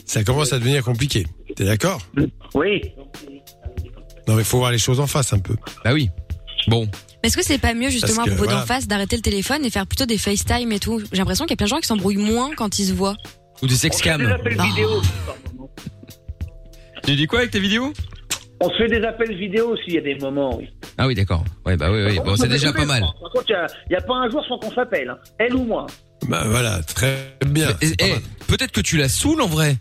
ça 0.06 0.24
commence 0.24 0.54
à 0.54 0.60
devenir 0.60 0.84
compliqué. 0.84 1.28
T'es 1.58 1.66
d'accord 1.66 2.00
Oui. 2.54 2.82
Non, 4.28 4.36
mais 4.36 4.44
faut 4.44 4.60
voir 4.60 4.72
les 4.72 4.78
choses 4.78 5.00
en 5.00 5.08
face 5.08 5.34
un 5.34 5.40
peu. 5.40 5.56
Bah 5.84 5.92
oui. 5.92 6.12
Bon. 6.68 6.88
Mais 7.24 7.30
Est-ce 7.30 7.38
que 7.38 7.44
c'est 7.44 7.58
pas 7.58 7.74
mieux 7.74 7.90
justement 7.90 8.24
que, 8.24 8.30
à 8.30 8.34
propos 8.36 8.44
voilà. 8.44 8.60
d'en 8.60 8.66
face 8.68 8.88
d'arrêter 8.88 9.16
le 9.16 9.24
téléphone 9.24 9.66
et 9.66 9.72
faire 9.72 9.88
plutôt 9.88 10.06
des 10.06 10.20
FaceTime 10.20 10.72
et 10.72 10.80
tout? 10.80 11.02
J'ai 11.12 11.18
l'impression 11.18 11.46
qu'il 11.46 11.54
y 11.54 11.56
a 11.56 11.58
plein 11.58 11.66
de 11.66 11.70
gens 11.70 11.80
qui 11.80 11.88
s'embrouillent 11.88 12.18
moins 12.18 12.52
quand 12.56 12.78
ils 12.78 12.86
se 12.86 12.94
voient. 12.94 13.18
Ou 13.64 13.68
des 13.68 13.76
sexcams. 13.76 14.22
on 14.22 14.26
se 14.26 14.44
fait 14.44 14.50
des 14.50 14.60
appels 14.60 14.70
vidéo. 14.70 15.02
Tu 17.04 17.16
dis 17.16 17.26
quoi 17.26 17.40
avec 17.40 17.52
tes 17.52 17.60
vidéos? 17.60 17.92
On 18.62 18.70
se 18.70 18.78
fait 18.78 18.88
des 18.88 19.04
appels 19.04 19.36
vidéo 19.36 19.70
aussi, 19.70 19.84
il 19.88 19.94
y 19.96 19.98
a 19.98 20.02
des 20.02 20.16
moments, 20.16 20.58
oui. 20.58 20.70
Ah 21.00 21.08
oui, 21.08 21.16
d'accord. 21.16 21.44
Ouais, 21.66 21.76
bah 21.76 21.92
oui, 21.92 22.04
oui. 22.06 22.20
Bon, 22.24 22.36
c'est 22.36 22.48
déjà 22.48 22.72
pas 22.72 22.86
mal. 22.86 23.02
Par 23.02 23.32
contre, 23.32 23.46
il 23.50 23.90
n'y 23.90 23.96
a, 23.96 24.02
pas 24.02 24.16
un 24.16 24.30
jour 24.30 24.44
sans 24.48 24.60
qu'on 24.60 24.72
s'appelle, 24.74 25.10
hein. 25.10 25.18
elle 25.40 25.56
ou 25.56 25.64
moi. 25.64 25.88
Bah 26.28 26.44
voilà, 26.46 26.82
très 26.84 27.38
bien. 27.48 27.70
Eh, 27.82 27.94
eh, 28.00 28.16
Peut-être 28.48 28.72
que 28.72 28.82
tu 28.82 28.98
la 28.98 29.10
saoules 29.10 29.42
en 29.42 29.48
vrai. 29.48 29.78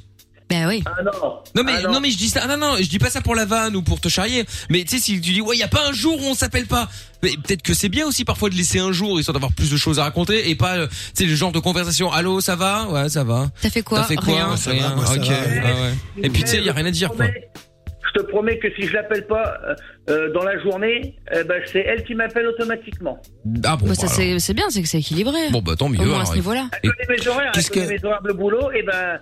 Ben 0.48 0.68
oui. 0.68 0.82
Ah 0.86 1.02
non. 1.02 1.12
Non 1.56 1.62
mais 1.64 1.82
non. 1.82 1.98
mais 2.00 2.10
je 2.10 2.18
dis 2.18 2.28
ça 2.28 2.42
ah, 2.44 2.46
non 2.46 2.56
non 2.56 2.76
je 2.78 2.88
dis 2.88 2.98
pas 3.00 3.10
ça 3.10 3.20
pour 3.20 3.34
la 3.34 3.44
vanne 3.44 3.74
ou 3.74 3.82
pour 3.82 4.00
te 4.00 4.08
charrier 4.08 4.44
mais 4.70 4.84
tu 4.84 4.96
sais 4.96 5.02
si 5.02 5.20
tu 5.20 5.32
dis 5.32 5.40
ouais 5.40 5.56
il 5.56 5.58
y 5.58 5.64
a 5.64 5.68
pas 5.68 5.88
un 5.88 5.92
jour 5.92 6.16
où 6.22 6.24
on 6.24 6.34
s'appelle 6.34 6.66
pas 6.66 6.88
mais 7.22 7.30
peut-être 7.30 7.62
que 7.62 7.74
c'est 7.74 7.88
bien 7.88 8.06
aussi 8.06 8.24
parfois 8.24 8.48
de 8.48 8.54
laisser 8.54 8.78
un 8.78 8.92
jour 8.92 9.18
histoire 9.18 9.32
d'avoir 9.34 9.52
plus 9.52 9.70
de 9.72 9.76
choses 9.76 9.98
à 9.98 10.04
raconter 10.04 10.48
et 10.48 10.54
pas 10.54 10.76
euh, 10.76 10.86
tu 10.86 10.94
sais 11.14 11.24
le 11.24 11.34
genre 11.34 11.50
de 11.50 11.58
conversation 11.58 12.12
allô 12.12 12.40
ça 12.40 12.54
va? 12.54 12.86
Ouais 12.90 13.08
ça 13.08 13.24
va 13.24 13.48
T'as 13.60 13.70
fait 13.70 13.82
quoi? 13.82 14.00
T'as 14.00 14.04
fait 14.06 14.14
quoi? 14.16 14.24
Rien. 14.34 14.56
Ça 14.56 14.70
va, 14.72 14.76
Rien. 14.76 14.94
moi, 14.94 15.06
ça 15.06 15.14
ok 15.14 15.26
va. 15.26 15.34
ah 15.34 15.82
ouais. 15.82 15.92
et 16.22 16.30
puis 16.30 16.42
tu 16.42 16.48
sais 16.50 16.58
il 16.58 16.64
y 16.64 16.70
a 16.70 16.72
rien 16.72 16.86
à 16.86 16.90
dire 16.92 17.10
quoi 17.10 17.26
Je 17.26 18.20
te 18.20 18.26
promets 18.28 18.58
que 18.60 18.68
si 18.76 18.86
je 18.86 18.92
l'appelle 18.92 19.26
pas 19.26 19.58
euh, 19.68 19.74
euh, 20.10 20.32
dans 20.32 20.44
la 20.44 20.58
journée, 20.62 21.16
euh, 21.34 21.42
bah, 21.44 21.54
c'est 21.70 21.80
elle 21.80 22.04
qui 22.04 22.14
m'appelle 22.14 22.46
automatiquement. 22.46 23.20
ah 23.64 23.76
bon 23.76 23.88
Bah, 23.88 23.94
ça 23.96 24.06
bah, 24.06 24.12
c'est 24.14 24.38
c'est 24.38 24.54
bien, 24.54 24.66
c'est 24.70 24.80
que 24.80 24.88
c'est 24.88 25.00
équilibré. 25.00 25.50
bon 25.50 25.60
bah 25.60 25.74
tant 25.76 25.88
mieux 25.88 26.00
Au 26.00 26.04
moins 26.04 26.20
à 26.20 26.24
ce 26.24 26.34
niveau-là. 26.34 26.68
Elle 26.84 26.92
connaît 26.92 27.18
mes 27.18 27.28
horaires, 27.28 27.52
elle 27.56 27.68
connaît 27.68 27.86
mes 27.98 28.04
horaires 28.04 28.22
de 28.22 28.32
boulot, 28.32 28.70
et 28.72 28.82
ben 28.84 28.92
euh, 28.94 29.16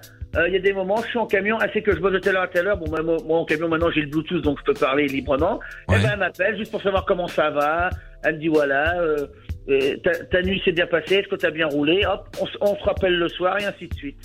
il 0.46 0.52
y 0.52 0.56
a 0.56 0.60
des 0.60 0.72
moments, 0.72 1.00
je 1.02 1.08
suis 1.08 1.18
en 1.18 1.26
camion, 1.26 1.58
elle 1.60 1.72
sait 1.72 1.82
que 1.82 1.92
je 1.94 2.00
bosse 2.00 2.12
de 2.12 2.18
telle 2.18 2.36
heure 2.36 2.42
à 2.42 2.48
telle 2.48 2.66
heure. 2.66 2.76
Bon, 2.76 2.86
moi, 3.24 3.38
en 3.38 3.44
camion, 3.44 3.68
maintenant, 3.68 3.90
j'ai 3.90 4.02
le 4.02 4.08
Bluetooth, 4.08 4.42
donc 4.42 4.58
je 4.60 4.64
peux 4.64 4.78
parler 4.78 5.06
librement. 5.06 5.60
Ouais. 5.88 5.98
Et 5.98 6.02
ben, 6.02 6.10
elle 6.12 6.18
m'appelle 6.18 6.56
juste 6.58 6.70
pour 6.70 6.82
savoir 6.82 7.04
comment 7.04 7.28
ça 7.28 7.50
va. 7.50 7.90
Elle 8.22 8.36
me 8.36 8.40
dit, 8.40 8.48
voilà, 8.48 8.98
euh, 9.00 9.26
euh, 9.68 9.96
ta, 10.02 10.12
ta 10.26 10.42
nuit 10.42 10.60
s'est 10.64 10.72
bien 10.72 10.86
passée, 10.86 11.16
est-ce 11.16 11.28
que 11.28 11.36
t'as 11.36 11.50
bien 11.50 11.66
roulé? 11.66 12.04
Hop, 12.06 12.26
on, 12.60 12.76
se 12.76 12.82
rappelle 12.84 13.16
le 13.16 13.28
soir, 13.28 13.58
et 13.60 13.64
ainsi 13.64 13.88
de 13.88 13.94
suite. 13.94 14.18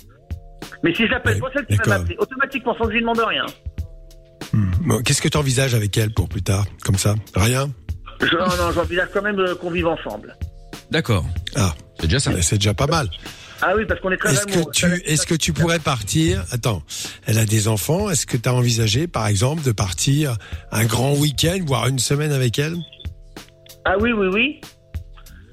Mais 0.82 0.94
si 0.94 1.06
je 1.06 1.10
l'appelle 1.10 1.38
pas, 1.38 1.48
celle 1.54 1.66
qui 1.66 1.76
va 1.76 1.84
d'accord. 1.84 1.98
m'appeler, 2.00 2.16
automatiquement, 2.18 2.74
sans 2.74 2.84
que 2.84 2.90
je 2.90 2.94
lui 2.94 3.00
demande 3.00 3.20
rien. 3.20 3.46
Bon, 4.52 5.02
Qu'est-ce 5.02 5.22
que 5.22 5.28
tu 5.28 5.36
envisages 5.36 5.74
avec 5.74 5.96
elle 5.96 6.12
pour 6.12 6.28
plus 6.28 6.42
tard 6.42 6.64
Comme 6.84 6.96
ça? 6.96 7.14
Rien? 7.34 7.70
Je, 8.20 8.36
non, 8.36 8.46
non, 8.46 8.72
j'envisage 8.72 9.08
quand 9.12 9.22
même 9.22 9.38
euh, 9.38 9.54
qu'on 9.54 9.70
vive 9.70 9.86
ensemble. 9.86 10.36
d'accord 10.90 11.24
Ah, 11.56 11.74
c'est 11.98 12.06
déjà 12.06 12.18
ça 12.18 12.30
c'est 12.42 12.56
déjà 12.56 12.74
pas 12.74 12.86
mal. 12.86 13.08
Ah 13.62 13.74
oui, 13.76 13.84
parce 13.86 14.00
qu'on 14.00 14.10
est 14.10 14.16
très 14.16 14.32
Est-ce 14.32 14.46
que 14.46 14.52
amoureux. 14.54 14.70
tu, 14.72 14.86
est-ce 15.04 15.26
que 15.26 15.34
tu 15.34 15.52
pourrais 15.52 15.78
partir 15.78 16.44
Attends, 16.50 16.82
elle 17.26 17.38
a 17.38 17.44
des 17.44 17.68
enfants. 17.68 18.08
Est-ce 18.10 18.24
que 18.26 18.36
tu 18.36 18.48
as 18.48 18.54
envisagé, 18.54 19.06
par 19.06 19.26
exemple, 19.26 19.62
de 19.62 19.72
partir 19.72 20.36
un 20.72 20.84
grand 20.86 21.12
week-end, 21.14 21.58
voire 21.66 21.86
une 21.88 21.98
semaine 21.98 22.32
avec 22.32 22.58
elle? 22.58 22.74
Ah 23.84 23.96
oui, 24.00 24.12
oui, 24.12 24.28
oui. 24.32 24.60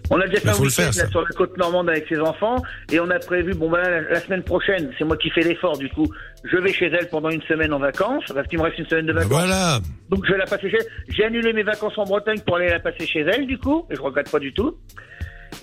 On 0.10 0.22
a 0.22 0.26
déjà 0.28 0.40
fait 0.40 0.46
Mais 0.46 0.52
un 0.52 0.56
week-end 0.60 0.70
faire, 0.70 0.94
ça. 0.94 1.04
là, 1.04 1.10
sur 1.10 1.22
la 1.22 1.28
côte 1.36 1.58
normande 1.58 1.90
avec 1.90 2.06
ses 2.08 2.18
enfants 2.20 2.64
et 2.94 3.00
on 3.02 3.10
a 3.10 3.20
prévu, 3.20 3.54
bon 3.54 3.70
ben 3.70 3.82
la, 3.82 4.02
la 4.04 4.22
semaine 4.22 4.42
prochaine, 4.42 4.90
c'est 4.98 5.04
moi 5.04 5.18
qui 5.18 5.30
fais 5.32 5.42
l'effort 5.42 5.78
du 5.78 5.90
coup, 5.90 6.08
je 6.46 6.56
vais 6.56 6.72
chez 6.72 6.86
elle 6.86 7.10
pendant 7.10 7.30
une 7.30 7.42
semaine 7.42 7.74
en 7.74 7.80
vacances, 7.80 8.24
parce 8.34 8.48
qu'il 8.48 8.58
me 8.58 8.64
reste 8.64 8.80
une 8.80 8.88
semaine 8.88 9.06
de 9.08 9.12
Ben 9.12 9.24
vacances. 9.24 9.34
Voilà. 9.48 9.80
Donc 10.10 10.26
je 10.26 10.32
vais 10.32 10.38
la 10.38 10.46
passer 10.46 10.70
chez 10.70 10.78
elle. 10.80 10.88
J'ai 11.14 11.26
annulé 11.26 11.52
mes 11.52 11.64
vacances 11.64 11.98
en 11.98 12.06
Bretagne 12.06 12.40
pour 12.40 12.56
aller 12.56 12.70
la 12.70 12.80
passer 12.80 13.06
chez 13.06 13.20
elle 13.20 13.48
du 13.48 13.58
coup, 13.58 13.86
et 13.92 13.96
je 13.98 14.02
regrette 14.02 14.32
pas 14.32 14.40
du 14.40 14.54
tout. 14.54 14.78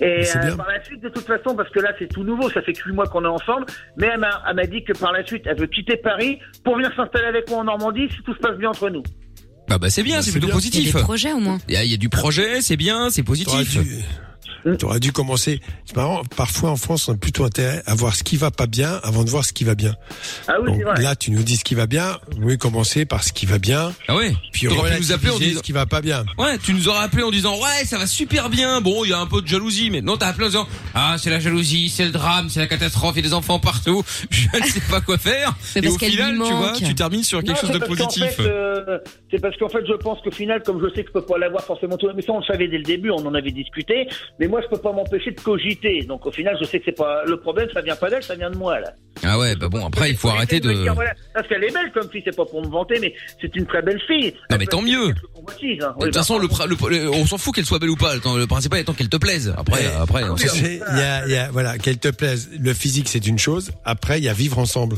Et 0.01 0.25
euh, 0.37 0.57
par 0.57 0.69
la 0.69 0.83
suite, 0.83 1.03
de 1.03 1.09
toute 1.09 1.27
façon, 1.27 1.55
parce 1.55 1.71
que 1.71 1.81
là 1.81 1.93
c'est 1.99 2.09
tout 2.09 2.25
nouveau, 2.25 2.51
ça 2.51 2.63
fait 2.63 2.73
que 2.73 2.83
huit 2.89 2.95
mois 2.95 3.07
qu'on 3.07 3.25
est 3.25 3.29
ensemble, 3.29 3.67
mais 3.97 4.09
elle 4.13 4.21
m'a 4.21 4.43
elle 4.49 4.57
m'a 4.57 4.67
dit 4.67 4.83
que 4.83 4.93
par 4.93 5.13
la 5.13 5.25
suite, 5.25 5.43
elle 5.47 5.59
veut 5.59 5.67
quitter 5.67 5.97
Paris 5.97 6.39
pour 6.65 6.77
venir 6.77 6.91
s'installer 6.97 7.27
avec 7.27 7.49
moi 7.49 7.59
en 7.61 7.65
Normandie 7.65 8.09
si 8.11 8.23
tout 8.23 8.35
se 8.35 8.41
passe 8.41 8.57
bien 8.59 8.71
entre 8.71 8.91
nous. 8.91 9.03
bah 9.69 9.79
bah 9.79 9.91
c'est 9.91 10.03
bien 10.03 10.17
Bah, 10.17 10.23
c'est 10.23 10.31
c'est 10.31 10.39
plutôt 10.41 10.49
bien. 10.49 10.57
Il 10.59 10.65
y 10.65 10.69
a 10.69 10.71
positif 10.73 10.95
des 10.95 11.01
projets 11.03 11.33
au 11.33 11.39
moins. 11.41 11.59
il 11.69 11.75
y, 11.75 11.77
a, 11.77 11.85
il 11.85 11.91
y 11.91 11.95
a 11.95 11.99
du 11.99 12.09
projet 12.09 12.61
c'est 12.61 12.77
bien 12.77 13.11
c'est 13.11 13.23
T'aurais 13.25 13.65
positif 14.65 14.73
dû, 14.73 14.79
t'aurais 14.79 15.01
dû 15.01 15.13
commencer. 15.13 15.61
C'est 15.85 15.97
marrant, 15.97 16.23
parfois 16.37 16.71
en 16.71 16.77
France, 16.77 17.09
on 17.09 17.13
a 17.13 17.17
plutôt 17.17 17.45
intérêt 17.45 17.83
à 17.87 17.95
voir 17.95 18.15
ce 18.17 18.23
qui 18.25 18.37
va 18.37 18.51
pas 18.51 18.67
bien 18.67 19.01
avant 19.03 19.25
de 19.25 19.31
voir 19.31 19.45
ce 19.45 19.53
qui 19.53 19.65
va 19.65 19.75
bien. 19.75 19.95
Ah 20.49 20.55
oui, 20.61 20.67
Donc 20.69 20.77
c'est 20.79 20.85
vrai. 20.85 21.03
là, 21.03 21.17
tu 21.17 21.31
nous 21.31 21.43
dis 21.43 21.57
ce 21.57 21.65
qui 21.65 21.75
va 21.75 21.87
bien. 21.87 22.19
Oui, 22.41 22.59
commencer 22.59 23.05
par 23.05 23.23
ce 23.25 23.33
qui 23.33 23.47
va 23.47 23.59
bien. 23.59 23.93
ah 24.09 24.17
ouais 24.17 24.35
Puis 24.53 24.67
pu 24.69 24.75
nous 24.75 25.13
appeler 25.13 25.31
en 25.31 25.39
disant 25.39 25.59
ce 25.59 25.63
qui 25.63 25.73
va 25.73 25.87
pas 25.87 26.01
bien. 26.01 26.25
Ouais, 26.39 26.59
tu 26.59 26.75
nous 26.75 26.89
aurais 26.89 27.05
appelé 27.05 27.23
en 27.23 27.31
disant 27.31 27.55
ouais, 27.57 27.85
ça 27.85 27.99
va 27.99 28.07
super 28.07 28.49
bien. 28.51 28.81
Bon, 28.81 29.05
il 29.05 29.11
y 29.11 29.13
a 29.13 29.19
un 29.21 29.27
peu 29.27 29.43
de 29.43 29.47
jalousie, 29.47 29.91
mais 29.91 30.01
non, 30.01 30.17
t'as 30.17 30.29
appelé 30.29 30.45
en 30.47 30.49
disant 30.49 30.69
ah, 30.95 31.17
c'est 31.19 31.31
la 31.31 31.41
jalousie, 31.41 31.89
c'est 31.89 32.05
le 32.05 32.11
drame, 32.11 32.49
c'est 32.49 32.61
la 32.61 32.67
catastrophe, 32.67 33.13
il 33.17 33.23
y 33.23 33.27
a 33.27 33.29
des 33.29 33.35
enfants 33.35 33.59
partout. 33.59 34.03
Je 34.31 34.47
ne 34.59 34.65
sais 34.65 34.81
pas 34.91 35.01
quoi 35.01 35.19
faire. 35.19 35.55
Et 35.77 35.83
parce 35.83 35.95
au 35.95 35.99
qu'elle 35.99 36.11
final, 36.13 36.35
tu 36.45 36.53
vois, 36.55 36.73
tu 36.73 36.95
termines 36.95 37.23
sur 37.25 37.41
quelque 37.43 37.51
Non, 37.65 37.69
chose 37.73 37.81
de 37.81 37.85
positif. 37.85 38.25
fait, 38.31 38.43
euh, 38.47 38.99
c'est 39.31 39.41
parce 39.41 39.57
qu'en 39.57 39.69
fait, 39.69 39.85
je 39.87 39.95
pense 39.95 40.21
qu'au 40.23 40.31
final, 40.31 40.63
comme 40.63 40.81
je 40.83 40.93
sais 40.95 41.03
que 41.03 41.09
je 41.09 41.13
peux 41.13 41.25
pas 41.25 41.39
l'avoir 41.39 41.65
forcément 41.65 41.97
tout, 41.97 42.09
mais 42.15 42.23
ça 42.23 42.33
on 42.33 42.39
le 42.41 42.45
savait 42.45 42.69
dès 42.69 42.79
le 42.79 42.85
début, 42.85 43.11
on 43.11 43.25
en 43.27 43.35
avait 43.35 43.51
discuté. 43.51 44.09
Mais 44.41 44.47
moi, 44.49 44.54
je 44.63 44.69
peux 44.69 44.81
pas 44.81 44.93
m'empêcher 44.93 45.31
de 45.33 45.41
cogiter. 45.41 46.03
Donc 46.07 46.27
au 46.27 46.31
final, 46.33 46.57
je 46.61 46.65
sais 46.67 46.79
que 46.79 46.85
c'est 46.87 46.93
pas 46.97 47.23
le 47.27 47.39
problème, 47.39 47.69
ça 47.73 47.81
vient 47.83 47.97
pas 47.97 48.11
d'elle, 48.11 48.23
ça 48.23 48.35
vient 48.35 48.51
de 48.51 48.57
moi 48.57 48.81
là. 48.81 48.93
Ah 49.23 49.39
ouais, 49.39 49.55
bah 49.55 49.69
bon, 49.69 49.87
après 49.87 50.11
il 50.11 50.17
faut 50.17 50.29
arrêter 50.29 50.61
de. 50.61 50.69
me 50.69 50.83
dire, 50.83 50.95
voilà, 50.95 51.13
parce 51.33 51.47
qu'elle 51.49 51.63
est 51.65 51.73
belle 51.73 51.91
comme 51.95 52.11
fille, 52.11 52.23
c'est 52.25 52.35
pas 52.37 52.45
pour 52.45 52.61
me 52.63 52.69
vanter, 52.71 52.97
mais 53.01 53.15
c'est 53.41 53.55
une 53.57 53.65
très 53.67 53.81
belle 53.81 54.01
fille. 54.07 54.35
Non 54.51 54.57
mais 54.59 54.67
tant 54.67 54.83
mieux. 54.83 55.15
Hein. 55.81 55.95
De 56.01 56.05
toute 56.07 56.15
façon, 56.15 56.37
bah, 56.37 56.43
le, 56.43 56.49
pra- 56.49 56.67
le- 56.91 57.05
le- 57.05 57.11
on 57.11 57.27
s'en 57.27 57.39
fout 57.39 57.55
qu'elle 57.55 57.65
soit 57.67 57.79
belle 57.79 57.91
ou 57.91 57.97
pas. 57.97 58.15
Le, 58.17 58.47
principal 58.47 58.81
étant 58.81 58.93
qu'elle 58.93 59.09
te 59.09 59.17
plaise. 59.17 59.55
Après, 59.57 59.83
Eh, 59.85 60.01
après, 60.03 60.25
on 60.25 60.37
s'en 60.37 60.49
fout. 60.49 60.59
il 60.63 60.99
y 60.99 61.01
a, 61.03 61.27
il 61.27 61.33
y 61.33 61.37
a, 61.37 61.51
voilà, 61.51 61.79
qu'elle 61.79 61.99
te 61.99 62.09
plaise. 62.09 62.51
Le 62.59 62.73
physique, 62.75 63.09
c'est 63.09 63.27
une 63.27 63.39
chose. 63.39 63.71
Après, 63.85 64.19
il 64.19 64.25
y 64.25 64.29
a 64.29 64.33
vivre 64.33 64.59
ensemble. 64.59 64.97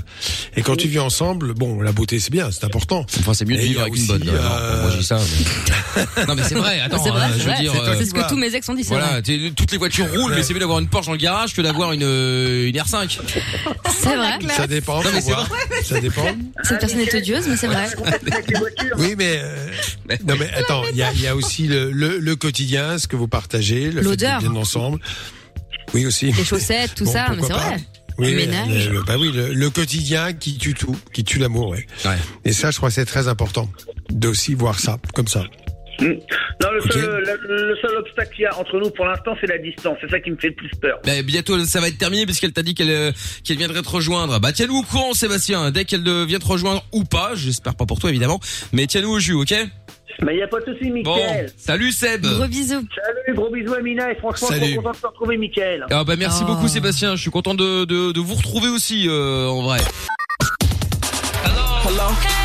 Et 0.56 0.62
quand 0.62 0.76
tu 0.76 0.88
vis 0.88 0.98
ensemble, 1.00 1.52
bon, 1.54 1.80
la 1.82 1.92
beauté, 1.92 2.18
c'est 2.20 2.30
bien, 2.32 2.50
c'est 2.50 2.64
important. 2.64 3.04
Enfin, 3.18 3.34
c'est 3.34 3.44
mieux 3.44 3.56
de 3.56 3.60
vivre 3.60 3.80
avec 3.82 3.92
aussi, 3.94 4.02
une 4.02 4.18
bonne. 4.18 4.28
euh, 4.28 4.32
euh, 4.38 4.76
non, 4.76 4.82
moi, 4.82 4.90
je 4.92 4.96
dis 4.98 5.04
ça. 5.04 5.18
mais- 5.18 6.24
non, 6.26 6.34
mais 6.36 6.42
c'est 6.42 6.54
vrai. 6.54 6.80
Attends, 6.80 7.02
C'est 7.02 7.10
vrai, 7.10 7.20
euh, 7.24 7.28
c'est 7.32 7.38
je 7.40 7.44
veux 7.44 7.50
vrai. 7.52 7.60
dire. 7.62 7.72
C'est 7.72 7.80
euh, 7.90 8.04
ce 8.04 8.10
que 8.12 8.18
vois. 8.18 8.28
tous 8.28 8.36
mes 8.36 8.54
ex 8.54 8.68
ont 8.68 8.74
dit, 8.74 8.82
Voilà, 8.84 9.20
toutes 9.54 9.72
les 9.72 9.78
voitures 9.78 10.06
roulent, 10.10 10.34
mais 10.34 10.42
c'est 10.42 10.52
mieux 10.54 10.60
d'avoir 10.60 10.78
une 10.78 10.88
Porsche 10.88 11.06
dans 11.06 11.12
le 11.12 11.18
garage 11.18 11.54
que 11.54 11.60
d'avoir 11.62 11.92
une, 11.92 12.02
euh, 12.02 12.68
une 12.68 12.76
R5. 12.76 13.18
C'est 13.90 14.16
vrai. 14.16 14.38
Ça 14.56 14.66
dépend. 14.66 15.02
Non, 15.02 15.10
mais 15.12 15.20
faut 15.20 15.26
c'est 15.28 15.32
voir. 15.32 15.48
Ça 15.84 16.00
dépend. 16.00 16.24
Cette 16.62 16.80
personne 16.80 17.00
est 17.00 17.14
odieuse, 17.14 17.46
mais 17.48 17.56
c'est 17.56 17.66
vrai. 17.66 17.88
Oui, 18.98 19.14
mais 19.16 19.36
euh, 19.38 19.68
non, 20.26 20.34
mais 20.38 20.50
attends, 20.54 20.82
il 20.90 20.96
y 20.96 21.02
a, 21.02 21.12
il 21.12 21.20
y 21.20 21.26
a 21.26 21.34
aussi 21.36 21.66
le, 21.66 21.90
le, 21.90 22.18
le 22.18 22.36
quotidien, 22.36 22.98
ce 22.98 23.06
que 23.06 23.16
vous 23.16 23.28
partagez, 23.28 23.90
le 23.90 24.02
fait 24.02 24.08
L'odeur. 24.08 24.40
d'être 24.40 24.50
bien 24.50 24.60
ensemble. 24.60 24.98
Oui 25.94 26.06
aussi. 26.06 26.32
Les 26.32 26.44
chaussettes, 26.44 26.94
tout 26.94 27.04
Bon, 27.04 27.12
ça, 27.12 27.26
mais 27.34 27.42
c'est 27.42 27.48
pas. 27.52 27.58
vrai. 27.58 27.76
Oui, 28.18 28.30
Le 28.30 28.36
mais 28.36 28.46
ménage. 28.46 28.88
le- 28.88 29.02
bah 29.02 29.16
oui, 29.18 29.30
le, 29.30 29.52
le 29.52 29.70
quotidien 29.70 30.32
qui 30.32 30.56
tue 30.56 30.72
tout, 30.74 30.96
qui 31.12 31.22
tue 31.22 31.38
l'amour. 31.38 31.68
Ouais. 31.68 31.86
Ouais. 32.06 32.16
Et 32.46 32.52
ça, 32.52 32.70
je 32.70 32.78
crois 32.78 32.88
que 32.88 32.94
c'est 32.94 33.04
très 33.04 33.28
important 33.28 33.68
d'aussi 34.10 34.54
voir 34.54 34.80
ça 34.80 34.96
comme 35.14 35.28
ça. 35.28 35.44
Non, 36.00 36.70
le, 36.72 36.80
seul, 36.90 37.38
le, 37.48 37.68
le 37.68 37.76
seul 37.80 37.96
obstacle 37.96 38.34
qu'il 38.34 38.42
y 38.42 38.46
a 38.46 38.56
entre 38.58 38.78
nous 38.78 38.90
pour 38.90 39.06
l'instant, 39.06 39.34
c'est 39.40 39.46
la 39.46 39.58
distance. 39.58 39.96
C'est 40.00 40.10
ça 40.10 40.20
qui 40.20 40.30
me 40.30 40.36
fait 40.36 40.48
le 40.48 40.54
plus 40.54 40.70
peur. 40.80 40.98
Bah, 41.04 41.22
bientôt, 41.22 41.58
ça 41.64 41.80
va 41.80 41.88
être 41.88 41.98
terminé 41.98 42.26
puisqu'elle 42.26 42.52
t'a 42.52 42.62
dit 42.62 42.74
qu'elle 42.74 42.90
euh, 42.90 43.12
qu'elle 43.44 43.56
viendrait 43.56 43.82
te 43.82 43.88
rejoindre. 43.88 44.38
Bah 44.40 44.52
tiens-nous 44.52 44.76
au 44.78 44.82
courant, 44.82 45.14
Sébastien. 45.14 45.70
Dès 45.70 45.84
qu'elle 45.84 46.02
vient 46.26 46.38
te 46.38 46.46
rejoindre 46.46 46.84
ou 46.92 47.04
pas, 47.04 47.32
j'espère 47.34 47.74
pas 47.74 47.86
pour 47.86 47.98
toi 47.98 48.10
évidemment, 48.10 48.40
mais 48.72 48.86
tiens-nous 48.86 49.10
au 49.10 49.18
jus, 49.18 49.34
ok? 49.34 49.54
Mais 50.22 50.32
il 50.32 50.36
n'y 50.36 50.42
a 50.42 50.48
pas 50.48 50.60
de 50.60 50.64
souci, 50.72 50.88
Bon, 51.02 51.14
Mickaël. 51.14 51.50
salut 51.58 51.92
Seb. 51.92 52.22
Gros 52.24 52.46
bisous. 52.46 52.86
Salut, 52.94 53.34
gros 53.36 53.50
bisous, 53.50 53.74
Amina. 53.74 54.10
Et 54.12 54.14
franchement, 54.16 54.48
je 54.50 54.54
Salut. 54.54 54.66
suis 54.68 54.76
content 54.76 54.92
de 54.92 54.96
te 54.96 55.06
retrouver, 55.06 55.36
Mickaël. 55.36 55.84
Ah 55.90 56.04
bah 56.04 56.16
merci 56.16 56.42
Oh. 56.44 56.46
beaucoup 56.46 56.68
Sébastien. 56.68 57.16
Je 57.16 57.20
suis 57.22 57.30
content 57.30 57.54
de 57.54 57.84
de, 57.84 58.12
de 58.12 58.20
vous 58.20 58.34
retrouver 58.34 58.68
aussi 58.68 59.06
euh, 59.08 59.46
en 59.46 59.62
vrai. 59.62 59.78
Connected 61.82 62.35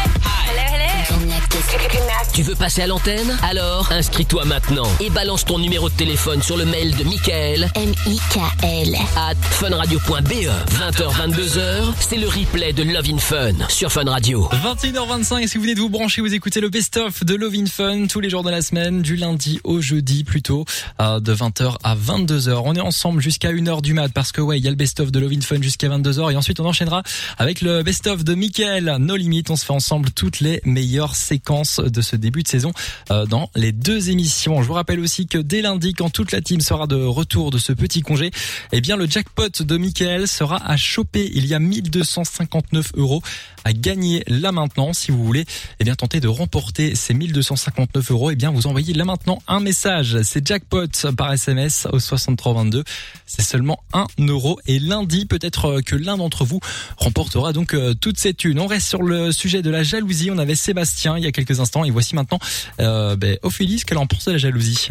Tu 2.34 2.44
veux 2.44 2.56
passer 2.56 2.84
à 2.84 2.88
l'antenne 2.88 3.38
Alors, 3.44 3.92
inscris-toi 3.92 4.46
maintenant 4.46 4.88
et 5.02 5.10
balance 5.10 5.44
ton 5.44 5.60
numéro 5.60 5.90
de 5.90 5.94
téléphone 5.94 6.42
sur 6.42 6.56
le 6.56 6.64
mail 6.64 6.96
de 6.96 7.04
Michael. 7.04 7.70
M-I-K-L. 7.76 8.96
At 9.18 9.36
funradio.be. 9.36 10.48
20h, 10.70 11.28
22h, 11.28 11.94
c'est 12.00 12.16
le 12.16 12.28
replay 12.30 12.72
de 12.72 12.84
Love 12.84 13.10
in 13.12 13.18
Fun 13.18 13.68
sur 13.68 13.92
Fun 13.92 14.06
Radio. 14.06 14.48
21h25, 14.64 15.48
si 15.48 15.58
vous 15.58 15.64
venez 15.64 15.76
de 15.76 15.82
vous 15.82 15.90
brancher, 15.90 16.22
vous 16.22 16.34
écoutez 16.34 16.62
le 16.62 16.70
best-of 16.70 17.26
de 17.26 17.36
Love 17.36 17.56
in 17.56 17.66
Fun 17.66 18.08
tous 18.08 18.22
les 18.22 18.30
jours 18.30 18.44
de 18.44 18.50
la 18.50 18.62
semaine, 18.62 19.02
du 19.02 19.18
lundi 19.18 19.60
au 19.66 19.82
jeudi 19.82 20.24
plutôt, 20.24 20.64
euh, 21.02 21.20
de 21.20 21.34
20h 21.34 21.76
à 21.84 21.96
22h. 21.96 22.62
On 22.64 22.76
est 22.76 22.82
ensemble 22.82 23.22
jusqu'à 23.22 23.52
1h 23.52 23.82
du 23.82 23.94
mat 23.94 24.10
parce 24.14 24.32
que 24.32 24.40
ouais, 24.40 24.58
il 24.58 24.64
y 24.64 24.68
a 24.68 24.72
le 24.72 24.78
best-of 24.78 25.12
de 25.12 25.20
Love 25.20 25.34
in 25.34 25.42
Fun 25.42 25.62
jusqu'à 25.62 25.90
22h 25.90 26.32
et 26.32 26.38
ensuite 26.38 26.62
on 26.62 26.66
enchaînera 26.66 27.04
avec 27.38 27.60
le 27.60 27.84
best-of 27.84 28.24
de 28.24 28.36
Mickaël, 28.36 28.96
No 29.00 29.18
Limit. 29.18 29.44
On 29.50 29.58
se 29.58 29.66
fait 29.66 29.74
ensemble 29.74 30.12
toutes 30.12 30.40
les 30.40 30.62
meilleures 30.64 31.16
séquences 31.16 31.41
de 31.80 32.02
ce 32.02 32.16
début 32.16 32.44
de 32.44 32.48
saison 32.48 32.72
euh, 33.12 33.26
dans 33.26 33.50
les 33.56 33.72
deux 33.72 34.10
émissions. 34.10 34.62
Je 34.62 34.68
vous 34.68 34.74
rappelle 34.74 35.00
aussi 35.00 35.28
que 35.28 35.38
dès 35.38 35.62
lundi, 35.62 35.94
quand 35.94 36.10
toute 36.10 36.32
la 36.32 36.42
team 36.42 36.62
sera 36.62 36.88
de 36.88 36.96
retour 36.96 37.52
de 37.52 37.58
ce 37.58 37.74
petit 37.74 38.02
congé, 38.02 38.32
eh 38.72 38.82
bien 38.82 38.96
le 38.96 39.08
jackpot 39.08 39.62
de 39.62 39.78
Mickaël 39.78 40.28
sera 40.28 40.58
à 40.66 40.78
choper. 40.78 41.32
Il 41.34 41.46
y 41.46 41.54
a 41.54 41.60
1259 41.60 42.92
euros 42.96 43.22
à 43.64 43.74
gagner 43.74 44.24
là 44.28 44.52
maintenant. 44.52 44.94
Si 44.94 45.12
vous 45.12 45.24
voulez 45.24 45.46
eh 45.80 45.84
bien 45.84 45.96
tenter 45.96 46.20
de 46.20 46.28
remporter 46.28 46.96
ces 46.96 47.14
1259 47.14 48.12
euros, 48.12 48.32
eh 48.32 48.36
bien 48.36 48.52
vous 48.52 48.68
envoyez 48.68 48.94
là 48.94 49.06
maintenant 49.06 49.40
un 49.48 49.60
message. 49.60 50.22
C'est 50.24 50.46
jackpot 50.46 50.88
par 51.18 51.34
SMS 51.34 51.88
au 51.92 52.00
6322. 52.00 52.84
C'est 53.26 53.42
seulement 53.42 53.84
1 53.94 54.06
euro. 54.28 54.60
Et 54.68 54.80
lundi, 54.80 55.26
peut-être 55.26 55.82
que 55.82 55.96
l'un 55.96 56.18
d'entre 56.18 56.46
vous 56.46 56.60
remportera 56.98 57.54
donc 57.54 57.74
euh, 57.74 57.94
toute 57.94 58.20
cette 58.20 58.38
thune. 58.38 58.60
On 58.60 58.68
reste 58.68 58.88
sur 58.88 59.04
le 59.04 59.32
sujet 59.32 59.62
de 59.62 59.70
la 59.70 59.84
jalousie. 59.84 60.32
On 60.32 60.38
avait 60.38 60.56
Sébastien 60.56 61.18
quelques 61.32 61.60
instants 61.60 61.84
et 61.84 61.92
voici 61.92 62.16
maintenant 62.16 62.40
euh, 62.80 63.16
ben, 63.16 63.38
Ophélie, 63.42 63.80
ce 63.80 63.86
qu'elle 63.86 63.98
emporte 63.98 64.26
de 64.28 64.32
la 64.34 64.38
jalousie. 64.38 64.88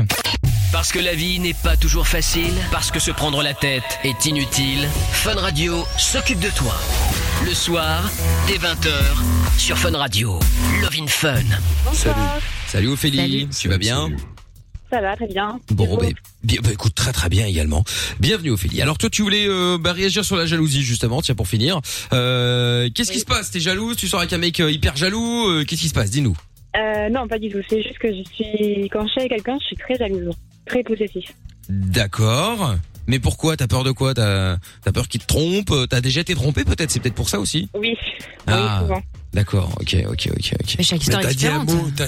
Parce 0.72 0.92
que 0.92 0.98
la 0.98 1.14
vie 1.14 1.38
n'est 1.40 1.54
pas 1.54 1.76
toujours 1.76 2.06
facile, 2.06 2.54
parce 2.70 2.90
que 2.90 3.00
se 3.00 3.10
prendre 3.10 3.42
la 3.42 3.54
tête 3.54 3.98
est 4.04 4.24
inutile, 4.26 4.88
Fun 5.12 5.34
Radio 5.34 5.84
s'occupe 5.98 6.38
de 6.40 6.50
toi. 6.50 6.74
Le 7.44 7.54
soir, 7.54 8.08
dès 8.46 8.58
20h, 8.58 8.90
sur 9.58 9.76
Fun 9.78 9.96
Radio. 9.96 10.38
Love 10.80 10.94
in 11.00 11.06
Fun. 11.08 11.42
Salut. 11.92 12.14
Salut 12.68 12.88
Ophélie, 12.88 13.16
Salut. 13.18 13.48
tu 13.58 13.68
vas 13.68 13.78
bien? 13.78 14.10
Ça 14.90 15.00
va, 15.00 15.14
très 15.14 15.28
bien. 15.28 15.60
Bon, 15.70 15.96
bah, 15.96 16.06
bien, 16.42 16.58
bah, 16.62 16.70
écoute, 16.72 16.94
très 16.96 17.12
très 17.12 17.28
bien 17.28 17.46
également. 17.46 17.84
Bienvenue 18.18 18.50
Ophélie. 18.50 18.82
Alors 18.82 18.98
toi, 18.98 19.08
tu 19.08 19.22
voulais 19.22 19.46
euh, 19.48 19.78
bah, 19.78 19.92
réagir 19.92 20.24
sur 20.24 20.36
la 20.36 20.46
jalousie 20.46 20.82
justement, 20.82 21.22
tiens 21.22 21.36
pour 21.36 21.46
finir. 21.46 21.80
Euh, 22.12 22.88
Qu'est-ce 22.92 23.12
qui 23.12 23.20
se 23.20 23.24
passe? 23.24 23.50
T'es 23.52 23.60
jalouse? 23.60 23.96
Tu 23.96 24.08
sors 24.08 24.18
avec 24.20 24.32
un 24.32 24.38
mec 24.38 24.58
euh, 24.58 24.70
hyper 24.70 24.96
jaloux? 24.96 25.48
Euh, 25.48 25.64
Qu'est-ce 25.64 25.82
qui 25.82 25.88
se 25.88 25.94
passe? 25.94 26.10
Dis-nous. 26.10 26.36
Euh, 26.76 27.08
non, 27.08 27.28
pas 27.28 27.38
du 27.38 27.48
tout. 27.50 27.58
C'est 27.68 27.82
juste 27.82 27.98
que 27.98 28.08
je 28.08 28.22
suis, 28.34 28.88
quand 28.90 29.04
je 29.06 29.10
suis 29.12 29.20
avec 29.20 29.30
quelqu'un, 29.32 29.58
je 29.60 29.66
suis 29.66 29.76
très 29.76 29.94
jalouse, 29.96 30.34
très 30.66 30.82
possessif. 30.82 31.26
D'accord. 31.68 32.74
Mais 33.06 33.18
pourquoi? 33.20 33.56
T'as 33.56 33.68
peur 33.68 33.84
de 33.84 33.92
quoi? 33.92 34.12
T'as 34.14 34.56
as 34.86 34.92
peur 34.92 35.06
qu'il 35.08 35.20
te 35.20 35.26
trompe? 35.26 35.72
T'as 35.88 36.00
déjà 36.00 36.20
été 36.20 36.34
trompé 36.34 36.64
peut-être? 36.64 36.90
C'est 36.90 37.00
peut-être 37.00 37.14
pour 37.14 37.28
ça 37.28 37.38
aussi? 37.38 37.68
Oui. 37.74 37.96
Ah, 38.48 38.80
Oui, 38.82 38.86
souvent. 38.88 39.02
d'accord. 39.34 39.70
Ok, 39.80 39.96
ok, 40.08 40.28
ok, 40.32 40.52
ok. 40.60 40.74
Mais 40.78 40.84
chaque 40.84 41.06
Mais 41.06 41.14
t'as 41.20 41.32
dit 41.32 41.46
un 41.46 41.64
mot, 41.64 41.90
t'as, 41.96 42.06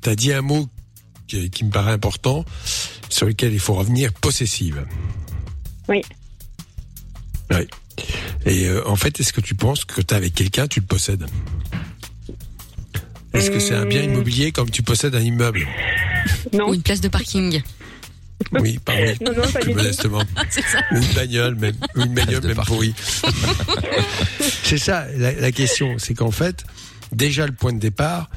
t'as 0.00 0.14
dit 0.14 0.32
un 0.32 0.42
mot 0.42 0.68
qui, 1.32 1.50
qui 1.50 1.64
me 1.64 1.70
paraît 1.70 1.92
important, 1.92 2.44
sur 3.08 3.26
lequel 3.26 3.52
il 3.52 3.58
faut 3.60 3.74
revenir, 3.74 4.12
possessive. 4.12 4.84
Oui. 5.88 6.02
Oui. 7.50 7.66
Et 8.44 8.66
euh, 8.66 8.86
en 8.86 8.96
fait, 8.96 9.18
est-ce 9.20 9.32
que 9.32 9.40
tu 9.40 9.54
penses 9.54 9.84
que 9.84 10.00
t'es 10.00 10.14
avec 10.14 10.34
quelqu'un, 10.34 10.66
tu 10.66 10.80
le 10.80 10.86
possèdes? 10.86 11.26
Est-ce 13.32 13.50
que 13.50 13.58
c'est 13.60 13.74
un 13.74 13.86
bien 13.86 14.02
immobilier 14.02 14.52
comme 14.52 14.70
tu 14.70 14.82
possèdes 14.82 15.14
un 15.14 15.20
immeuble? 15.20 15.66
Non. 16.52 16.68
Ou 16.68 16.74
une 16.74 16.82
place 16.82 17.00
de 17.00 17.08
parking. 17.08 17.62
Oui, 18.52 18.78
pardon. 18.84 19.14
Non, 19.24 19.32
non, 19.32 19.50
pas 19.50 19.60
plus 19.60 19.68
du 19.68 19.70
tout. 19.70 19.78
modestement. 19.78 20.22
C'est 20.50 20.62
ça. 20.62 20.80
Ou 20.90 20.96
une 20.96 21.12
bagnole, 21.14 21.54
même. 21.54 21.76
Une 21.96 22.12
bagnole, 22.12 22.44
même 22.44 22.60
pourrie. 22.66 22.94
c'est 24.64 24.78
ça, 24.78 25.06
la, 25.16 25.32
la 25.32 25.52
question. 25.52 25.96
C'est 25.98 26.14
qu'en 26.14 26.32
fait, 26.32 26.64
déjà 27.12 27.46
le 27.46 27.52
point 27.52 27.72
de 27.72 27.78
départ, 27.78 28.28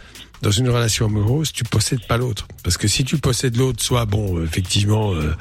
dans 0.42 0.52
une 0.52 0.70
relation 0.70 1.06
amoureuse, 1.06 1.52
tu 1.52 1.64
possèdes 1.64 2.06
pas 2.08 2.18
l'autre. 2.18 2.48
Parce 2.64 2.78
que 2.78 2.88
si 2.88 3.04
tu 3.04 3.18
possèdes 3.18 3.58
l'autre, 3.58 3.84
soit, 3.84 4.06
bon, 4.06 4.44
effectivement, 4.44 5.14
euh, 5.14 5.36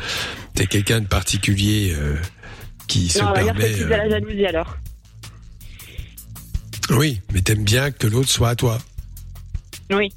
t'es 0.55 0.67
quelqu'un 0.67 1.01
de 1.01 1.07
particulier 1.07 1.95
euh, 1.95 2.17
qui 2.87 3.09
se 3.09 3.19
non, 3.19 3.31
on 3.31 3.33
va 3.33 3.43
dire 3.43 3.55
que 3.55 3.59
permet... 3.59 3.75
c'est 3.75 3.81
plus 3.81 3.85
de 3.85 3.93
euh, 3.93 3.97
la 3.97 4.11
jalousie 4.11 4.47
alors. 4.47 4.77
oui, 6.91 7.21
mais 7.33 7.41
t'aimes 7.41 7.65
bien 7.65 7.91
que 7.91 8.07
l'autre 8.07 8.31
soit 8.31 8.51
à 8.51 8.57
toi. 8.57 8.79
Oui. 9.91 10.13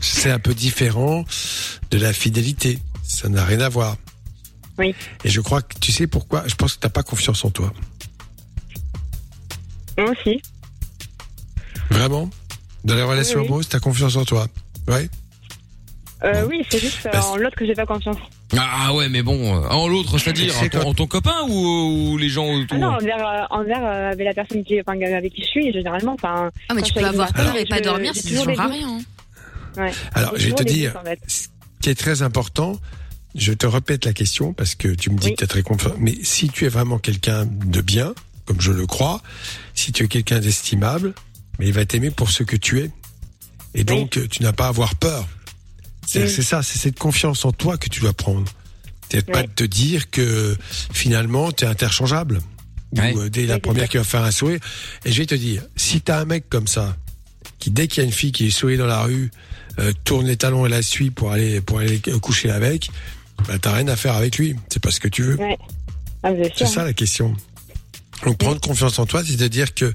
C'est 0.00 0.30
un 0.30 0.38
peu 0.38 0.54
différent 0.54 1.24
de 1.90 1.98
la 1.98 2.12
fidélité. 2.12 2.78
Ça 3.02 3.28
n'a 3.28 3.44
rien 3.44 3.60
à 3.60 3.68
voir. 3.68 3.96
Oui. 4.78 4.94
Et 5.24 5.28
je 5.28 5.40
crois 5.40 5.62
que 5.62 5.78
tu 5.78 5.92
sais 5.92 6.06
pourquoi? 6.06 6.44
Je 6.46 6.54
pense 6.54 6.74
que 6.74 6.80
t'as 6.80 6.88
pas 6.88 7.02
confiance 7.02 7.44
en 7.44 7.50
toi. 7.50 7.72
Moi 9.98 10.10
aussi. 10.10 10.40
Vraiment? 11.90 12.30
Dans 12.84 12.94
les 12.94 13.02
relations 13.02 13.36
Oui, 13.38 13.42
oui. 13.42 13.46
amoureuses, 13.48 13.68
t'as 13.68 13.80
confiance 13.80 14.16
en 14.16 14.24
toi. 14.24 14.46
Ouais. 14.88 15.08
Euh, 16.24 16.46
oui, 16.48 16.64
c'est 16.70 16.78
juste 16.78 17.06
euh, 17.06 17.18
en 17.20 17.36
l'autre 17.36 17.56
que 17.56 17.66
j'ai 17.66 17.74
pas 17.74 17.86
confiance. 17.86 18.16
Ah 18.56 18.94
ouais, 18.94 19.08
mais 19.08 19.22
bon, 19.22 19.56
euh, 19.56 19.66
en 19.68 19.88
l'autre, 19.88 20.18
c'est-à-dire 20.18 20.52
C'est 20.52 20.66
en 20.66 20.68
ton, 20.68 20.78
quand- 20.82 20.88
en 20.90 20.94
ton 20.94 21.06
copain 21.06 21.34
ou, 21.48 22.12
ou 22.12 22.18
les 22.18 22.28
gens 22.28 22.46
autour 22.46 22.68
Ah 22.76 22.78
non, 22.78 22.88
envers, 22.90 23.26
euh, 23.26 23.44
envers 23.50 23.82
euh, 23.84 24.10
avec 24.12 24.24
la 24.26 24.34
personne 24.34 24.62
qui, 24.62 24.78
enfin, 24.80 25.00
avec 25.00 25.32
qui 25.34 25.42
je 25.42 25.46
suis, 25.48 25.72
généralement. 25.72 26.12
Enfin, 26.14 26.50
Ah, 26.68 26.74
mais 26.74 26.82
tu 26.82 26.92
peux 26.92 27.04
avoir 27.04 27.32
peur 27.32 27.56
et 27.56 27.64
pas 27.64 27.80
dormir, 27.80 28.14
ça 28.14 28.22
toujours 28.28 28.46
doutes. 28.46 28.56
rien. 28.58 28.98
Ouais. 29.78 29.90
Alors, 30.14 30.34
je 30.36 30.46
vais 30.48 30.54
te 30.54 30.62
dire, 30.62 30.92
doutes, 30.92 31.00
en 31.00 31.04
fait. 31.04 31.18
ce 31.26 31.48
qui 31.80 31.90
est 31.90 31.94
très 31.98 32.22
important, 32.22 32.78
je 33.34 33.52
te 33.52 33.66
répète 33.66 34.04
la 34.04 34.12
question 34.12 34.52
parce 34.52 34.74
que 34.76 34.88
tu 34.88 35.10
me 35.10 35.18
dis 35.18 35.30
que 35.30 35.36
tu 35.38 35.44
es 35.44 35.48
très 35.48 35.62
confiant. 35.62 35.94
Mais 35.98 36.14
si 36.22 36.48
tu 36.50 36.66
es 36.66 36.68
vraiment 36.68 36.98
quelqu'un 36.98 37.46
de 37.46 37.80
bien, 37.80 38.14
comme 38.44 38.60
je 38.60 38.70
le 38.70 38.86
crois, 38.86 39.22
si 39.74 39.90
tu 39.90 40.04
es 40.04 40.08
quelqu'un 40.08 40.38
d'estimable, 40.40 41.14
mais 41.62 41.68
il 41.68 41.74
va 41.74 41.84
t'aimer 41.84 42.10
pour 42.10 42.28
ce 42.32 42.42
que 42.42 42.56
tu 42.56 42.80
es. 42.80 42.90
Et 43.74 43.84
donc, 43.84 44.18
tu 44.28 44.42
n'as 44.42 44.52
pas 44.52 44.64
à 44.66 44.68
avoir 44.68 44.96
peur. 44.96 45.28
C'est 46.04 46.24
Oui. 46.24 46.42
ça, 46.42 46.60
c'est 46.64 46.76
cette 46.76 46.98
confiance 46.98 47.44
en 47.44 47.52
toi 47.52 47.78
que 47.78 47.88
tu 47.88 48.00
dois 48.00 48.12
prendre. 48.12 48.50
C'est 49.08 49.24
pas 49.24 49.44
de 49.44 49.52
te 49.52 49.62
dire 49.62 50.10
que 50.10 50.56
finalement, 50.92 51.52
tu 51.52 51.64
es 51.64 51.68
interchangeable. 51.68 52.40
Ou 52.96 52.98
euh, 53.00 53.28
dès 53.30 53.46
la 53.46 53.60
première 53.60 53.88
qui 53.88 53.96
va 53.96 54.02
faire 54.02 54.24
un 54.24 54.32
sourire. 54.32 54.58
Et 55.04 55.12
je 55.12 55.18
vais 55.18 55.26
te 55.26 55.36
dire, 55.36 55.62
si 55.76 56.00
tu 56.00 56.10
as 56.10 56.18
un 56.18 56.24
mec 56.24 56.48
comme 56.50 56.66
ça, 56.66 56.96
qui 57.60 57.70
dès 57.70 57.86
qu'il 57.86 58.02
y 58.02 58.04
a 58.04 58.06
une 58.06 58.12
fille 58.12 58.32
qui 58.32 58.48
est 58.48 58.50
sourit 58.50 58.76
dans 58.76 58.86
la 58.86 59.02
rue, 59.02 59.30
euh, 59.78 59.92
tourne 60.02 60.26
les 60.26 60.36
talons 60.36 60.66
et 60.66 60.68
la 60.68 60.82
suit 60.82 61.10
pour 61.12 61.30
aller 61.30 61.60
pour 61.60 61.78
aller 61.78 62.00
coucher 62.20 62.50
avec, 62.50 62.90
bah 63.46 63.58
t'as 63.60 63.72
rien 63.72 63.86
à 63.86 63.94
faire 63.94 64.16
avec 64.16 64.36
lui. 64.36 64.56
C'est 64.68 64.82
pas 64.82 64.90
ce 64.90 64.98
que 64.98 65.08
tu 65.08 65.22
veux. 65.22 65.38
Ah, 66.24 66.30
C'est 66.56 66.66
ça 66.66 66.82
la 66.84 66.92
question. 66.92 67.36
Donc 68.24 68.38
prendre 68.38 68.60
confiance 68.60 68.98
en 68.98 69.06
toi, 69.06 69.22
c'est 69.24 69.36
de 69.36 69.48
dire 69.48 69.74
que 69.74 69.92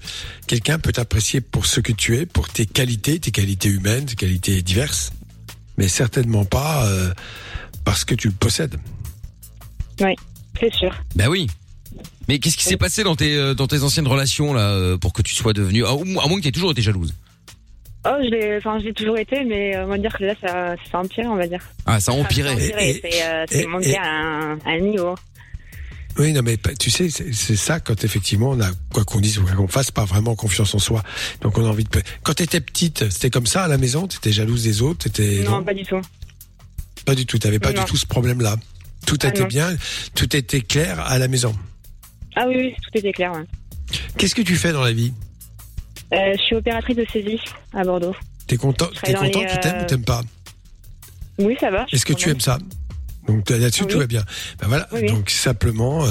quelqu'un 0.47 0.79
peut 0.79 0.91
t'apprécier 0.91 1.39
pour 1.41 1.65
ce 1.65 1.79
que 1.79 1.93
tu 1.93 2.17
es, 2.17 2.25
pour 2.25 2.49
tes 2.49 2.65
qualités, 2.65 3.19
tes 3.19 3.31
qualités 3.31 3.69
humaines, 3.69 4.05
tes 4.05 4.15
qualités 4.15 4.61
diverses, 4.61 5.11
mais 5.77 5.87
certainement 5.87 6.43
pas 6.45 6.85
euh, 6.87 7.13
parce 7.85 8.03
que 8.03 8.15
tu 8.15 8.27
le 8.27 8.33
possèdes. 8.33 8.75
Oui, 10.01 10.13
c'est 10.59 10.73
sûr. 10.73 10.93
Bah 11.15 11.29
oui. 11.29 11.47
Mais 12.27 12.39
qu'est-ce 12.39 12.57
qui 12.57 12.65
s'est 12.65 12.75
passé 12.77 13.03
dans 13.03 13.15
tes 13.15 13.35
euh, 13.37 13.53
dans 13.53 13.67
tes 13.67 13.83
anciennes 13.83 14.07
relations 14.07 14.53
là 14.53 14.71
euh, 14.71 14.97
pour 14.97 15.13
que 15.13 15.21
tu 15.21 15.33
sois 15.33 15.53
devenue 15.53 15.85
à, 15.85 15.89
à 15.91 15.95
moins 15.95 16.35
que 16.37 16.41
tu 16.41 16.49
aies 16.49 16.51
toujours 16.51 16.71
été 16.71 16.81
jalouse? 16.81 17.13
Oh, 18.05 18.09
je 18.23 18.29
l'ai, 18.29 18.57
enfin, 18.57 18.77
je 18.79 18.85
l'ai 18.85 18.93
toujours 18.93 19.17
été, 19.17 19.43
mais 19.45 19.75
euh, 19.75 19.85
on 19.85 19.87
va 19.87 19.97
dire 19.97 20.15
que 20.17 20.23
là, 20.25 20.33
ça, 20.41 20.75
ça 20.91 20.97
a 20.97 21.01
empiré, 21.01 21.27
on 21.27 21.35
va 21.35 21.47
dire. 21.47 21.61
Ah, 21.85 21.93
ça 21.93 21.95
a 21.97 21.99
Ça 21.99 22.11
a 22.11 22.15
empiré. 22.15 22.49
empiré, 22.51 22.89
Et- 22.89 23.01
c'est, 23.01 23.23
euh, 23.25 23.45
c'est 23.49 23.63
et- 23.63 23.67
monté 23.67 23.89
et- 23.91 23.97
à 23.97 24.03
un, 24.09 24.53
à 24.59 24.69
un 24.71 24.79
niveau. 24.79 25.15
Oui, 26.17 26.33
non, 26.33 26.41
mais 26.43 26.57
tu 26.79 26.89
sais, 26.89 27.09
c'est 27.09 27.55
ça 27.55 27.79
quand 27.79 28.03
effectivement 28.03 28.49
on 28.49 28.59
a 28.61 28.69
quoi 28.91 29.03
qu'on 29.05 29.19
dise 29.19 29.37
ou 29.37 29.43
quoi 29.45 29.53
qu'on 29.55 29.67
fasse, 29.67 29.91
pas 29.91 30.05
vraiment 30.05 30.35
confiance 30.35 30.73
en 30.73 30.79
soi. 30.79 31.03
Donc 31.41 31.57
on 31.57 31.65
a 31.65 31.69
envie 31.69 31.83
de. 31.83 31.89
Quand 32.23 32.33
t'étais 32.33 32.59
petite, 32.61 33.09
c'était 33.11 33.29
comme 33.29 33.45
ça 33.45 33.63
à 33.63 33.67
la 33.67 33.77
maison, 33.77 34.07
t'étais 34.07 34.31
jalouse 34.31 34.63
des 34.63 34.81
autres, 34.81 35.09
t'étais 35.09 35.43
non, 35.43 35.63
pas 35.63 35.73
du 35.75 35.83
tout. 35.83 36.01
pas 37.05 37.13
du 37.15 37.25
tout. 37.27 37.37
T'avais 37.37 37.59
pas 37.59 37.71
Non. 37.71 37.83
du 37.83 37.89
tout 37.89 37.97
ce 37.97 38.05
problème-là. 38.07 38.55
Tout 39.05 39.17
Ah, 39.23 39.27
était 39.27 39.41
non. 39.41 39.47
bien, 39.47 39.75
tout 40.15 40.35
était 40.35 40.61
clair 40.61 40.99
à 41.01 41.17
la 41.19 41.27
maison. 41.27 41.55
Ah 42.35 42.45
oui, 42.47 42.55
oui, 42.57 42.75
tout 42.81 42.97
était 42.97 43.11
clair. 43.13 43.31
ouais. 43.33 43.45
Qu'est-ce 44.17 44.35
que 44.35 44.41
tu 44.41 44.55
fais 44.55 44.73
dans 44.73 44.83
la 44.83 44.91
vie? 44.93 45.13
Euh, 46.13 46.33
je 46.37 46.41
suis 46.41 46.55
opératrice 46.55 46.95
de 46.95 47.05
saisie 47.13 47.39
à 47.73 47.83
Bordeaux. 47.83 48.15
T'es 48.47 48.57
content, 48.57 48.87
dans 49.05 49.13
content, 49.19 49.41
les, 49.41 49.47
tu 49.47 49.59
t'aimes 49.59 49.75
euh, 49.75 49.83
ou 49.83 49.85
t'aimes 49.85 50.03
pas? 50.05 50.21
Oui, 51.39 51.55
ça 51.59 51.69
va. 51.69 51.85
Est-ce 51.91 52.05
que 52.05 52.13
tu 52.13 52.29
aimes 52.29 52.39
ça? 52.39 52.57
Donc 53.27 53.49
là-dessus 53.49 53.83
Oui. 53.83 53.87
tout 53.89 53.99
va 53.99 54.07
bien. 54.07 54.23
Ben 54.59 54.67
voilà. 54.67 54.87
Oui. 54.91 55.05
Donc 55.07 55.29
simplement, 55.29 56.05
euh, 56.05 56.09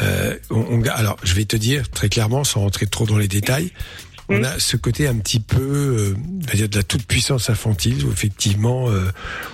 euh, 0.00 0.36
on, 0.50 0.60
on- 0.78 0.82
alors 0.82 1.16
je 1.22 1.34
vais 1.34 1.44
te 1.44 1.56
dire 1.56 1.88
très 1.90 2.08
clairement, 2.08 2.44
sans 2.44 2.60
rentrer 2.60 2.86
trop 2.86 3.04
dans 3.06 3.18
les 3.18 3.28
détails, 3.28 3.72
on 4.30 4.42
a 4.44 4.58
ce 4.58 4.76
côté 4.76 5.06
un 5.06 5.16
petit 5.16 5.40
peu, 5.40 5.58
euh, 5.60 6.14
dire 6.54 6.68
de 6.68 6.76
la 6.76 6.82
toute 6.82 7.04
puissance 7.06 7.50
infantile 7.50 8.04
où 8.06 8.12
effectivement 8.12 8.88
euh, 8.88 9.10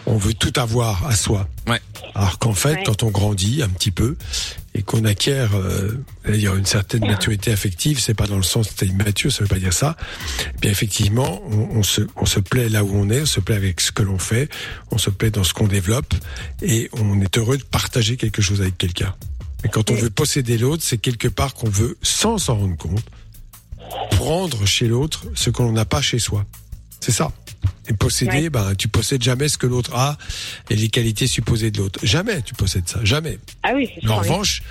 on 0.07 0.17
veut 0.17 0.35
tout 0.35 0.53
avoir 0.57 1.07
à 1.07 1.17
soi. 1.17 1.49
Ouais. 1.67 1.81
Alors 2.15 2.39
qu'en 2.39 2.53
fait, 2.53 2.75
Ouais. 2.75 2.83
quand 2.85 3.03
on 3.03 3.11
grandit 3.11 3.63
un 3.63 3.69
petit 3.69 3.91
peu 3.91 4.17
et 4.75 4.83
qu'on 4.83 5.05
acquiert, 5.05 5.57
euh, 5.57 5.93
dire 6.29 6.55
une 6.55 6.67
certaine 6.67 7.07
maturité 7.07 7.51
affective, 7.51 7.99
c'est 7.99 8.15
pas 8.15 8.27
dans 8.27 8.37
le 8.37 8.43
sens 8.43 8.69
d'être 8.69 8.91
immature, 8.91 9.33
ça 9.33 9.43
veut 9.43 9.49
pas 9.49 9.59
dire 9.59 9.73
ça. 9.73 9.97
Eh 10.57 10.61
bien 10.61 10.71
effectivement, 10.71 11.43
on, 11.51 11.79
on 11.79 11.83
se, 11.83 12.03
on 12.17 12.27
se 12.27 12.41
plaît 12.41 12.69
là 12.69 12.85
où 12.85 12.91
on 12.95 13.09
est, 13.11 13.23
on 13.23 13.27
se 13.27 13.41
plaît 13.41 13.57
avec 13.57 13.81
ce 13.81 13.91
que 13.93 14.03
l'on 14.03 14.19
fait, 14.19 14.49
on 14.91 14.99
se 14.99 15.11
plaît 15.11 15.31
dans 15.31 15.45
ce 15.45 15.55
qu'on 15.55 15.67
développe 15.69 16.15
et 16.63 16.89
on 16.93 17.21
est 17.21 17.37
heureux 17.39 17.57
de 17.59 17.65
partager 17.65 18.17
quelque 18.17 18.43
chose 18.43 18.61
avec 18.61 18.77
quelqu'un. 18.79 19.15
Et 19.65 19.69
quand 19.69 19.91
on 19.91 19.95
veut 19.95 20.11
posséder 20.11 20.59
l'autre, 20.59 20.83
c'est 20.85 20.99
quelque 20.99 21.29
part 21.29 21.55
qu'on 21.55 21.71
veut, 21.71 21.97
sans 22.03 22.39
s'en 22.39 22.57
rendre 22.57 22.77
compte, 22.77 23.03
prendre 24.11 24.67
chez 24.67 24.87
l'autre 24.89 25.25
ce 25.35 25.51
que 25.51 25.63
l'on 25.63 25.73
n'a 25.73 25.85
pas 25.85 26.03
chez 26.03 26.19
soi. 26.19 26.45
C'est 27.01 27.13
ça. 27.13 27.33
Et 27.89 27.93
posséder, 27.93 28.31
Ouais. 28.43 28.51
ben, 28.51 28.75
tu 28.75 28.89
possèdes 28.89 29.23
jamais 29.23 29.49
ce 29.49 29.59
que 29.59 29.67
l'autre 29.67 29.95
a 29.95 30.17
et 30.71 30.77
les 30.77 30.89
qualités 30.89 31.27
supposées 31.27 31.71
de 31.71 31.79
l'autre. 31.79 32.01
Jamais 32.03 32.43
tu 32.43 32.55
possèdes 32.55 32.89
ça. 32.89 33.01
Jamais. 33.05 33.39
Ah 33.63 33.73
oui, 33.75 33.89
c'est 34.01 34.09
en 34.09 34.17
revanche, 34.17 34.63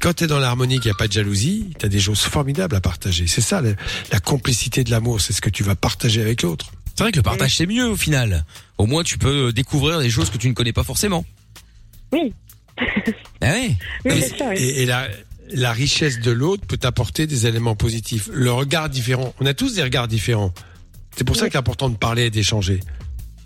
quand 0.00 0.12
tu 0.14 0.24
es 0.24 0.26
dans 0.26 0.38
l'harmonie, 0.38 0.80
qu'il 0.80 0.90
n'y 0.90 0.94
a 0.94 0.98
pas 0.98 1.06
de 1.08 1.12
jalousie, 1.12 1.70
tu 1.78 1.86
as 1.86 1.88
des 1.88 2.00
choses 2.00 2.20
formidables 2.20 2.74
à 2.74 2.80
partager. 2.80 3.26
C'est 3.26 3.40
ça, 3.40 3.60
la, 3.60 3.70
la 4.12 4.20
complicité 4.20 4.82
de 4.84 4.90
l'amour. 4.90 5.20
C'est 5.20 5.32
ce 5.32 5.40
que 5.40 5.50
tu 5.50 5.62
vas 5.62 5.74
partager 5.76 6.20
avec 6.20 6.42
l'autre. 6.42 6.72
C'est 6.96 7.04
vrai 7.04 7.12
que 7.12 7.16
le 7.16 7.22
partage 7.22 7.56
c'est 7.56 7.66
mieux 7.66 7.88
au 7.88 7.96
final. 7.96 8.44
Au 8.76 8.86
moins 8.86 9.02
tu 9.02 9.16
peux 9.18 9.48
euh, 9.48 9.52
découvrir 9.52 9.98
des 10.00 10.10
choses 10.10 10.28
que 10.30 10.36
tu 10.36 10.48
ne 10.48 10.52
connais 10.54 10.72
pas 10.74 10.84
forcément. 10.84 11.24
Oui. 12.12 12.34
Ah 13.40 13.52
ouais. 13.52 13.76
Oui, 14.04 14.12
oui. 14.40 14.56
et- 14.56 14.82
et 14.82 14.86
la, 14.86 15.08
la 15.50 15.72
richesse 15.72 16.20
de 16.20 16.30
l'autre 16.30 16.64
peut 16.66 16.76
t'apporter 16.76 17.26
des 17.26 17.46
éléments 17.46 17.76
positifs. 17.76 18.28
Le 18.32 18.52
regard 18.52 18.88
différent. 18.88 19.34
On 19.40 19.46
a 19.46 19.54
tous 19.54 19.74
des 19.74 19.82
regards 19.82 20.08
différents. 20.08 20.52
C'est 21.16 21.24
pour 21.24 21.36
ça 21.36 21.46
qu'il 21.48 21.54
est 21.56 21.58
important 21.58 21.90
de 21.90 21.96
parler 21.96 22.24
et 22.26 22.30
d'échanger. 22.30 22.80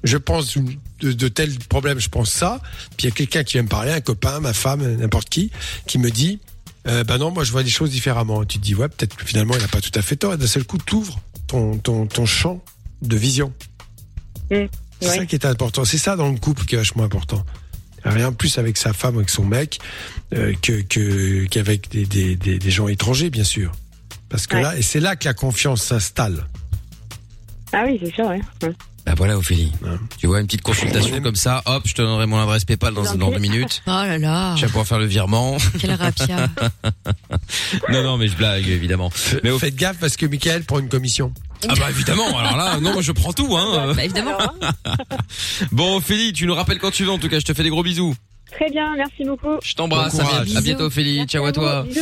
Je 0.04 0.16
pense 0.18 0.56
de, 1.00 1.12
de 1.12 1.28
tels 1.28 1.58
problèmes, 1.58 1.98
je 1.98 2.08
pense 2.08 2.30
ça. 2.30 2.60
Puis 2.96 3.06
il 3.06 3.10
y 3.10 3.12
a 3.12 3.14
quelqu'un 3.14 3.42
qui 3.42 3.54
vient 3.54 3.62
me 3.62 3.68
parler, 3.68 3.90
un 3.90 4.00
copain, 4.00 4.38
ma 4.40 4.52
femme, 4.52 4.86
n'importe 4.96 5.28
qui, 5.28 5.50
qui 5.86 5.98
me 5.98 6.10
dit, 6.10 6.38
euh, 6.86 7.02
bah 7.02 7.18
non, 7.18 7.32
moi 7.32 7.42
je 7.42 7.50
vois 7.50 7.62
les 7.64 7.70
choses 7.70 7.90
différemment. 7.90 8.42
Et 8.44 8.46
tu 8.46 8.58
te 8.58 8.62
dis, 8.64 8.74
ouais, 8.76 8.88
peut-être 8.88 9.16
que 9.16 9.24
finalement 9.24 9.54
il 9.54 9.60
n'a 9.62 9.68
pas 9.68 9.80
tout 9.80 9.90
à 9.98 10.02
fait 10.02 10.14
tort. 10.16 10.34
Et 10.34 10.36
d'un 10.36 10.46
seul 10.46 10.64
coup, 10.64 10.78
t'ouvres 10.78 11.18
ton, 11.48 11.76
ton, 11.78 12.06
ton 12.06 12.24
champ 12.26 12.62
de 13.02 13.16
vision. 13.16 13.52
Mm. 14.50 14.66
C'est 15.00 15.08
Ouais. 15.08 15.16
ça 15.16 15.26
qui 15.26 15.34
est 15.34 15.44
important. 15.44 15.84
C'est 15.84 15.98
ça 15.98 16.16
dans 16.16 16.30
le 16.30 16.38
couple 16.38 16.64
qui 16.64 16.74
est 16.74 16.78
vachement 16.78 17.02
important. 17.04 17.44
Rien 18.10 18.32
plus 18.32 18.58
avec 18.58 18.76
sa 18.76 18.92
femme, 18.92 19.16
avec 19.16 19.30
son 19.30 19.44
mec, 19.44 19.78
euh, 20.34 20.54
que 20.62 20.80
que- 20.82 21.44
qu'avec 21.46 21.90
des, 21.90 22.06
des, 22.06 22.36
des, 22.36 22.58
des 22.58 22.70
gens 22.70 22.88
étrangers, 22.88 23.30
bien 23.30 23.44
sûr. 23.44 23.72
Parce 24.28 24.46
que 24.46 24.56
Ouais. 24.56 24.62
là, 24.62 24.76
et 24.76 24.82
c'est 24.82 25.00
là 25.00 25.16
que 25.16 25.24
la 25.26 25.34
confiance 25.34 25.82
s'installe. 25.82 26.46
Ah 27.72 27.84
oui, 27.86 27.98
c'est 28.02 28.12
sûr, 28.14 28.26
oui. 28.28 28.38
Ouais. 28.62 28.74
Bah 29.04 29.14
voilà 29.16 29.38
Ophélie. 29.38 29.70
Tu 30.18 30.26
vois 30.26 30.40
une 30.40 30.46
petite 30.46 30.62
consultation 30.62 31.20
comme 31.20 31.36
ça, 31.36 31.62
hop, 31.66 31.82
je 31.86 31.94
te 31.94 32.02
donnerai 32.02 32.26
mon 32.26 32.40
adresse 32.42 32.64
PayPal 32.64 32.92
dans, 32.92 33.14
dans 33.14 33.30
deux 33.30 33.38
minutes. 33.38 33.82
Oh 33.86 33.90
là 33.90 34.18
là. 34.18 34.54
Tu 34.56 34.62
vas 34.62 34.66
pouvoir 34.66 34.84
faire 34.86 34.98
le 34.98 35.06
virement. 35.06 35.56
Quel 35.78 35.92
rapia. 35.94 36.48
non 37.92 38.02
non 38.02 38.16
mais 38.16 38.26
je 38.26 38.36
blague 38.36 38.66
évidemment. 38.66 39.10
Mais 39.44 39.56
faites 39.60 39.76
gaffe 39.76 39.98
parce 40.00 40.16
que 40.16 40.26
Michael 40.26 40.64
prend 40.64 40.80
une 40.80 40.88
commission. 40.88 41.32
Ah 41.68 41.74
bah 41.78 41.90
évidemment. 41.90 42.36
Alors 42.38 42.56
là, 42.56 42.78
non, 42.80 42.92
moi 42.92 43.02
je 43.02 43.12
prends 43.12 43.32
tout. 43.32 43.56
Hein. 43.56 43.92
Bah 43.94 44.04
évidemment. 44.04 44.38
Bon 45.72 45.96
Ophélie, 45.96 46.32
tu 46.32 46.46
nous 46.46 46.54
rappelles 46.54 46.78
quand 46.78 46.90
tu 46.90 47.04
veux. 47.04 47.10
En 47.10 47.18
tout 47.18 47.28
cas, 47.28 47.38
je 47.38 47.44
te 47.44 47.54
fais 47.54 47.62
des 47.62 47.70
gros 47.70 47.82
bisous. 47.82 48.14
Très 48.52 48.70
bien, 48.70 48.94
merci 48.96 49.24
beaucoup. 49.24 49.58
Je 49.62 49.74
t'embrasse. 49.74 50.14
Bon 50.14 50.20
à, 50.20 50.24
courage. 50.24 50.44
bientôt, 50.46 50.58
à 50.58 50.60
bientôt 50.62 50.84
Ophélie. 50.84 51.26
Ciao 51.26 51.44
à 51.44 51.52
toi. 51.52 51.82
Bisous. 51.82 52.00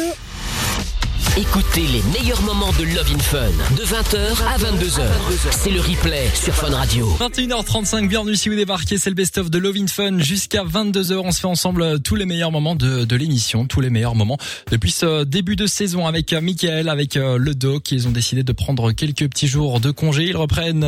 Écoutez 1.36 1.80
les 1.88 2.00
meilleurs 2.12 2.42
moments 2.42 2.70
de 2.78 2.84
Love 2.84 3.10
in 3.12 3.18
Fun 3.18 3.50
de 3.76 3.82
20h 3.82 4.40
à 4.46 4.56
22h. 4.56 5.02
C'est 5.50 5.70
le 5.70 5.80
replay 5.80 6.30
sur 6.32 6.54
Fun 6.54 6.70
Radio. 6.70 7.08
21h35, 7.18 8.06
bienvenue 8.06 8.36
si 8.36 8.48
vous 8.48 8.54
débarquez, 8.54 8.98
c'est 8.98 9.10
le 9.10 9.16
best-of 9.16 9.50
de 9.50 9.58
Love 9.58 9.74
in 9.76 9.88
Fun. 9.88 10.20
Jusqu'à 10.20 10.62
22h, 10.62 11.16
on 11.24 11.32
se 11.32 11.40
fait 11.40 11.48
ensemble 11.48 11.82
euh, 11.82 11.98
tous 11.98 12.14
les 12.14 12.24
meilleurs 12.24 12.52
moments 12.52 12.76
de, 12.76 13.04
de 13.04 13.16
l'émission, 13.16 13.66
tous 13.66 13.80
les 13.80 13.90
meilleurs 13.90 14.14
moments 14.14 14.38
depuis 14.70 14.92
ce 14.92 15.24
début 15.24 15.56
de 15.56 15.66
saison 15.66 16.06
avec 16.06 16.32
euh, 16.32 16.40
Mickaël, 16.40 16.88
avec 16.88 17.16
euh, 17.16 17.36
le 17.36 17.56
doc. 17.56 17.90
Ils 17.90 18.06
ont 18.06 18.12
décidé 18.12 18.44
de 18.44 18.52
prendre 18.52 18.92
quelques 18.92 19.28
petits 19.28 19.48
jours 19.48 19.80
de 19.80 19.90
congé. 19.90 20.26
Ils 20.26 20.36
reprennent 20.36 20.86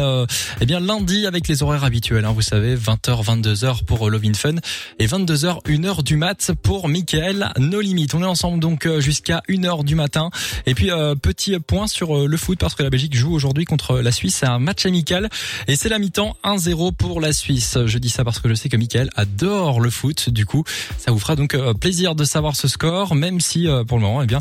eh 0.61 0.67
bien 0.67 0.79
lundi 0.79 1.27
avec 1.27 1.49
les 1.49 1.65
horaires 1.65 1.83
habituels, 1.83 2.25
hein, 2.25 2.33
vous 2.33 2.43
savez, 2.43 2.77
20h, 2.77 3.25
22h 3.25 3.85
pour 3.85 4.09
Love 4.09 4.25
in 4.25 4.35
Fun 4.35 4.55
et 5.01 5.09
22h, 5.09 5.65
1h 5.65 6.05
du 6.05 6.17
mat 6.17 6.53
pour 6.63 6.89
Mickaël, 6.89 7.53
No 7.59 7.81
Limit. 7.81 8.07
On 8.15 8.23
est 8.23 8.27
ensemble 8.27 8.61
donc 8.61 8.89
jusqu'à 9.01 9.43
1h 9.49 9.83
du 9.83 9.97
matin. 9.97 10.31
Et 10.67 10.75
puis 10.75 10.91
euh, 10.91 11.15
petit 11.15 11.59
point 11.59 11.87
sur 11.87 12.17
euh, 12.17 12.27
le 12.27 12.37
foot 12.37 12.59
parce 12.59 12.75
que 12.75 12.83
la 12.83 12.91
Belgique 12.91 13.17
joue 13.17 13.33
aujourd'hui 13.33 13.65
contre 13.65 14.01
la 14.01 14.13
Suisse, 14.13 14.37
c'est 14.37 14.47
un 14.47 14.59
match 14.59 14.87
amical 14.87 15.29
et 15.67 15.77
c'est 15.77 15.89
la 15.89 15.99
mi-temps 15.99 16.37
1-0 16.45 16.95
pour 16.95 17.21
la 17.21 17.33
Suisse. 17.33 17.79
Je 17.87 17.99
dis 17.99 18.11
ça 18.11 18.25
parce 18.25 18.39
que 18.39 18.49
je 18.49 18.55
sais 18.55 18.69
que 18.69 18.77
Michael 18.77 19.11
adore 19.17 19.81
le 19.81 19.91
foot, 19.91 20.31
du 20.31 20.47
coup 20.47 20.65
ça 20.99 21.11
vous 21.13 21.19
fera 21.19 21.37
donc 21.37 21.55
euh, 21.55 21.75
plaisir 21.75 22.15
de 22.15 22.25
savoir 22.25 22.57
ce 22.57 22.69
score, 22.69 23.15
même 23.15 23.41
si 23.41 23.67
pour 23.89 23.99
le 23.99 24.03
moment 24.03 24.23
eh 24.23 24.27
bien 24.27 24.41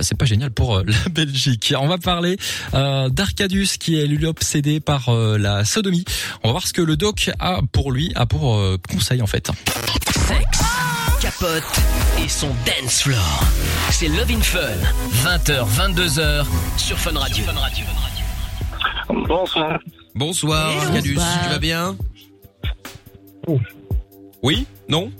c'est 0.00 0.16
pas 0.16 0.26
génial 0.26 0.50
pour 0.50 0.78
la 0.86 1.08
Belgique. 1.10 1.74
On 1.78 1.88
va 1.88 1.98
parler 1.98 2.36
d'Arcadius 2.72 3.76
qui 3.76 3.98
est 4.00 4.06
lui 4.06 4.26
obsédé 4.26 4.80
par 4.80 5.12
la 5.12 5.64
sodomie. 5.64 6.04
On 6.42 6.48
va 6.48 6.52
voir 6.52 6.66
ce 6.66 6.72
que 6.72 6.82
le 6.82 6.96
doc 6.96 7.30
a 7.38 7.60
pour 7.72 7.92
lui, 7.92 8.12
a 8.14 8.26
pour 8.26 8.60
conseil 8.88 9.22
en 9.22 9.26
fait. 9.26 9.50
Capote 11.20 11.80
et 12.22 12.28
son 12.28 12.48
dance 12.66 13.02
floor. 13.02 13.44
C'est 13.90 14.08
Love 14.08 14.30
in 14.30 14.40
Fun. 14.40 14.60
20h, 15.26 15.66
22h 15.66 16.46
sur 16.76 16.96
Fun 16.98 17.18
Radio. 17.18 17.44
Bonsoir. 19.26 19.80
Bonsoir, 20.14 20.70
Hello. 20.70 20.90
Bonsoir. 20.92 21.42
Tu 21.42 21.50
vas 21.50 21.58
bien? 21.58 21.96
Oui 24.44 24.66
Non? 24.88 25.10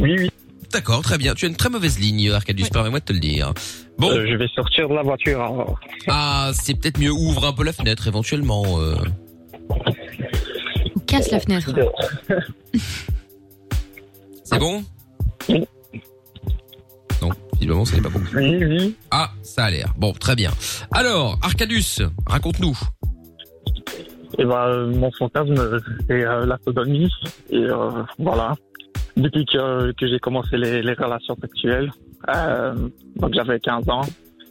Oui, 0.00 0.16
oui. 0.20 0.30
D'accord, 0.72 1.02
très 1.02 1.18
bien. 1.18 1.34
Tu 1.34 1.44
as 1.44 1.48
une 1.48 1.54
très 1.56 1.68
mauvaise 1.68 1.98
ligne, 1.98 2.30
Arcadius. 2.30 2.70
Permets-moi 2.70 3.00
de 3.00 3.04
te 3.04 3.12
le 3.12 3.18
dire. 3.18 3.52
Bon. 3.98 4.10
Euh, 4.10 4.26
je 4.26 4.36
vais 4.36 4.48
sortir 4.54 4.88
de 4.88 4.94
la 4.94 5.02
voiture. 5.02 5.38
alors. 5.42 5.78
Ah, 6.08 6.52
c'est 6.54 6.72
peut-être 6.72 6.98
mieux. 6.98 7.12
Ouvre 7.12 7.46
un 7.46 7.52
peu 7.52 7.64
la 7.64 7.74
fenêtre, 7.74 8.08
éventuellement. 8.08 8.64
euh. 8.80 8.94
Casse 11.06 11.30
la 11.30 11.40
fenêtre. 11.40 11.74
C'est 14.44 14.58
bon? 14.58 14.82
Visiblement, 17.60 17.84
ce 17.84 17.94
n'est 17.94 18.00
pas 18.02 18.08
bon. 18.08 18.20
Oui, 18.34 18.64
oui. 18.64 18.96
Ah, 19.10 19.30
ça 19.42 19.64
a 19.64 19.70
l'air. 19.70 19.92
Bon, 19.98 20.12
très 20.12 20.34
bien. 20.34 20.50
Alors, 20.92 21.38
Arcadius, 21.42 22.00
raconte-nous. 22.26 22.76
Et 24.38 24.44
ben, 24.44 24.56
euh, 24.56 24.86
mon 24.94 25.10
fantasme, 25.12 25.54
c'est 26.08 26.24
euh, 26.24 26.46
la 26.46 26.58
sodomie. 26.64 27.12
Et 27.50 27.58
euh, 27.58 28.02
voilà. 28.18 28.54
Depuis 29.16 29.44
que, 29.44 29.92
que 29.92 30.08
j'ai 30.08 30.18
commencé 30.18 30.56
les, 30.56 30.82
les 30.82 30.94
relations 30.94 31.36
sexuelles, 31.40 31.90
euh, 32.34 32.74
donc 33.16 33.34
j'avais 33.34 33.60
15 33.60 33.88
ans. 33.90 34.02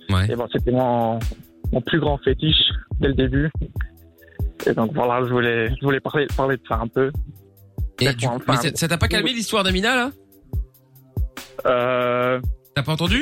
Ouais. 0.09 0.25
Et 0.31 0.35
ben, 0.35 0.47
c'était 0.53 0.71
mon, 0.71 1.17
mon 1.71 1.81
plus 1.81 1.99
grand 1.99 2.17
fétiche 2.19 2.69
dès 2.99 3.07
le 3.07 3.13
début. 3.15 3.49
Et 4.67 4.73
donc 4.73 4.91
voilà, 4.93 5.25
je 5.25 5.31
voulais, 5.31 5.69
je 5.69 5.85
voulais 5.85 5.99
parler, 6.01 6.27
parler 6.35 6.57
de 6.57 6.61
ça 6.67 6.75
un 6.75 6.87
peu. 6.87 7.11
Et 8.01 8.13
du 8.13 8.27
coup, 8.27 8.39
mais 8.47 8.55
ça 8.57 8.69
ça 8.75 8.87
t'a 8.87 8.97
pas 8.97 9.07
calmé 9.07 9.33
l'histoire 9.33 9.63
d'Amina, 9.63 9.95
là? 9.95 10.11
Euh, 11.65 12.39
T'as 12.75 12.83
pas 12.83 12.93
entendu 12.93 13.21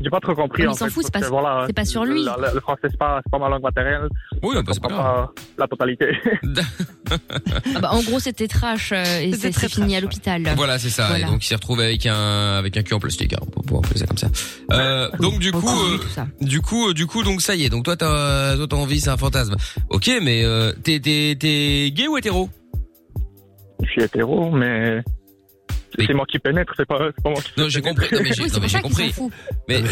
j'ai 0.00 0.10
pas 0.10 0.20
trop 0.20 0.34
compris. 0.34 0.62
Mais 0.62 0.68
en 0.68 0.72
il 0.72 0.76
s'en 0.78 0.88
fout, 0.88 1.02
c'est 1.04 1.12
pas- 1.12 1.28
voilà, 1.28 1.64
c'est 1.66 1.72
pas 1.74 1.84
sur 1.84 2.04
lui. 2.04 2.24
Le, 2.24 2.30
le- 2.40 2.54
le 2.54 2.60
français, 2.60 2.80
c'est 2.90 2.96
pas, 2.96 3.20
pas 3.30 3.38
ma 3.38 3.48
langue 3.48 3.62
matérielle. 3.62 4.08
Oui, 4.42 4.54
bah, 4.54 4.62
c'est 4.72 4.80
pas 4.80 4.88
comprends 4.88 5.28
la 5.58 5.66
totalité. 5.66 6.06
Ah 7.74 7.80
bah, 7.80 7.88
en 7.92 8.02
gros 8.02 8.20
c'était 8.20 8.46
trash 8.46 8.92
euh, 8.92 9.02
et 9.20 9.32
c'est 9.32 9.52
fini 9.52 9.88
trash, 9.88 9.98
à 9.98 10.00
l'hôpital. 10.00 10.42
Voilà, 10.56 10.78
c'est 10.78 10.90
ça. 10.90 11.08
Voilà. 11.08 11.26
Et 11.26 11.30
donc, 11.30 11.44
il 11.44 11.48
s'est 11.48 11.56
retrouvé 11.56 11.84
avec 11.84 12.06
un, 12.06 12.56
avec 12.58 12.76
un 12.76 12.82
cul 12.82 12.94
en 12.94 13.00
plastique, 13.00 13.32
hein, 13.32 13.38
on 13.56 13.62
peut 13.62 13.76
appeler 13.76 13.98
ça 13.98 14.06
comme 14.06 14.16
ça. 14.16 14.28
Euh, 14.72 15.10
donc, 15.18 15.40
du 15.40 15.50
coup, 15.50 15.66
euh, 15.68 15.98
du 16.40 16.60
coup, 16.60 16.88
euh, 16.90 16.94
du 16.94 17.06
coup, 17.06 17.24
donc, 17.24 17.42
ça 17.42 17.56
y 17.56 17.64
est. 17.64 17.68
Donc, 17.68 17.84
toi, 17.84 17.96
t'as, 17.96 18.56
envie, 18.76 19.00
c'est 19.00 19.10
un 19.10 19.16
fantasme. 19.16 19.56
Ok, 19.88 20.08
mais, 20.22 20.44
euh, 20.44 20.72
t'es, 20.84 21.00
gay 21.00 22.06
ou 22.08 22.16
hétéro? 22.16 22.48
Je 23.82 23.88
suis 23.90 24.02
hétéro, 24.02 24.50
Mais- 24.52 25.02
c'est 26.06 26.14
moi 26.14 26.26
qui 26.26 26.38
pénètre, 26.38 26.72
c'est 26.76 26.86
pas, 26.86 27.10
c'est 27.14 27.22
pas 27.22 27.30
moi 27.30 27.40
qui 27.40 27.52
Non, 27.60 27.68
j'ai 27.68 27.80
compris. 27.80 28.06
Non, 28.12 28.20
mais 28.22 28.32
j'ai, 28.32 28.42
Oui, 28.42 28.68
c'est 28.68 28.82
compris. 28.82 29.14
Mais, 29.68 29.82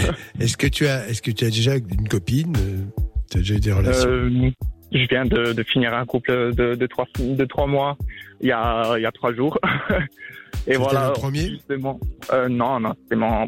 Est-ce 0.41 0.57
que 0.57 0.67
tu 0.67 0.87
as, 0.87 1.09
est-ce 1.09 1.23
que 1.23 1.31
tu 1.31 1.45
as 1.45 1.51
déjà 1.51 1.77
une 1.77 2.09
copine 2.09 2.55
euh, 2.57 3.03
T'as 3.31 3.39
déjà 3.41 3.55
eu 3.55 3.61
des 3.61 3.73
relations? 3.73 4.09
Euh, 4.09 4.51
je 4.93 5.07
viens 5.09 5.25
de, 5.25 5.53
de 5.53 5.63
finir 5.63 5.95
un 5.95 6.07
couple 6.07 6.55
de, 6.55 6.75
de, 6.75 6.87
trois, 6.87 7.07
de 7.19 7.45
trois 7.45 7.67
mois 7.67 7.97
il 8.41 8.49
y 8.49 8.53
a, 8.53 8.95
il 8.97 9.03
y 9.03 9.07
a 9.07 9.13
trois 9.13 9.35
jours. 9.35 9.59
Et 10.67 10.77
voilà. 10.77 11.09
le 11.09 11.13
premier? 11.13 11.49
Justement. 11.51 11.99
Euh, 12.33 12.49
non, 12.49 12.81
non, 12.81 12.95
c'était 13.03 13.17
mon 13.17 13.47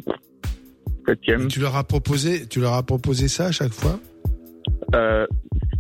septième. 1.07 1.49
Tu 1.49 1.61
leur 1.61 1.77
as 1.77 1.85
proposé, 1.85 2.47
tu 2.47 2.61
leur 2.61 2.75
as 2.75 2.83
proposé 2.83 3.29
ça 3.29 3.47
à 3.47 3.53
chaque 3.53 3.73
fois? 3.73 3.99
Euh, 4.95 5.27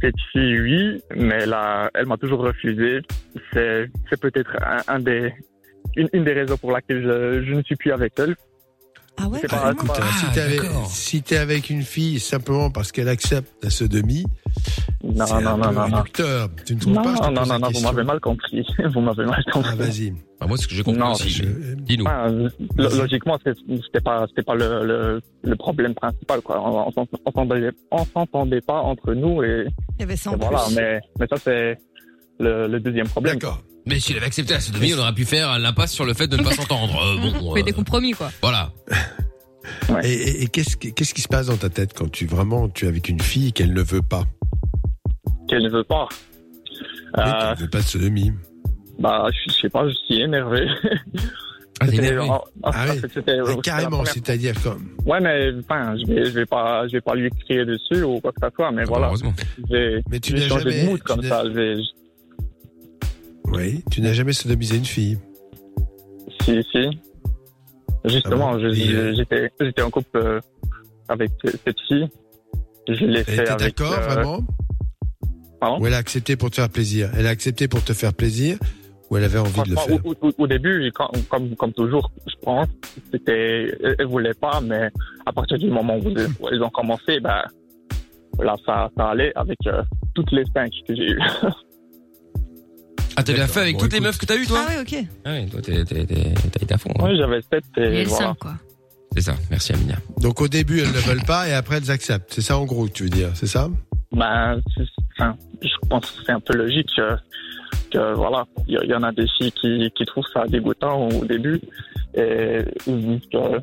cette 0.00 0.14
fille, 0.32 0.60
oui, 0.60 1.02
mais 1.16 1.46
là, 1.46 1.90
elle 1.94 2.06
m'a 2.06 2.16
toujours 2.16 2.40
refusé. 2.40 3.00
C'est, 3.52 3.90
c'est 4.08 4.20
peut-être 4.20 4.56
un, 4.62 4.94
un 4.94 5.00
des, 5.00 5.32
une, 5.96 6.08
une 6.12 6.24
des 6.24 6.32
raisons 6.32 6.56
pour 6.56 6.72
laquelle 6.72 7.02
je, 7.02 7.44
je 7.44 7.54
ne 7.54 7.62
suis 7.62 7.76
plus 7.76 7.92
avec 7.92 8.12
elle. 8.18 8.34
Ah 9.22 9.28
ouais 9.28 9.38
C'est 9.42 9.48
pas- 9.50 9.62
Ah, 9.66 9.72
écoute, 9.72 9.90
hein, 9.98 10.04
si 10.18 10.32
t'es 10.32 10.40
avec, 10.40 10.60
si 10.88 11.36
avec 11.36 11.68
une 11.70 11.82
fille 11.82 12.18
simplement 12.20 12.70
parce 12.70 12.90
qu'elle 12.90 13.08
accepte 13.08 13.52
la 13.62 13.68
sodomie, 13.68 14.24
Non, 15.02 15.26
c'est 15.26 15.34
un 15.34 15.40
non, 15.42 15.56
non, 15.58 15.68
peu 15.68 15.74
non, 15.74 15.88
non. 15.88 16.04
Tu 16.64 16.74
ne 16.74 16.80
trouves 16.80 16.92
Non, 16.94 17.02
pas 17.02 17.14
je 17.14 17.18
te 17.18 17.22
non, 17.24 17.34
pose 17.34 17.48
non, 17.48 17.52
la 17.54 17.58
non, 17.58 17.68
vous 17.70 17.80
m'avez 17.82 18.04
mal 18.04 18.20
compris. 18.20 18.66
Vous 18.94 19.00
m'avez 19.00 19.26
mal 19.26 19.44
compris. 19.52 19.70
Ah, 19.72 19.76
vas-y. 19.76 20.10
Bah, 20.40 20.46
moi, 20.46 20.56
ce 20.56 20.66
que 20.66 20.74
j'ai 20.74 20.82
compris 20.82 21.00
Non, 21.00 21.12
aussi. 21.12 21.28
je- 21.28 21.44
Dis-nous. 21.74 22.04
Lo- 22.78 22.96
logiquement, 22.96 23.38
c'était 23.44 24.00
pas, 24.00 24.26
c'était 24.28 24.42
pas 24.42 24.54
le, 24.54 24.86
le, 24.86 25.20
le 25.42 25.56
problème 25.56 25.94
principal, 25.94 26.40
quoi. 26.40 26.58
On, 26.62 26.88
on, 26.88 26.92
s'en- 26.92 27.06
on 27.26 27.30
s'entendait- 28.10 28.60
pas 28.62 28.80
entre 28.80 29.12
nous 29.12 29.42
et, 29.42 29.66
Il 29.98 30.00
y 30.00 30.04
avait 30.04 30.16
ça 30.16 30.30
en 30.30 30.34
et 30.34 30.38
voilà. 30.38 30.62
mais 30.74 31.26
ça, 31.26 31.36
c'est 31.36 31.78
le, 32.38 32.68
le 32.68 32.80
deuxième 32.80 33.08
problème. 33.08 33.34
D'accord. 33.34 33.60
Mais 33.86 33.98
s'il 33.98 34.16
avait 34.16 34.26
accepté 34.26 34.54
la 34.54 34.60
sodomie, 34.60 34.94
on 34.94 34.98
aurait 34.98 35.14
pu 35.14 35.24
faire 35.24 35.58
l'impasse 35.58 35.92
sur 35.92 36.04
le 36.04 36.14
fait 36.14 36.26
de 36.28 36.36
ne 36.36 36.42
pas 36.42 36.52
s'entendre. 36.54 37.00
Euh, 37.02 37.16
bon, 37.40 37.54
Fait 37.54 37.60
euh, 37.60 37.64
des 37.64 37.72
compromis, 37.72 38.12
quoi. 38.12 38.30
voilà. 38.42 38.72
Et, 40.02 40.08
et- 40.12 40.42
et 40.44 40.46
qu'est-ce 40.48 40.76
qui- 40.76 40.92
qu'est-ce 40.94 41.12
qui 41.14 41.20
se 41.20 41.28
passe 41.28 41.46
dans 41.46 41.56
ta 41.56 41.68
tête 41.68 41.92
quand 41.96 42.10
tu 42.10 42.26
vraiment 42.26 42.68
tu 42.68 42.86
es 42.86 42.88
avec 42.88 43.08
une 43.08 43.20
fille 43.20 43.48
et 43.48 43.52
qu'elle 43.52 43.72
ne 43.74 43.82
veut 43.82 44.02
pas? 44.02 44.24
Qu'elle 45.48 45.62
ne 45.64 45.68
veut 45.68 45.84
pas. 45.84 46.08
Oui, 46.70 46.78
Euh, 47.18 47.22
qu'elle 47.24 47.50
ne 47.50 47.54
veut 47.62 47.68
pas 47.70 47.78
de 47.78 47.84
sodomie. 47.86 48.32
bah, 48.98 49.26
je, 49.32 49.52
je 49.52 49.58
sais 49.60 49.68
pas, 49.68 49.86
je 49.88 49.94
suis 50.06 50.20
énervé. 50.22 50.66
Ah, 51.80 51.86
énervé. 51.88 52.28
Ah 52.62 52.84
oui. 52.88 52.94
c'était- 53.00 53.08
c'était- 53.14 53.38
Ah, 53.46 53.54
carrément, 53.62 53.98
première- 53.98 54.12
c'est-à-dire 54.12 54.54
comme. 54.62 54.88
Ouais, 55.06 55.20
mais 55.20 55.50
enfin, 55.60 55.94
je 55.98 56.06
vais, 56.06 56.24
je 56.26 56.30
vais 56.30 56.46
pas, 56.46 56.86
je 56.88 56.92
vais 56.92 57.00
pas 57.00 57.14
lui 57.14 57.30
crier 57.46 57.64
dessus 57.64 58.02
ou 58.02 58.20
quoi 58.20 58.32
que 58.32 58.40
ce 58.42 58.54
soit, 58.54 58.70
mais 58.72 58.82
Ah, 58.82 58.88
voilà. 58.88 59.06
Heureusement. 59.08 59.32
J'ai, 59.70 60.00
Mais 60.10 60.20
tu 60.20 60.34
n'as 60.34 60.48
changé 60.48 60.70
jamais- 60.70 60.82
de 60.84 60.88
mood 60.88 60.98
tu 60.98 61.04
comme 61.04 61.20
n'as- 61.20 61.28
ça. 61.28 61.44
Je 61.44 61.50
vais, 61.50 61.76
Oui, 63.46 63.82
tu 63.90 64.00
n'as 64.00 64.12
jamais 64.12 64.32
sodomisé 64.32 64.76
une 64.76 64.84
fille. 64.84 65.18
Si, 66.42 66.62
si. 66.72 66.88
Justement, 68.04 68.50
Ah 68.50 68.56
bon 68.56 68.64
euh, 68.64 69.12
j'étais, 69.14 69.82
en 69.82 69.90
couple 69.90 70.16
euh, 70.16 70.40
avec 71.08 71.30
cette 71.42 71.80
fille. 71.86 72.08
Je 72.88 73.04
l'ai 73.04 73.24
fait 73.24 73.34
était 73.42 73.48
avec. 73.48 73.76
d'accord, 73.76 73.92
euh, 73.92 74.14
vraiment? 74.14 74.40
Pardon? 75.60 75.80
Ou 75.82 75.86
elle 75.86 75.94
a 75.94 75.98
accepté 75.98 76.36
pour 76.36 76.50
te 76.50 76.56
faire 76.56 76.70
plaisir? 76.70 77.10
Elle 77.16 77.26
a 77.26 77.30
accepté 77.30 77.68
pour 77.68 77.84
te 77.84 77.92
faire 77.92 78.14
plaisir 78.14 78.56
ou 79.10 79.16
elle 79.16 79.24
avait 79.24 79.38
envie 79.38 79.62
de 79.62 79.70
le 79.70 79.76
faire? 79.76 79.98
au, 80.04 80.14
au- 80.28 80.32
au 80.38 80.46
début, 80.46 80.90
quand- 80.94 81.10
comme, 81.28 81.54
comme 81.56 81.72
toujours, 81.72 82.10
je 82.26 82.34
pense, 82.42 82.68
c'était, 83.12 83.76
elle, 83.98 84.06
voulait 84.06 84.34
pas, 84.34 84.60
mais 84.62 84.88
à 85.26 85.32
partir 85.32 85.58
du 85.58 85.68
moment 85.68 85.96
où, 85.98 86.08
ils 86.52 86.62
ont 86.62 86.70
commencé, 86.70 87.20
ben, 87.20 87.42
là, 88.38 88.54
ça, 88.64 88.88
ça 88.96 89.08
allait 89.10 89.32
avec 89.34 89.58
euh, 89.66 89.82
toutes 90.14 90.30
les 90.32 90.44
cinq 90.54 90.70
que 90.88 90.94
j'ai 90.94 91.10
eues. 91.10 91.20
Ah, 93.20 93.22
t'as 93.22 93.32
déjà 93.32 93.42
D'accord. 93.42 93.54
fait 93.54 93.60
avec 93.60 93.74
Bon, 93.76 93.82
toutes 93.82 93.92
les 93.92 94.00
meufs 94.00 94.18
que 94.18 94.26
t'as 94.26 94.36
eues, 94.36 94.46
toi 94.46 94.64
Ah 94.66 94.70
ouais, 94.70 94.80
ok. 94.80 95.04
Ah 95.24 95.30
oui, 95.34 95.46
toi, 95.50 95.60
t'es- 95.60 95.84
t'es- 95.84 96.06
t'es- 96.06 96.34
t'as 96.52 96.62
été 96.62 96.74
à 96.74 96.78
fond. 96.78 96.90
hein. 96.98 97.04
Oui, 97.04 97.16
j'avais 97.18 97.40
sept 97.42 97.64
Et 97.76 98.00
et 98.00 98.04
voilà. 98.04 98.26
5, 98.28 98.38
quoi. 98.38 98.54
C'est 99.14 99.22
ça. 99.22 99.34
Merci, 99.50 99.72
Amina. 99.74 99.96
Donc 100.20 100.40
au 100.40 100.48
début, 100.48 100.80
elles 100.80 100.86
ne 100.92 101.00
veulent 101.00 101.24
pas 101.26 101.48
et 101.48 101.52
après 101.52 101.76
elles 101.78 101.90
acceptent. 101.90 102.32
C'est 102.32 102.40
ça 102.42 102.56
en 102.58 102.64
gros 102.64 102.86
que 102.86 102.92
tu 102.92 103.02
veux 103.04 103.08
dire, 103.10 103.30
c'est 103.34 103.46
ça? 103.46 103.68
Ben, 104.12 104.60
c'est- 104.76 104.84
enfin, 105.18 105.36
je 105.62 105.68
pense 105.88 106.10
que 106.10 106.22
c'est 106.24 106.32
un 106.32 106.40
peu 106.40 106.56
logique 106.56 106.88
que, 106.96 107.16
que, 107.90 108.14
voilà, 108.14 108.44
il 108.68 108.78
y, 108.84 108.94
en 108.94 109.02
a 109.02 109.12
des 109.12 109.26
filles 109.36 109.52
qui, 109.52 109.90
qui 109.96 110.04
trouvent 110.06 110.24
ça 110.32 110.44
dégoûtant 110.46 111.08
au 111.08 111.24
début 111.26 111.60
et 112.14 112.58
ils 112.86 113.00
disent 113.18 113.28
que 113.32 113.58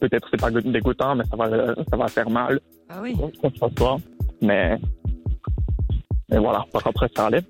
peut-être 0.00 0.28
c'est 0.30 0.40
pas 0.40 0.50
dégoûtant, 0.50 1.14
mais 1.16 1.24
ça 1.24 1.36
va, 1.36 1.74
ça 1.90 1.96
va 1.96 2.06
faire 2.08 2.30
mal 2.30 2.60
Ah 2.88 3.00
oui. 3.02 3.14
qu'on 3.40 3.50
se 3.50 3.74
soit. 3.76 3.96
Mais, 4.42 4.78
mais 6.30 6.38
voilà, 6.38 6.64
par 6.72 6.86
après 6.86 7.08
ça 7.16 7.26
allait. 7.26 7.42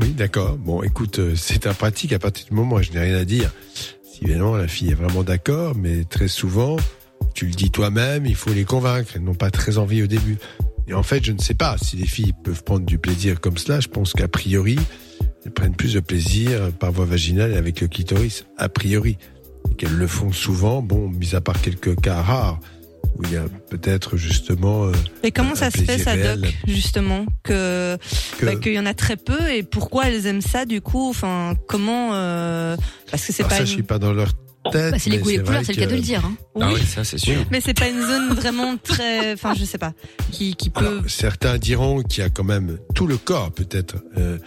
Oui, 0.00 0.10
d'accord. 0.10 0.56
Bon, 0.58 0.82
écoute, 0.82 1.18
euh, 1.18 1.34
c'est 1.36 1.66
pratique 1.74 2.12
à 2.12 2.18
partir 2.18 2.46
du 2.46 2.54
moment 2.54 2.76
où 2.76 2.82
je 2.82 2.92
n'ai 2.92 3.00
rien 3.00 3.16
à 3.16 3.24
dire. 3.24 3.50
Si 4.04 4.24
évidemment 4.24 4.56
la 4.56 4.68
fille 4.68 4.90
est 4.90 4.94
vraiment 4.94 5.22
d'accord, 5.22 5.74
mais 5.74 6.04
très 6.04 6.28
souvent, 6.28 6.76
tu 7.34 7.46
le 7.46 7.52
dis 7.52 7.70
toi-même, 7.70 8.26
il 8.26 8.34
faut 8.34 8.52
les 8.52 8.64
convaincre. 8.64 9.12
Elles 9.14 9.22
n'ont 9.22 9.34
pas 9.34 9.50
très 9.50 9.78
envie 9.78 10.02
au 10.02 10.06
début. 10.06 10.36
Et 10.86 10.94
en 10.94 11.02
fait, 11.02 11.24
je 11.24 11.32
ne 11.32 11.38
sais 11.38 11.54
pas 11.54 11.76
si 11.78 11.96
les 11.96 12.06
filles 12.06 12.34
peuvent 12.44 12.62
prendre 12.62 12.84
du 12.84 12.98
plaisir 12.98 13.40
comme 13.40 13.58
cela. 13.58 13.80
Je 13.80 13.88
pense 13.88 14.12
qu'a 14.12 14.28
priori, 14.28 14.78
elles 15.44 15.52
prennent 15.52 15.74
plus 15.74 15.94
de 15.94 16.00
plaisir 16.00 16.72
par 16.78 16.92
voie 16.92 17.06
vaginale 17.06 17.52
et 17.52 17.56
avec 17.56 17.80
le 17.80 17.88
clitoris, 17.88 18.44
a 18.56 18.68
priori. 18.68 19.18
Et 19.70 19.74
qu'elles 19.74 19.96
le 19.96 20.06
font 20.06 20.30
souvent, 20.30 20.82
bon, 20.82 21.08
mis 21.08 21.34
à 21.34 21.40
part 21.40 21.60
quelques 21.60 22.00
cas 22.00 22.22
rares, 22.22 22.60
où 23.18 23.22
il 23.24 23.32
y 23.32 23.36
a 23.36 23.44
peut-être 23.70 24.16
justement... 24.16 24.84
euh, 24.86 24.92
Et 25.22 25.30
comment 25.32 25.52
un 25.52 25.54
ça 25.56 25.70
se 25.70 25.78
fait, 25.78 25.98
ça. 25.98 26.16
Doc, 26.16 26.46
justement, 26.66 27.26
que 27.42 27.96
bah, 28.42 28.56
qu'il 28.56 28.72
y 28.74 28.78
en 28.78 28.86
a 28.86 28.94
très 28.94 29.16
peu 29.16 29.50
et 29.50 29.62
pourquoi 29.62 30.08
elles 30.08 30.26
aiment 30.26 30.40
ça, 30.42 30.64
du 30.64 30.80
coup, 30.80 31.08
enfin, 31.08 31.54
comment 31.68 32.10
euh, 32.14 32.76
Parce 33.10 33.24
que 33.26 33.32
c'est 33.32 33.42
pas. 33.44 33.50
ça, 33.50 33.60
une- 33.60 33.66
je 33.66 33.72
suis 33.72 33.82
pas 33.82 33.98
dans 33.98 34.12
leur 34.12 34.32
tête. 34.72 34.90
Bah, 34.92 34.98
c'est 34.98 35.10
les 35.10 35.18
goûts 35.18 35.30
et 35.30 35.36
les 35.38 35.44
couleurs, 35.44 35.62
c'est 35.64 35.74
le 35.74 35.78
cas 35.78 35.86
que- 35.86 35.90
de 35.92 35.96
le 35.96 36.02
dire. 36.02 36.24
Hein. 36.24 36.34
Ah 36.60 36.68
Oui. 36.72 36.80
oui, 36.80 36.86
ça, 36.86 37.04
c'est 37.04 37.18
sûr. 37.18 37.36
Mais 37.52 37.60
c'est 37.60 37.72
pas 37.78 37.88
une 37.88 38.00
zone 38.00 38.30
vraiment 38.34 38.76
très, 38.76 39.32
enfin, 39.34 39.54
je 39.56 39.64
sais 39.64 39.78
pas, 39.78 39.92
qui 40.32 40.56
qui 40.56 40.70
peut. 40.70 40.80
Alors, 40.84 41.02
certains 41.06 41.56
diront 41.56 42.02
qu'il 42.02 42.24
y 42.24 42.26
a 42.26 42.30
quand 42.30 42.42
même 42.42 42.78
tout 42.94 43.06
le 43.06 43.16
corps, 43.16 43.52
peut-être, 43.52 43.94
euh, 44.18 44.38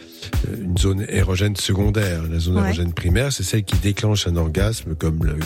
une 0.61 0.77
zone 0.77 1.05
érogène 1.07 1.55
secondaire. 1.55 2.23
La 2.29 2.37
zone 2.39 2.57
Ouais. 2.57 2.63
érogène 2.65 2.91
primaire, 2.93 3.31
c'est 3.31 3.43
celle 3.43 3.63
qui 3.63 3.77
déclenche 3.77 4.27
un 4.27 4.35
orgasme, 4.35 4.93
comme 4.95 5.23
le, 5.23 5.37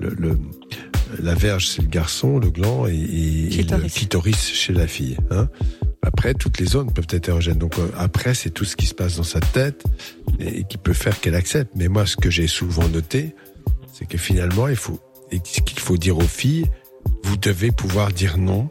le, 0.00 0.14
le- 0.18 0.38
la 1.20 1.34
verge, 1.34 1.68
c'est 1.68 1.82
le 1.82 1.88
garçon, 1.88 2.38
le 2.38 2.50
gland, 2.50 2.86
et, 2.86 2.92
et- 2.94 3.60
et 3.60 3.62
le 3.62 3.88
Clitoris. 3.88 4.52
chez 4.52 4.72
la 4.72 4.86
fille. 4.86 5.16
Hein. 5.30 5.48
Après, 6.02 6.34
toutes 6.34 6.58
les 6.58 6.66
zones 6.66 6.92
peuvent 6.92 7.06
être 7.10 7.28
érogènes. 7.28 7.58
Donc 7.58 7.78
euh, 7.78 7.88
après, 7.96 8.34
c'est 8.34 8.50
tout 8.50 8.64
ce 8.64 8.74
qui 8.76 8.86
se 8.86 8.94
passe 8.94 9.16
dans 9.16 9.22
sa 9.22 9.40
tête 9.40 9.84
et, 10.40 10.64
qui 10.64 10.76
peut 10.78 10.92
faire 10.94 11.20
qu'elle 11.20 11.34
accepte. 11.36 11.72
Mais 11.76 11.88
moi, 11.88 12.06
ce 12.06 12.16
que 12.16 12.28
j'ai 12.30 12.46
souvent 12.48 12.88
noté, 12.88 13.34
c'est 13.92 14.06
que 14.06 14.18
finalement, 14.18 14.66
il 14.68 14.76
faut, 14.76 14.98
et 15.30 15.38
qu'il 15.40 15.78
faut 15.78 15.96
dire 15.96 16.18
aux 16.18 16.22
filles, 16.22 16.66
vous 17.24 17.36
devez 17.36 17.70
pouvoir 17.70 18.12
dire 18.12 18.36
non 18.38 18.68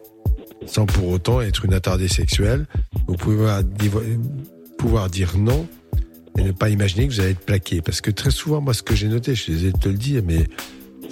sans 0.68 0.86
pour 0.86 1.08
autant 1.10 1.42
être 1.42 1.66
une 1.66 1.74
attardée 1.74 2.08
sexuelle. 2.08 2.68
Vous 3.08 3.16
pouvez 3.16 3.36
pouvoir, 3.38 3.62
pouvoir 4.78 5.10
dire 5.10 5.38
non 5.38 5.68
et 6.38 6.44
ne 6.44 6.52
pas 6.52 6.70
imaginer 6.70 7.08
que 7.08 7.14
vous 7.14 7.20
allez 7.20 7.32
être 7.32 7.40
plaqué. 7.46 7.82
Parce 7.82 8.00
que 8.02 8.12
très 8.12 8.30
souvent, 8.32 8.62
moi, 8.62 8.74
ce 8.74 8.84
que 8.84 8.96
j'ai 8.96 9.08
noté, 9.08 9.36
je 9.36 9.42
suis 9.42 9.54
désolé 9.54 9.72
de 9.72 9.78
te 9.80 9.90
le 9.90 9.98
dire, 9.98 10.22
mais 10.26 10.46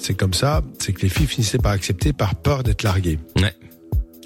c'est 0.01 0.13
comme 0.15 0.33
ça, 0.33 0.61
c'est 0.79 0.93
que 0.93 1.01
les 1.01 1.09
filles 1.09 1.27
finissaient 1.27 1.57
par 1.57 1.71
accepter 1.73 2.13
par 2.13 2.35
peur 2.35 2.63
d'être 2.63 2.83
larguées. 2.83 3.19
Ouais. 3.37 3.53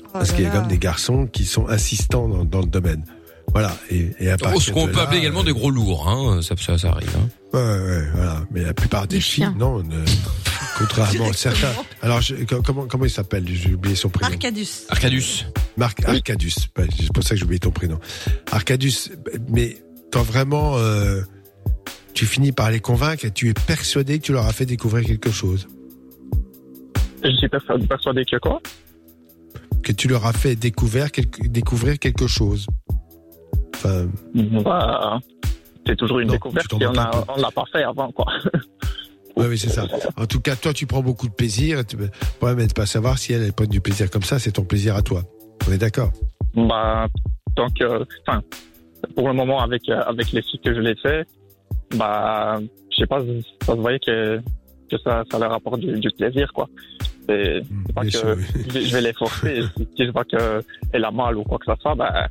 Oh 0.06 0.10
Parce 0.14 0.30
là 0.30 0.36
qu'il 0.36 0.44
y 0.44 0.48
a 0.48 0.54
là. 0.54 0.60
comme 0.60 0.68
des 0.68 0.78
garçons 0.78 1.28
qui 1.28 1.46
sont 1.46 1.68
insistants 1.68 2.28
dans, 2.28 2.46
dans 2.46 2.60
le 2.62 2.68
domaine. 2.68 3.04
Voilà. 3.52 3.76
Et, 3.90 4.12
et 4.20 4.30
à 4.32 4.38
Oh, 4.54 4.60
ce 4.60 4.72
qu'on 4.72 4.88
de 4.88 4.92
peut 4.92 4.98
là, 4.98 5.04
appeler 5.04 5.20
également 5.20 5.42
euh, 5.42 5.46
des 5.46 5.52
gros 5.54 5.70
lourds, 5.70 6.08
hein. 6.08 6.42
Ça, 6.42 6.56
ça, 6.58 6.78
ça 6.78 6.90
arrive, 6.92 7.10
hein. 7.18 7.30
Ouais, 7.54 7.60
ouais, 7.62 8.08
voilà. 8.14 8.44
Mais 8.52 8.62
la 8.64 8.74
plupart 8.74 9.08
des, 9.08 9.18
Des 9.18 9.22
filles, 9.22 9.44
chiens. 9.46 9.56
non. 9.58 9.84
ne- 9.84 10.04
contrairement 10.78 11.30
à 11.30 11.34
certains. 11.34 11.68
Alors, 12.02 12.22
je- 12.22 12.36
comment, 12.64 12.88
comment 12.88 13.06
il 13.06 13.12
s'appelle? 13.12 13.46
J'ai 13.48 13.74
oublié 13.74 13.96
son 13.96 14.10
prénom. 14.10 14.32
Arcadus. 14.32 14.68
Arcadus. 14.90 15.46
Marc 15.78 16.04
Arcadus. 16.06 16.54
C'est 16.98 17.14
pour 17.14 17.24
ça 17.24 17.32
que 17.32 17.36
j'ai 17.36 17.44
oublié 17.44 17.60
ton 17.60 17.72
prénom. 17.72 18.00
Arcadus, 18.52 19.10
mais 19.50 19.78
quand 20.12 20.24
vraiment 20.24 20.78
euh, 20.78 21.22
tu 22.14 22.26
finis 22.26 22.52
par 22.52 22.72
les 22.72 22.80
convaincre 22.80 23.26
et 23.26 23.32
tu 23.32 23.50
es 23.50 23.54
persuadé 23.54 24.20
que 24.20 24.26
tu 24.26 24.34
leur 24.34 24.46
as 24.46 24.54
fait 24.54 24.66
découvrir 24.66 25.06
quelque 25.06 25.32
chose, 25.32 25.68
Je 27.24 27.32
suis 27.32 27.50
persuadé, 27.50 28.26
que 28.26 28.38
quoi? 28.38 28.62
Que 29.82 29.92
tu 29.92 30.08
leur 30.08 30.26
as 30.26 30.34
fait 30.34 30.56
découvrir 30.56 31.12
quelque, 31.12 31.48
découvrir 31.48 32.00
quelque 32.00 32.28
chose. 32.28 32.68
Enfin, 33.76 34.08
Bah, 34.34 35.20
C'est 35.88 35.98
toujours 35.98 36.20
une 36.20 36.28
Non, 36.28 36.34
découverte 36.34 36.72
et 36.80 36.86
on 36.88 36.92
on 36.92 37.42
l'a 37.42 37.52
pas 37.52 37.64
fait 37.72 37.84
avant, 37.84 38.12
quoi. 38.12 38.26
oui, 39.36 39.46
oui, 39.50 39.58
c'est 39.58 39.70
ça. 39.70 39.88
En 40.16 40.26
tout 40.26 40.40
cas, 40.40 40.56
toi, 40.56 40.74
tu 40.74 40.86
prends 40.86 41.02
beaucoup 41.02 41.28
de 41.28 41.34
plaisir. 41.34 41.84
Le 41.98 42.10
problème 42.40 42.60
est 42.60 42.68
de 42.68 42.74
pas 42.74 42.86
savoir 42.86 43.18
si 43.18 43.34
elle, 43.34 43.44
elle 43.44 43.54
prend 43.54 43.66
du 43.66 43.82
plaisir 43.82 44.10
comme 44.10 44.24
ça. 44.24 44.40
C'est 44.40 44.54
ton 44.54 44.64
plaisir 44.64 44.96
à 44.96 45.02
toi. 45.02 45.24
On 45.68 45.72
est 45.72 45.78
d'accord? 45.78 46.12
Bah, 46.56 47.08
euh, 47.60 48.06
enfin, 48.26 48.42
pour 49.16 49.28
le 49.28 49.34
moment, 49.34 49.62
avec, 49.62 49.90
euh, 49.90 50.02
avec 50.06 50.32
les 50.32 50.42
filles 50.42 50.62
que 50.64 50.74
je 50.74 50.80
l'ai 50.80 50.96
fait, 50.96 51.28
bah, 51.96 52.60
je 52.92 52.98
sais 52.98 53.08
pas, 53.08 53.20
ça 53.66 53.74
se 53.74 53.80
voyait 53.80 54.00
que, 54.00 54.40
que 54.90 54.98
ça, 55.04 55.24
ça 55.32 55.40
leur 55.40 55.54
apporte 55.54 55.80
du, 55.80 56.00
du 56.00 56.10
plaisir, 56.12 56.52
quoi. 56.54 56.70
C'est 57.28 57.62
c'est 57.88 57.94
pas 57.94 58.02
que 58.02 58.10
sûr, 58.10 58.36
oui. 58.38 58.44
je, 58.68 58.74
vais, 58.74 58.86
je 58.86 58.94
vais 58.94 59.02
les 59.02 59.14
forcer. 59.14 59.62
si 59.78 59.88
si 59.96 60.06
je 60.06 60.12
vois 60.12 60.26
qu'elle 60.26 61.06
a 61.06 61.12
mal 61.12 61.38
ou 61.38 61.44
quoi 61.44 61.58
que 61.58 61.66
ce 61.74 61.82
soit, 61.82 61.96
bah, 61.96 62.28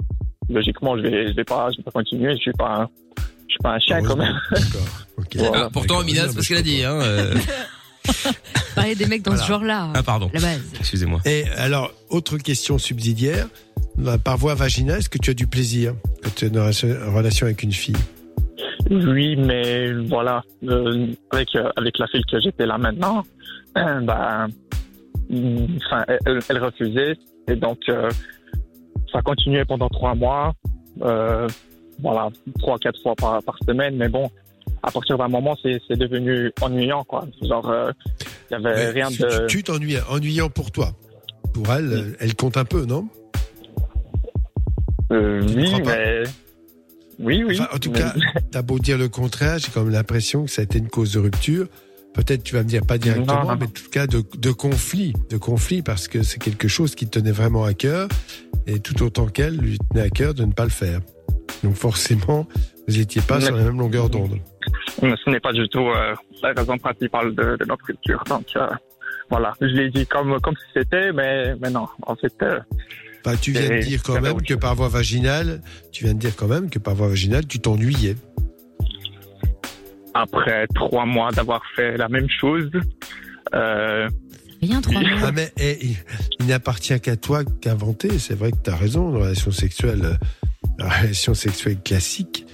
logiquement, 0.50 0.96
je 0.96 1.02
vais, 1.02 1.28
je 1.28 1.34
vais 1.34 1.44
pas, 1.44 1.70
je 1.70 1.78
vais 1.78 1.82
pas 1.82 1.90
continuer. 1.90 2.32
Je 2.34 2.40
suis 2.40 2.52
pas 2.52 2.82
un, 2.82 2.88
je 3.18 3.52
suis 3.52 3.58
pas 3.62 3.74
un 3.74 3.78
chien, 3.78 4.02
quand 4.02 4.16
même. 4.16 4.38
D'accord. 4.50 4.88
Ok. 5.18 5.36
Voilà. 5.36 5.64
Ah, 5.64 5.70
pourtant, 5.72 6.00
Amina, 6.00 6.28
c'est 6.28 6.42
ce 6.42 6.48
qu'elle 6.48 6.58
a 6.58 6.62
dit, 6.62 6.84
hein. 6.84 7.00
euh. 7.00 7.34
Parler 8.74 8.94
des 8.94 9.06
mecs 9.06 9.22
dans 9.22 9.36
ce 9.36 9.46
genre-là. 9.46 9.90
Ah, 9.94 10.02
pardon. 10.02 10.30
La 10.32 10.40
base. 10.40 10.60
Excusez-moi. 10.80 11.20
Et 11.24 11.44
alors, 11.56 11.92
autre 12.08 12.38
question 12.38 12.78
subsidiaire. 12.78 13.48
Bah, 13.96 14.18
Par 14.18 14.38
voie 14.38 14.54
vaginale, 14.54 14.98
est-ce 14.98 15.10
que 15.10 15.18
tu 15.18 15.30
as 15.30 15.34
du 15.34 15.46
plaisir 15.46 15.94
quand 16.22 16.34
tu 16.34 16.46
es 16.46 16.50
dans 16.50 16.72
une 16.72 16.96
relation 17.14 17.46
avec 17.46 17.62
une 17.62 17.72
fille? 17.72 17.96
Oui, 18.90 19.36
mais 19.36 19.92
voilà, 19.92 20.42
euh, 20.64 21.06
avec 21.30 21.54
euh, 21.56 21.70
avec 21.76 21.98
la 21.98 22.06
fille 22.08 22.24
que 22.30 22.40
j'étais 22.40 22.66
là 22.66 22.78
maintenant, 22.78 23.22
euh, 23.78 24.00
bah, 24.00 24.46
enfin, 25.30 26.04
elle, 26.26 26.58
refusait 26.62 27.16
et 27.48 27.56
donc 27.56 27.78
ça 29.12 29.22
continuait 29.22 29.64
pendant 29.64 29.88
trois 29.88 30.14
mois, 30.14 30.52
voilà, 30.98 32.28
trois 32.58 32.78
quatre 32.78 33.00
fois 33.02 33.14
par 33.14 33.42
par 33.42 33.56
semaine, 33.66 33.96
mais 33.96 34.08
bon, 34.08 34.28
à 34.82 34.90
partir 34.90 35.16
d'un 35.16 35.28
moment, 35.28 35.56
c'est 35.62 35.96
devenu 35.96 36.50
ennuyant 36.60 37.04
quoi. 37.04 37.24
Genre, 37.42 37.72
Il 38.50 38.52
y 38.52 38.56
avait 38.56 38.90
rien 38.90 39.08
tu- 39.08 39.22
de. 39.22 39.46
Tu 39.46 39.62
t'ennuies, 39.62 39.96
ennuyant 40.10 40.48
pour 40.50 40.70
toi. 40.70 40.88
Pour 41.54 41.70
elle, 41.72 42.16
elle 42.20 42.34
compte 42.34 42.56
un 42.56 42.64
peu, 42.64 42.84
non? 42.84 43.06
Oui, 45.10 45.70
pas? 45.70 45.78
mais. 45.96 46.22
Oui, 47.22 47.42
oui. 47.46 47.58
Enfin, 47.60 47.68
en 47.74 47.78
tout 47.78 47.90
mais- 47.92 48.00
cas, 48.00 48.14
t'as 48.50 48.62
beau 48.62 48.78
dire 48.78 48.98
le 48.98 49.08
contraire, 49.08 49.58
j'ai 49.58 49.68
quand 49.72 49.82
même 49.84 49.92
l'impression 49.92 50.44
que 50.44 50.50
ça 50.50 50.60
a 50.60 50.64
été 50.64 50.78
une 50.78 50.88
cause 50.88 51.12
de 51.12 51.20
rupture. 51.20 51.66
Peut-être 52.14 52.42
tu 52.42 52.54
vas 52.54 52.62
me 52.62 52.68
dire 52.68 52.84
pas 52.84 52.98
directement, 52.98 53.34
Non, 53.36 53.42
non, 53.44 53.48
non. 53.52 53.56
mais 53.60 53.66
en 53.66 53.70
tout 53.70 53.88
cas 53.90 54.06
de, 54.06 54.22
de 54.36 54.50
conflit, 54.50 55.14
de 55.30 55.38
conflit 55.38 55.80
parce 55.80 56.08
que 56.08 56.22
c'est 56.22 56.38
quelque 56.38 56.68
chose 56.68 56.94
qui 56.94 57.06
te 57.06 57.18
tenait 57.18 57.30
vraiment 57.32 57.64
à 57.64 57.72
cœur 57.72 58.08
et 58.66 58.80
tout 58.80 59.02
autant 59.02 59.26
qu'elle 59.28 59.56
lui 59.56 59.78
tenait 59.90 60.02
à 60.04 60.10
cœur 60.10 60.34
de 60.34 60.44
ne 60.44 60.52
pas 60.52 60.64
le 60.64 60.70
faire. 60.70 61.00
Donc 61.64 61.74
forcément, 61.76 62.46
vous 62.86 62.96
n'étiez 62.98 63.22
pas 63.22 63.38
Mais- 63.38 63.46
sur 63.46 63.56
la 63.56 63.62
même 63.64 63.78
longueur 63.78 64.10
d'onde. 64.10 64.38
Ce 65.00 65.30
n'est 65.30 65.40
pas 65.40 65.52
du 65.54 65.66
tout 65.70 65.78
euh, 65.88 66.14
la 66.42 66.52
raison 66.52 66.76
principale 66.76 67.34
de, 67.34 67.56
de 67.56 67.64
notre 67.64 67.86
rupture. 67.86 68.22
Donc, 68.28 68.44
euh, 68.56 68.66
voilà. 69.30 69.54
Je 69.60 69.66
l'ai 69.68 69.88
dit 69.90 70.06
comme, 70.06 70.38
comme 70.40 70.54
si 70.56 70.64
c'était, 70.74 71.12
mais, 71.12 71.54
mais 71.62 71.70
non. 71.70 71.86
En 72.02 72.14
fait, 72.14 72.34
euh, 72.42 72.58
Enfin, 73.24 73.36
tu 73.40 73.52
viens 73.52 73.68
de 73.68 73.82
dire 73.82 74.02
quand 74.02 74.20
même 74.20 74.42
que 74.42 74.54
par 74.54 74.74
voie 74.74 74.88
vaginale, 74.88 75.62
tu 75.92 76.04
viens 76.04 76.14
de 76.14 76.18
dire 76.18 76.34
quand 76.36 76.48
même 76.48 76.70
que 76.70 76.78
par 76.78 76.94
voie 76.94 77.08
vaginale, 77.08 77.46
tu 77.46 77.58
t'ennuyais. 77.60 78.16
après 80.14 80.66
trois 80.74 81.06
mois 81.06 81.30
d'avoir 81.30 81.62
fait 81.76 81.96
la 81.96 82.08
même 82.08 82.28
chose, 82.28 82.70
euh, 83.54 84.08
Rien, 84.62 84.80
trois 84.80 85.00
mois. 85.00 85.10
Ah 85.24 85.32
mais 85.32 85.52
eh, 85.58 85.78
il, 86.38 86.46
n'appartient 86.46 86.98
qu'à 87.00 87.16
toi 87.16 87.42
qu'inventer. 87.44 88.18
C'est 88.18 88.34
vrai 88.34 88.52
que 88.52 88.58
tu 88.62 88.70
as 88.70 88.76
raison. 88.76 89.10
La 89.10 89.24
relation 89.24 89.50
sexuelle, 89.50 90.04
euh, 90.04 90.14
la 90.78 90.88
relation 90.88 91.34
sexuelle 91.34 91.80
classique, 91.82 92.46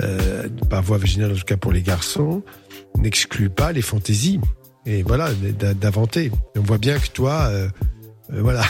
euh, 0.00 0.48
par 0.68 0.82
voie 0.82 0.98
vaginale 0.98 1.32
en 1.32 1.34
tout 1.34 1.44
cas 1.44 1.56
pour 1.56 1.72
les 1.72 1.82
garçons, 1.82 2.42
n'exclut 2.98 3.48
pas 3.48 3.72
les 3.72 3.82
fantaisies. 3.82 4.40
Et 4.86 5.02
voilà, 5.02 5.30
d'inventer. 5.32 6.30
On 6.56 6.60
voit 6.60 6.78
bien 6.78 6.98
que 6.98 7.08
toi, 7.08 7.48
euh, 7.48 7.68
euh, 8.32 8.42
voilà, 8.42 8.62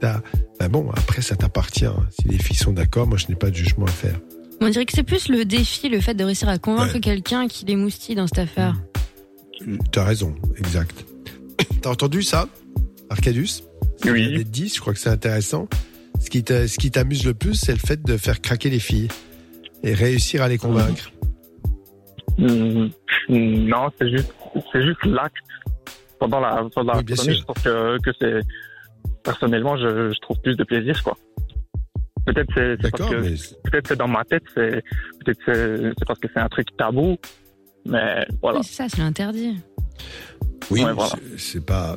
t'as- 0.00 0.22
ben 0.60 0.68
bon, 0.68 0.90
après 0.90 1.22
ça 1.22 1.36
t'appartient. 1.36 1.84
hein. 1.86 2.06
Si 2.20 2.28
les 2.28 2.38
filles 2.38 2.56
sont 2.56 2.72
d'accord, 2.72 3.06
moi 3.06 3.18
je 3.18 3.26
n'ai 3.28 3.34
pas 3.34 3.50
de 3.50 3.54
jugement 3.56 3.86
à 3.86 3.90
faire. 3.90 4.18
On 4.60 4.68
dirait 4.70 4.86
que 4.86 4.92
c'est 4.94 5.02
plus 5.02 5.28
le 5.28 5.44
défi, 5.44 5.88
le 5.88 6.00
fait 6.00 6.14
de 6.14 6.24
réussir 6.24 6.48
à 6.48 6.58
convaincre 6.58 6.94
Ouais. 6.94 7.00
quelqu'un 7.00 7.46
qui 7.46 7.64
les 7.66 7.76
moustille 7.76 8.14
dans 8.14 8.26
cette 8.26 8.38
affaire. 8.38 8.74
Tu 9.92 9.98
as 9.98 10.04
raison, 10.04 10.34
exact. 10.58 11.04
T'as 11.82 11.90
entendu 11.90 12.22
ça, 12.22 12.48
Arcadus 13.10 13.62
Oui. 14.06 14.28
Il 14.32 14.44
dit, 14.44 14.68
je 14.74 14.80
crois 14.80 14.92
que 14.94 14.98
c'est 14.98 15.10
intéressant. 15.10 15.68
Ce 16.20 16.30
qui 16.30 16.42
t'a- 16.42 16.66
ce 16.68 16.78
qui 16.78 16.90
t'amuse 16.90 17.24
le 17.26 17.34
plus, 17.34 17.54
c'est 17.54 17.72
le 17.72 17.78
fait 17.78 18.02
de 18.02 18.16
faire 18.16 18.40
craquer 18.40 18.70
les 18.70 18.78
filles 18.78 19.08
et 19.82 19.92
réussir 19.92 20.42
à 20.42 20.48
les 20.48 20.56
convaincre. 20.58 21.10
mm, 22.38 22.86
non, 23.28 23.90
c'est 23.98 24.10
juste, 24.10 24.32
c'est 24.72 24.82
juste 24.82 25.04
l'acte 25.04 25.36
pendant 26.18 26.40
la, 26.40 26.66
pendant 26.74 26.94
la 26.94 27.02
bien 27.02 27.16
sûr. 27.16 27.34
Je 27.34 27.62
que, 27.62 27.98
que 28.02 28.10
c'est, 28.20 28.40
personnellement, 29.26 29.76
je, 29.76 30.10
je 30.12 30.18
trouve 30.20 30.40
plus 30.40 30.56
de 30.56 30.64
plaisir, 30.64 31.02
quoi. 31.02 31.18
Peut-être 32.24 32.48
c'est, 32.54 32.76
c'est 32.82 32.90
parce 32.90 32.92
D'accord, 32.92 33.10
que, 33.10 33.16
mais 33.16 33.34
peut-être 33.70 33.88
c'est 33.88 33.96
dans 33.96 34.08
ma 34.08 34.24
tête, 34.24 34.42
c'est, 34.54 34.82
peut-être 35.24 35.38
c'est, 35.44 35.76
c'est 35.98 36.04
parce 36.06 36.18
que 36.18 36.28
c'est 36.32 36.40
un 36.40 36.48
truc 36.48 36.68
tabou, 36.78 37.16
mais 37.84 38.26
voilà. 38.42 38.58
Oui, 38.60 38.64
c'est 38.64 38.74
ça, 38.74 38.88
c'est 38.88 38.98
l'interdit. 39.02 39.58
oui, 40.70 40.82
Ouais, 40.84 40.92
voilà. 40.92 41.10
c'est- 41.36 41.64
pas. 41.64 41.96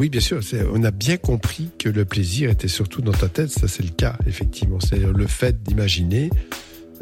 Oui, 0.00 0.08
bien 0.08 0.20
sûr. 0.20 0.42
c'est- 0.42 0.64
On 0.72 0.82
a 0.82 0.90
bien 0.90 1.18
compris 1.18 1.68
que 1.78 1.88
le 1.90 2.04
plaisir 2.06 2.48
était 2.50 2.68
surtout 2.68 3.02
dans 3.02 3.12
ta 3.12 3.28
tête. 3.28 3.50
Ça, 3.50 3.68
c'est 3.68 3.82
le 3.84 3.90
cas, 3.90 4.16
effectivement. 4.26 4.80
C'est 4.80 4.98
le 4.98 5.26
fait 5.26 5.62
d'imaginer 5.62 6.30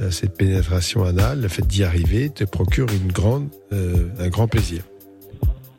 euh, 0.01 0.11
cette 0.11 0.36
pénétration 0.36 1.05
anale, 1.05 1.40
le 1.40 1.49
fait 1.49 1.66
d'y 1.66 1.85
arriver, 1.85 2.28
te 2.31 2.45
procure 2.45 2.89
une 2.93 3.11
grande, 3.12 3.49
euh, 3.73 4.09
un 4.19 4.28
grand 4.28 4.47
plaisir. 4.49 4.82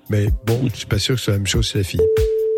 Mais 0.09 0.27
bon, 0.45 0.59
je 0.71 0.75
suis 0.77 0.85
pas 0.87 0.97
sûr 0.97 1.15
que 1.15 1.19
ce 1.19 1.25
soit 1.25 1.33
la 1.33 1.39
même 1.39 1.47
chose 1.47 1.67
chez 1.67 1.79
la 1.79 1.83
fille. 1.83 2.01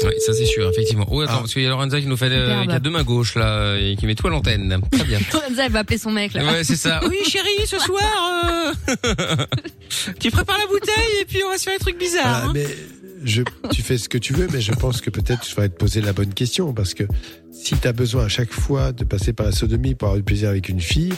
Oui, 0.05 0.13
ça 0.19 0.33
c'est 0.33 0.45
sûr, 0.45 0.69
effectivement. 0.69 1.05
Oh, 1.09 1.21
attends, 1.21 1.33
Ah. 1.35 1.39
parce 1.39 1.53
qu'il 1.53 1.63
y 1.63 1.65
a 1.65 1.69
Lorenza 1.69 1.99
qui 1.99 2.07
nous 2.07 2.17
fait 2.17 2.29
euh, 2.31 2.65
qui 2.65 2.71
a 2.71 2.79
deux 2.79 2.89
mains 2.89 3.03
gauches 3.03 3.35
là 3.35 3.75
et 3.77 3.95
qui 3.95 4.05
met 4.05 4.15
tout 4.15 4.27
à 4.27 4.29
l'antenne. 4.29 4.79
Très 4.91 5.03
bien. 5.03 5.19
Lorenza, 5.33 5.65
elle 5.65 5.71
va 5.71 5.79
appeler 5.79 5.97
son 5.97 6.11
mec, 6.11 6.33
là. 6.33 6.43
Ouais, 6.45 6.63
c'est 6.63 6.75
ça. 6.75 6.99
Oui, 7.09 7.17
chérie, 7.27 7.65
ce 7.65 7.77
soir, 7.79 8.73
euh, 8.87 8.95
tu 10.19 10.31
prépares 10.31 10.57
la 10.57 10.67
bouteille 10.67 11.21
et 11.21 11.25
puis 11.25 11.39
on 11.45 11.49
va 11.49 11.57
se 11.57 11.63
faire 11.63 11.73
des 11.73 11.79
trucs 11.79 11.97
bizarres. 11.99 12.45
Voilà, 12.45 12.47
hein. 12.49 12.51
mais 12.53 12.65
je, 13.23 13.43
tu 13.71 13.81
fais 13.81 13.97
ce 13.97 14.09
que 14.09 14.17
tu 14.17 14.33
veux, 14.33 14.47
mais 14.51 14.61
je 14.61 14.71
pense 14.71 15.01
que 15.01 15.09
peut-être 15.09 15.41
tu 15.41 15.55
vas 15.55 15.69
te 15.69 15.75
poser 15.75 16.01
la 16.01 16.13
bonne 16.13 16.33
question 16.33 16.73
parce 16.73 16.93
que 16.93 17.03
si 17.51 17.75
tu 17.77 17.87
as 17.87 17.93
besoin 17.93 18.25
à 18.25 18.29
chaque 18.29 18.51
fois 18.51 18.91
de 18.93 19.03
passer 19.03 19.33
par 19.33 19.45
la 19.45 19.51
sodomie 19.51 19.93
pour 19.95 20.07
avoir 20.07 20.17
du 20.17 20.23
plaisir 20.23 20.49
avec 20.49 20.69
une 20.69 20.81
fille, 20.81 21.13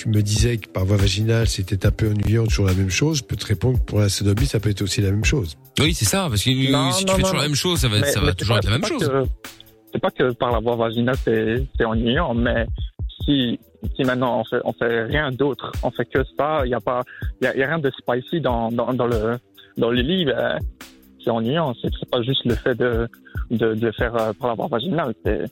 tu 0.00 0.08
me 0.08 0.22
disais 0.22 0.56
que 0.56 0.66
par 0.68 0.86
voie 0.86 0.96
vaginale 0.96 1.46
c'était 1.46 1.84
un 1.84 1.90
peu 1.90 2.08
ennuyant, 2.10 2.44
toujours 2.46 2.66
la 2.66 2.72
même 2.74 2.88
chose. 2.90 3.18
Je 3.18 3.24
peux 3.24 3.36
te 3.36 3.44
répondre 3.46 3.78
que 3.78 3.84
pour 3.84 3.98
la 4.00 4.08
sodomie 4.08 4.46
ça 4.46 4.58
peut 4.58 4.70
être 4.70 4.80
aussi 4.80 5.02
la 5.02 5.10
même 5.10 5.24
chose. 5.26 5.58
Oui, 5.78 5.92
c'est 5.92 6.06
ça, 6.06 6.26
parce 6.30 6.42
que 6.42 6.50
Non, 6.72 6.90
si 6.90 7.04
non, 7.04 7.12
tu 7.12 7.16
fais 7.16 7.22
non, 7.22 7.28
toujours 7.28 7.36
la 7.36 7.42
même 7.48 7.54
chose, 7.54 7.78
ça 7.80 7.88
va, 7.88 8.00
Mais- 8.00 8.06
ça 8.06 8.20
mais 8.20 8.26
va 8.26 8.32
c'est 8.32 8.36
toujours 8.38 8.54
pas- 8.54 8.58
être 8.60 8.70
la 8.70 8.78
même 8.78 8.84
chose. 8.88 9.06
que- 9.06 9.24
C'est 9.92 9.98
pas 10.00 10.10
que 10.10 10.32
par 10.32 10.52
la 10.52 10.60
voie 10.60 10.76
vaginale 10.76 11.16
c'est 11.24 11.66
c'est 11.76 11.84
ennuyant, 11.84 12.32
mais 12.32 12.64
si 13.24 13.58
si 13.96 14.02
maintenant 14.04 14.40
on 14.40 14.44
fait 14.44 14.60
on 14.64 14.72
fait 14.72 15.02
rien 15.04 15.30
d'autre, 15.32 15.70
on 15.82 15.90
fait 15.90 16.04
que 16.06 16.20
ça, 16.38 16.62
il 16.64 16.70
y 16.70 16.74
a 16.74 16.80
pas 16.80 17.02
il 17.40 17.44
y 17.44 17.48
a, 17.48 17.56
y 17.56 17.62
a 17.62 17.66
rien 17.66 17.78
de 17.78 17.90
spicy 17.98 18.40
dans 18.40 18.70
dans, 18.70 18.94
dans 18.94 19.06
le 19.06 19.36
dans 19.76 19.90
le 19.90 20.00
lit, 20.00 20.24
ben, 20.24 20.58
c'est 21.22 21.30
ennuyant. 21.30 21.74
C'est 21.82 21.90
c'est 21.98 22.08
pas 22.08 22.22
juste 22.22 22.44
le 22.46 22.54
fait 22.54 22.74
de 22.76 23.06
de, 23.50 23.74
de 23.74 23.86
le 23.86 23.92
faire 23.92 24.14
euh, 24.16 24.32
par 24.32 24.48
la 24.48 24.54
voie 24.54 24.68
vaginale, 24.68 25.12
c'est 25.24 25.42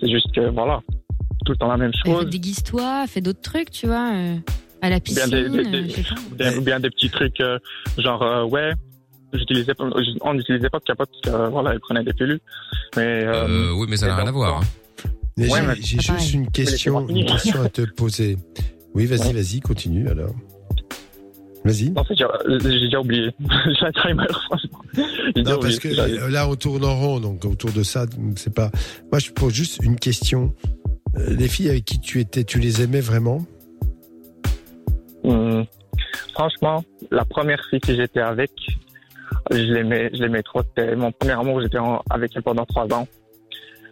c'est 0.00 0.08
juste 0.10 0.32
que 0.34 0.48
voilà 0.48 0.80
tout 1.42 1.52
le 1.52 1.58
temps 1.58 1.68
la 1.68 1.76
même 1.76 1.92
Elle 2.04 2.12
fait 2.12 2.18
chose. 2.20 2.30
déguise-toi, 2.30 3.04
fais 3.08 3.20
d'autres 3.20 3.40
trucs, 3.42 3.70
tu 3.70 3.86
vois. 3.86 4.12
euh, 4.14 4.36
à 4.80 4.90
la 4.90 4.98
Bien 4.98 5.00
piscine, 5.00 5.30
des, 5.30 5.48
des- 5.48 5.76
euh, 5.76 6.02
bien, 6.36 6.60
bien 6.60 6.80
des 6.80 6.90
petits 6.90 7.08
trucs 7.08 7.40
euh, 7.40 7.56
genre 7.98 8.20
euh, 8.22 8.44
ouais 8.44 8.72
j'utilisais 9.32 9.74
pas 9.74 9.84
on 10.22 10.34
n'utilisait 10.34 10.68
pas 10.70 10.80
de 10.80 10.84
capote 10.84 11.08
parce 11.22 11.36
que 11.36 11.40
euh, 11.42 11.48
voilà 11.50 11.72
elle 11.72 11.78
prenait 11.80 12.02
des 12.02 12.12
pilules 12.12 12.40
mais 12.96 13.24
euh, 13.24 13.46
Euh, 13.48 13.72
oui, 13.74 13.86
mais 13.88 13.96
ça 13.96 14.08
n'a 14.08 14.16
rien 14.16 14.26
à 14.26 14.32
voir. 14.32 14.60
hein. 14.60 14.64
Ouais, 15.38 15.46
j'ai- 15.80 16.00
juste 16.00 16.34
une 16.34 16.50
question, 16.50 17.06
une 17.08 17.24
question 17.24 17.62
à 17.62 17.68
te 17.68 17.82
poser. 17.82 18.36
Oui, 18.94 19.06
vas-y, 19.06 19.28
Ouais. 19.28 19.32
vas-y, 19.34 19.60
continue 19.60 20.08
alors. 20.08 20.34
Vas-y. 21.64 21.90
Non, 21.90 22.02
c'est 22.08 22.14
déjà- 22.14 22.28
j'ai 22.48 22.80
déjà 22.80 23.00
oublié. 23.00 23.30
J'ai 23.80 23.86
un 23.86 23.92
timer, 23.92 24.26
franchement. 24.28 24.80
Non, 25.36 25.58
parce 25.60 25.76
oublié 25.76 25.78
que 25.78 26.28
là, 26.32 26.48
on 26.48 26.56
tourne 26.56 26.84
en 26.84 26.96
rond, 26.98 27.20
donc 27.20 27.44
autour 27.44 27.70
de 27.70 27.84
ça, 27.84 28.04
c'est 28.34 28.52
pas. 28.52 28.70
Moi, 29.12 29.20
je 29.20 29.30
pose 29.30 29.54
juste 29.54 29.78
une 29.82 29.96
question. 29.96 30.52
Euh, 31.16 31.34
Les 31.36 31.48
filles 31.48 31.70
avec 31.70 31.84
qui 31.84 32.00
tu 32.00 32.20
étais, 32.20 32.44
tu 32.44 32.58
les 32.58 32.82
aimais 32.82 33.00
vraiment 33.00 33.44
Hum, 35.24 35.64
franchement, 36.32 36.82
la 37.12 37.24
première 37.24 37.64
fille 37.70 37.78
que 37.78 37.94
j'étais 37.94 38.20
avec, 38.20 38.50
je 39.50 39.72
l'aimais, 39.72 40.10
je 40.12 40.20
l'aimais 40.20 40.42
trop. 40.42 40.62
C'était 40.62 40.96
mon 40.96 41.12
premier 41.12 41.32
amour. 41.32 41.60
J'étais 41.60 41.78
avec 42.10 42.32
elle 42.34 42.42
pendant 42.42 42.64
trois 42.64 42.92
ans. 42.92 43.06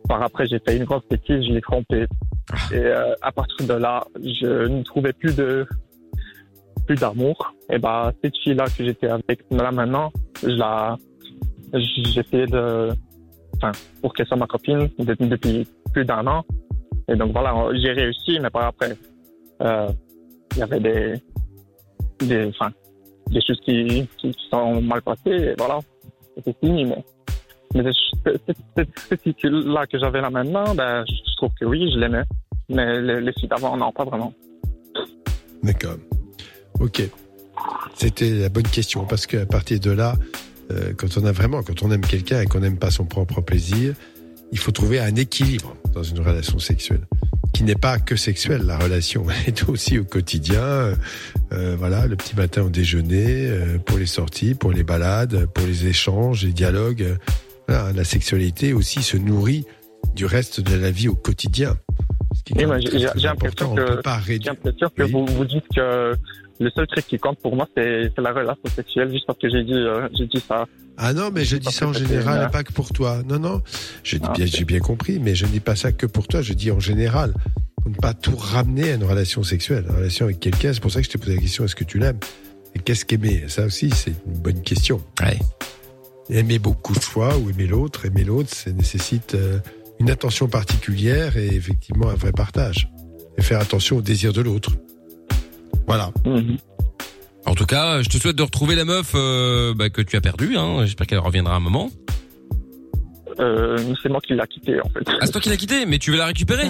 Par 0.09 0.23
après, 0.23 0.47
j'ai 0.47 0.59
fait 0.59 0.77
une 0.77 0.85
grosse 0.85 1.07
bêtise. 1.09 1.47
Je 1.47 1.53
l'ai 1.53 1.61
trompée. 1.61 2.07
Et 2.73 2.77
euh, 2.77 3.15
à 3.23 3.31
partir 3.31 3.67
de 3.67 3.75
là, 3.75 4.05
je 4.17 4.67
ne 4.67 4.83
trouvais 4.83 5.13
plus 5.13 5.37
de 5.37 5.67
plus 6.87 6.97
d'amour. 6.97 7.55
Et 7.71 7.79
bah 7.79 8.13
cette 8.23 8.37
fille 8.39 8.55
là 8.55 8.65
que 8.65 8.85
j'étais 8.85 9.09
avec 9.09 9.45
là 9.51 9.71
maintenant, 9.71 10.13
je 10.43 10.49
la, 10.49 10.97
j'essayais 11.73 12.47
de, 12.47 12.89
enfin, 13.57 13.71
pour 14.01 14.13
qu'elle 14.15 14.27
soit 14.27 14.37
ma 14.37 14.49
copine 14.49 14.89
depuis 14.99 15.69
plus 15.93 16.05
d'un 16.05 16.27
an. 16.27 16.45
Et 17.11 17.16
donc 17.16 17.32
voilà, 17.32 17.55
j'ai 17.74 17.93
réussi, 17.93 18.39
mais 18.41 18.51
par 18.51 18.66
après, 18.66 18.97
euh, 19.62 19.89
il 20.53 20.59
y 20.59 20.62
avait 20.62 20.81
des, 20.81 21.15
des, 22.20 22.47
enfin, 22.47 22.70
des 23.28 23.41
choses 23.41 23.61
qui, 23.65 24.07
qui 24.16 24.35
sont 24.49 24.81
mal 24.81 25.03
passées, 25.03 25.31
et 25.31 25.55
voilà, 25.59 25.81
c'était 26.37 26.55
fini, 26.61 26.85
mais, 26.85 27.05
mais 27.74 27.91
cette, 28.77 29.23
fille-là 29.23 29.87
que 29.87 29.99
j'avais 29.99 30.20
là 30.20 30.31
maintenant, 30.31 30.74
ben, 30.74 31.05
je 31.07 31.37
trouve 31.37 31.51
que 31.61 31.65
oui, 31.65 31.91
je 31.93 31.99
l'aimais. 31.99 32.24
Mais 32.69 33.01
les, 33.01 33.20
les 33.20 33.32
filles 33.32 33.49
d'avant, 33.49 33.77
non, 33.77 33.91
pas 33.91 34.05
vraiment. 34.05 34.32
D'accord. 35.65 35.97
Ok. 36.78 37.03
C'était 37.95 38.31
la 38.31 38.49
bonne 38.49 38.69
question 38.69 39.05
parce 39.05 39.27
qu'à 39.27 39.45
partir 39.45 39.81
de 39.81 39.91
là, 39.91 40.15
euh, 40.70 40.93
quand 40.97 41.09
on 41.19 41.24
a 41.24 41.32
vraiment, 41.32 41.62
quand 41.62 41.82
on 41.82 41.91
aime 41.91 42.01
quelqu'un 42.01 42.41
et 42.41 42.47
qu'on 42.47 42.61
n'aime 42.61 42.78
pas 42.78 42.91
son 42.91 43.05
propre 43.05 43.41
plaisir, 43.41 43.95
il 44.52 44.59
faut 44.59 44.72
trouver 44.72 45.01
un 45.01 45.14
équilibre 45.16 45.77
dans 45.94 46.02
une 46.02 46.20
relation 46.20 46.59
sexuelle 46.59 47.06
qui 47.52 47.64
n'est 47.64 47.74
pas 47.74 47.98
que 47.98 48.14
sexuelle. 48.16 48.62
La 48.64 48.78
relation 48.78 49.27
est 49.47 49.68
aussi 49.68 49.98
au 49.98 50.05
quotidien. 50.05 50.62
euh, 50.62 50.94
euh, 51.52 51.77
voilà, 51.78 52.06
le 52.06 52.14
petit 52.16 52.36
matin 52.36 52.62
au 52.62 52.70
déjeuner, 52.70 53.48
euh, 53.48 53.78
pour 53.78 53.98
les 53.98 54.06
sorties, 54.06 54.55
pour 54.55 54.70
les 54.72 54.85
balades, 54.85 55.47
pour 55.47 55.66
les 55.66 55.86
échanges, 55.86 56.44
les 56.44 56.52
dialogues. 56.52 57.16
voilà, 57.66 57.93
la 57.93 58.05
sexualité 58.05 58.72
aussi 58.72 59.02
se 59.02 59.16
nourrit 59.16 59.64
du 60.14 60.27
reste 60.27 60.60
de 60.60 60.77
la 60.77 60.90
vie 60.90 61.09
au 61.09 61.14
quotidien. 61.16 61.77
J'ai 62.56 62.64
l'impression 62.64 63.28
important. 63.31 63.72
On 63.72 63.74
que, 63.77 63.94
peut 63.97 64.02
pas 64.02 64.20
j'ai 64.24 64.32
réduire. 64.35 64.52
l'impression 64.55 64.89
que 64.97 65.02
Oui. 65.02 65.10
vous, 65.12 65.27
vous 65.27 65.44
dites 65.44 65.64
que 65.74 66.14
le 66.61 66.70
seul 66.70 66.87
truc 66.87 67.07
qui 67.07 67.19
compte 67.19 67.39
pour 67.41 67.57
moi, 67.57 67.66
c'est 67.74 68.12
la 68.19 68.32
relation 68.32 68.69
sexuelle, 68.74 69.11
juste 69.11 69.24
parce 69.27 69.39
que 69.39 69.49
j'ai 69.49 69.65
dit, 69.65 69.73
euh, 69.73 70.09
j'ai 70.16 70.27
dit 70.27 70.43
ça. 70.47 70.66
Ah 70.99 71.15
non, 71.15 71.31
mais 71.32 71.45
je 71.45 71.57
dis 71.57 71.73
ça 71.73 71.87
en 71.89 71.93
général 71.95 72.47
et 72.47 72.53
pas 72.53 72.62
que 72.62 72.73
pour 72.73 72.93
toi. 72.93 73.23
Non, 73.27 73.39
non, 73.39 73.62
Ah, 74.23 74.32
bien, 74.37 74.45
j'ai 74.47 74.65
bien 74.66 74.81
compris, 74.81 75.19
mais 75.19 75.35
je 75.35 75.47
ne 75.47 75.51
dis 75.51 75.61
pas 75.61 75.74
ça 75.74 75.91
que 75.93 76.05
pour 76.05 76.28
toi. 76.28 76.43
Je 76.43 76.53
dis 76.53 76.70
en 76.70 76.78
général, 76.78 77.32
pour 77.81 77.91
ne 77.91 77.97
pas 77.97 78.12
tout 78.12 78.37
ramener 78.37 78.91
à 78.93 78.95
une 78.97 79.05
relation 79.05 79.43
sexuelle, 79.43 79.87
une 79.89 79.97
relation 79.97 80.27
avec 80.27 80.39
quelqu'un. 80.39 80.74
C'est 80.74 80.81
pour 80.81 80.91
ça 80.93 81.01
que 81.01 81.07
je 81.07 81.11
t'ai 81.11 81.19
posé 81.19 81.35
la 81.35 81.41
question 81.41 81.65
est-ce 81.65 81.74
que 81.74 81.85
tu 81.85 81.99
l'aimes? 81.99 82.19
Et 82.74 82.78
qu'est-ce 82.81 83.07
qu'aimer? 83.07 83.45
Ça 83.49 83.65
aussi, 83.65 83.91
c'est 83.91 84.12
une 84.27 84.39
bonne 84.39 84.61
question. 84.62 85.01
Ouais. 85.23 85.39
aimer 86.28 86.59
beaucoup 86.59 86.93
de 86.95 87.01
fois 87.01 87.39
ou 87.39 87.49
aimer 87.49 87.66
l'autre, 87.66 88.05
aimer 88.05 88.23
l'autre, 88.24 88.51
ça 88.51 88.70
nécessite 88.70 89.35
euh, 89.35 89.59
une 89.99 90.11
attention 90.11 90.47
particulière 90.47 91.37
et 91.39 91.47
effectivement 91.47 92.11
un 92.11 92.15
vrai 92.15 92.32
partage. 92.32 92.91
Et 93.39 93.43
faire 93.43 93.61
attention 93.61 93.97
au 93.97 94.03
désir 94.03 94.35
de 94.35 94.43
l'autre. 94.43 94.73
Voilà. 95.86 96.11
En 97.47 97.55
tout 97.55 97.66
cas, 97.66 98.02
je 98.02 98.09
te 98.09 98.16
souhaite 98.19 98.36
de 98.36 98.43
retrouver 98.43 98.77
la 98.77 98.85
meuf 98.85 99.12
euh, 99.15 99.74
bah, 99.74 99.90
que 99.90 100.02
tu 100.02 100.16
as 100.16 100.20
perdue. 100.20 100.57
Hein. 100.57 100.85
J'espère 100.85 101.07
qu'elle 101.07 101.19
reviendra 101.19 101.55
un 101.57 101.61
moment. 101.61 101.90
Euh, 103.39 103.77
c'est 104.02 104.09
moi 104.09 104.20
qui 104.20 104.35
l'ai 104.35 104.47
quitté 104.48 104.81
en 104.81 104.89
fait. 104.90 105.01
Ah, 105.07 105.24
c'est 105.27 105.32
toi 105.32 105.40
qui 105.40 105.48
l'as 105.48 105.57
quittée, 105.57 105.86
mais 105.86 105.98
tu 105.98 106.11
veux 106.11 106.19
la 106.19 106.27
récupérer 106.27 106.69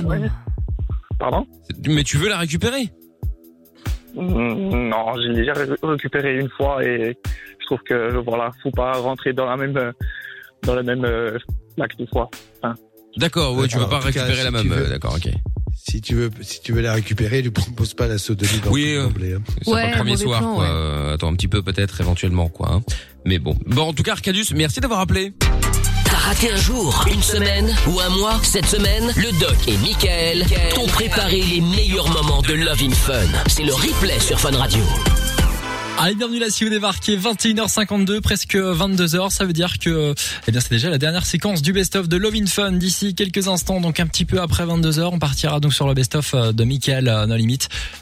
Pardon? 1.18 1.46
Mais 1.86 2.04
tu 2.04 2.16
veux 2.16 2.28
la 2.28 2.38
récupérer? 2.38 2.88
Mm, 4.14 4.88
Non, 4.88 5.06
j'ai 5.20 5.34
déjà 5.34 5.52
ré- 5.52 5.66
récupéré 5.82 6.38
une 6.38 6.48
fois 6.50 6.84
et 6.84 7.16
je 7.58 7.66
trouve 7.66 7.80
que 7.86 8.16
voilà, 8.24 8.50
faut 8.62 8.70
pas 8.70 8.92
rentrer 8.92 9.32
dans 9.32 9.46
la 9.46 9.56
même 9.56 9.76
euh, 9.76 9.92
dans 10.62 10.74
la 10.74 10.82
même 10.82 11.04
euh, 11.04 11.38
lac 11.76 11.96
deux 11.98 12.06
fois. 12.06 12.30
Enfin, 12.62 12.74
D'accord, 13.16 13.54
ouais, 13.56 13.66
tu 13.68 13.76
vas 13.78 13.86
pas 13.86 13.98
cas, 13.98 14.06
récupérer 14.06 14.34
si 14.36 14.50
la 14.50 14.60
tu 14.62 14.68
même. 14.68 14.88
D'accord, 14.88 15.16
ok. 15.16 15.32
Si 15.88 16.00
tu 16.00 16.14
veux, 16.14 16.30
si 16.42 16.60
tu 16.60 16.72
veux 16.72 16.82
la 16.82 16.92
récupérer, 16.92 17.42
lui 17.42 17.50
propose 17.50 17.94
pas 17.94 18.06
la 18.06 18.18
sodomie 18.18 18.60
dans 18.64 18.70
Oui, 18.70 18.94
euh, 18.94 19.04
gobelet, 19.06 19.34
hein. 19.34 19.42
C'est 19.62 19.70
pas 19.70 19.86
le 19.90 19.96
premier 19.96 20.16
soir, 20.16 20.40
quoi. 20.42 21.12
Attends 21.12 21.28
un 21.28 21.34
petit 21.34 21.48
peu 21.48 21.62
peut-être 21.62 22.00
éventuellement, 22.00 22.48
quoi. 22.48 22.70
hein. 22.72 22.82
Mais 23.24 23.38
bon, 23.38 23.56
bon, 23.66 23.82
en 23.88 23.92
tout 23.92 24.02
cas, 24.02 24.12
Arcadius, 24.12 24.52
merci 24.52 24.80
d'avoir 24.80 25.00
appelé. 25.00 25.32
T'as 26.04 26.16
raté 26.16 26.50
un 26.52 26.56
jour, 26.56 27.06
une 27.12 27.22
semaine 27.22 27.74
ou 27.88 28.00
un 28.00 28.08
mois 28.10 28.38
Cette 28.42 28.66
semaine, 28.66 29.12
le 29.16 29.38
doc 29.40 29.56
et 29.68 29.76
Michael 29.78 30.44
t'ont 30.74 30.86
préparé 30.86 31.40
les 31.42 31.60
meilleurs 31.60 32.08
moments 32.10 32.42
de 32.42 32.52
Love 32.54 32.82
in 32.82 32.90
Fun. 32.92 33.26
C'est 33.46 33.64
le 33.64 33.72
replay 33.74 34.18
sur 34.20 34.38
Fun 34.40 34.56
Radio. 34.56 34.82
Allez, 36.02 36.14
bienvenue 36.14 36.38
là 36.38 36.48
si 36.48 36.64
vous 36.64 36.70
débarquez 36.70 37.18
21h52, 37.18 38.22
presque 38.22 38.56
22h, 38.56 39.28
ça 39.28 39.44
veut 39.44 39.52
dire 39.52 39.78
que 39.78 40.14
eh 40.48 40.50
bien 40.50 40.58
c'est 40.58 40.70
déjà 40.70 40.88
la 40.88 40.96
dernière 40.96 41.26
séquence 41.26 41.60
du 41.60 41.74
best 41.74 41.94
of 41.94 42.08
de 42.08 42.16
Love 42.16 42.36
in 42.36 42.46
Fun 42.46 42.72
d'ici 42.72 43.14
quelques 43.14 43.48
instants, 43.48 43.82
donc 43.82 44.00
un 44.00 44.06
petit 44.06 44.24
peu 44.24 44.40
après 44.40 44.64
22h, 44.64 45.10
on 45.12 45.18
partira 45.18 45.60
donc 45.60 45.74
sur 45.74 45.86
le 45.86 45.92
best 45.92 46.14
of 46.14 46.34
de 46.34 46.64
Michael 46.64 47.06
euh, 47.06 47.26
No 47.26 47.36
Limit 47.36 47.58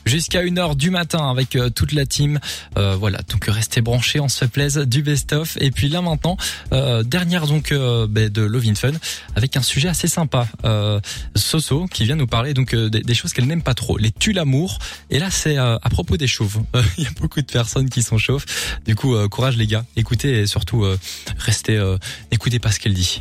jusqu'à 0.07 0.45
1h 0.45 0.77
du 0.77 0.91
matin 0.91 1.29
avec 1.29 1.57
euh, 1.57 1.71
toute 1.71 1.91
la 1.91 2.07
team. 2.07 2.39
Euh, 2.77 2.95
voilà, 2.95 3.19
donc 3.33 3.47
restez 3.47 3.81
branchés, 3.81 4.21
on 4.21 4.29
se 4.29 4.45
plaisir 4.45 4.87
du 4.87 5.03
best 5.03 5.33
of 5.33 5.57
et 5.61 5.73
puis 5.73 5.89
là 5.89 6.01
maintenant 6.01 6.37
euh, 6.73 7.03
dernière 7.03 7.49
donc 7.49 7.73
euh, 7.73 8.07
ben, 8.09 8.29
de 8.29 8.43
Love 8.43 8.69
in 8.69 8.77
Fun 8.77 8.93
avec 9.35 9.57
un 9.57 9.63
sujet 9.63 9.89
assez 9.89 10.07
sympa. 10.07 10.47
Euh, 10.65 11.01
Soso 11.35 11.87
qui 11.87 12.05
vient 12.05 12.15
nous 12.15 12.29
parler 12.29 12.55
donc 12.55 12.75
euh, 12.75 12.91
des, 12.91 13.01
des 13.01 13.15
choses 13.15 13.33
qu'elle 13.33 13.49
n'aime 13.49 13.65
pas 13.65 13.75
trop, 13.75 13.99
les 13.99 14.13
tue 14.13 14.33
l'amour 14.33 14.79
et 15.11 15.19
là 15.19 15.33
c'est 15.33 15.59
euh, 15.59 15.79
à 15.83 15.91
propos 15.91 16.17
des 16.17 16.29
chauves. 16.29 16.63
Il 16.97 17.03
y 17.03 17.07
a 17.09 17.11
beaucoup 17.19 17.41
de 17.41 17.47
personnes 17.47 17.88
qui 17.89 18.03
sont 18.03 18.19
chauves. 18.19 18.45
Du 18.87 18.95
coup, 18.95 19.15
euh, 19.15 19.29
courage 19.29 19.57
les 19.57 19.67
gars. 19.67 19.85
Écoutez 19.97 20.41
et 20.41 20.47
surtout 20.47 20.85
euh, 20.85 20.99
restez, 21.39 21.77
euh, 21.77 21.97
écoutez 22.31 22.59
pas 22.59 22.71
ce 22.71 22.81
qu'elle 22.81 22.95
dit. 22.95 23.21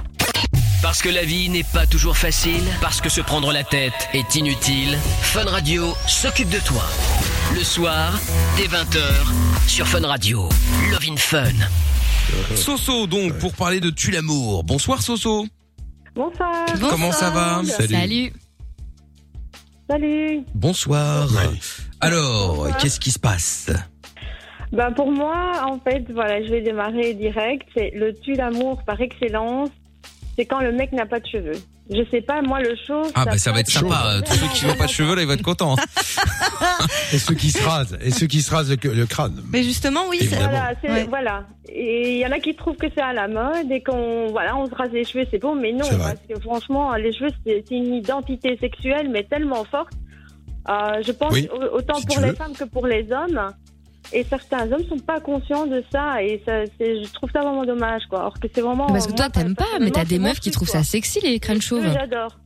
Parce 0.81 1.01
que 1.01 1.09
la 1.09 1.23
vie 1.23 1.49
n'est 1.49 1.63
pas 1.63 1.85
toujours 1.87 2.17
facile, 2.17 2.63
parce 2.81 3.01
que 3.01 3.09
se 3.09 3.19
prendre 3.21 3.51
la 3.51 3.63
tête 3.63 4.07
est 4.13 4.35
inutile, 4.35 4.97
Fun 5.21 5.45
Radio 5.45 5.95
s'occupe 6.07 6.49
de 6.49 6.59
toi. 6.59 6.83
Le 7.55 7.63
soir, 7.63 8.19
dès 8.57 8.67
20h, 8.67 9.01
sur 9.67 9.87
Fun 9.87 10.05
Radio. 10.05 10.47
Love 10.91 11.05
in 11.09 11.17
Fun. 11.17 11.51
Soso, 12.55 13.07
donc, 13.07 13.37
pour 13.39 13.53
parler 13.53 13.79
de 13.79 13.89
tue 13.89 14.11
l'amour. 14.11 14.63
Bonsoir, 14.63 15.01
Soso. 15.01 15.47
Bonsoir. 16.15 16.65
Comment 16.89 17.11
ça 17.11 17.29
va 17.29 17.61
Salut. 17.65 18.33
Salut. 19.89 20.43
Bonsoir. 20.53 21.29
Alors, 22.01 22.55
Bonsoir. 22.55 22.77
qu'est-ce 22.77 22.99
qui 22.99 23.11
se 23.11 23.19
passe 23.19 23.69
Ben 24.71 24.91
pour 24.91 25.11
moi, 25.11 25.61
en 25.65 25.79
fait, 25.79 26.03
voilà, 26.11 26.43
je 26.43 26.49
vais 26.49 26.61
démarrer 26.61 27.13
direct. 27.13 27.67
C'est 27.75 27.91
le 27.95 28.13
tue 28.13 28.33
l'amour 28.33 28.81
par 28.85 28.99
excellence. 29.01 29.69
C'est 30.35 30.45
quand 30.45 30.59
le 30.59 30.71
mec 30.71 30.91
n'a 30.91 31.05
pas 31.05 31.19
de 31.19 31.25
cheveux. 31.25 31.55
Je 31.89 32.03
sais 32.11 32.21
pas, 32.21 32.41
moi 32.41 32.59
le 32.59 32.75
chauve. 32.85 33.09
Ah 33.15 33.23
bah 33.25 33.37
ça 33.37 33.51
va 33.53 33.61
être 33.61 33.69
sympa. 33.71 34.19
Tous 34.25 34.33
ceux 34.33 34.47
qui 34.49 34.65
n'ont 34.65 34.75
pas 34.75 34.85
de 34.87 34.91
cheveux, 34.91 35.15
là, 35.15 35.21
ils 35.21 35.27
vont 35.27 35.33
être 35.33 35.41
contents. 35.41 35.77
Et 37.13 37.17
ceux 37.17 37.33
qui 37.35 37.49
se 37.51 37.63
rasent, 37.63 37.97
et 38.01 38.11
ceux 38.11 38.27
qui 38.27 38.41
se 38.41 38.53
rasent 38.53 38.69
le, 38.69 38.93
le 38.93 39.05
crâne. 39.05 39.41
Mais 39.51 39.63
justement, 39.63 40.01
oui, 40.09 40.17
c'est 40.21 40.35
Voilà, 40.35 40.73
Ouais. 40.83 41.05
voilà. 41.07 41.45
Et 41.69 42.15
il 42.15 42.17
y 42.19 42.25
en 42.25 42.31
a 42.31 42.39
qui 42.39 42.53
trouvent 42.55 42.75
que 42.75 42.87
c'est 42.93 43.01
à 43.01 43.13
la 43.13 43.27
mode 43.29 43.71
et 43.71 43.81
qu'on 43.81 44.27
voilà, 44.27 44.57
on 44.57 44.65
se 44.67 44.75
rase 44.75 44.91
les 44.91 45.05
cheveux, 45.05 45.25
c'est 45.31 45.39
bon, 45.39 45.55
mais 45.55 45.71
non, 45.71 45.87
parce 45.97 46.19
que 46.29 46.39
franchement, 46.41 46.93
les 46.95 47.13
cheveux, 47.13 47.31
c'est 47.45 47.63
une 47.71 47.93
identité 47.93 48.57
sexuelle, 48.59 49.09
mais 49.09 49.23
tellement 49.23 49.63
forte. 49.63 49.93
Euh, 50.69 51.01
je 51.05 51.11
pense 51.13 51.31
Oui, 51.33 51.47
autant 51.73 51.95
si 51.99 52.05
pour 52.07 52.19
les 52.19 52.29
veux. 52.29 52.35
femmes 52.35 52.53
que 52.53 52.65
pour 52.65 52.85
les 52.87 53.07
hommes. 53.11 53.53
Et 54.13 54.25
certains 54.29 54.71
hommes 54.71 54.85
sont 54.87 54.99
pas 54.99 55.19
conscients 55.19 55.65
de 55.67 55.83
ça, 55.91 56.23
et 56.23 56.41
ça, 56.45 56.63
c'est- 56.77 57.03
je 57.03 57.11
trouve 57.13 57.29
ça 57.33 57.41
vraiment 57.41 57.65
dommage, 57.65 58.03
quoi. 58.09 58.19
Alors 58.19 58.39
que 58.39 58.47
c'est 58.53 58.61
vraiment. 58.61 58.87
Parce 58.87 59.07
que 59.07 59.13
toi 59.13 59.29
t'aimes 59.29 59.55
pas, 59.55 59.65
mais 59.81 59.91
t'as 59.91 60.05
des 60.05 60.19
meufs 60.19 60.39
qui 60.39 60.51
trouvent 60.51 60.69
quoi. 60.69 60.79
ça 60.83 60.89
sexy 60.89 61.19
les 61.21 61.39
crânes 61.39 61.61
chauves. 61.61 61.83
J'adore. 61.93 62.37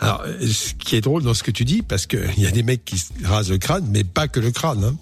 Alors, 0.00 0.22
euh, 0.26 0.46
ce 0.46 0.74
qui 0.74 0.96
est 0.96 1.00
drôle 1.00 1.22
dans 1.22 1.34
ce 1.34 1.42
que 1.42 1.50
tu 1.52 1.64
dis, 1.64 1.82
parce 1.82 2.06
que 2.06 2.16
il 2.36 2.42
y 2.42 2.46
a 2.46 2.50
des 2.50 2.62
mecs 2.64 2.84
qui 2.84 2.98
se 2.98 3.12
rasent 3.24 3.50
le 3.50 3.58
crâne, 3.58 3.86
mais 3.90 4.02
pas 4.04 4.26
que 4.28 4.40
le 4.40 4.50
crâne, 4.50 4.82
hein. 4.84 4.96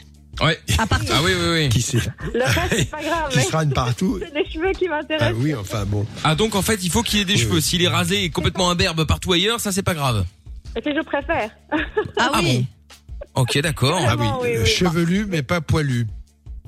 Ouais. 0.44 0.59
Ah 0.78 0.86
oui, 1.24 1.32
oui, 1.39 1.48
oui. 1.52 1.69
Qui, 1.69 1.85
Le 2.32 2.43
reste, 2.43 2.74
c'est 2.74 2.90
pas 2.90 3.02
grave. 3.02 3.31
qui 3.31 3.40
se 3.40 3.52
râne 3.52 3.73
partout. 3.73 4.19
C'est 4.20 4.35
les 4.35 4.51
cheveux 4.51 4.73
qui 4.73 4.86
Ah 4.89 4.97
m'intéressent. 4.98 5.35
oui, 5.39 5.55
enfin 5.55 5.85
bon. 5.86 6.06
Ah 6.24 6.35
donc 6.35 6.55
en 6.55 6.62
fait, 6.62 6.82
il 6.82 6.90
faut 6.90 7.02
qu'il 7.02 7.20
ait 7.20 7.24
des 7.27 7.36
cheveux. 7.36 7.60
S'il 7.60 7.82
est 7.82 7.89
rasé 7.89 8.24
et 8.24 8.31
complètement 8.31 8.70
imberbe 8.70 9.05
partout 9.06 9.32
ailleurs, 9.32 9.60
ça 9.60 9.73
c'est 9.73 9.82
pas 9.82 9.94
grave. 9.94 10.24
C'est 10.74 10.82
que 10.82 10.94
je 10.94 11.01
préfère. 11.02 11.51
Ah 12.19 12.31
oui. 12.43 12.66
Ok, 13.35 13.59
d'accord. 13.61 13.97
Ah 13.99 14.11
oui, 14.12 14.16
Vraiment, 14.16 14.40
oui, 14.43 14.49
euh, 14.57 14.61
oui. 14.62 14.66
chevelu, 14.66 15.27
mais 15.28 15.43
pas 15.43 15.61
poilu. 15.61 16.07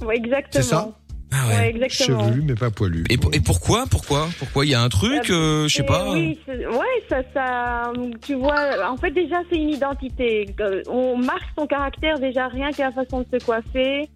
Ouais, 0.02 0.16
exactement. 0.16 0.50
C'est 0.52 0.62
ça 0.62 0.88
Ah 1.32 1.46
Ouais, 1.48 1.70
exactement. 1.70 2.24
Chevelu, 2.24 2.42
mais 2.42 2.54
pas 2.54 2.70
poilu. 2.70 3.04
Et, 3.10 3.16
pour- 3.16 3.34
et 3.34 3.40
pourquoi 3.40 3.84
Pourquoi 3.90 4.28
Pourquoi 4.38 4.64
il 4.66 4.70
y 4.70 4.74
a 4.74 4.82
un 4.82 4.88
truc 4.88 5.30
euh, 5.30 5.66
Je 5.68 5.76
sais 5.76 5.82
pas. 5.82 6.12
Oui, 6.12 6.38
ouais, 6.48 7.04
ça, 7.08 7.22
ça, 7.32 7.92
tu 8.22 8.34
vois, 8.34 8.88
en 8.90 8.96
fait 8.96 9.10
déjà 9.10 9.36
c'est 9.50 9.56
une 9.56 9.70
identité. 9.70 10.54
Euh, 10.60 10.82
On 10.88 11.16
marque 11.16 11.48
son 11.58 11.66
caractère 11.66 12.18
déjà 12.18 12.48
rien 12.48 12.70
qu'à 12.72 12.84
la 12.86 12.92
façon 12.92 13.20
de 13.20 13.26
se 13.38 13.44
coiffer, 13.44 14.08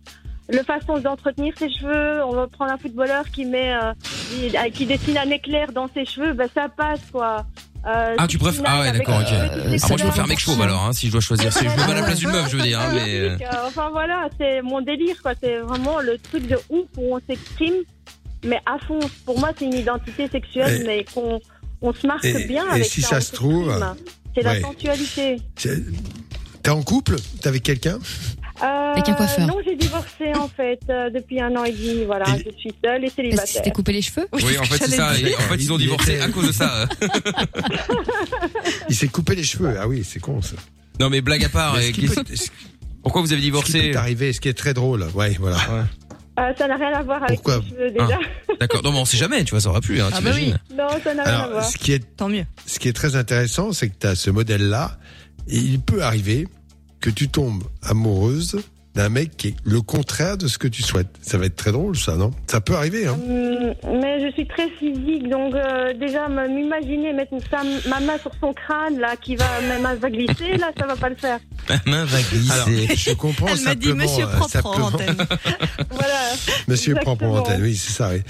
la 0.48 0.64
façon 0.64 0.98
d'entretenir 0.98 1.52
ses 1.58 1.70
cheveux. 1.70 2.24
On 2.24 2.32
va 2.32 2.46
prendre 2.46 2.72
un 2.72 2.78
footballeur 2.78 3.24
qui 3.30 3.44
met, 3.44 3.72
euh, 3.74 3.92
qui, 4.02 4.56
euh, 4.56 4.70
qui 4.72 4.86
dessine 4.86 5.18
un 5.18 5.30
éclair 5.30 5.72
dans 5.72 5.88
ses 5.92 6.04
cheveux, 6.04 6.32
ben 6.34 6.48
ça 6.54 6.68
passe 6.68 7.00
quoi. 7.12 7.44
Euh, 7.86 8.14
Ah, 8.18 8.26
tu 8.26 8.38
préfères 8.38 8.64
Ah 8.66 8.80
ouais, 8.80 8.92
d'accord, 8.92 9.18
ok. 9.20 9.26
qui 9.26 9.34
Ah, 9.34 9.88
moi, 9.88 9.96
je 9.98 10.04
préfère 10.04 10.26
mec 10.26 10.38
chauve 10.38 10.60
alors, 10.60 10.84
hein, 10.84 10.92
si 10.92 11.06
je 11.06 11.12
dois 11.12 11.20
choisir. 11.20 11.52
Si 11.52 11.64
je 11.64 11.70
me 11.70 11.76
mets 11.76 11.82
à 11.92 11.94
la 11.94 12.02
place 12.02 12.18
d'une 12.18 12.30
meuf, 12.30 12.50
je 12.50 12.56
veux 12.56 12.62
dire. 12.62 12.80
Hein, 12.80 12.90
mais 12.92 13.18
euh, 13.20 13.36
Euh, 13.40 13.46
Enfin 13.66 13.88
voilà, 13.90 14.28
c'est 14.38 14.60
mon 14.62 14.80
délire 14.80 15.16
quoi. 15.22 15.32
C'est 15.42 15.58
vraiment 15.60 16.00
le 16.00 16.18
truc 16.18 16.46
de 16.46 16.56
ouf 16.68 16.86
où 16.96 17.14
on 17.16 17.20
s'exprime, 17.26 17.74
mais 18.44 18.60
à 18.66 18.78
fond. 18.86 18.98
Pour 19.24 19.38
moi, 19.38 19.50
c'est 19.58 19.64
une 19.66 19.74
identité 19.74 20.28
sexuelle, 20.28 20.82
Et- 20.82 20.86
mais 20.86 21.04
qu'on 21.14 21.40
on 21.80 21.92
se 21.94 22.06
marque 22.06 22.24
et- 22.24 22.44
bien 22.46 22.66
et 22.66 22.70
avec 22.72 22.84
si 22.86 23.00
ça. 23.02 23.20
se 23.20 23.32
trouve, 23.32 23.72
c'est 24.34 24.42
la 24.42 24.60
sensualité. 24.60 25.36
T'es 26.62 26.70
en 26.70 26.82
couple 26.82 27.16
T'es 27.40 27.48
avec 27.48 27.62
quelqu'un? 27.62 27.94
Euh, 27.94 28.47
Avec 28.60 29.08
un 29.08 29.14
coiffeur. 29.14 29.46
Non, 29.46 29.56
j'ai 29.64 29.76
divorcé 29.76 30.32
en 30.34 30.48
fait 30.48 30.80
euh, 30.90 31.10
depuis 31.10 31.40
un 31.40 31.54
an 31.56 31.64
et 31.64 31.72
demi. 31.72 32.04
Voilà, 32.04 32.24
je 32.26 32.50
suis 32.58 32.72
seule 32.84 33.04
et 33.04 33.06
Parce 33.06 33.14
que 33.16 33.22
célibataire. 33.22 33.62
t'es 33.62 33.70
coupé 33.70 33.92
les 33.92 34.02
cheveux 34.02 34.26
oui, 34.32 34.58
en 34.58 34.64
fait, 34.64 34.78
c'est 34.84 34.96
ça. 34.96 35.18
Et 35.18 35.34
en 35.34 35.38
fait, 35.40 35.56
ils 35.56 35.72
ont 35.72 35.78
divorcé 35.78 36.20
à 36.20 36.28
cause 36.28 36.48
de 36.48 36.52
ça. 36.52 36.86
Il 38.88 38.94
s'est 38.94 39.08
coupé 39.08 39.34
les 39.34 39.44
cheveux. 39.44 39.74
Ah 39.78 39.86
oui, 39.88 40.04
c'est 40.04 40.20
con 40.20 40.40
ça. 40.42 40.56
Non, 41.00 41.10
mais 41.10 41.20
blague 41.20 41.44
à 41.44 41.48
part. 41.48 41.74
Mais 41.74 41.80
euh, 41.80 41.86
ce 41.88 41.90
qui 41.92 42.00
qu'est-ce- 42.02 42.20
peut- 42.20 42.36
ce 42.36 42.48
Pourquoi 43.02 43.22
vous 43.22 43.32
avez 43.32 43.40
qui 43.40 43.46
divorcé 43.46 43.90
peut 43.90 43.98
arriver, 43.98 44.32
ce 44.32 44.40
qui 44.40 44.48
est 44.48 44.54
très 44.54 44.74
drôle. 44.74 45.06
Ouais, 45.14 45.36
voilà. 45.38 45.58
Euh, 46.40 46.52
ça 46.56 46.68
n'a 46.68 46.76
rien 46.76 46.92
à 46.92 47.02
voir 47.02 47.22
avec 47.22 47.36
Pourquoi 47.36 47.58
les 47.58 47.68
cheveux 47.70 47.90
déjà. 47.90 48.18
D'accord. 48.60 48.82
Non, 48.82 48.92
mais 48.92 48.98
on 48.98 49.04
sait 49.04 49.16
jamais. 49.16 49.44
Tu 49.44 49.50
vois, 49.52 49.60
ça 49.60 49.70
aurait 49.70 49.80
pu. 49.80 50.00
Hein, 50.00 50.06
Ah 50.12 50.20
bah 50.20 50.30
t'imagines 50.32 50.58
non, 50.76 50.86
ça 51.02 51.14
n'a 51.14 51.22
rien 51.24 51.32
à 51.32 51.36
Alors, 51.38 51.50
voir. 51.52 51.64
ce 51.64 51.76
qui 51.78 51.92
est, 51.92 52.16
Tant 52.16 52.28
mieux. 52.28 52.44
ce 52.66 52.78
qui 52.78 52.88
est 52.88 52.92
très 52.92 53.16
intéressant, 53.16 53.72
c'est 53.72 53.88
que 53.88 53.96
tu 54.00 54.06
as 54.06 54.14
ce 54.14 54.30
modèle-là, 54.30 54.98
et 55.48 55.56
il 55.56 55.80
peut 55.80 56.02
arriver 56.02 56.46
que 57.00 57.10
tu 57.10 57.28
tombes 57.28 57.64
amoureuse 57.82 58.56
d'un 58.94 59.08
mec 59.10 59.36
qui 59.36 59.48
est 59.48 59.54
le 59.64 59.80
contraire 59.80 60.36
de 60.36 60.48
ce 60.48 60.58
que 60.58 60.66
tu 60.66 60.82
souhaites. 60.82 61.08
Ça 61.22 61.38
va 61.38 61.46
être 61.46 61.54
très 61.56 61.70
drôle, 61.72 61.96
ça, 61.96 62.16
non? 62.16 62.32
Ça 62.48 62.60
peut 62.60 62.74
arriver, 62.74 63.06
hein 63.06 63.16
Hum, 63.28 63.74
Mais 64.00 64.26
je 64.26 64.32
suis 64.32 64.46
très 64.48 64.68
physique, 64.70 65.28
donc 65.28 65.54
euh, 65.54 65.92
déjà 65.94 66.28
m'imaginer 66.28 67.12
mettre 67.12 67.32
ma 67.88 68.00
main 68.00 68.18
sur 68.18 68.32
son 68.40 68.52
crâne 68.52 68.98
là, 68.98 69.14
qui 69.16 69.36
va 69.36 69.44
ma 69.68 69.78
main 69.78 69.94
va 69.94 70.10
glisser, 70.10 70.56
là, 70.58 70.72
ça 70.78 70.86
va 70.86 70.96
pas 70.96 71.08
le 71.10 71.16
faire. 71.16 71.38
Ma 71.68 71.76
main 71.86 72.04
va 72.06 72.18
Alors, 72.54 72.68
glisser. 72.68 72.96
je 72.96 73.12
comprends 73.14 73.46
Elle 73.48 73.60
m'a 73.62 73.74
dit 73.74 73.88
simplement, 73.88 74.04
Monsieur 74.10 74.24
euh, 74.24 74.36
propre 74.36 74.50
simplement- 74.50 74.74
en 74.86 74.88
antenne. 74.94 75.16
Voilà. 75.90 76.14
Monsieur 76.66 76.94
prend 76.94 77.16
pour 77.16 77.28
Exactement. 77.28 77.34
antenne, 77.56 77.62
oui, 77.62 77.76
c'est 77.76 77.92
ça. 77.92 78.10
Oui. 78.12 78.22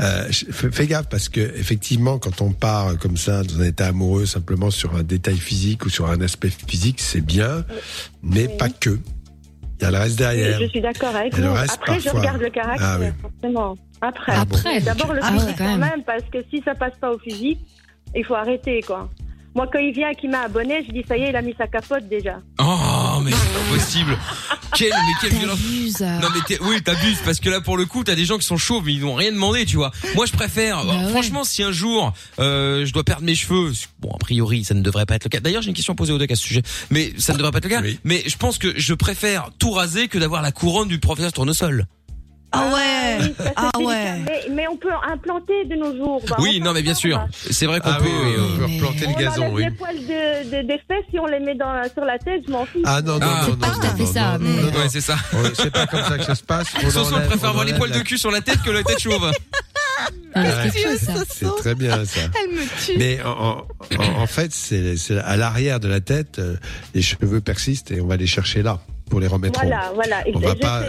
Euh, 0.00 0.28
fais, 0.30 0.70
fais 0.70 0.86
gaffe 0.86 1.08
parce 1.08 1.28
que 1.28 1.40
effectivement, 1.40 2.18
quand 2.18 2.40
on 2.42 2.52
part 2.52 2.98
comme 2.98 3.16
ça 3.16 3.42
dans 3.42 3.60
un 3.60 3.64
état 3.64 3.86
amoureux 3.86 4.26
simplement 4.26 4.70
sur 4.70 4.94
un 4.94 5.02
détail 5.02 5.36
physique 5.38 5.84
ou 5.86 5.88
sur 5.90 6.08
un 6.10 6.20
aspect 6.20 6.50
physique, 6.68 7.00
c'est 7.00 7.20
bien, 7.20 7.64
mais 8.22 8.46
Oui. 8.46 8.56
pas 8.58 8.68
que. 8.68 8.98
Il 9.82 9.86
y 9.86 9.88
a 9.88 9.90
le 9.90 9.98
reste 9.98 10.16
derrière. 10.18 10.60
Je 10.60 10.66
suis 10.66 10.80
d'accord 10.80 11.16
avec 11.16 11.34
vous. 11.34 11.44
Après, 11.56 11.98
je 11.98 12.08
regarde 12.10 12.40
le 12.40 12.50
caractère, 12.50 12.86
Ah 12.88 12.98
oui. 13.00 13.06
forcément. 13.20 13.74
Après. 14.00 14.80
D'abord 14.80 15.12
le 15.12 15.20
ah 15.22 15.32
ouais, 15.32 15.38
physique 15.40 15.56
quand 15.58 15.64
quand 15.64 15.70
même. 15.76 15.80
même, 15.80 16.02
parce 16.04 16.22
que 16.32 16.38
si 16.50 16.62
ça 16.64 16.74
passe 16.76 16.92
pas 17.00 17.10
au 17.10 17.18
physique, 17.18 17.58
il 18.14 18.24
faut 18.24 18.34
arrêter, 18.36 18.80
quoi. 18.82 19.08
Moi, 19.56 19.66
quand 19.72 19.80
il 19.80 19.92
vient 19.92 20.10
et 20.10 20.14
qu'il 20.14 20.30
m'a 20.30 20.42
abonné, 20.42 20.84
je 20.86 20.92
dis, 20.92 21.04
ça 21.06 21.16
y 21.16 21.22
est, 21.24 21.30
il 21.30 21.36
a 21.36 21.42
mis 21.42 21.54
sa 21.58 21.66
capote 21.66 22.08
déjà. 22.08 22.36
Oh, 22.60 22.64
mais 23.22 23.30
c'est 23.32 23.52
pas 23.52 23.74
possible. 23.76 24.18
Quelle, 24.74 24.88
mais 24.90 25.12
quelle 25.28 25.38
violence. 25.38 25.58
Non 26.22 26.28
mais 26.34 26.40
t'es- 26.46 26.58
oui, 26.62 26.80
t'abuses 26.82 27.18
parce 27.24 27.40
que 27.40 27.50
là 27.50 27.60
pour 27.60 27.76
le 27.76 27.84
coup, 27.84 28.04
t'as 28.04 28.14
des 28.14 28.24
gens 28.24 28.38
qui 28.38 28.46
sont 28.46 28.56
chauves 28.56 28.84
mais 28.86 28.94
ils 28.94 29.00
n'ont 29.00 29.14
rien 29.14 29.30
demandé, 29.32 29.66
tu 29.66 29.76
vois. 29.76 29.92
Moi, 30.14 30.24
je 30.26 30.32
préfère. 30.32 30.84
Bah 30.84 31.08
Franchement, 31.10 31.44
si 31.44 31.62
un 31.62 31.72
jour 31.72 32.12
euh, 32.38 32.86
je 32.86 32.92
dois 32.92 33.04
perdre 33.04 33.22
mes 33.24 33.34
cheveux, 33.34 33.72
bon 34.00 34.10
a 34.14 34.18
priori 34.18 34.64
ça 34.64 34.72
ne 34.74 34.80
devrait 34.80 35.04
pas 35.06 35.16
être 35.16 35.24
le 35.24 35.28
cas. 35.30 35.40
D'ailleurs, 35.40 35.60
j'ai 35.62 35.68
une 35.68 35.74
question 35.74 35.92
à 35.92 35.96
poser 35.96 36.12
au 36.12 36.18
doc 36.18 36.30
à 36.30 36.36
ce 36.36 36.42
sujet, 36.42 36.62
mais 36.90 37.12
ça 37.18 37.32
ne 37.34 37.38
devrait 37.38 37.52
pas 37.52 37.58
être 37.58 37.64
le 37.64 37.70
cas. 37.70 37.82
Mais 38.04 38.22
je 38.26 38.36
pense 38.36 38.56
que 38.58 38.72
je 38.78 38.94
préfère 38.94 39.50
tout 39.58 39.72
raser 39.72 40.08
que 40.08 40.18
d'avoir 40.18 40.40
la 40.42 40.52
couronne 40.52 40.88
du 40.88 40.98
professeur 40.98 41.32
Tournesol. 41.32 41.86
Ah 42.54 42.66
ouais. 42.74 43.18
Oui, 43.20 43.34
ça, 43.38 43.44
c'est 43.46 43.52
Ah 43.56 43.78
ouais. 43.78 44.18
Mais, 44.26 44.40
mais 44.50 44.68
on 44.68 44.76
peut 44.76 44.90
implanter 45.10 45.64
de 45.64 45.74
nos 45.76 45.96
jours. 45.96 46.22
Bah, 46.28 46.36
oui, 46.38 46.58
on 46.60 46.64
non 46.66 46.72
mais 46.72 46.82
bien 46.82 46.94
sûr. 46.94 47.26
C'est 47.50 47.66
vrai 47.66 47.80
qu'on 47.80 47.94
peut. 47.94 48.04
euh, 48.06 48.54
on 48.54 48.58
peut 48.58 48.64
replanter 48.86 49.06
le 49.06 49.12
on 49.14 49.18
gazon, 49.18 49.42
enlève 49.42 49.54
oui. 49.54 49.64
les 49.64 49.70
poils 49.70 49.96
de, 49.96 50.50
de- 50.62 50.66
des 50.66 50.78
fesses 50.86 51.04
si 51.10 51.18
on 51.18 51.26
les 51.26 51.40
met 51.40 51.54
dans, 51.54 51.82
sur 51.94 52.04
la 52.04 52.18
tête, 52.18 52.42
je 52.46 52.52
m'en 52.52 52.64
fiche. 52.66 52.82
Ah 52.84 53.00
non, 53.02 53.14
non, 53.18 53.20
Ah, 53.22 53.46
non, 53.46 53.54
c'est 53.54 53.58
pas 53.58 53.66
non, 53.68 53.72
tout 53.74 53.80
à 53.80 53.90
non, 53.90 53.96
fait 53.96 54.02
non, 54.02 54.12
ça, 54.12 54.32
non, 54.32 54.38
mais- 54.40 54.62
non, 54.62 54.70
non. 54.70 54.78
Ouais, 54.78 54.88
c'est 54.90 55.00
ça. 55.00 55.16
Ouais, 55.32 55.50
C'est 55.54 55.70
pas 55.72 55.86
comme 55.86 56.02
ça 56.04 56.18
que 56.18 56.24
ça 56.24 56.34
se 56.34 56.42
passe. 56.42 56.66
On 56.84 56.90
Soso 56.90 57.14
enlève- 57.14 57.26
préfère 57.28 57.48
on 57.48 57.50
avoir 57.50 57.64
les 57.64 57.70
enlève 57.72 57.78
poils 57.78 57.90
la- 57.90 57.98
de 57.98 58.02
cul 58.02 58.18
sur 58.18 58.30
la 58.30 58.40
tête 58.40 58.62
que 58.62 58.70
la 58.70 58.82
tête 58.82 59.00
chauve. 59.00 59.30
Ouais, 60.34 60.70
Soso. 60.98 61.24
C'est 61.28 61.56
très 61.56 61.74
bien 61.74 62.04
ça. 62.04 62.20
Elle 62.44 62.54
me 62.56 62.84
tue. 62.84 62.98
Mais 62.98 63.22
en, 63.22 63.58
en- 63.98 64.22
en 64.22 64.26
fait, 64.26 64.52
c'est 64.52 64.96
c'est 64.96 65.18
à 65.18 65.36
l'arrière 65.36 65.80
de 65.80 65.88
la 65.88 66.00
tête, 66.00 66.38
euh, 66.38 66.56
les 66.94 67.02
cheveux 67.02 67.40
persistent 67.40 67.90
et 67.90 68.00
on 68.00 68.06
va 68.06 68.16
les 68.16 68.26
chercher 68.26 68.62
là 68.62 68.78
pour 69.10 69.20
les 69.20 69.26
remettre 69.26 69.60
en 69.60 69.62
Voilà, 69.66 69.92
voilà. 69.94 70.24
On 70.34 70.38
va 70.40 70.54
pas, 70.54 70.82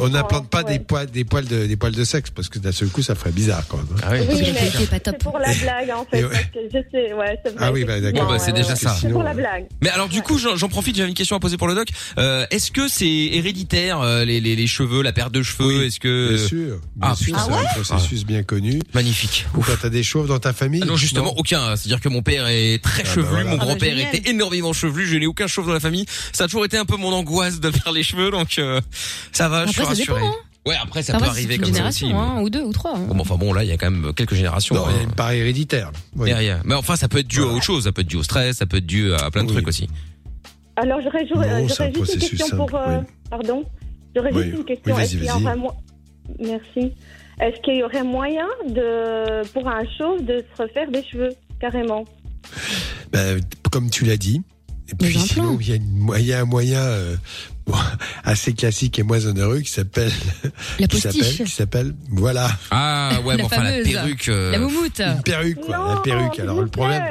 on 0.00 0.08
n'implante 0.08 0.48
pas 0.48 0.62
des 0.62 0.78
poils, 0.78 1.06
des 1.10 1.24
poils 1.24 1.44
de, 1.46 1.66
des 1.66 1.76
poils 1.76 1.92
de 1.92 2.04
sexe 2.04 2.30
parce 2.30 2.48
que 2.48 2.58
d'un 2.58 2.72
seul 2.72 2.88
coup, 2.88 3.02
ça 3.02 3.14
ferait 3.14 3.32
bizarre 3.32 3.64
quand 3.68 3.76
même. 3.78 3.86
hein. 3.96 4.00
Ah 4.02 4.08
oui. 4.12 4.18
Oui, 4.28 4.52
mais 4.54 4.70
c'est 5.04 5.18
pour 5.18 5.38
la 5.38 5.52
blague 5.54 5.90
en 5.90 6.04
fait. 6.10 6.20
Et 6.20 6.24
ouais. 6.24 6.30
parce 6.30 6.44
que 6.44 6.58
je 6.72 6.78
sais, 6.90 7.12
ouais, 7.14 7.38
c'est 7.44 7.54
vrai. 7.54 7.66
Ah 7.66 7.72
oui, 7.72 7.84
bah, 7.84 8.00
d'accord. 8.00 8.28
Bah, 8.28 8.38
c'est 8.38 8.52
Ouais, 8.52 8.58
déjà 8.58 8.70
ouais. 8.70 8.76
ça. 8.76 8.96
C'est 9.00 9.10
pour 9.10 9.22
la 9.22 9.34
blague. 9.34 9.66
Mais 9.82 9.90
alors 9.90 10.08
du 10.08 10.22
coup, 10.22 10.38
j'en 10.38 10.68
profite, 10.68 10.96
j'avais 10.96 11.08
une 11.08 11.14
question 11.14 11.36
à 11.36 11.40
poser 11.40 11.56
pour 11.56 11.68
le 11.68 11.74
doc. 11.74 11.88
Euh, 12.18 12.46
Est-ce 12.50 12.70
que 12.70 12.88
c'est 12.88 13.06
héréditaire 13.06 14.00
euh, 14.00 14.24
les, 14.24 14.40
les, 14.40 14.56
les 14.56 14.66
cheveux, 14.66 15.02
la 15.02 15.12
perte 15.12 15.32
de 15.32 15.42
cheveux? 15.42 15.84
Est-ce 15.84 16.00
que 16.00 16.34
Bien 16.34 16.46
sûr, 16.46 16.80
bien 16.96 17.08
Ah, 17.12 17.14
sûr, 17.14 17.38
c'est 17.38 17.52
un 17.52 17.66
processus 17.82 18.24
bien 18.24 18.42
connu. 18.42 18.80
Magnifique. 18.94 19.46
Ou 19.56 19.60
quand 19.60 19.72
t'as 19.80 19.88
des 19.90 20.02
chauves 20.02 20.28
dans 20.28 20.38
ta 20.38 20.52
famille 20.52 20.80
Ah 20.82 20.86
non 20.86 20.96
justement 20.96 21.34
aucun. 21.36 21.76
C'est-à-dire 21.76 22.00
que 22.00 22.08
mon 22.08 22.22
père 22.22 22.46
est 22.48 22.82
très 22.82 23.02
Ah 23.02 23.04
bah 23.06 23.10
chevelu, 23.14 23.28
voilà. 23.30 23.50
mon 23.50 23.56
Ah 23.60 23.64
grand-père 23.64 23.98
était 23.98 24.30
énormément 24.30 24.72
chevelu. 24.72 25.06
Je 25.06 25.16
n'ai 25.16 25.26
aucun 25.26 25.46
chauve 25.46 25.66
dans 25.66 25.72
la 25.72 25.80
famille. 25.80 26.06
Ça 26.32 26.44
a 26.44 26.46
toujours 26.46 26.64
été 26.64 26.76
un 26.78 26.84
peu 26.84 26.96
mon 26.96 27.12
angoisse 27.12 27.55
de 27.60 27.70
faire 27.70 27.92
les 27.92 28.02
cheveux, 28.02 28.30
donc 28.30 28.58
euh, 28.58 28.80
ça 29.32 29.48
va, 29.48 29.66
je 29.66 29.72
suis 29.72 29.82
rassuré. 29.82 30.20
dépend, 30.20 30.30
hein. 30.32 30.34
Ouais, 30.66 30.74
après 30.82 31.02
ça 31.04 31.16
peut 31.16 31.24
arriver 31.24 31.54
une 31.54 31.60
comme 31.60 31.70
ça 31.70 31.76
génération, 31.76 32.06
aussi. 32.08 32.14
mais- 32.14 32.20
hein, 32.20 32.40
ou 32.42 32.50
deux, 32.50 32.62
ou 32.62 32.72
trois. 32.72 32.96
hein. 32.96 33.04
Bon, 33.08 33.14
mais 33.14 33.20
enfin 33.20 33.36
bon, 33.36 33.52
là 33.52 33.62
il 33.62 33.68
y 33.68 33.72
a 33.72 33.76
quand 33.76 33.90
même 33.90 34.12
quelques 34.14 34.34
générations. 34.34 34.74
Non, 34.74 34.86
il 34.88 34.96
y 34.96 34.98
a 34.98 35.00
hein, 35.00 35.04
une 35.04 35.12
part 35.14 35.30
héréditaire. 35.30 35.92
Oui. 36.16 36.28
derrière. 36.28 36.60
Mais 36.64 36.74
enfin, 36.74 36.96
ça 36.96 37.06
peut 37.08 37.18
être 37.18 37.28
dû 37.28 37.40
à 37.40 37.46
autre 37.46 37.62
chose. 37.62 37.84
Ça 37.84 37.92
peut 37.92 38.00
être 38.02 38.08
dû 38.08 38.16
au 38.16 38.22
stress, 38.24 38.56
ça 38.56 38.66
peut 38.66 38.78
être 38.78 38.86
dû 38.86 39.12
à 39.14 39.30
plein 39.30 39.44
de 39.44 39.48
trucs 39.52 39.68
aussi. 39.68 39.88
Alors 40.76 41.00
j'aurais 41.02 41.24
juste 41.26 41.80
une 41.80 41.92
question 42.18 42.46
simple, 42.48 42.56
pour. 42.56 42.74
euh, 42.74 42.98
oui. 42.98 43.06
Pardon 43.30 43.64
J'aurais 44.14 44.32
Oui. 44.32 44.44
juste 44.44 44.56
une 44.58 44.64
question. 44.64 44.82
Oui, 44.86 44.92
vas-y, 44.92 45.04
Est-ce 45.04 45.16
qu'il 45.16 45.24
y 45.24 45.30
aurait 45.30 45.56
mo- 45.56 45.72
Merci. 46.40 46.92
Est-ce 47.40 47.60
qu'il 47.62 47.76
y 47.76 47.82
aurait 47.82 48.02
moyen 48.02 48.46
de, 48.68 49.46
pour 49.52 49.68
un 49.68 49.82
chauve 49.98 50.24
de 50.24 50.42
se 50.56 50.62
refaire 50.62 50.90
des 50.90 51.04
cheveux, 51.04 51.34
carrément? 51.60 52.04
Ben, 53.12 53.40
comme 53.70 53.90
tu 53.90 54.04
l'as 54.04 54.16
dit. 54.16 54.42
Et 54.90 54.94
puis 54.94 55.18
sinon, 55.18 55.58
il 55.60 55.68
y, 55.68 55.72
a 55.72 56.18
y 56.20 56.32
un 56.32 56.44
moyen 56.44 56.80
euh, 56.80 57.16
bon, 57.66 57.74
assez 58.24 58.52
classique 58.52 58.98
et 58.98 59.02
moins 59.02 59.24
onéreux 59.26 59.60
qui 59.60 59.70
s'appelle 59.70 60.12
La 60.78 60.86
qui 60.86 61.00
postiche. 61.00 61.22
s'appelle 61.22 61.46
qui 61.46 61.52
s'appelle 61.52 61.94
voilà. 62.10 62.50
Ah 62.70 63.18
ouais, 63.24 63.30
La 63.32 63.36
mais 63.38 63.42
enfin 63.44 63.62
la 63.64 63.70
fameuse. 63.72 63.88
perruque. 63.92 64.28
euh, 64.28 64.52
La 64.52 64.58
moumoute. 64.58 65.00
Une 65.00 65.22
perruque 65.22 65.60
quoi, 65.60 65.94
la 65.94 66.00
perruque. 66.00 66.38
Alors 66.40 66.60
le 66.60 66.68
problème. 66.68 67.02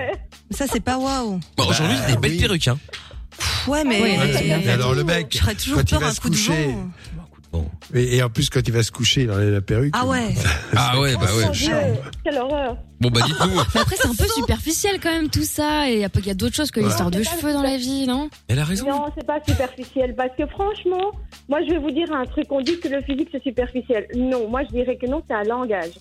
Ça, 0.51 0.65
c'est 0.71 0.79
pas 0.79 0.97
waouh. 0.97 1.39
Bon, 1.57 1.65
aujourd'hui, 1.67 1.97
c'est 2.05 2.13
des 2.13 2.17
belles 2.19 2.31
oui. 2.33 2.37
perruques, 2.39 2.67
hein. 2.67 2.77
Ouais, 3.67 3.83
mais. 3.83 3.99
Ouais, 4.01 4.17
mais 4.63 4.69
alors 4.69 4.93
le 4.93 5.03
mec, 5.03 5.27
Je 5.33 5.37
serais 5.39 5.55
toujours 5.55 5.77
quand 5.79 5.83
il 5.83 5.89
peur 5.89 5.99
va 6.01 6.07
un 6.07 6.13
se 6.13 6.21
coup 6.21 6.29
de 6.29 6.35
coucher, 6.35 6.75
et, 7.93 8.17
et 8.17 8.23
en 8.23 8.29
plus 8.29 8.49
quand 8.49 8.61
il 8.67 8.71
va 8.73 8.83
se 8.83 8.91
coucher, 8.91 9.21
il 9.23 9.31
enlève 9.31 9.51
la 9.53 9.61
perruque. 9.61 9.93
Ah 9.97 10.05
ouais. 10.05 10.33
Ah 10.77 10.99
ouais, 10.99 11.13
bah 11.15 11.27
ouais. 11.37 11.45
Quelle 12.23 12.37
horreur 12.37 12.77
Bon 12.99 13.09
bah 13.09 13.21
dites-nous. 13.25 13.55
Mais 13.75 13.81
après, 13.81 13.95
c'est 13.97 14.07
un 14.07 14.15
peu 14.15 14.27
superficiel 14.27 14.99
quand 15.01 15.11
même 15.11 15.29
tout 15.29 15.43
ça. 15.43 15.89
Et 15.89 15.93
il 15.95 15.99
y 15.99 16.05
a, 16.05 16.09
il 16.15 16.25
y 16.27 16.29
a 16.29 16.33
d'autres 16.33 16.55
choses 16.55 16.71
que 16.71 16.79
Ouais. 16.79 16.85
l'histoire 16.87 17.11
de 17.11 17.23
cheveux 17.23 17.53
dans 17.53 17.61
la 17.61 17.77
vie, 17.77 18.05
non? 18.07 18.29
Elle 18.47 18.59
a 18.59 18.63
raison. 18.65 18.89
Non, 18.89 19.05
c'est 19.17 19.25
pas 19.25 19.39
superficiel. 19.47 20.15
Parce 20.15 20.35
que 20.37 20.45
franchement, 20.47 21.11
moi, 21.49 21.59
je 21.65 21.71
vais 21.71 21.77
vous 21.79 21.91
dire 21.91 22.11
un 22.13 22.25
truc. 22.25 22.45
On 22.49 22.61
dit 22.61 22.79
que 22.79 22.87
le 22.87 23.01
physique, 23.01 23.29
c'est 23.31 23.43
superficiel. 23.43 24.07
Non, 24.15 24.49
moi, 24.49 24.63
je 24.63 24.69
dirais 24.75 24.97
que 24.97 25.05
non, 25.07 25.21
c'est 25.27 25.35
un 25.35 25.43
langage. 25.43 25.91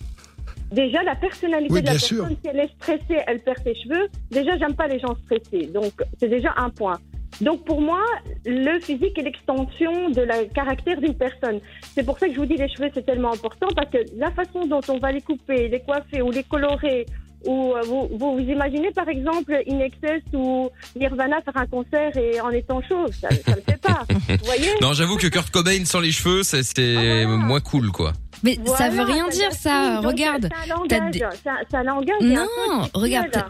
Déjà, 0.71 1.03
la 1.03 1.15
personnalité 1.15 1.73
Oui, 1.73 1.81
de 1.81 1.85
la 1.85 1.91
bien 1.91 1.99
personne, 1.99 2.17
sûr. 2.17 2.37
si 2.43 2.49
elle 2.49 2.59
est 2.59 2.71
stressée, 2.81 3.21
elle 3.27 3.39
perd 3.43 3.57
ses 3.63 3.75
cheveux. 3.75 4.07
Déjà, 4.31 4.57
j'aime 4.57 4.73
pas 4.75 4.87
les 4.87 4.99
gens 4.99 5.15
stressés. 5.25 5.67
Donc, 5.67 5.91
c'est 6.19 6.27
déjà 6.29 6.53
un 6.57 6.69
point. 6.69 6.97
Donc, 7.41 7.65
pour 7.65 7.81
moi, 7.81 8.01
le 8.45 8.79
physique 8.79 9.17
est 9.17 9.23
l'extension 9.23 10.09
de 10.09 10.21
la 10.21 10.45
caractère 10.45 10.99
d'une 11.01 11.15
personne. 11.15 11.59
C'est 11.93 12.03
pour 12.05 12.17
ça 12.17 12.27
que 12.27 12.33
je 12.33 12.39
vous 12.39 12.45
dis 12.45 12.55
les 12.57 12.69
cheveux, 12.69 12.89
c'est 12.93 13.05
tellement 13.05 13.33
important 13.33 13.67
parce 13.75 13.89
que 13.89 13.97
la 14.17 14.31
façon 14.31 14.65
dont 14.65 14.81
on 14.89 14.97
va 14.99 15.11
les 15.11 15.21
couper, 15.21 15.67
les 15.67 15.79
coiffer 15.81 16.21
ou 16.21 16.31
les 16.31 16.43
colorer, 16.43 17.05
ou 17.45 17.73
euh, 17.75 17.81
vous, 17.83 18.07
vous, 18.17 18.33
vous 18.35 18.39
imaginez 18.39 18.89
par 18.91 19.07
exemple 19.07 19.55
Inexcess 19.67 20.23
ou 20.33 20.69
Nirvana 20.95 21.41
faire 21.41 21.57
un 21.57 21.67
concert 21.67 22.15
et 22.17 22.39
en 22.41 22.49
étant 22.49 22.81
chauve, 22.87 23.11
ça, 23.13 23.29
ça 23.45 23.55
le 23.55 23.61
fait 23.61 23.79
pas. 23.81 24.01
Vous 24.09 24.45
voyez? 24.45 24.71
Non, 24.81 24.93
j'avoue 24.93 25.17
que 25.17 25.27
Kurt 25.27 25.51
Cobain 25.51 25.85
sans 25.85 25.99
les 25.99 26.11
cheveux, 26.11 26.41
ça, 26.41 26.63
c'était 26.63 27.25
moins 27.27 27.59
cool, 27.59 27.91
quoi. 27.91 28.13
Mais 28.43 28.55
ça 28.55 28.61
Voilà, 28.65 28.89
veut 28.89 29.03
rien 29.13 29.27
dire 29.29 29.51
ça. 29.51 29.99
Regarde. 29.99 30.49
C'est 30.65 30.71
un 30.71 30.75
T'as 30.87 30.97
langage. 31.03 31.11
des- 31.11 31.19
C'est 31.43 31.49
c'est 31.69 31.83
Non, 31.83 32.87
regarde. 32.95 33.43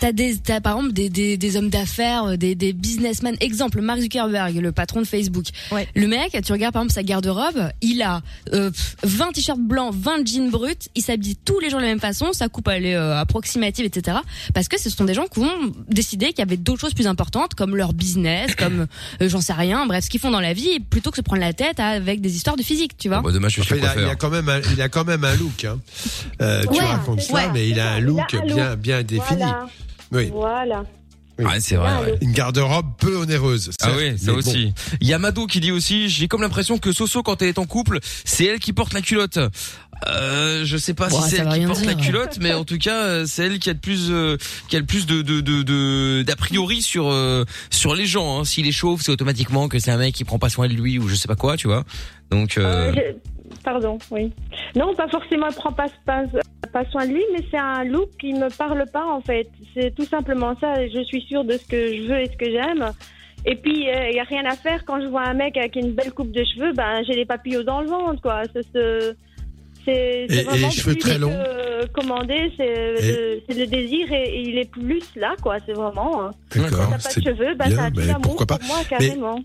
T'as- 0.00 0.12
des, 0.12 0.36
t'as 0.38 0.60
par 0.60 0.76
exemple 0.76 0.92
des, 0.94 1.08
des, 1.08 1.36
des 1.36 1.56
hommes 1.56 1.68
d'affaires, 1.70 2.24
euh, 2.24 2.36
des, 2.36 2.54
des 2.54 2.72
businessmen. 2.72 3.36
Exemple, 3.40 3.80
Mark 3.80 4.00
Zuckerberg, 4.00 4.56
le 4.56 4.72
patron 4.72 5.00
de 5.00 5.06
Facebook. 5.06 5.46
Le 5.94 6.06
mec, 6.08 6.36
tu 6.44 6.52
regardes 6.52 6.72
par 6.72 6.82
exemple 6.82 6.94
sa 6.94 7.02
garde-robe, 7.02 7.70
il 7.82 8.02
a 8.02 8.22
euh, 8.52 8.70
pff, 8.70 8.96
20 9.04 9.32
t-shirts 9.32 9.60
blancs, 9.60 9.94
20 9.94 10.26
jeans 10.26 10.50
bruts, 10.50 10.74
il 10.94 11.02
s'habille 11.02 11.36
tous 11.36 11.60
les 11.60 11.70
jours 11.70 11.78
de 11.78 11.84
la 11.84 11.90
même 11.90 12.00
façon, 12.00 12.32
sa 12.32 12.48
coupe 12.48 12.68
elle 12.68 12.86
est 12.86 12.94
euh, 12.96 13.16
approximative, 13.18 13.84
etc. 13.84 14.18
Parce 14.54 14.68
que 14.68 14.78
ce 14.80 14.90
sont 14.90 15.04
des 15.04 15.14
gens 15.14 15.26
qui 15.26 15.40
ont 15.40 15.72
décidé 15.88 16.28
qu'il 16.28 16.38
y 16.40 16.42
avait 16.42 16.56
d'autres 16.56 16.80
choses 16.80 16.94
plus 16.94 17.06
importantes, 17.06 17.54
comme 17.54 17.76
leur 17.76 17.92
business, 17.92 18.54
comme 18.56 18.86
euh, 19.22 19.28
j'en 19.28 19.40
sais 19.40 19.52
rien, 19.52 19.86
bref, 19.86 20.04
ce 20.04 20.10
qu'ils 20.10 20.20
font 20.20 20.30
dans 20.30 20.40
la 20.40 20.52
vie, 20.52 20.80
plutôt 20.80 21.10
que 21.10 21.16
se 21.16 21.22
prendre 21.22 21.40
la 21.42 21.52
tête 21.52 21.78
avec 21.80 22.20
des 22.20 22.34
histoires 22.36 22.56
de 22.56 22.62
physique, 22.62 22.96
tu 22.98 23.08
vois. 23.08 23.20
Bah, 23.22 23.30
dommage, 23.32 23.54
je 23.54 23.60
Enfin, 23.60 23.74
suis 23.76 23.84
il, 23.84 23.86
a, 23.86 23.94
il 24.00 24.04
a 24.08 24.14
quand 24.16 24.30
même 24.30 24.48
un, 24.48 24.60
il 24.72 24.80
a 24.82 24.88
quand 24.88 25.04
même 25.04 25.24
un 25.24 25.34
look. 25.36 25.64
Hein. 25.64 25.78
Euh, 26.40 26.62
tu 26.62 26.68
Ouais, 26.70 26.80
racontes 26.80 27.20
c'est 27.20 27.32
ça, 27.32 27.42
ça. 27.42 27.50
mais 27.52 27.68
il 27.68 27.78
a 27.78 27.92
un 27.92 28.00
look, 28.00 28.32
a 28.34 28.38
un 28.38 28.44
bien, 28.46 28.76
bien 28.76 29.02
défini. 29.02 29.38
Voilà. 29.42 29.68
Oui. 30.12 30.30
Voilà. 30.32 30.84
oui. 31.38 31.44
Ouais, 31.44 31.60
c'est 31.60 31.76
vrai. 31.76 31.90
ouais. 32.04 32.18
Une 32.20 32.32
garde-robe 32.32 32.86
peu 32.98 33.16
onéreuse. 33.16 33.70
Ah 33.82 33.90
oui, 33.96 34.18
ça 34.18 34.32
aussi. 34.32 34.72
Il 35.00 35.06
y 35.08 35.14
a 35.14 35.18
Mado 35.18 35.46
qui 35.46 35.60
dit 35.60 35.72
aussi, 35.72 36.08
j'ai 36.08 36.28
comme 36.28 36.42
l'impression 36.42 36.78
que 36.78 36.92
Soso 36.92 37.22
quand 37.22 37.40
elle 37.42 37.48
est 37.48 37.58
en 37.58 37.66
couple, 37.66 37.98
c'est 38.24 38.44
elle 38.44 38.58
qui 38.58 38.72
porte 38.72 38.92
la 38.92 39.00
culotte. 39.02 39.38
Euh, 40.06 40.64
je 40.64 40.76
sais 40.78 40.94
pas 40.94 41.08
Bon, 41.08 41.20
si 41.20 41.28
c'est 41.30 41.36
elle 41.38 41.48
qui 41.60 41.66
porte 41.66 41.84
la 41.84 41.94
culotte, 41.94 42.38
mais 42.40 42.54
en 42.54 42.64
tout 42.64 42.78
cas, 42.78 43.02
euh, 43.04 43.24
c'est 43.26 43.44
elle 43.46 43.58
qui 43.58 43.68
a 43.68 43.74
le 43.74 43.78
plus, 43.78 44.06
euh, 44.10 44.38
qui 44.68 44.76
a 44.76 44.78
le 44.80 44.86
plus 44.86 45.04
de 45.04 45.20
de 45.20 45.42
de 45.42 45.62
de 45.62 46.22
d'a 46.26 46.36
priori 46.36 46.80
sur 46.80 47.10
euh, 47.10 47.44
sur 47.68 47.94
les 47.94 48.06
gens. 48.06 48.40
Hein. 48.40 48.44
S'il 48.46 48.66
est 48.66 48.72
chauve, 48.72 49.02
c'est 49.02 49.12
automatiquement 49.12 49.68
que 49.68 49.78
c'est 49.78 49.90
un 49.90 49.98
mec 49.98 50.14
qui 50.14 50.24
prend 50.24 50.38
pas 50.38 50.48
soin 50.48 50.68
de 50.68 50.72
lui 50.72 50.98
ou 50.98 51.06
je 51.08 51.14
sais 51.14 51.28
pas 51.28 51.36
quoi, 51.36 51.58
tu 51.58 51.66
vois. 51.68 51.84
Donc 52.30 52.56
euh, 52.56 52.92
Euh, 52.96 53.12
Pardon, 53.62 53.98
oui. 54.10 54.32
Non, 54.74 54.94
pas 54.94 55.08
forcément, 55.08 55.46
elle 55.48 55.54
prend 55.54 55.72
pas, 55.72 55.86
pas, 56.06 56.22
pas 56.72 56.84
soin 56.90 57.06
de 57.06 57.12
lui, 57.12 57.22
mais 57.32 57.44
c'est 57.50 57.58
un 57.58 57.84
look 57.84 58.08
qui 58.18 58.32
me 58.32 58.48
parle 58.56 58.84
pas 58.92 59.04
en 59.04 59.20
fait. 59.20 59.48
C'est 59.74 59.94
tout 59.94 60.04
simplement 60.06 60.54
ça. 60.60 60.86
Je 60.88 61.02
suis 61.04 61.20
sûre 61.22 61.44
de 61.44 61.52
ce 61.58 61.66
que 61.66 61.94
je 61.96 62.02
veux 62.08 62.20
et 62.20 62.26
ce 62.26 62.36
que 62.36 62.50
j'aime. 62.50 62.90
Et 63.46 63.56
puis, 63.56 63.86
il 63.86 64.14
y 64.14 64.20
a 64.20 64.24
rien 64.24 64.44
à 64.46 64.54
faire 64.56 64.84
quand 64.84 65.00
je 65.00 65.06
vois 65.06 65.22
un 65.22 65.34
mec 65.34 65.56
avec 65.56 65.76
une 65.76 65.92
belle 65.92 66.12
coupe 66.12 66.30
de 66.32 66.42
cheveux, 66.44 66.72
ben 66.72 67.02
j'ai 67.06 67.14
les 67.14 67.24
papillons 67.26 67.62
dans 67.64 67.80
le 67.80 67.88
ventre, 67.88 68.20
quoi. 68.22 68.42
C'est 68.54 68.62
ce- 68.74 69.14
c'est 69.84 69.92
Et- 69.92 70.26
c'est 70.28 70.40
et 70.40 70.44
vraiment 70.44 70.66
les 70.66 70.72
cheveux 70.72 70.94
très 70.96 71.18
longs 71.18 71.36
commander, 71.94 72.52
c'est 72.58 73.48
le, 73.54 73.66
désir 73.66 74.12
et, 74.12 74.24
et 74.28 74.42
il 74.42 74.58
est 74.58 74.70
plus 74.70 75.02
là, 75.16 75.34
quoi. 75.42 75.56
C'est 75.64 75.72
vraiment. 75.72 76.22
hein. 76.26 76.30
D'accord, 76.54 76.90
T'as 76.90 76.98
pas 76.98 77.14
de 77.14 77.24
cheveux, 77.24 77.54
ben 77.54 77.64
c'est 77.70 77.78
un 77.78 77.90
mais 77.96 78.02
amour 78.10 78.20
pourquoi 78.22 78.46
pas. 78.46 78.58
pour 78.58 78.66
moi, 78.68 78.76
Mais- 78.82 79.08
carrément. 79.08 79.38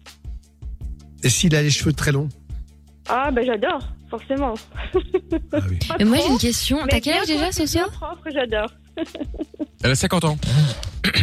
Et 1.23 1.29
s'il 1.29 1.55
a 1.55 1.61
les 1.61 1.69
cheveux 1.69 1.93
très 1.93 2.11
longs? 2.11 2.27
Ah, 3.07 3.31
ben 3.31 3.45
j'adore, 3.45 3.79
forcément. 4.17 4.53
Et 5.99 6.03
moi 6.03 6.17
j'ai 6.17 6.31
une 6.31 6.37
question. 6.37 6.79
Mais 6.83 6.89
T'as 6.91 6.99
quel 6.99 7.13
bien 7.13 7.21
âge 7.21 7.27
déjà, 7.27 7.39
propre, 7.41 7.55
Soso 7.55 7.79
bien 7.79 7.87
propre, 7.89 8.27
j'adore. 8.33 8.71
elle 9.83 9.91
a 9.91 9.95
50 9.95 10.23
ans. 10.25 10.37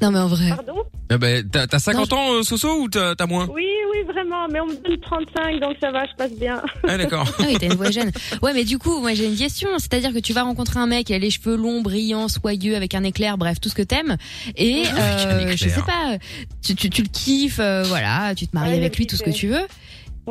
Non 0.00 0.12
mais 0.12 0.20
en 0.20 0.28
vrai. 0.28 0.50
Pardon? 0.50 0.84
Ah 1.10 1.18
bah, 1.18 1.42
t'as 1.50 1.66
t'as 1.66 1.80
50 1.80 2.12
ans 2.12 2.34
euh, 2.34 2.42
Soso 2.44 2.82
ou 2.82 2.88
t'as 2.88 3.16
t'as 3.16 3.26
moins? 3.26 3.48
Oui, 3.52 3.66
oui, 3.92 4.04
vraiment, 4.06 4.46
mais 4.46 4.60
on 4.60 4.66
me 4.66 4.74
donne 4.76 5.00
35, 5.00 5.58
donc 5.58 5.76
ça 5.80 5.90
va, 5.90 6.06
je 6.06 6.14
passe 6.16 6.30
bien. 6.38 6.62
Ah 6.86 6.96
d'accord. 6.96 7.26
Ah 7.40 7.42
oui, 7.48 7.56
t'as 7.58 7.66
une 7.66 7.74
voix 7.74 7.90
jeune. 7.90 8.12
Ouais, 8.40 8.52
mais 8.54 8.62
du 8.62 8.78
coup, 8.78 9.00
moi 9.00 9.14
j'ai 9.14 9.26
une 9.26 9.34
question. 9.34 9.70
C'est-à-dire 9.78 10.12
que 10.12 10.20
tu 10.20 10.32
vas 10.32 10.44
rencontrer 10.44 10.78
un 10.78 10.86
mec, 10.86 11.10
il 11.10 11.14
a 11.14 11.18
les 11.18 11.30
cheveux 11.30 11.56
longs, 11.56 11.80
brillants, 11.82 12.28
soyeux, 12.28 12.76
avec 12.76 12.94
un 12.94 13.02
éclair, 13.02 13.38
bref, 13.38 13.58
tout 13.60 13.68
ce 13.70 13.74
que 13.74 13.82
t'aimes. 13.82 14.16
Et 14.54 14.86
Avec 14.86 14.92
un 14.92 15.00
euh, 15.48 15.52
je 15.56 15.68
sais 15.68 15.82
pas, 15.82 16.16
tu, 16.64 16.76
tu, 16.76 16.90
tu 16.90 17.02
le 17.02 17.08
kiffes, 17.08 17.58
euh, 17.58 17.82
voilà, 17.88 18.36
tu 18.36 18.46
te 18.46 18.54
maries 18.54 18.70
Ouais, 18.70 18.76
avec 18.76 18.96
lui, 18.98 19.08
tout 19.08 19.16
ce 19.16 19.24
que 19.24 19.30
tu 19.30 19.48
veux. 19.48 19.66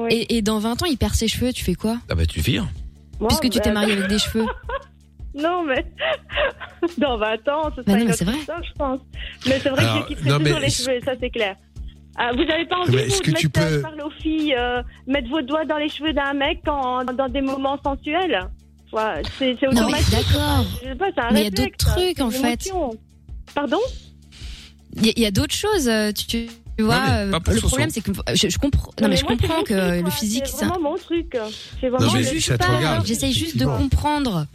Et, 0.09 0.37
et 0.37 0.41
dans 0.41 0.59
20 0.59 0.83
ans, 0.83 0.85
il 0.85 0.97
perd 0.97 1.13
ses 1.15 1.27
cheveux, 1.27 1.51
tu 1.53 1.63
fais 1.63 1.75
quoi? 1.75 1.97
Ah 2.09 2.15
bah 2.15 2.25
tu 2.25 2.39
vires. 2.41 2.67
Moi, 3.19 3.29
Puisque 3.29 3.49
tu 3.49 3.57
bah, 3.57 3.63
t'es 3.63 3.71
marié 3.71 3.93
avec 3.93 4.07
des 4.07 4.19
cheveux. 4.19 4.45
Non, 5.35 5.63
mais 5.63 5.85
dans 6.97 7.17
20 7.17 7.47
ans, 7.49 7.69
ce 7.75 7.81
Bah 7.81 7.83
sera 7.85 7.91
non, 7.97 8.01
une 8.01 8.07
mais 8.07 8.13
c'est 8.13 8.25
vrai. 8.25 8.37
histoire, 8.39 8.63
je 8.63 8.71
pense. 8.73 8.99
Mais 9.45 9.59
c'est 9.61 9.69
vrai 9.69 9.83
Alors, 9.83 10.07
que 10.07 10.15
je 10.15 10.27
non, 10.27 10.39
toujours 10.39 10.59
les 10.59 10.69
cheveux, 10.71 10.99
ça 11.05 11.11
c'est 11.19 11.29
clair. 11.29 11.55
Ah, 12.15 12.31
vous 12.33 12.41
avez 12.41 12.65
pas 12.65 12.77
Mais 12.77 12.81
envie 12.81 12.91
vous, 12.93 12.97
est-ce 12.97 13.19
de 13.19 13.23
que 13.23 13.31
tu 13.37 13.45
mettre, 13.47 13.59
euh, 13.61 13.75
peux- 13.75 13.81
parler 13.83 14.01
aux 14.01 14.09
filles, 14.21 14.55
euh, 14.57 14.81
mettre 15.05 15.29
vos 15.29 15.41
doigts 15.43 15.65
dans 15.65 15.77
les 15.77 15.89
cheveux 15.89 16.11
d'un 16.13 16.33
mec 16.33 16.61
quand, 16.65 17.03
dans 17.13 17.29
des 17.29 17.41
moments 17.41 17.79
sensuels? 17.83 18.49
Ouais, 18.91 19.21
C'est 19.37 19.55
c'est 19.59 19.67
Non, 19.67 19.73
mais 19.73 19.99
automatique. 19.99 20.11
d'accord. 20.11 20.65
Je 20.81 20.87
sais 20.87 20.95
pas, 20.95 21.05
c'est 21.13 21.21
un 21.21 21.31
Mais 21.31 21.41
il 21.41 21.43
y 21.43 21.47
a 21.47 21.49
d'autres 21.51 21.85
ça, 21.85 21.91
trucs, 21.91 22.19
en 22.19 22.31
une 22.31 22.31
fait. 22.31 22.71
Pardon? 23.53 23.79
Il 24.95 25.19
y 25.19 25.25
a, 25.27 25.31
d'autres 25.31 25.53
choses. 25.53 25.87
euh, 25.87 26.11
Tu, 26.13 26.25
tu 26.25 26.47
tu 26.77 26.83
vois, 26.83 27.01
euh, 27.09 27.25
le 27.31 27.59
problème 27.59 27.89
c'est 27.89 28.01
que 28.01 28.11
je, 28.33 28.49
je 28.49 28.57
comprends. 28.57 28.91
Non, 29.01 29.07
mais, 29.07 29.17
je 29.17 29.23
moi, 29.23 29.35
comprends 29.35 29.63
que 29.63 29.93
truc, 29.93 30.05
le 30.05 30.11
physique, 30.11 30.43
C'est 30.45 30.57
ça. 30.57 30.65
vraiment 30.67 30.91
mon 30.91 30.97
truc. 30.97 31.37
C'est 31.81 31.89
vraiment 31.89 32.13
Non, 32.13 32.21
juge 32.21 32.55
pas, 32.57 33.03
J'essaye 33.03 33.33
juste 33.33 33.57
de 33.57 33.65
comprendre. 33.65 34.45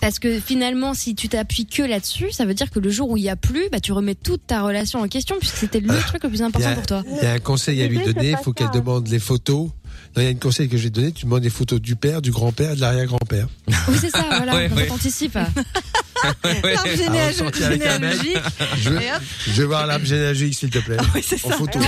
Parce 0.00 0.18
que 0.18 0.38
finalement, 0.38 0.94
si 0.94 1.14
tu 1.14 1.28
t'appuies 1.28 1.66
que 1.66 1.82
là-dessus, 1.82 2.30
ça 2.30 2.44
veut 2.44 2.54
dire 2.54 2.70
que 2.70 2.78
le 2.78 2.90
jour 2.90 3.10
où 3.10 3.16
il 3.16 3.22
y 3.22 3.30
a 3.30 3.36
plus, 3.36 3.68
bah 3.70 3.80
tu 3.80 3.92
remets 3.92 4.14
toute 4.14 4.46
ta 4.46 4.62
relation 4.62 5.00
en 5.00 5.08
question 5.08 5.36
puisque 5.38 5.56
c'était 5.56 5.80
le 5.80 5.88
truc 5.88 6.22
le 6.22 6.28
plus 6.28 6.42
important 6.42 6.68
a, 6.68 6.74
pour 6.74 6.86
toi. 6.86 7.02
il 7.10 7.22
y 7.22 7.26
a 7.26 7.32
un 7.32 7.38
conseil 7.38 7.82
à 7.82 7.86
lui 7.86 7.98
donner, 7.98 8.30
il 8.30 8.36
faut 8.36 8.52
qu'elle 8.52 8.70
demande 8.70 9.08
les 9.08 9.18
photos. 9.18 9.70
Non, 10.16 10.22
il 10.22 10.24
y 10.24 10.26
a 10.26 10.30
un 10.30 10.34
conseil 10.34 10.68
que 10.68 10.76
je 10.76 10.84
vais 10.84 10.90
te 10.90 10.94
donner, 10.94 11.12
tu 11.12 11.24
demandes 11.26 11.42
les 11.42 11.50
photos 11.50 11.80
du 11.80 11.96
père, 11.96 12.22
du 12.22 12.30
grand-père, 12.30 12.74
de 12.76 12.80
l'arrière-grand-père. 12.80 13.46
Oui, 13.88 13.96
c'est 14.00 14.10
ça, 14.10 14.24
voilà, 14.36 14.54
Ouais, 14.54 14.68
comme 14.68 14.78
ouais. 14.78 14.86
avec 17.62 17.86
un 17.86 17.98
mec, 17.98 18.20
généalogique. 18.20 18.38
Je 19.46 19.52
veux 19.60 19.64
voir 19.66 19.86
l'arbre 19.86 20.06
généalogique, 20.06 20.54
s'il 20.54 20.70
te 20.70 20.78
plaît. 20.78 20.96
Oui, 21.14 21.22
c'est 21.22 21.44
en 21.44 21.50
ça. 21.50 21.56
photo. 21.56 21.78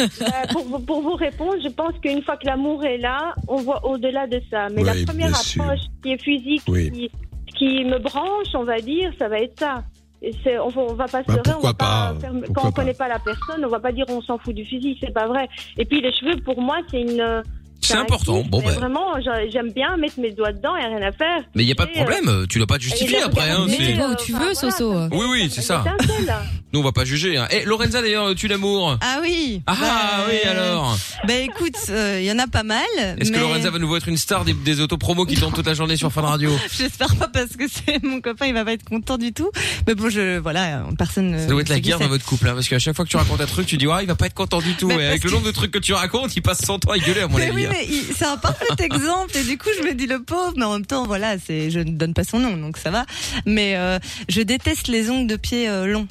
Euh, 0.00 0.06
pour, 0.52 0.64
vous- 0.66 0.78
pour 0.80 1.02
vous 1.02 1.14
répondre, 1.14 1.54
je 1.62 1.68
pense 1.68 1.92
qu'une 2.02 2.22
fois 2.22 2.36
que 2.36 2.46
l'amour 2.46 2.84
est 2.84 2.98
là, 2.98 3.34
on 3.48 3.62
voit 3.62 3.84
au-delà 3.86 4.26
de 4.26 4.40
ça. 4.50 4.68
Mais 4.74 4.82
Oui, 4.82 4.86
la 5.00 5.04
première 5.06 5.36
sûr. 5.36 5.62
approche 5.62 5.80
qui 6.02 6.12
est 6.12 6.22
physique, 6.22 6.62
Oui. 6.68 6.90
qui, 6.90 7.10
qui 7.58 7.84
me 7.84 7.98
branche, 7.98 8.48
on 8.54 8.64
va 8.64 8.80
dire, 8.80 9.12
ça 9.18 9.28
va 9.28 9.40
être 9.40 9.58
ça. 9.58 9.84
On, 10.22 10.68
va- 10.68 10.80
on 10.82 10.94
va 10.94 11.06
pas 11.08 11.22
se 11.22 11.26
Bah, 11.28 11.34
leurrer, 11.34 11.50
on 11.50 11.52
pourquoi 11.60 11.70
va 11.70 11.74
pas, 11.74 12.12
pas, 12.14 12.20
faire- 12.20 12.30
pourquoi 12.32 12.54
quand 12.54 12.68
on 12.68 12.72
pas. 12.72 12.80
connaît 12.82 12.94
pas 12.94 13.08
la 13.08 13.18
personne, 13.18 13.64
on 13.64 13.68
va 13.68 13.80
pas 13.80 13.92
dire 13.92 14.06
on 14.08 14.20
s'en 14.22 14.38
fout 14.38 14.54
du 14.54 14.64
physique, 14.64 14.98
c'est 15.00 15.12
pas 15.12 15.26
vrai. 15.26 15.48
Et 15.78 15.84
puis 15.84 16.00
les 16.00 16.12
cheveux, 16.12 16.36
pour 16.42 16.60
moi, 16.60 16.78
c'est 16.90 17.00
une. 17.02 17.42
C'est 17.86 17.96
important. 17.96 18.42
Bon, 18.48 18.60
mais 18.60 18.66
bah. 18.68 18.80
Vraiment, 18.80 19.20
j'a- 19.24 19.48
j'aime 19.50 19.72
bien 19.72 19.96
mettre 19.96 20.18
mes 20.20 20.32
doigts 20.32 20.52
dedans, 20.52 20.76
et 20.76 20.84
rien 20.84 21.02
à 21.02 21.12
faire. 21.12 21.42
Mais 21.54 21.62
il 21.62 21.68
y 21.68 21.72
a 21.72 21.74
pas 21.74 21.86
de 21.86 21.90
Et, 21.90 22.00
euh, 22.00 22.04
problème, 22.04 22.46
tu 22.48 22.58
dois 22.58 22.66
pas 22.66 22.78
te 22.78 22.82
justifier 22.82 23.18
et 23.18 23.22
après. 23.22 23.50
Hein, 23.50 23.66
vas 23.98 24.08
où 24.10 24.14
tu 24.16 24.32
veux, 24.32 24.54
Soso. 24.54 24.94
Oui, 25.12 25.26
oui, 25.30 25.50
c'est 25.52 25.62
ça. 25.62 25.84
Nous, 26.72 26.80
on 26.80 26.82
va 26.82 26.92
pas 26.92 27.04
juger. 27.04 27.36
Hein. 27.36 27.46
Et 27.50 27.64
Lorenza, 27.64 28.02
d'ailleurs, 28.02 28.34
tu 28.34 28.48
l'amour. 28.48 28.98
Ah 29.00 29.18
oui. 29.22 29.62
Ah 29.66 29.76
Bah, 29.80 30.24
oui, 30.28 30.36
alors. 30.48 30.98
Bah 31.26 31.34
écoute, 31.34 31.76
il 31.88 32.24
y 32.24 32.32
en 32.32 32.38
a 32.38 32.46
pas 32.48 32.64
mal. 32.64 32.82
Est-ce 32.98 33.30
que 33.30 33.36
mais- 33.36 33.40
Lorenza 33.42 33.70
va 33.70 33.78
nouveau 33.78 33.96
être 33.96 34.08
une 34.08 34.16
star 34.16 34.44
des, 34.44 34.52
des 34.52 34.80
autopromos 34.80 35.24
qui 35.26 35.36
tournent 35.36 35.52
toute 35.54 35.66
la 35.66 35.74
journée 35.74 35.96
sur 35.96 36.12
Fun 36.12 36.22
Radio? 36.22 36.50
J'espère 36.76 37.14
pas 37.16 37.28
parce 37.28 37.56
que 37.56 37.64
c'est 37.68 38.02
mon 38.02 38.20
copain, 38.20 38.46
il 38.46 38.52
va 38.54 38.64
pas 38.64 38.72
être 38.72 38.84
content 38.84 39.16
du 39.16 39.32
tout. 39.32 39.50
Mais 39.86 39.94
bon, 39.94 40.10
je 40.10 40.38
voilà, 40.38 40.84
personne. 40.98 41.38
Ça 41.38 41.46
doit 41.46 41.60
être 41.60 41.68
la 41.68 41.80
guerre 41.80 41.98
dans 42.00 42.08
votre 42.08 42.24
couple, 42.24 42.48
hein, 42.48 42.54
parce 42.54 42.68
qu'à 42.68 42.78
chaque 42.80 42.96
fois 42.96 43.04
que 43.04 43.10
tu 43.10 43.16
racontes 43.16 43.40
un 43.40 43.46
truc, 43.46 43.66
tu 43.66 43.76
dis 43.76 43.86
ouais, 43.86 44.02
il 44.02 44.06
va 44.06 44.16
pas 44.16 44.26
être 44.26 44.34
content 44.34 44.60
du 44.60 44.74
tout. 44.74 44.88
Mais 44.88 44.96
Et 44.96 45.06
avec 45.06 45.22
le 45.24 45.30
que- 45.30 45.34
nombre 45.34 45.46
de 45.46 45.52
trucs 45.52 45.70
que 45.70 45.78
tu 45.78 45.92
racontes, 45.94 46.34
il 46.36 46.42
passe 46.42 46.58
100 46.62 46.84
ans 46.86 46.90
à 46.92 46.98
gueuler 46.98 47.20
à 47.22 47.28
mon 47.28 47.38
Mais 47.38 47.44
avis. 47.44 47.54
oui, 47.54 47.66
hein. 47.66 47.70
Mais 47.78 47.88
c'est 48.16 48.24
un 48.24 48.36
parfait 48.36 48.64
exemple 48.78 49.36
et 49.36 49.42
du 49.44 49.58
coup 49.58 49.68
je 49.78 49.82
me 49.86 49.94
dis 49.94 50.06
le 50.06 50.22
pauvre, 50.22 50.52
mais 50.56 50.64
en 50.64 50.72
même 50.74 50.86
temps 50.86 51.06
voilà, 51.06 51.36
c'est 51.38 51.70
je 51.70 51.80
ne 51.80 51.90
donne 51.92 52.14
pas 52.14 52.24
son 52.24 52.38
nom 52.38 52.56
donc 52.56 52.76
ça 52.78 52.90
va. 52.90 53.06
Mais 53.44 53.76
euh, 53.76 53.98
je 54.28 54.40
déteste 54.42 54.88
les 54.88 55.10
ongles 55.10 55.26
de 55.28 55.36
pied 55.36 55.68
euh, 55.68 55.86
longs. 55.86 56.08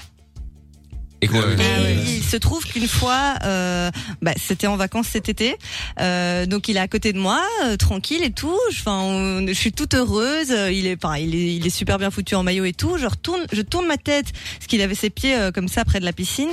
Et 1.22 1.28
quoi 1.28 1.40
Et 1.50 1.94
il 2.18 2.24
se 2.24 2.36
trouve 2.38 2.64
qu'une 2.66 2.88
fois, 2.90 3.36
euh, 3.46 3.90
bah, 4.22 4.34
c'était 4.38 4.68
en 4.68 4.76
vacances 4.76 5.08
cet 5.08 5.28
été, 5.30 5.56
euh, 6.02 6.46
donc 6.46 6.68
il 6.68 6.76
est 6.78 6.82
à 6.82 6.88
côté 6.90 7.14
de 7.14 7.18
moi, 7.18 7.42
euh, 7.64 7.78
tranquille 7.78 8.22
et 8.24 8.32
tout. 8.32 8.56
Je- 8.72 8.82
Enfin, 8.82 9.44
je 9.48 9.54
suis 9.54 9.72
toute 9.72 9.94
heureuse. 9.96 10.52
euh, 10.52 10.72
Il 10.72 10.86
est, 10.86 11.04
enfin, 11.04 11.18
il 11.18 11.34
est, 11.34 11.56
il 11.56 11.66
est 11.66 11.70
super 11.72 11.98
bien 11.98 12.12
foutu 12.12 12.36
en 12.36 12.44
maillot 12.44 12.66
et 12.66 12.74
tout. 12.74 12.98
Je 12.98 13.08
retourne, 13.08 13.42
je 13.52 13.62
tourne 13.62 13.88
ma 13.88 13.98
tête 13.98 14.28
parce 14.58 14.68
qu'il 14.68 14.82
avait 14.82 14.94
ses 14.94 15.10
pieds 15.10 15.36
euh, 15.36 15.52
comme 15.52 15.70
ça 15.70 15.84
près 15.86 16.00
de 16.00 16.06
la 16.06 16.14
piscine. 16.14 16.50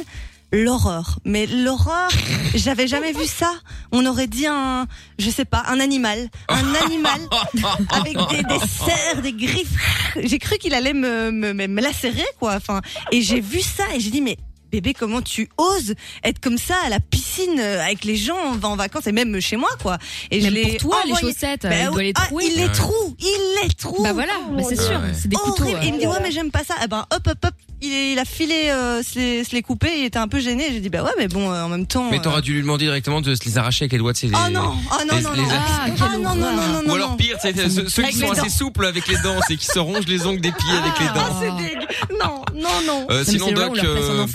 L'horreur, 0.55 1.19
mais 1.24 1.47
l'horreur, 1.47 2.11
j'avais 2.55 2.87
jamais 2.87 3.12
vu 3.12 3.24
ça. 3.24 3.55
On 3.91 4.05
aurait 4.05 4.27
dit 4.27 4.47
un, 4.47 4.87
je 5.19 5.31
sais 5.31 5.47
pas, 5.47 5.62
un 5.69 5.81
animal, 5.81 6.29
un 6.51 6.74
animal 6.85 7.20
avec 7.89 8.15
des, 8.31 8.43
des 8.43 8.59
serres, 8.66 9.23
des 9.23 9.33
griffes. 9.33 10.12
J'ai 10.23 10.39
cru 10.39 10.59
qu'il 10.59 10.74
allait 10.74 10.93
me, 10.93 11.31
me, 11.31 11.55
me, 11.55 11.66
me 11.66 11.81
lacérer, 11.81 12.27
quoi. 12.39 12.55
Enfin, 12.57 12.83
et 13.12 13.23
j'ai 13.23 13.41
vu 13.41 13.61
ça 13.62 13.85
et 13.95 14.01
j'ai 14.01 14.11
dit, 14.11 14.20
mais 14.20 14.37
bébé, 14.70 14.93
comment 14.93 15.23
tu 15.23 15.49
oses 15.57 15.95
être 16.23 16.39
comme 16.39 16.59
ça 16.59 16.77
à 16.85 16.91
la 16.91 17.01
piscine 17.01 17.59
euh, 17.59 17.83
avec 17.83 18.05
les 18.05 18.16
gens, 18.16 18.37
on 18.47 18.53
va 18.57 18.69
en 18.69 18.77
vacances 18.77 19.07
et 19.07 19.12
même 19.12 19.41
chez 19.41 19.57
moi, 19.57 19.70
quoi. 19.83 19.97
Et 20.31 20.41
Même 20.43 20.51
je 20.51 20.55
l'ai 20.55 20.77
pour 20.77 20.91
toi, 20.91 21.03
les 21.07 21.15
chaussettes, 21.15 21.62
Bah 21.62 21.70
il 21.79 21.91
doit 21.91 22.03
les 22.03 22.12
Ah, 22.15 22.27
trouer. 22.27 22.45
il 22.47 22.61
les 22.61 22.70
trouve, 22.73 23.15
il 23.19 23.59
les 23.62 23.69
trouve. 23.74 24.03
Bah 24.03 24.12
voilà, 24.12 24.33
bah 24.51 24.62
c'est 24.69 24.77
sûr, 24.81 25.01
c'est 25.15 25.29
des 25.29 25.37
couteaux, 25.37 25.62
Horrible. 25.62 25.81
Et 25.83 25.87
il 25.89 25.95
me 25.95 25.99
dit, 25.99 26.07
ouais. 26.07 26.12
ouais, 26.12 26.20
mais 26.23 26.31
j'aime 26.31 26.51
pas 26.51 26.62
ça. 26.62 26.74
Eh 26.85 26.89
ben, 26.89 27.07
hop, 27.11 27.27
hop, 27.27 27.39
hop. 27.43 27.55
Il, 27.84 27.92
est- 27.92 28.12
il 28.12 28.18
a 28.18 28.24
filé, 28.24 28.70
euh, 28.70 29.02
se 29.02 29.18
les, 29.18 29.44
se 29.44 29.52
les 29.52 29.62
couper, 29.62 29.90
il 29.98 30.04
était 30.04 30.18
un 30.18 30.28
peu 30.28 30.38
gêné. 30.40 30.68
J'ai 30.72 30.80
dit, 30.80 30.88
bah 30.88 31.02
ouais, 31.02 31.10
mais 31.18 31.26
bon, 31.28 31.50
euh, 31.52 31.62
en 31.64 31.68
même 31.68 31.86
temps. 31.86 32.09
Mais 32.10 32.18
euh, 32.18 32.22
t'aurais 32.22 32.40
dû 32.40 32.54
lui 32.54 32.60
demander 32.62 32.84
directement 32.84 33.20
de 33.20 33.34
se 33.34 33.44
les 33.44 33.59
arracher 33.59 33.84
avec 33.84 33.92
les 33.92 33.98
doigts 33.98 34.12
de 34.12 34.16
ses. 34.18 34.28
Oh 34.28 34.50
non, 34.50 34.74
oh 34.90 34.94
non, 35.10 35.16
les- 35.16 35.22
non, 35.22 35.32
les- 35.32 35.42
non. 35.42 35.48
Ah, 35.50 35.86
Ah, 36.00 36.09
non, 36.16 36.22
non, 36.22 36.34
non, 36.36 36.52
non, 36.52 36.78
Ou 36.80 36.86
non, 36.88 36.94
alors 36.94 37.10
non. 37.10 37.16
pire, 37.16 37.36
c'est 37.42 37.56
ceux, 37.68 37.88
ceux 37.88 38.02
qui 38.04 38.16
sont 38.18 38.30
assez 38.30 38.48
souples 38.48 38.86
avec 38.86 39.09
les 39.09 39.16
dents, 39.16 39.36
c'est 39.48 39.56
qui 39.56 39.66
se 39.66 39.78
rongent 39.78 40.06
les 40.06 40.26
ongles 40.26 40.40
des 40.40 40.52
pieds 40.52 40.72
avec 40.80 40.98
les 41.00 41.06
Ah, 41.10 41.14
dents. 41.14 41.40
c'est 41.40 41.64
dégueu. 41.64 41.86
Non, 42.22 42.44
non, 42.54 42.68
non. 42.86 43.06
Euh, 43.10 43.24
sinon 43.24 43.50
Doc, 43.52 43.76
euh, 43.82 44.26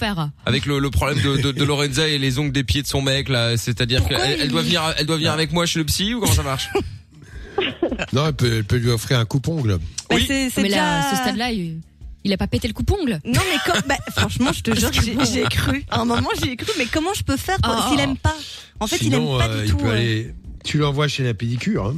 avec 0.45 0.65
le, 0.65 0.79
le 0.79 0.89
problème 0.91 1.21
de, 1.21 1.37
de, 1.37 1.51
de 1.51 1.63
Lorenza 1.65 2.07
et 2.07 2.17
les 2.17 2.39
ongles 2.39 2.51
des 2.51 2.63
pieds 2.65 2.81
de 2.81 2.87
son 2.87 3.01
mec 3.01 3.29
là, 3.29 3.55
c'est-à-dire 3.57 4.05
qu'elle 4.07 4.39
elle 4.41 4.49
doit 4.49 4.61
venir, 4.61 4.81
elle 4.97 5.05
doit 5.05 5.15
venir 5.15 5.31
avec 5.31 5.53
moi 5.53 5.65
chez 5.65 5.79
le 5.79 5.85
psy 5.85 6.13
ou 6.13 6.19
comment 6.19 6.33
ça 6.33 6.43
marche 6.43 6.69
Non, 8.13 8.27
elle 8.27 8.33
peut, 8.33 8.51
elle 8.57 8.63
peut 8.63 8.75
lui 8.77 8.89
offrir 8.89 9.19
un 9.19 9.25
coupe-ongle. 9.25 9.77
Bah, 10.09 10.15
Oui. 10.15 10.25
c'est, 10.27 10.49
c'est 10.49 10.61
Mais 10.61 10.69
là, 10.69 10.75
déjà- 10.75 10.99
à 10.99 11.11
ce 11.11 11.15
stade-là, 11.21 11.51
il, 11.51 11.77
il 12.23 12.33
a 12.33 12.37
pas 12.37 12.47
pété 12.47 12.67
le 12.67 12.73
coupongle. 12.73 13.19
Non, 13.25 13.39
mais 13.51 13.71
comme, 13.71 13.81
bah, 13.87 13.95
franchement, 14.15 14.51
je 14.53 14.61
te 14.61 14.75
jure, 14.77 14.91
que 14.91 15.01
j'ai, 15.01 15.43
cru. 15.43 15.85
À 15.89 16.01
un 16.01 16.05
moment, 16.05 16.29
j'y 16.41 16.49
ai 16.49 16.55
cru, 16.57 16.71
mais 16.77 16.85
comment 16.85 17.13
je 17.13 17.23
peux 17.23 17.37
faire 17.37 17.57
pour- 17.63 17.73
Ah. 17.73 17.87
s'il 17.89 17.99
aime 17.99 18.17
pas 18.17 18.35
En 18.79 18.87
fait, 18.87 18.97
Sinon, 18.97 19.17
il 19.17 19.31
aime 19.33 19.37
pas 19.39 19.53
euh, 19.53 19.59
du 19.61 19.65
il 19.65 19.71
tout. 19.71 19.77
peut 19.77 19.87
euh. 19.87 19.91
aller. 19.91 20.35
Tu 20.63 20.77
l'envoies 20.77 21.07
chez 21.07 21.23
la 21.23 21.33
pédicure. 21.33 21.85
Hein. 21.87 21.95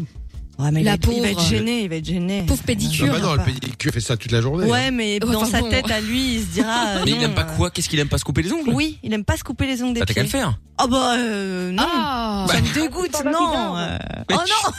Ouais, 0.60 0.72
mais 0.72 0.82
il 0.82 0.84
La 0.84 0.92
va, 0.92 0.96
être- 0.96 1.10
il 1.14 1.22
va 1.22 1.28
être 1.30 1.38
pauvre. 1.38 1.48
gêné, 1.50 1.84
il 1.84 1.90
va 1.90 1.96
être 1.96 2.06
gêné. 2.06 2.44
Pauvre 2.46 2.60
Ah 2.64 2.68
pédicure. 2.68 3.08
bah 3.14 3.20
non, 3.20 3.34
le 3.34 3.44
pédicure 3.44 3.94
fait 3.94 4.02
ça 4.02 4.18
toute 4.18 4.32
la 4.34 4.42
journée. 4.42 4.66
Ouais, 4.70 4.88
hein. 4.88 4.92
mais 4.92 5.18
Enfin 5.24 5.32
dans 5.32 5.46
sa 5.46 5.62
bon. 5.62 5.70
tête 5.70 5.90
à 5.90 6.02
lui, 6.02 6.36
il 6.36 6.42
se 6.42 6.48
dira. 6.48 6.86
euh, 6.88 7.02
Mais 7.06 7.12
il 7.12 7.18
non, 7.18 7.24
aime 7.24 7.34
pas 7.34 7.44
euh, 7.50 7.56
quoi? 7.56 7.72
Qu'est-ce 7.72 7.88
qu'il 7.88 7.98
aime 8.00 8.10
pas 8.10 8.18
se 8.18 8.26
couper 8.26 8.42
les 8.42 8.52
ongles? 8.52 8.70
Oui, 8.74 9.00
il 9.02 9.14
aime 9.14 9.24
pas 9.24 9.38
se 9.38 9.44
couper 9.46 9.66
les 9.68 9.82
ongles 9.82 9.94
des 9.94 10.02
Bah 10.02 10.06
t'as 10.06 10.14
qu'à 10.14 10.22
pieds. 10.22 10.32
le 10.34 10.38
faire. 10.38 10.60
Oh 10.84 10.88
bah 10.90 11.16
euh, 11.18 11.72
non. 11.72 11.84
Ah. 11.88 12.46
Ça 12.50 12.60
me 12.60 12.74
dégoûte, 12.74 13.16
non. 13.26 13.78
euh. 13.78 13.98
Oh 14.32 14.36
non. 14.36 14.72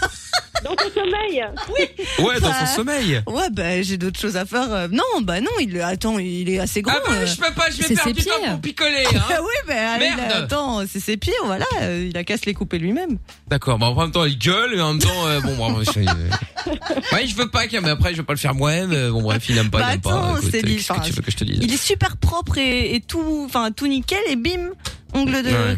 Sommeil. 1.30 1.90
Ouais, 2.18 2.40
dans 2.40 2.48
Bah, 2.48 2.66
son 2.66 2.76
sommeil. 2.76 3.22
Ouais, 3.26 3.50
bah 3.52 3.82
j'ai 3.82 3.96
d'autres 3.96 4.18
choses 4.20 4.36
à 4.36 4.44
faire. 4.44 4.72
euh, 4.72 4.88
Non, 4.90 5.20
bah 5.22 5.40
non, 5.40 5.50
il 5.60 5.80
attends, 5.80 6.18
il 6.18 6.48
est 6.50 6.58
assez 6.58 6.82
grand. 6.82 6.94
Ah 6.96 7.00
bah 7.06 7.14
euh. 7.16 7.26
je 7.26 7.36
peux 7.36 7.52
pas, 7.54 7.70
je 7.70 7.76
vais 7.78 7.82
C'est 7.88 7.94
perdre 7.94 8.08
ses 8.10 8.12
du 8.14 8.24
temps 8.24 8.50
pour 8.50 8.60
picoler. 8.60 9.04
Ah 9.14 9.18
Hein. 9.30 9.34
oui, 9.40 9.54
bah 9.68 9.92
allez, 9.92 10.10
Merde. 10.10 10.32
attends, 10.44 10.82
c'est 10.90 11.00
ses 11.00 11.16
pieds, 11.16 11.32
voilà, 11.44 11.66
euh, 11.82 12.08
il 12.10 12.16
a 12.16 12.24
qu'à 12.24 12.36
se 12.36 12.46
les 12.46 12.54
couper 12.54 12.78
lui-même. 12.78 13.18
D'accord, 13.48 13.78
bah 13.78 13.86
en 13.86 13.94
même 14.00 14.10
temps 14.10 14.24
il 14.24 14.38
gueule 14.38 14.74
et 14.74 14.80
en 14.80 14.92
même 14.94 15.02
temps 15.02 15.26
euh, 15.26 15.40
bon 15.40 15.56
bravo. 15.56 15.82
je- 15.84 16.00
euh, 16.00 16.72
Ouais, 17.12 17.26
je 17.26 17.34
veux 17.34 17.48
pas, 17.50 17.62
mais 17.82 17.88
après 17.90 18.12
je 18.12 18.18
veux 18.18 18.24
pas 18.24 18.32
le 18.34 18.38
faire 18.38 18.54
moi-même. 18.54 18.92
euh, 18.92 19.10
Bon 19.10 19.22
bref, 19.22 19.44
il 19.48 19.56
aime 19.58 19.70
pas, 19.70 19.78
Bah 19.78 19.86
il 19.90 19.94
aime 19.94 20.00
pas. 20.00 20.10
attends, 20.10 20.36
Écoute, 20.36 20.48
c'est 20.52 20.62
Qu'est-ce 20.62 21.00
tu 21.04 21.12
veux 21.12 21.22
que 21.22 21.30
je 21.30 21.36
te 21.36 21.44
dise? 21.44 21.58
Il 21.62 21.72
est 21.72 21.76
super 21.82 22.16
propre 22.16 22.58
et, 22.58 22.94
et 22.94 23.00
tout, 23.00 23.42
enfin 23.46 23.70
tout 23.72 23.86
nickel 23.86 24.20
et 24.28 24.36
bim, 24.36 24.70
ongle 25.14 25.42
de, 25.42 25.48
Ouais. 25.50 25.76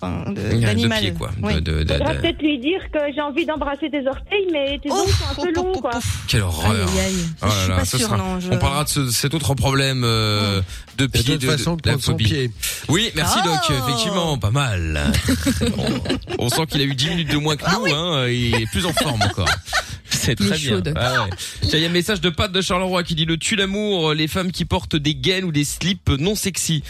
Enfin, 0.00 0.30
de- 0.32 0.34
De 0.56 0.60
d'animal. 0.60 1.00
pied 1.00 1.12
quoi. 1.12 1.30
Oui. 1.42 1.54
De, 1.54 1.60
de, 1.60 1.82
de- 1.84 1.92
Faudra 1.94 2.14
de- 2.14 2.20
peut-être 2.20 2.42
lui 2.42 2.58
dire 2.58 2.80
que 2.92 2.98
j'ai 3.14 3.20
envie 3.20 3.46
d'embrasser 3.46 3.90
tes 3.90 4.06
orteils, 4.06 4.46
mais 4.52 4.78
tes 4.82 4.90
ongles 4.90 5.10
sont 5.10 5.40
un 5.40 5.44
peu 5.44 5.52
longs, 5.54 5.72
quoi. 5.80 5.90
Quelle 6.28 6.42
horreur. 6.42 6.70
Aïe, 6.70 6.80
aïe, 6.80 7.06
aïe. 7.06 7.14
Oh 7.42 7.46
là 7.46 7.50
Je 7.50 7.60
suis 7.60 7.68
là, 7.70 7.76
pas 7.76 7.84
ce 7.84 7.98
sûre, 7.98 8.06
sera- 8.08 8.16
non, 8.16 8.40
je- 8.40 8.50
On 8.50 8.58
parlera 8.58 8.84
de 8.84 8.88
ce- 8.88 9.10
cet 9.10 9.34
autre 9.34 9.54
problème 9.54 10.02
euh, 10.04 10.62
de 10.98 11.06
pied, 11.06 11.38
de, 11.38 11.46
façons 11.46 11.76
de 11.76 11.82
la 11.84 11.92
prendre 11.92 12.04
son 12.04 12.12
phobie. 12.12 12.24
pied. 12.24 12.50
Oui, 12.88 13.10
merci 13.14 13.38
Oh. 13.42 13.46
Doc. 13.48 13.78
Effectivement, 13.88 14.38
pas 14.38 14.50
mal. 14.50 15.12
on, 15.78 16.00
on 16.44 16.48
sent 16.48 16.66
qu'il 16.70 16.80
a 16.80 16.84
eu 16.84 16.94
10 16.94 17.08
minutes 17.10 17.30
de 17.30 17.36
moins 17.36 17.56
que 17.56 17.64
Ah 17.66 17.76
nous. 17.78 17.94
Hein, 17.94 18.28
il 18.28 18.54
est 18.54 18.70
plus 18.70 18.86
en 18.86 18.92
forme 18.92 19.20
encore. 19.22 19.48
C'est 20.08 20.34
très 20.34 20.58
bien. 20.58 20.82
Ah 20.96 21.24
ouais. 21.24 21.30
Il 21.72 21.78
y 21.78 21.84
a 21.84 21.88
un 21.88 21.92
message 21.92 22.20
de 22.20 22.28
Pat 22.30 22.50
de 22.50 22.60
Charleroi 22.60 23.02
qui 23.04 23.14
dit 23.14 23.24
le 23.24 23.36
tue 23.38 23.56
l'amour, 23.56 24.12
les 24.12 24.28
femmes 24.28 24.50
qui 24.52 24.64
portent 24.64 24.96
des 24.96 25.14
gaines 25.14 25.44
ou 25.44 25.52
des 25.52 25.64
slips 25.64 26.10
non 26.10 26.34
sexy. 26.34 26.82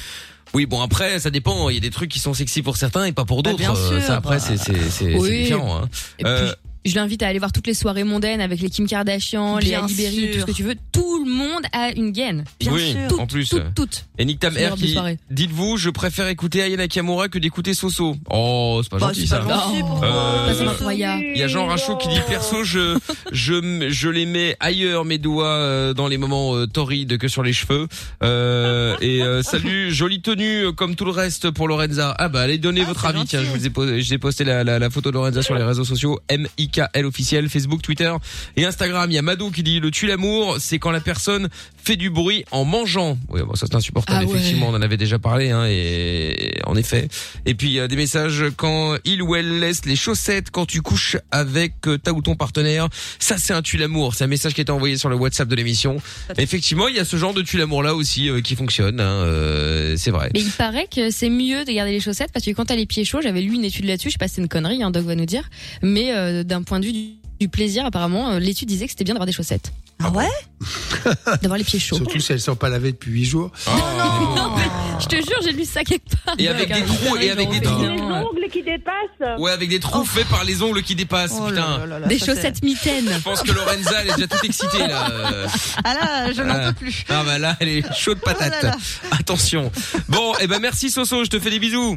Oui, 0.55 0.66
bon 0.66 0.81
après, 0.81 1.20
ça 1.20 1.31
dépend. 1.31 1.68
Il 1.70 1.74
y 1.74 1.77
a 1.77 1.81
des 1.81 1.90
trucs 1.90 2.10
qui 2.10 2.18
sont 2.18 2.35
sexy 2.35 2.62
pour 2.62 2.77
certains 2.77 3.05
et 3.05 3.12
pas 3.12 3.24
pour 3.24 3.43
Bah, 3.43 3.51
d'autres. 3.51 3.62
bien 3.62 3.74
Euh, 3.74 3.89
sûr, 4.01 4.02
ça 4.06 4.16
après, 4.16 4.40
c'est 4.40 4.56
c'est 4.56 4.90
c'est 4.90 5.14
Oui. 5.16 5.43
différent. 5.44 5.82
Hein. 5.82 5.89
Et 6.18 6.27
Euh, 6.27 6.47
puis, 6.47 6.55
je 6.85 6.94
l'invite 6.94 7.23
à 7.23 7.28
aller 7.28 7.39
voir 7.39 7.52
toutes 7.52 7.66
les 7.66 7.74
soirées 7.74 8.05
mondaines 8.05 8.40
avec 8.40 8.61
les 8.61 8.70
Kim 8.70 8.86
Kardashian, 8.86 9.59
les 9.59 9.66
Bien 9.70 9.86
Berry, 9.86 10.31
tout 10.32 10.40
ce 10.40 10.44
que 10.47 10.52
tu 10.52 10.62
veux. 10.62 10.74
Tout 10.93 11.24
le 11.24 11.31
monde 11.31 11.62
a 11.73 11.90
une 11.97 12.11
gaine. 12.11 12.44
Bien 12.59 12.73
oui, 12.73 12.93
sûr. 13.09 13.20
en 13.20 13.27
plus. 13.27 13.48
Toutes, 13.51 13.74
toutes. 13.74 14.05
Et 14.19 14.24
Nick 14.24 14.39
Tam 14.40 14.52
C'est 14.55 14.62
Air 14.62 14.74
qui 14.74 14.97
dites-vous, 15.31 15.77
je 15.77 15.90
préfère 15.90 16.28
écouter 16.28 16.62
Aya 16.62 16.77
Nakamura 16.77 17.28
que 17.28 17.39
d'écouter 17.39 17.74
Soso. 17.74 18.16
Oh, 18.31 18.81
c'est 18.82 18.90
pas 18.90 18.98
Bah, 18.98 19.07
gentil 19.09 19.20
c'est 19.23 19.27
ça. 19.28 19.39
pas 19.40 19.55
gentil, 19.55 19.81
Non. 19.81 19.86
pourquoi 19.86 20.09
Euh, 20.09 20.52
Ça, 20.52 20.55
c'est 20.59 20.66
incroyable. 20.69 21.23
Il 21.35 21.39
y 21.40 21.43
a 21.43 21.48
Jean 21.48 21.66
Rachaud 21.66 21.97
qui 21.97 22.09
dit 22.09 22.20
perso 22.28 22.65
je 22.65 22.98
je 23.32 23.86
je 23.90 24.09
les 24.09 24.27
mets 24.27 24.57
ailleurs 24.61 25.05
mes 25.05 25.19
doigts 25.19 25.47
euh, 25.48 25.93
dans 25.94 26.09
les 26.09 26.19
moments 26.19 26.55
euh, 26.57 26.66
torrides 26.66 27.19
que 27.19 27.28
sur 27.28 27.43
les 27.43 27.52
cheveux 27.52 27.89
euh, 28.23 28.97
et 29.01 29.23
euh, 29.23 29.43
salut 29.43 29.93
jolie 29.93 30.20
tenue 30.23 30.66
euh, 30.66 30.73
comme 30.73 30.94
tout 30.97 31.05
le 31.05 31.11
reste 31.11 31.51
pour 31.51 31.69
Lorenza 31.69 32.15
ah 32.19 32.28
bah 32.28 32.40
allez 32.40 32.59
donner 32.59 32.82
Ah, 32.85 32.89
votre 32.89 33.01
c'est 33.02 33.07
avis 33.09 33.24
tiens 33.24 33.40
je 33.40 33.47
gentil. 33.47 33.59
vous 33.59 33.66
ai 33.66 33.70
posé, 33.70 34.02
j'ai 34.02 34.19
posté 34.19 34.44
la, 34.44 34.65
la, 34.65 34.78
la 34.78 34.90
photo 34.90 35.11
de 35.11 35.15
Lorenza 35.15 35.43
sur 35.43 35.55
les 35.55 35.62
réseaux 35.65 35.85
sociaux 35.85 36.19
M 36.28 36.47
I 36.59 36.69
K 36.70 36.82
L 36.92 37.06
officiel 37.06 37.48
Facebook 37.48 37.80
Twitter 37.80 38.12
et 38.56 38.66
Instagram 38.66 39.10
il 39.10 39.14
y 39.14 39.18
a 39.18 39.22
Mado 39.22 39.51
qui 39.51 39.62
dit 39.62 39.80
le 39.80 39.90
tue 39.90 40.06
l'amour 40.06 40.59
c'est 40.59 40.78
quand 40.78 40.90
quand 40.90 40.94
la 40.94 41.01
personne 41.01 41.48
fait 41.82 41.97
du 41.97 42.10
bruit 42.10 42.44
en 42.51 42.64
mangeant. 42.64 43.16
Oui, 43.28 43.40
bon, 43.42 43.55
ça 43.55 43.66
c'est 43.70 43.76
insupportable. 43.76 44.18
Ah 44.20 44.26
ouais. 44.26 44.36
Effectivement, 44.36 44.68
on 44.68 44.74
en 44.74 44.82
avait 44.82 44.97
déjà 44.97 45.18
parlé, 45.18 45.51
hein, 45.51 45.66
et 45.66 46.59
en 46.66 46.76
effet. 46.76 47.09
Et 47.47 47.55
puis 47.55 47.68
il 47.68 47.72
y 47.74 47.80
a 47.80 47.88
des 47.88 47.97
messages 47.97 48.44
quand 48.56 48.97
il 49.05 49.22
ou 49.22 49.34
elle 49.34 49.60
laisse 49.60 49.86
les 49.86 49.97
chaussettes 49.97 50.51
quand 50.51 50.66
tu 50.66 50.82
couches 50.82 51.16
avec 51.30 51.74
euh, 51.86 51.97
ta 51.97 52.12
ou 52.12 52.22
ton 52.22 52.34
partenaire. 52.34 52.88
Ça 53.18 53.38
c'est 53.38 53.52
un 53.52 53.62
tue 53.62 53.76
l'amour. 53.76 54.14
C'est 54.14 54.24
un 54.24 54.26
message 54.26 54.52
qui 54.55 54.60
a 54.60 54.62
été 54.62 54.72
envoyé 54.72 54.98
sur 54.98 55.09
le 55.09 55.16
WhatsApp 55.16 55.48
de 55.48 55.55
l'émission. 55.55 55.98
Effectivement, 56.36 56.88
il 56.88 56.97
y 56.97 56.98
a 56.98 57.05
ce 57.05 57.16
genre 57.16 57.34
de 57.34 57.42
tue 57.42 57.56
l'amour 57.56 57.82
là 57.82 57.94
aussi 57.94 58.28
euh, 58.28 58.40
qui 58.40 58.56
fonctionne. 58.56 59.01
Hein, 59.01 59.05
euh, 59.05 59.94
c'est 59.97 60.10
vrai. 60.10 60.30
Mais 60.34 60.40
il 60.40 60.51
paraît 60.51 60.88
que 60.94 61.10
c'est 61.10 61.30
mieux 61.30 61.64
de 61.64 61.72
garder 61.72 61.92
les 61.92 62.01
chaussettes 62.01 62.32
parce 62.32 62.44
que 62.44 62.51
quand 62.51 62.66
t'as 62.66 62.76
les 62.76 62.86
pieds 62.86 63.05
chauds, 63.05 63.22
j'avais 63.22 63.40
lu 63.40 63.55
une 63.55 63.64
étude 63.64 63.84
là-dessus, 63.84 64.09
je 64.09 64.14
sais 64.14 64.18
pas 64.18 64.28
si 64.28 64.34
c'est 64.34 64.42
une 64.42 64.48
connerie, 64.48 64.82
hein, 64.82 64.90
Doc 64.90 65.05
va 65.05 65.14
nous 65.14 65.26
dire, 65.26 65.48
mais 65.82 66.12
euh, 66.12 66.42
d'un 66.42 66.60
point 66.65 66.81
de 66.81 66.87
vue 66.87 66.93
du, 66.93 67.15
du 67.41 67.49
plaisir, 67.49 67.87
apparemment, 67.87 68.31
euh, 68.31 68.39
l'étude 68.39 68.69
disait 68.69 68.87
que 68.87 68.91
c'était 68.91 69.05
bien 69.05 69.15
d'avoir 69.15 69.27
des 69.27 69.32
chaussettes. 69.32 69.73
Ah 70.03 70.11
ouais 70.11 70.28
D'avoir 71.43 71.59
les 71.59 71.65
pieds 71.65 71.78
chauds. 71.78 71.97
Surtout 71.97 72.20
si 72.20 72.32
elles 72.32 72.41
sont 72.41 72.57
pas 72.57 72.69
lavées 72.69 72.93
depuis 72.93 73.11
8 73.12 73.24
jours. 73.24 73.51
Non, 73.66 74.57
mais 74.57 74.65
je 74.99 75.07
te 75.07 75.16
jure, 75.16 75.39
j'ai 75.43 75.53
lu 75.53 75.65
ça 75.65 75.85
quelque 75.85 76.09
part. 76.24 76.35
Et 76.39 76.49
avec 76.49 76.73
des 76.73 76.82
trous, 76.82 77.16
et 77.16 77.31
avec 77.31 77.51
des 77.51 77.61
trous. 77.61 77.82
Les 77.82 78.01
ongles 78.01 78.49
qui 78.51 78.62
dépassent. 78.62 79.39
Ouais, 79.39 79.51
avec 79.51 79.69
des 79.69 79.81
trous 79.81 80.05
faits 80.05 80.27
par 80.28 80.45
les 80.45 80.62
ongles 80.62 80.82
qui 80.82 80.95
dépassent. 80.95 81.39
putain. 81.47 81.81
Des 82.07 82.19
chaussettes 82.19 82.62
mitaines. 82.62 83.11
Je 83.12 83.20
pense 83.20 83.43
que 83.43 83.53
Lorenza, 83.53 84.03
elle 84.03 84.11
est 84.11 84.15
déjà 84.15 84.28
toute 84.28 84.45
excitée 84.45 84.87
là. 84.87 85.09
Ah 85.85 85.95
là, 85.95 86.32
je 86.32 86.43
n'en 86.43 86.55
ah. 86.55 86.69
peux 86.69 86.85
plus. 86.85 87.05
Ah 87.09 87.23
bah 87.24 87.39
là, 87.39 87.57
elle 87.61 87.69
est 87.69 87.95
chaude 87.95 88.20
patate. 88.20 88.53
Oh 88.61 88.66
là 88.66 88.70
là. 88.70 88.77
Attention. 89.19 89.70
Bon, 90.09 90.35
et 90.41 90.47
ben 90.47 90.59
merci 90.61 90.91
Soso, 90.91 91.24
je 91.24 91.31
te 91.31 91.39
fais 91.39 91.51
des 91.51 91.59
bisous. 91.59 91.97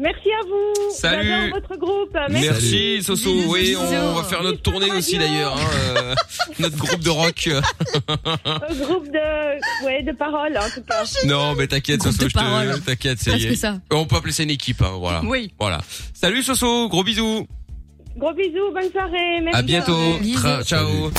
Merci 0.00 0.28
à 0.30 0.44
vous. 0.46 0.94
Salut. 0.94 1.28
J'adore 1.28 1.60
votre 1.60 1.76
groupe. 1.76 2.16
Merci, 2.30 3.02
Soso. 3.02 3.34
Bisous, 3.34 3.50
Oui, 3.52 3.60
bisous. 3.70 3.80
on 3.80 4.12
va 4.14 4.22
faire 4.22 4.44
notre 4.44 4.62
tournée 4.62 4.90
aussi 4.92 5.18
d'ailleurs. 5.18 5.56
hein, 5.56 5.70
euh, 5.96 6.14
notre 6.60 6.76
groupe 6.76 7.00
de 7.00 7.10
rock. 7.10 7.48
Groupe 8.80 9.06
de, 9.08 9.84
ouais, 9.84 10.02
de 10.04 10.12
paroles, 10.12 10.56
en 10.56 10.68
tout 10.72 10.82
cas. 10.88 11.02
non, 11.26 11.54
mais 11.56 11.66
t'inquiète, 11.66 12.02
Soso, 12.04 12.16
je 12.20 12.26
te, 12.28 12.78
t'inquiète, 12.84 13.18
ça 13.18 13.30
y 13.32 13.40
Presque 13.40 13.52
est. 13.52 13.56
ça. 13.56 13.74
On 13.90 14.04
peut 14.06 14.14
appeler 14.16 14.32
ça 14.32 14.44
une 14.44 14.50
équipe, 14.50 14.80
hein, 14.82 14.92
voilà. 15.00 15.20
Oui. 15.24 15.52
Voilà. 15.58 15.80
Salut 16.14 16.44
Soso, 16.44 16.88
gros 16.88 17.02
bisous. 17.02 17.46
Gros 18.16 18.32
bisous, 18.34 18.70
bonne 18.72 18.90
soirée. 18.92 19.40
Merci. 19.42 19.58
À 19.58 19.62
bientôt. 19.62 19.98
Tra- 20.22 20.64
ciao. 20.64 21.10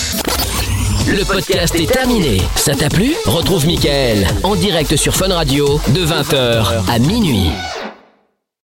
Le 1.07 1.25
podcast 1.25 1.75
est 1.75 1.91
terminé. 1.91 2.37
Ça 2.55 2.75
t'a 2.75 2.87
plu? 2.87 3.13
Retrouve 3.25 3.65
Mickaël 3.65 4.25
en 4.43 4.55
direct 4.55 4.95
sur 4.95 5.13
Fun 5.15 5.33
Radio 5.33 5.79
de 5.89 6.05
20h 6.05 6.89
à 6.89 6.99
minuit. 6.99 7.49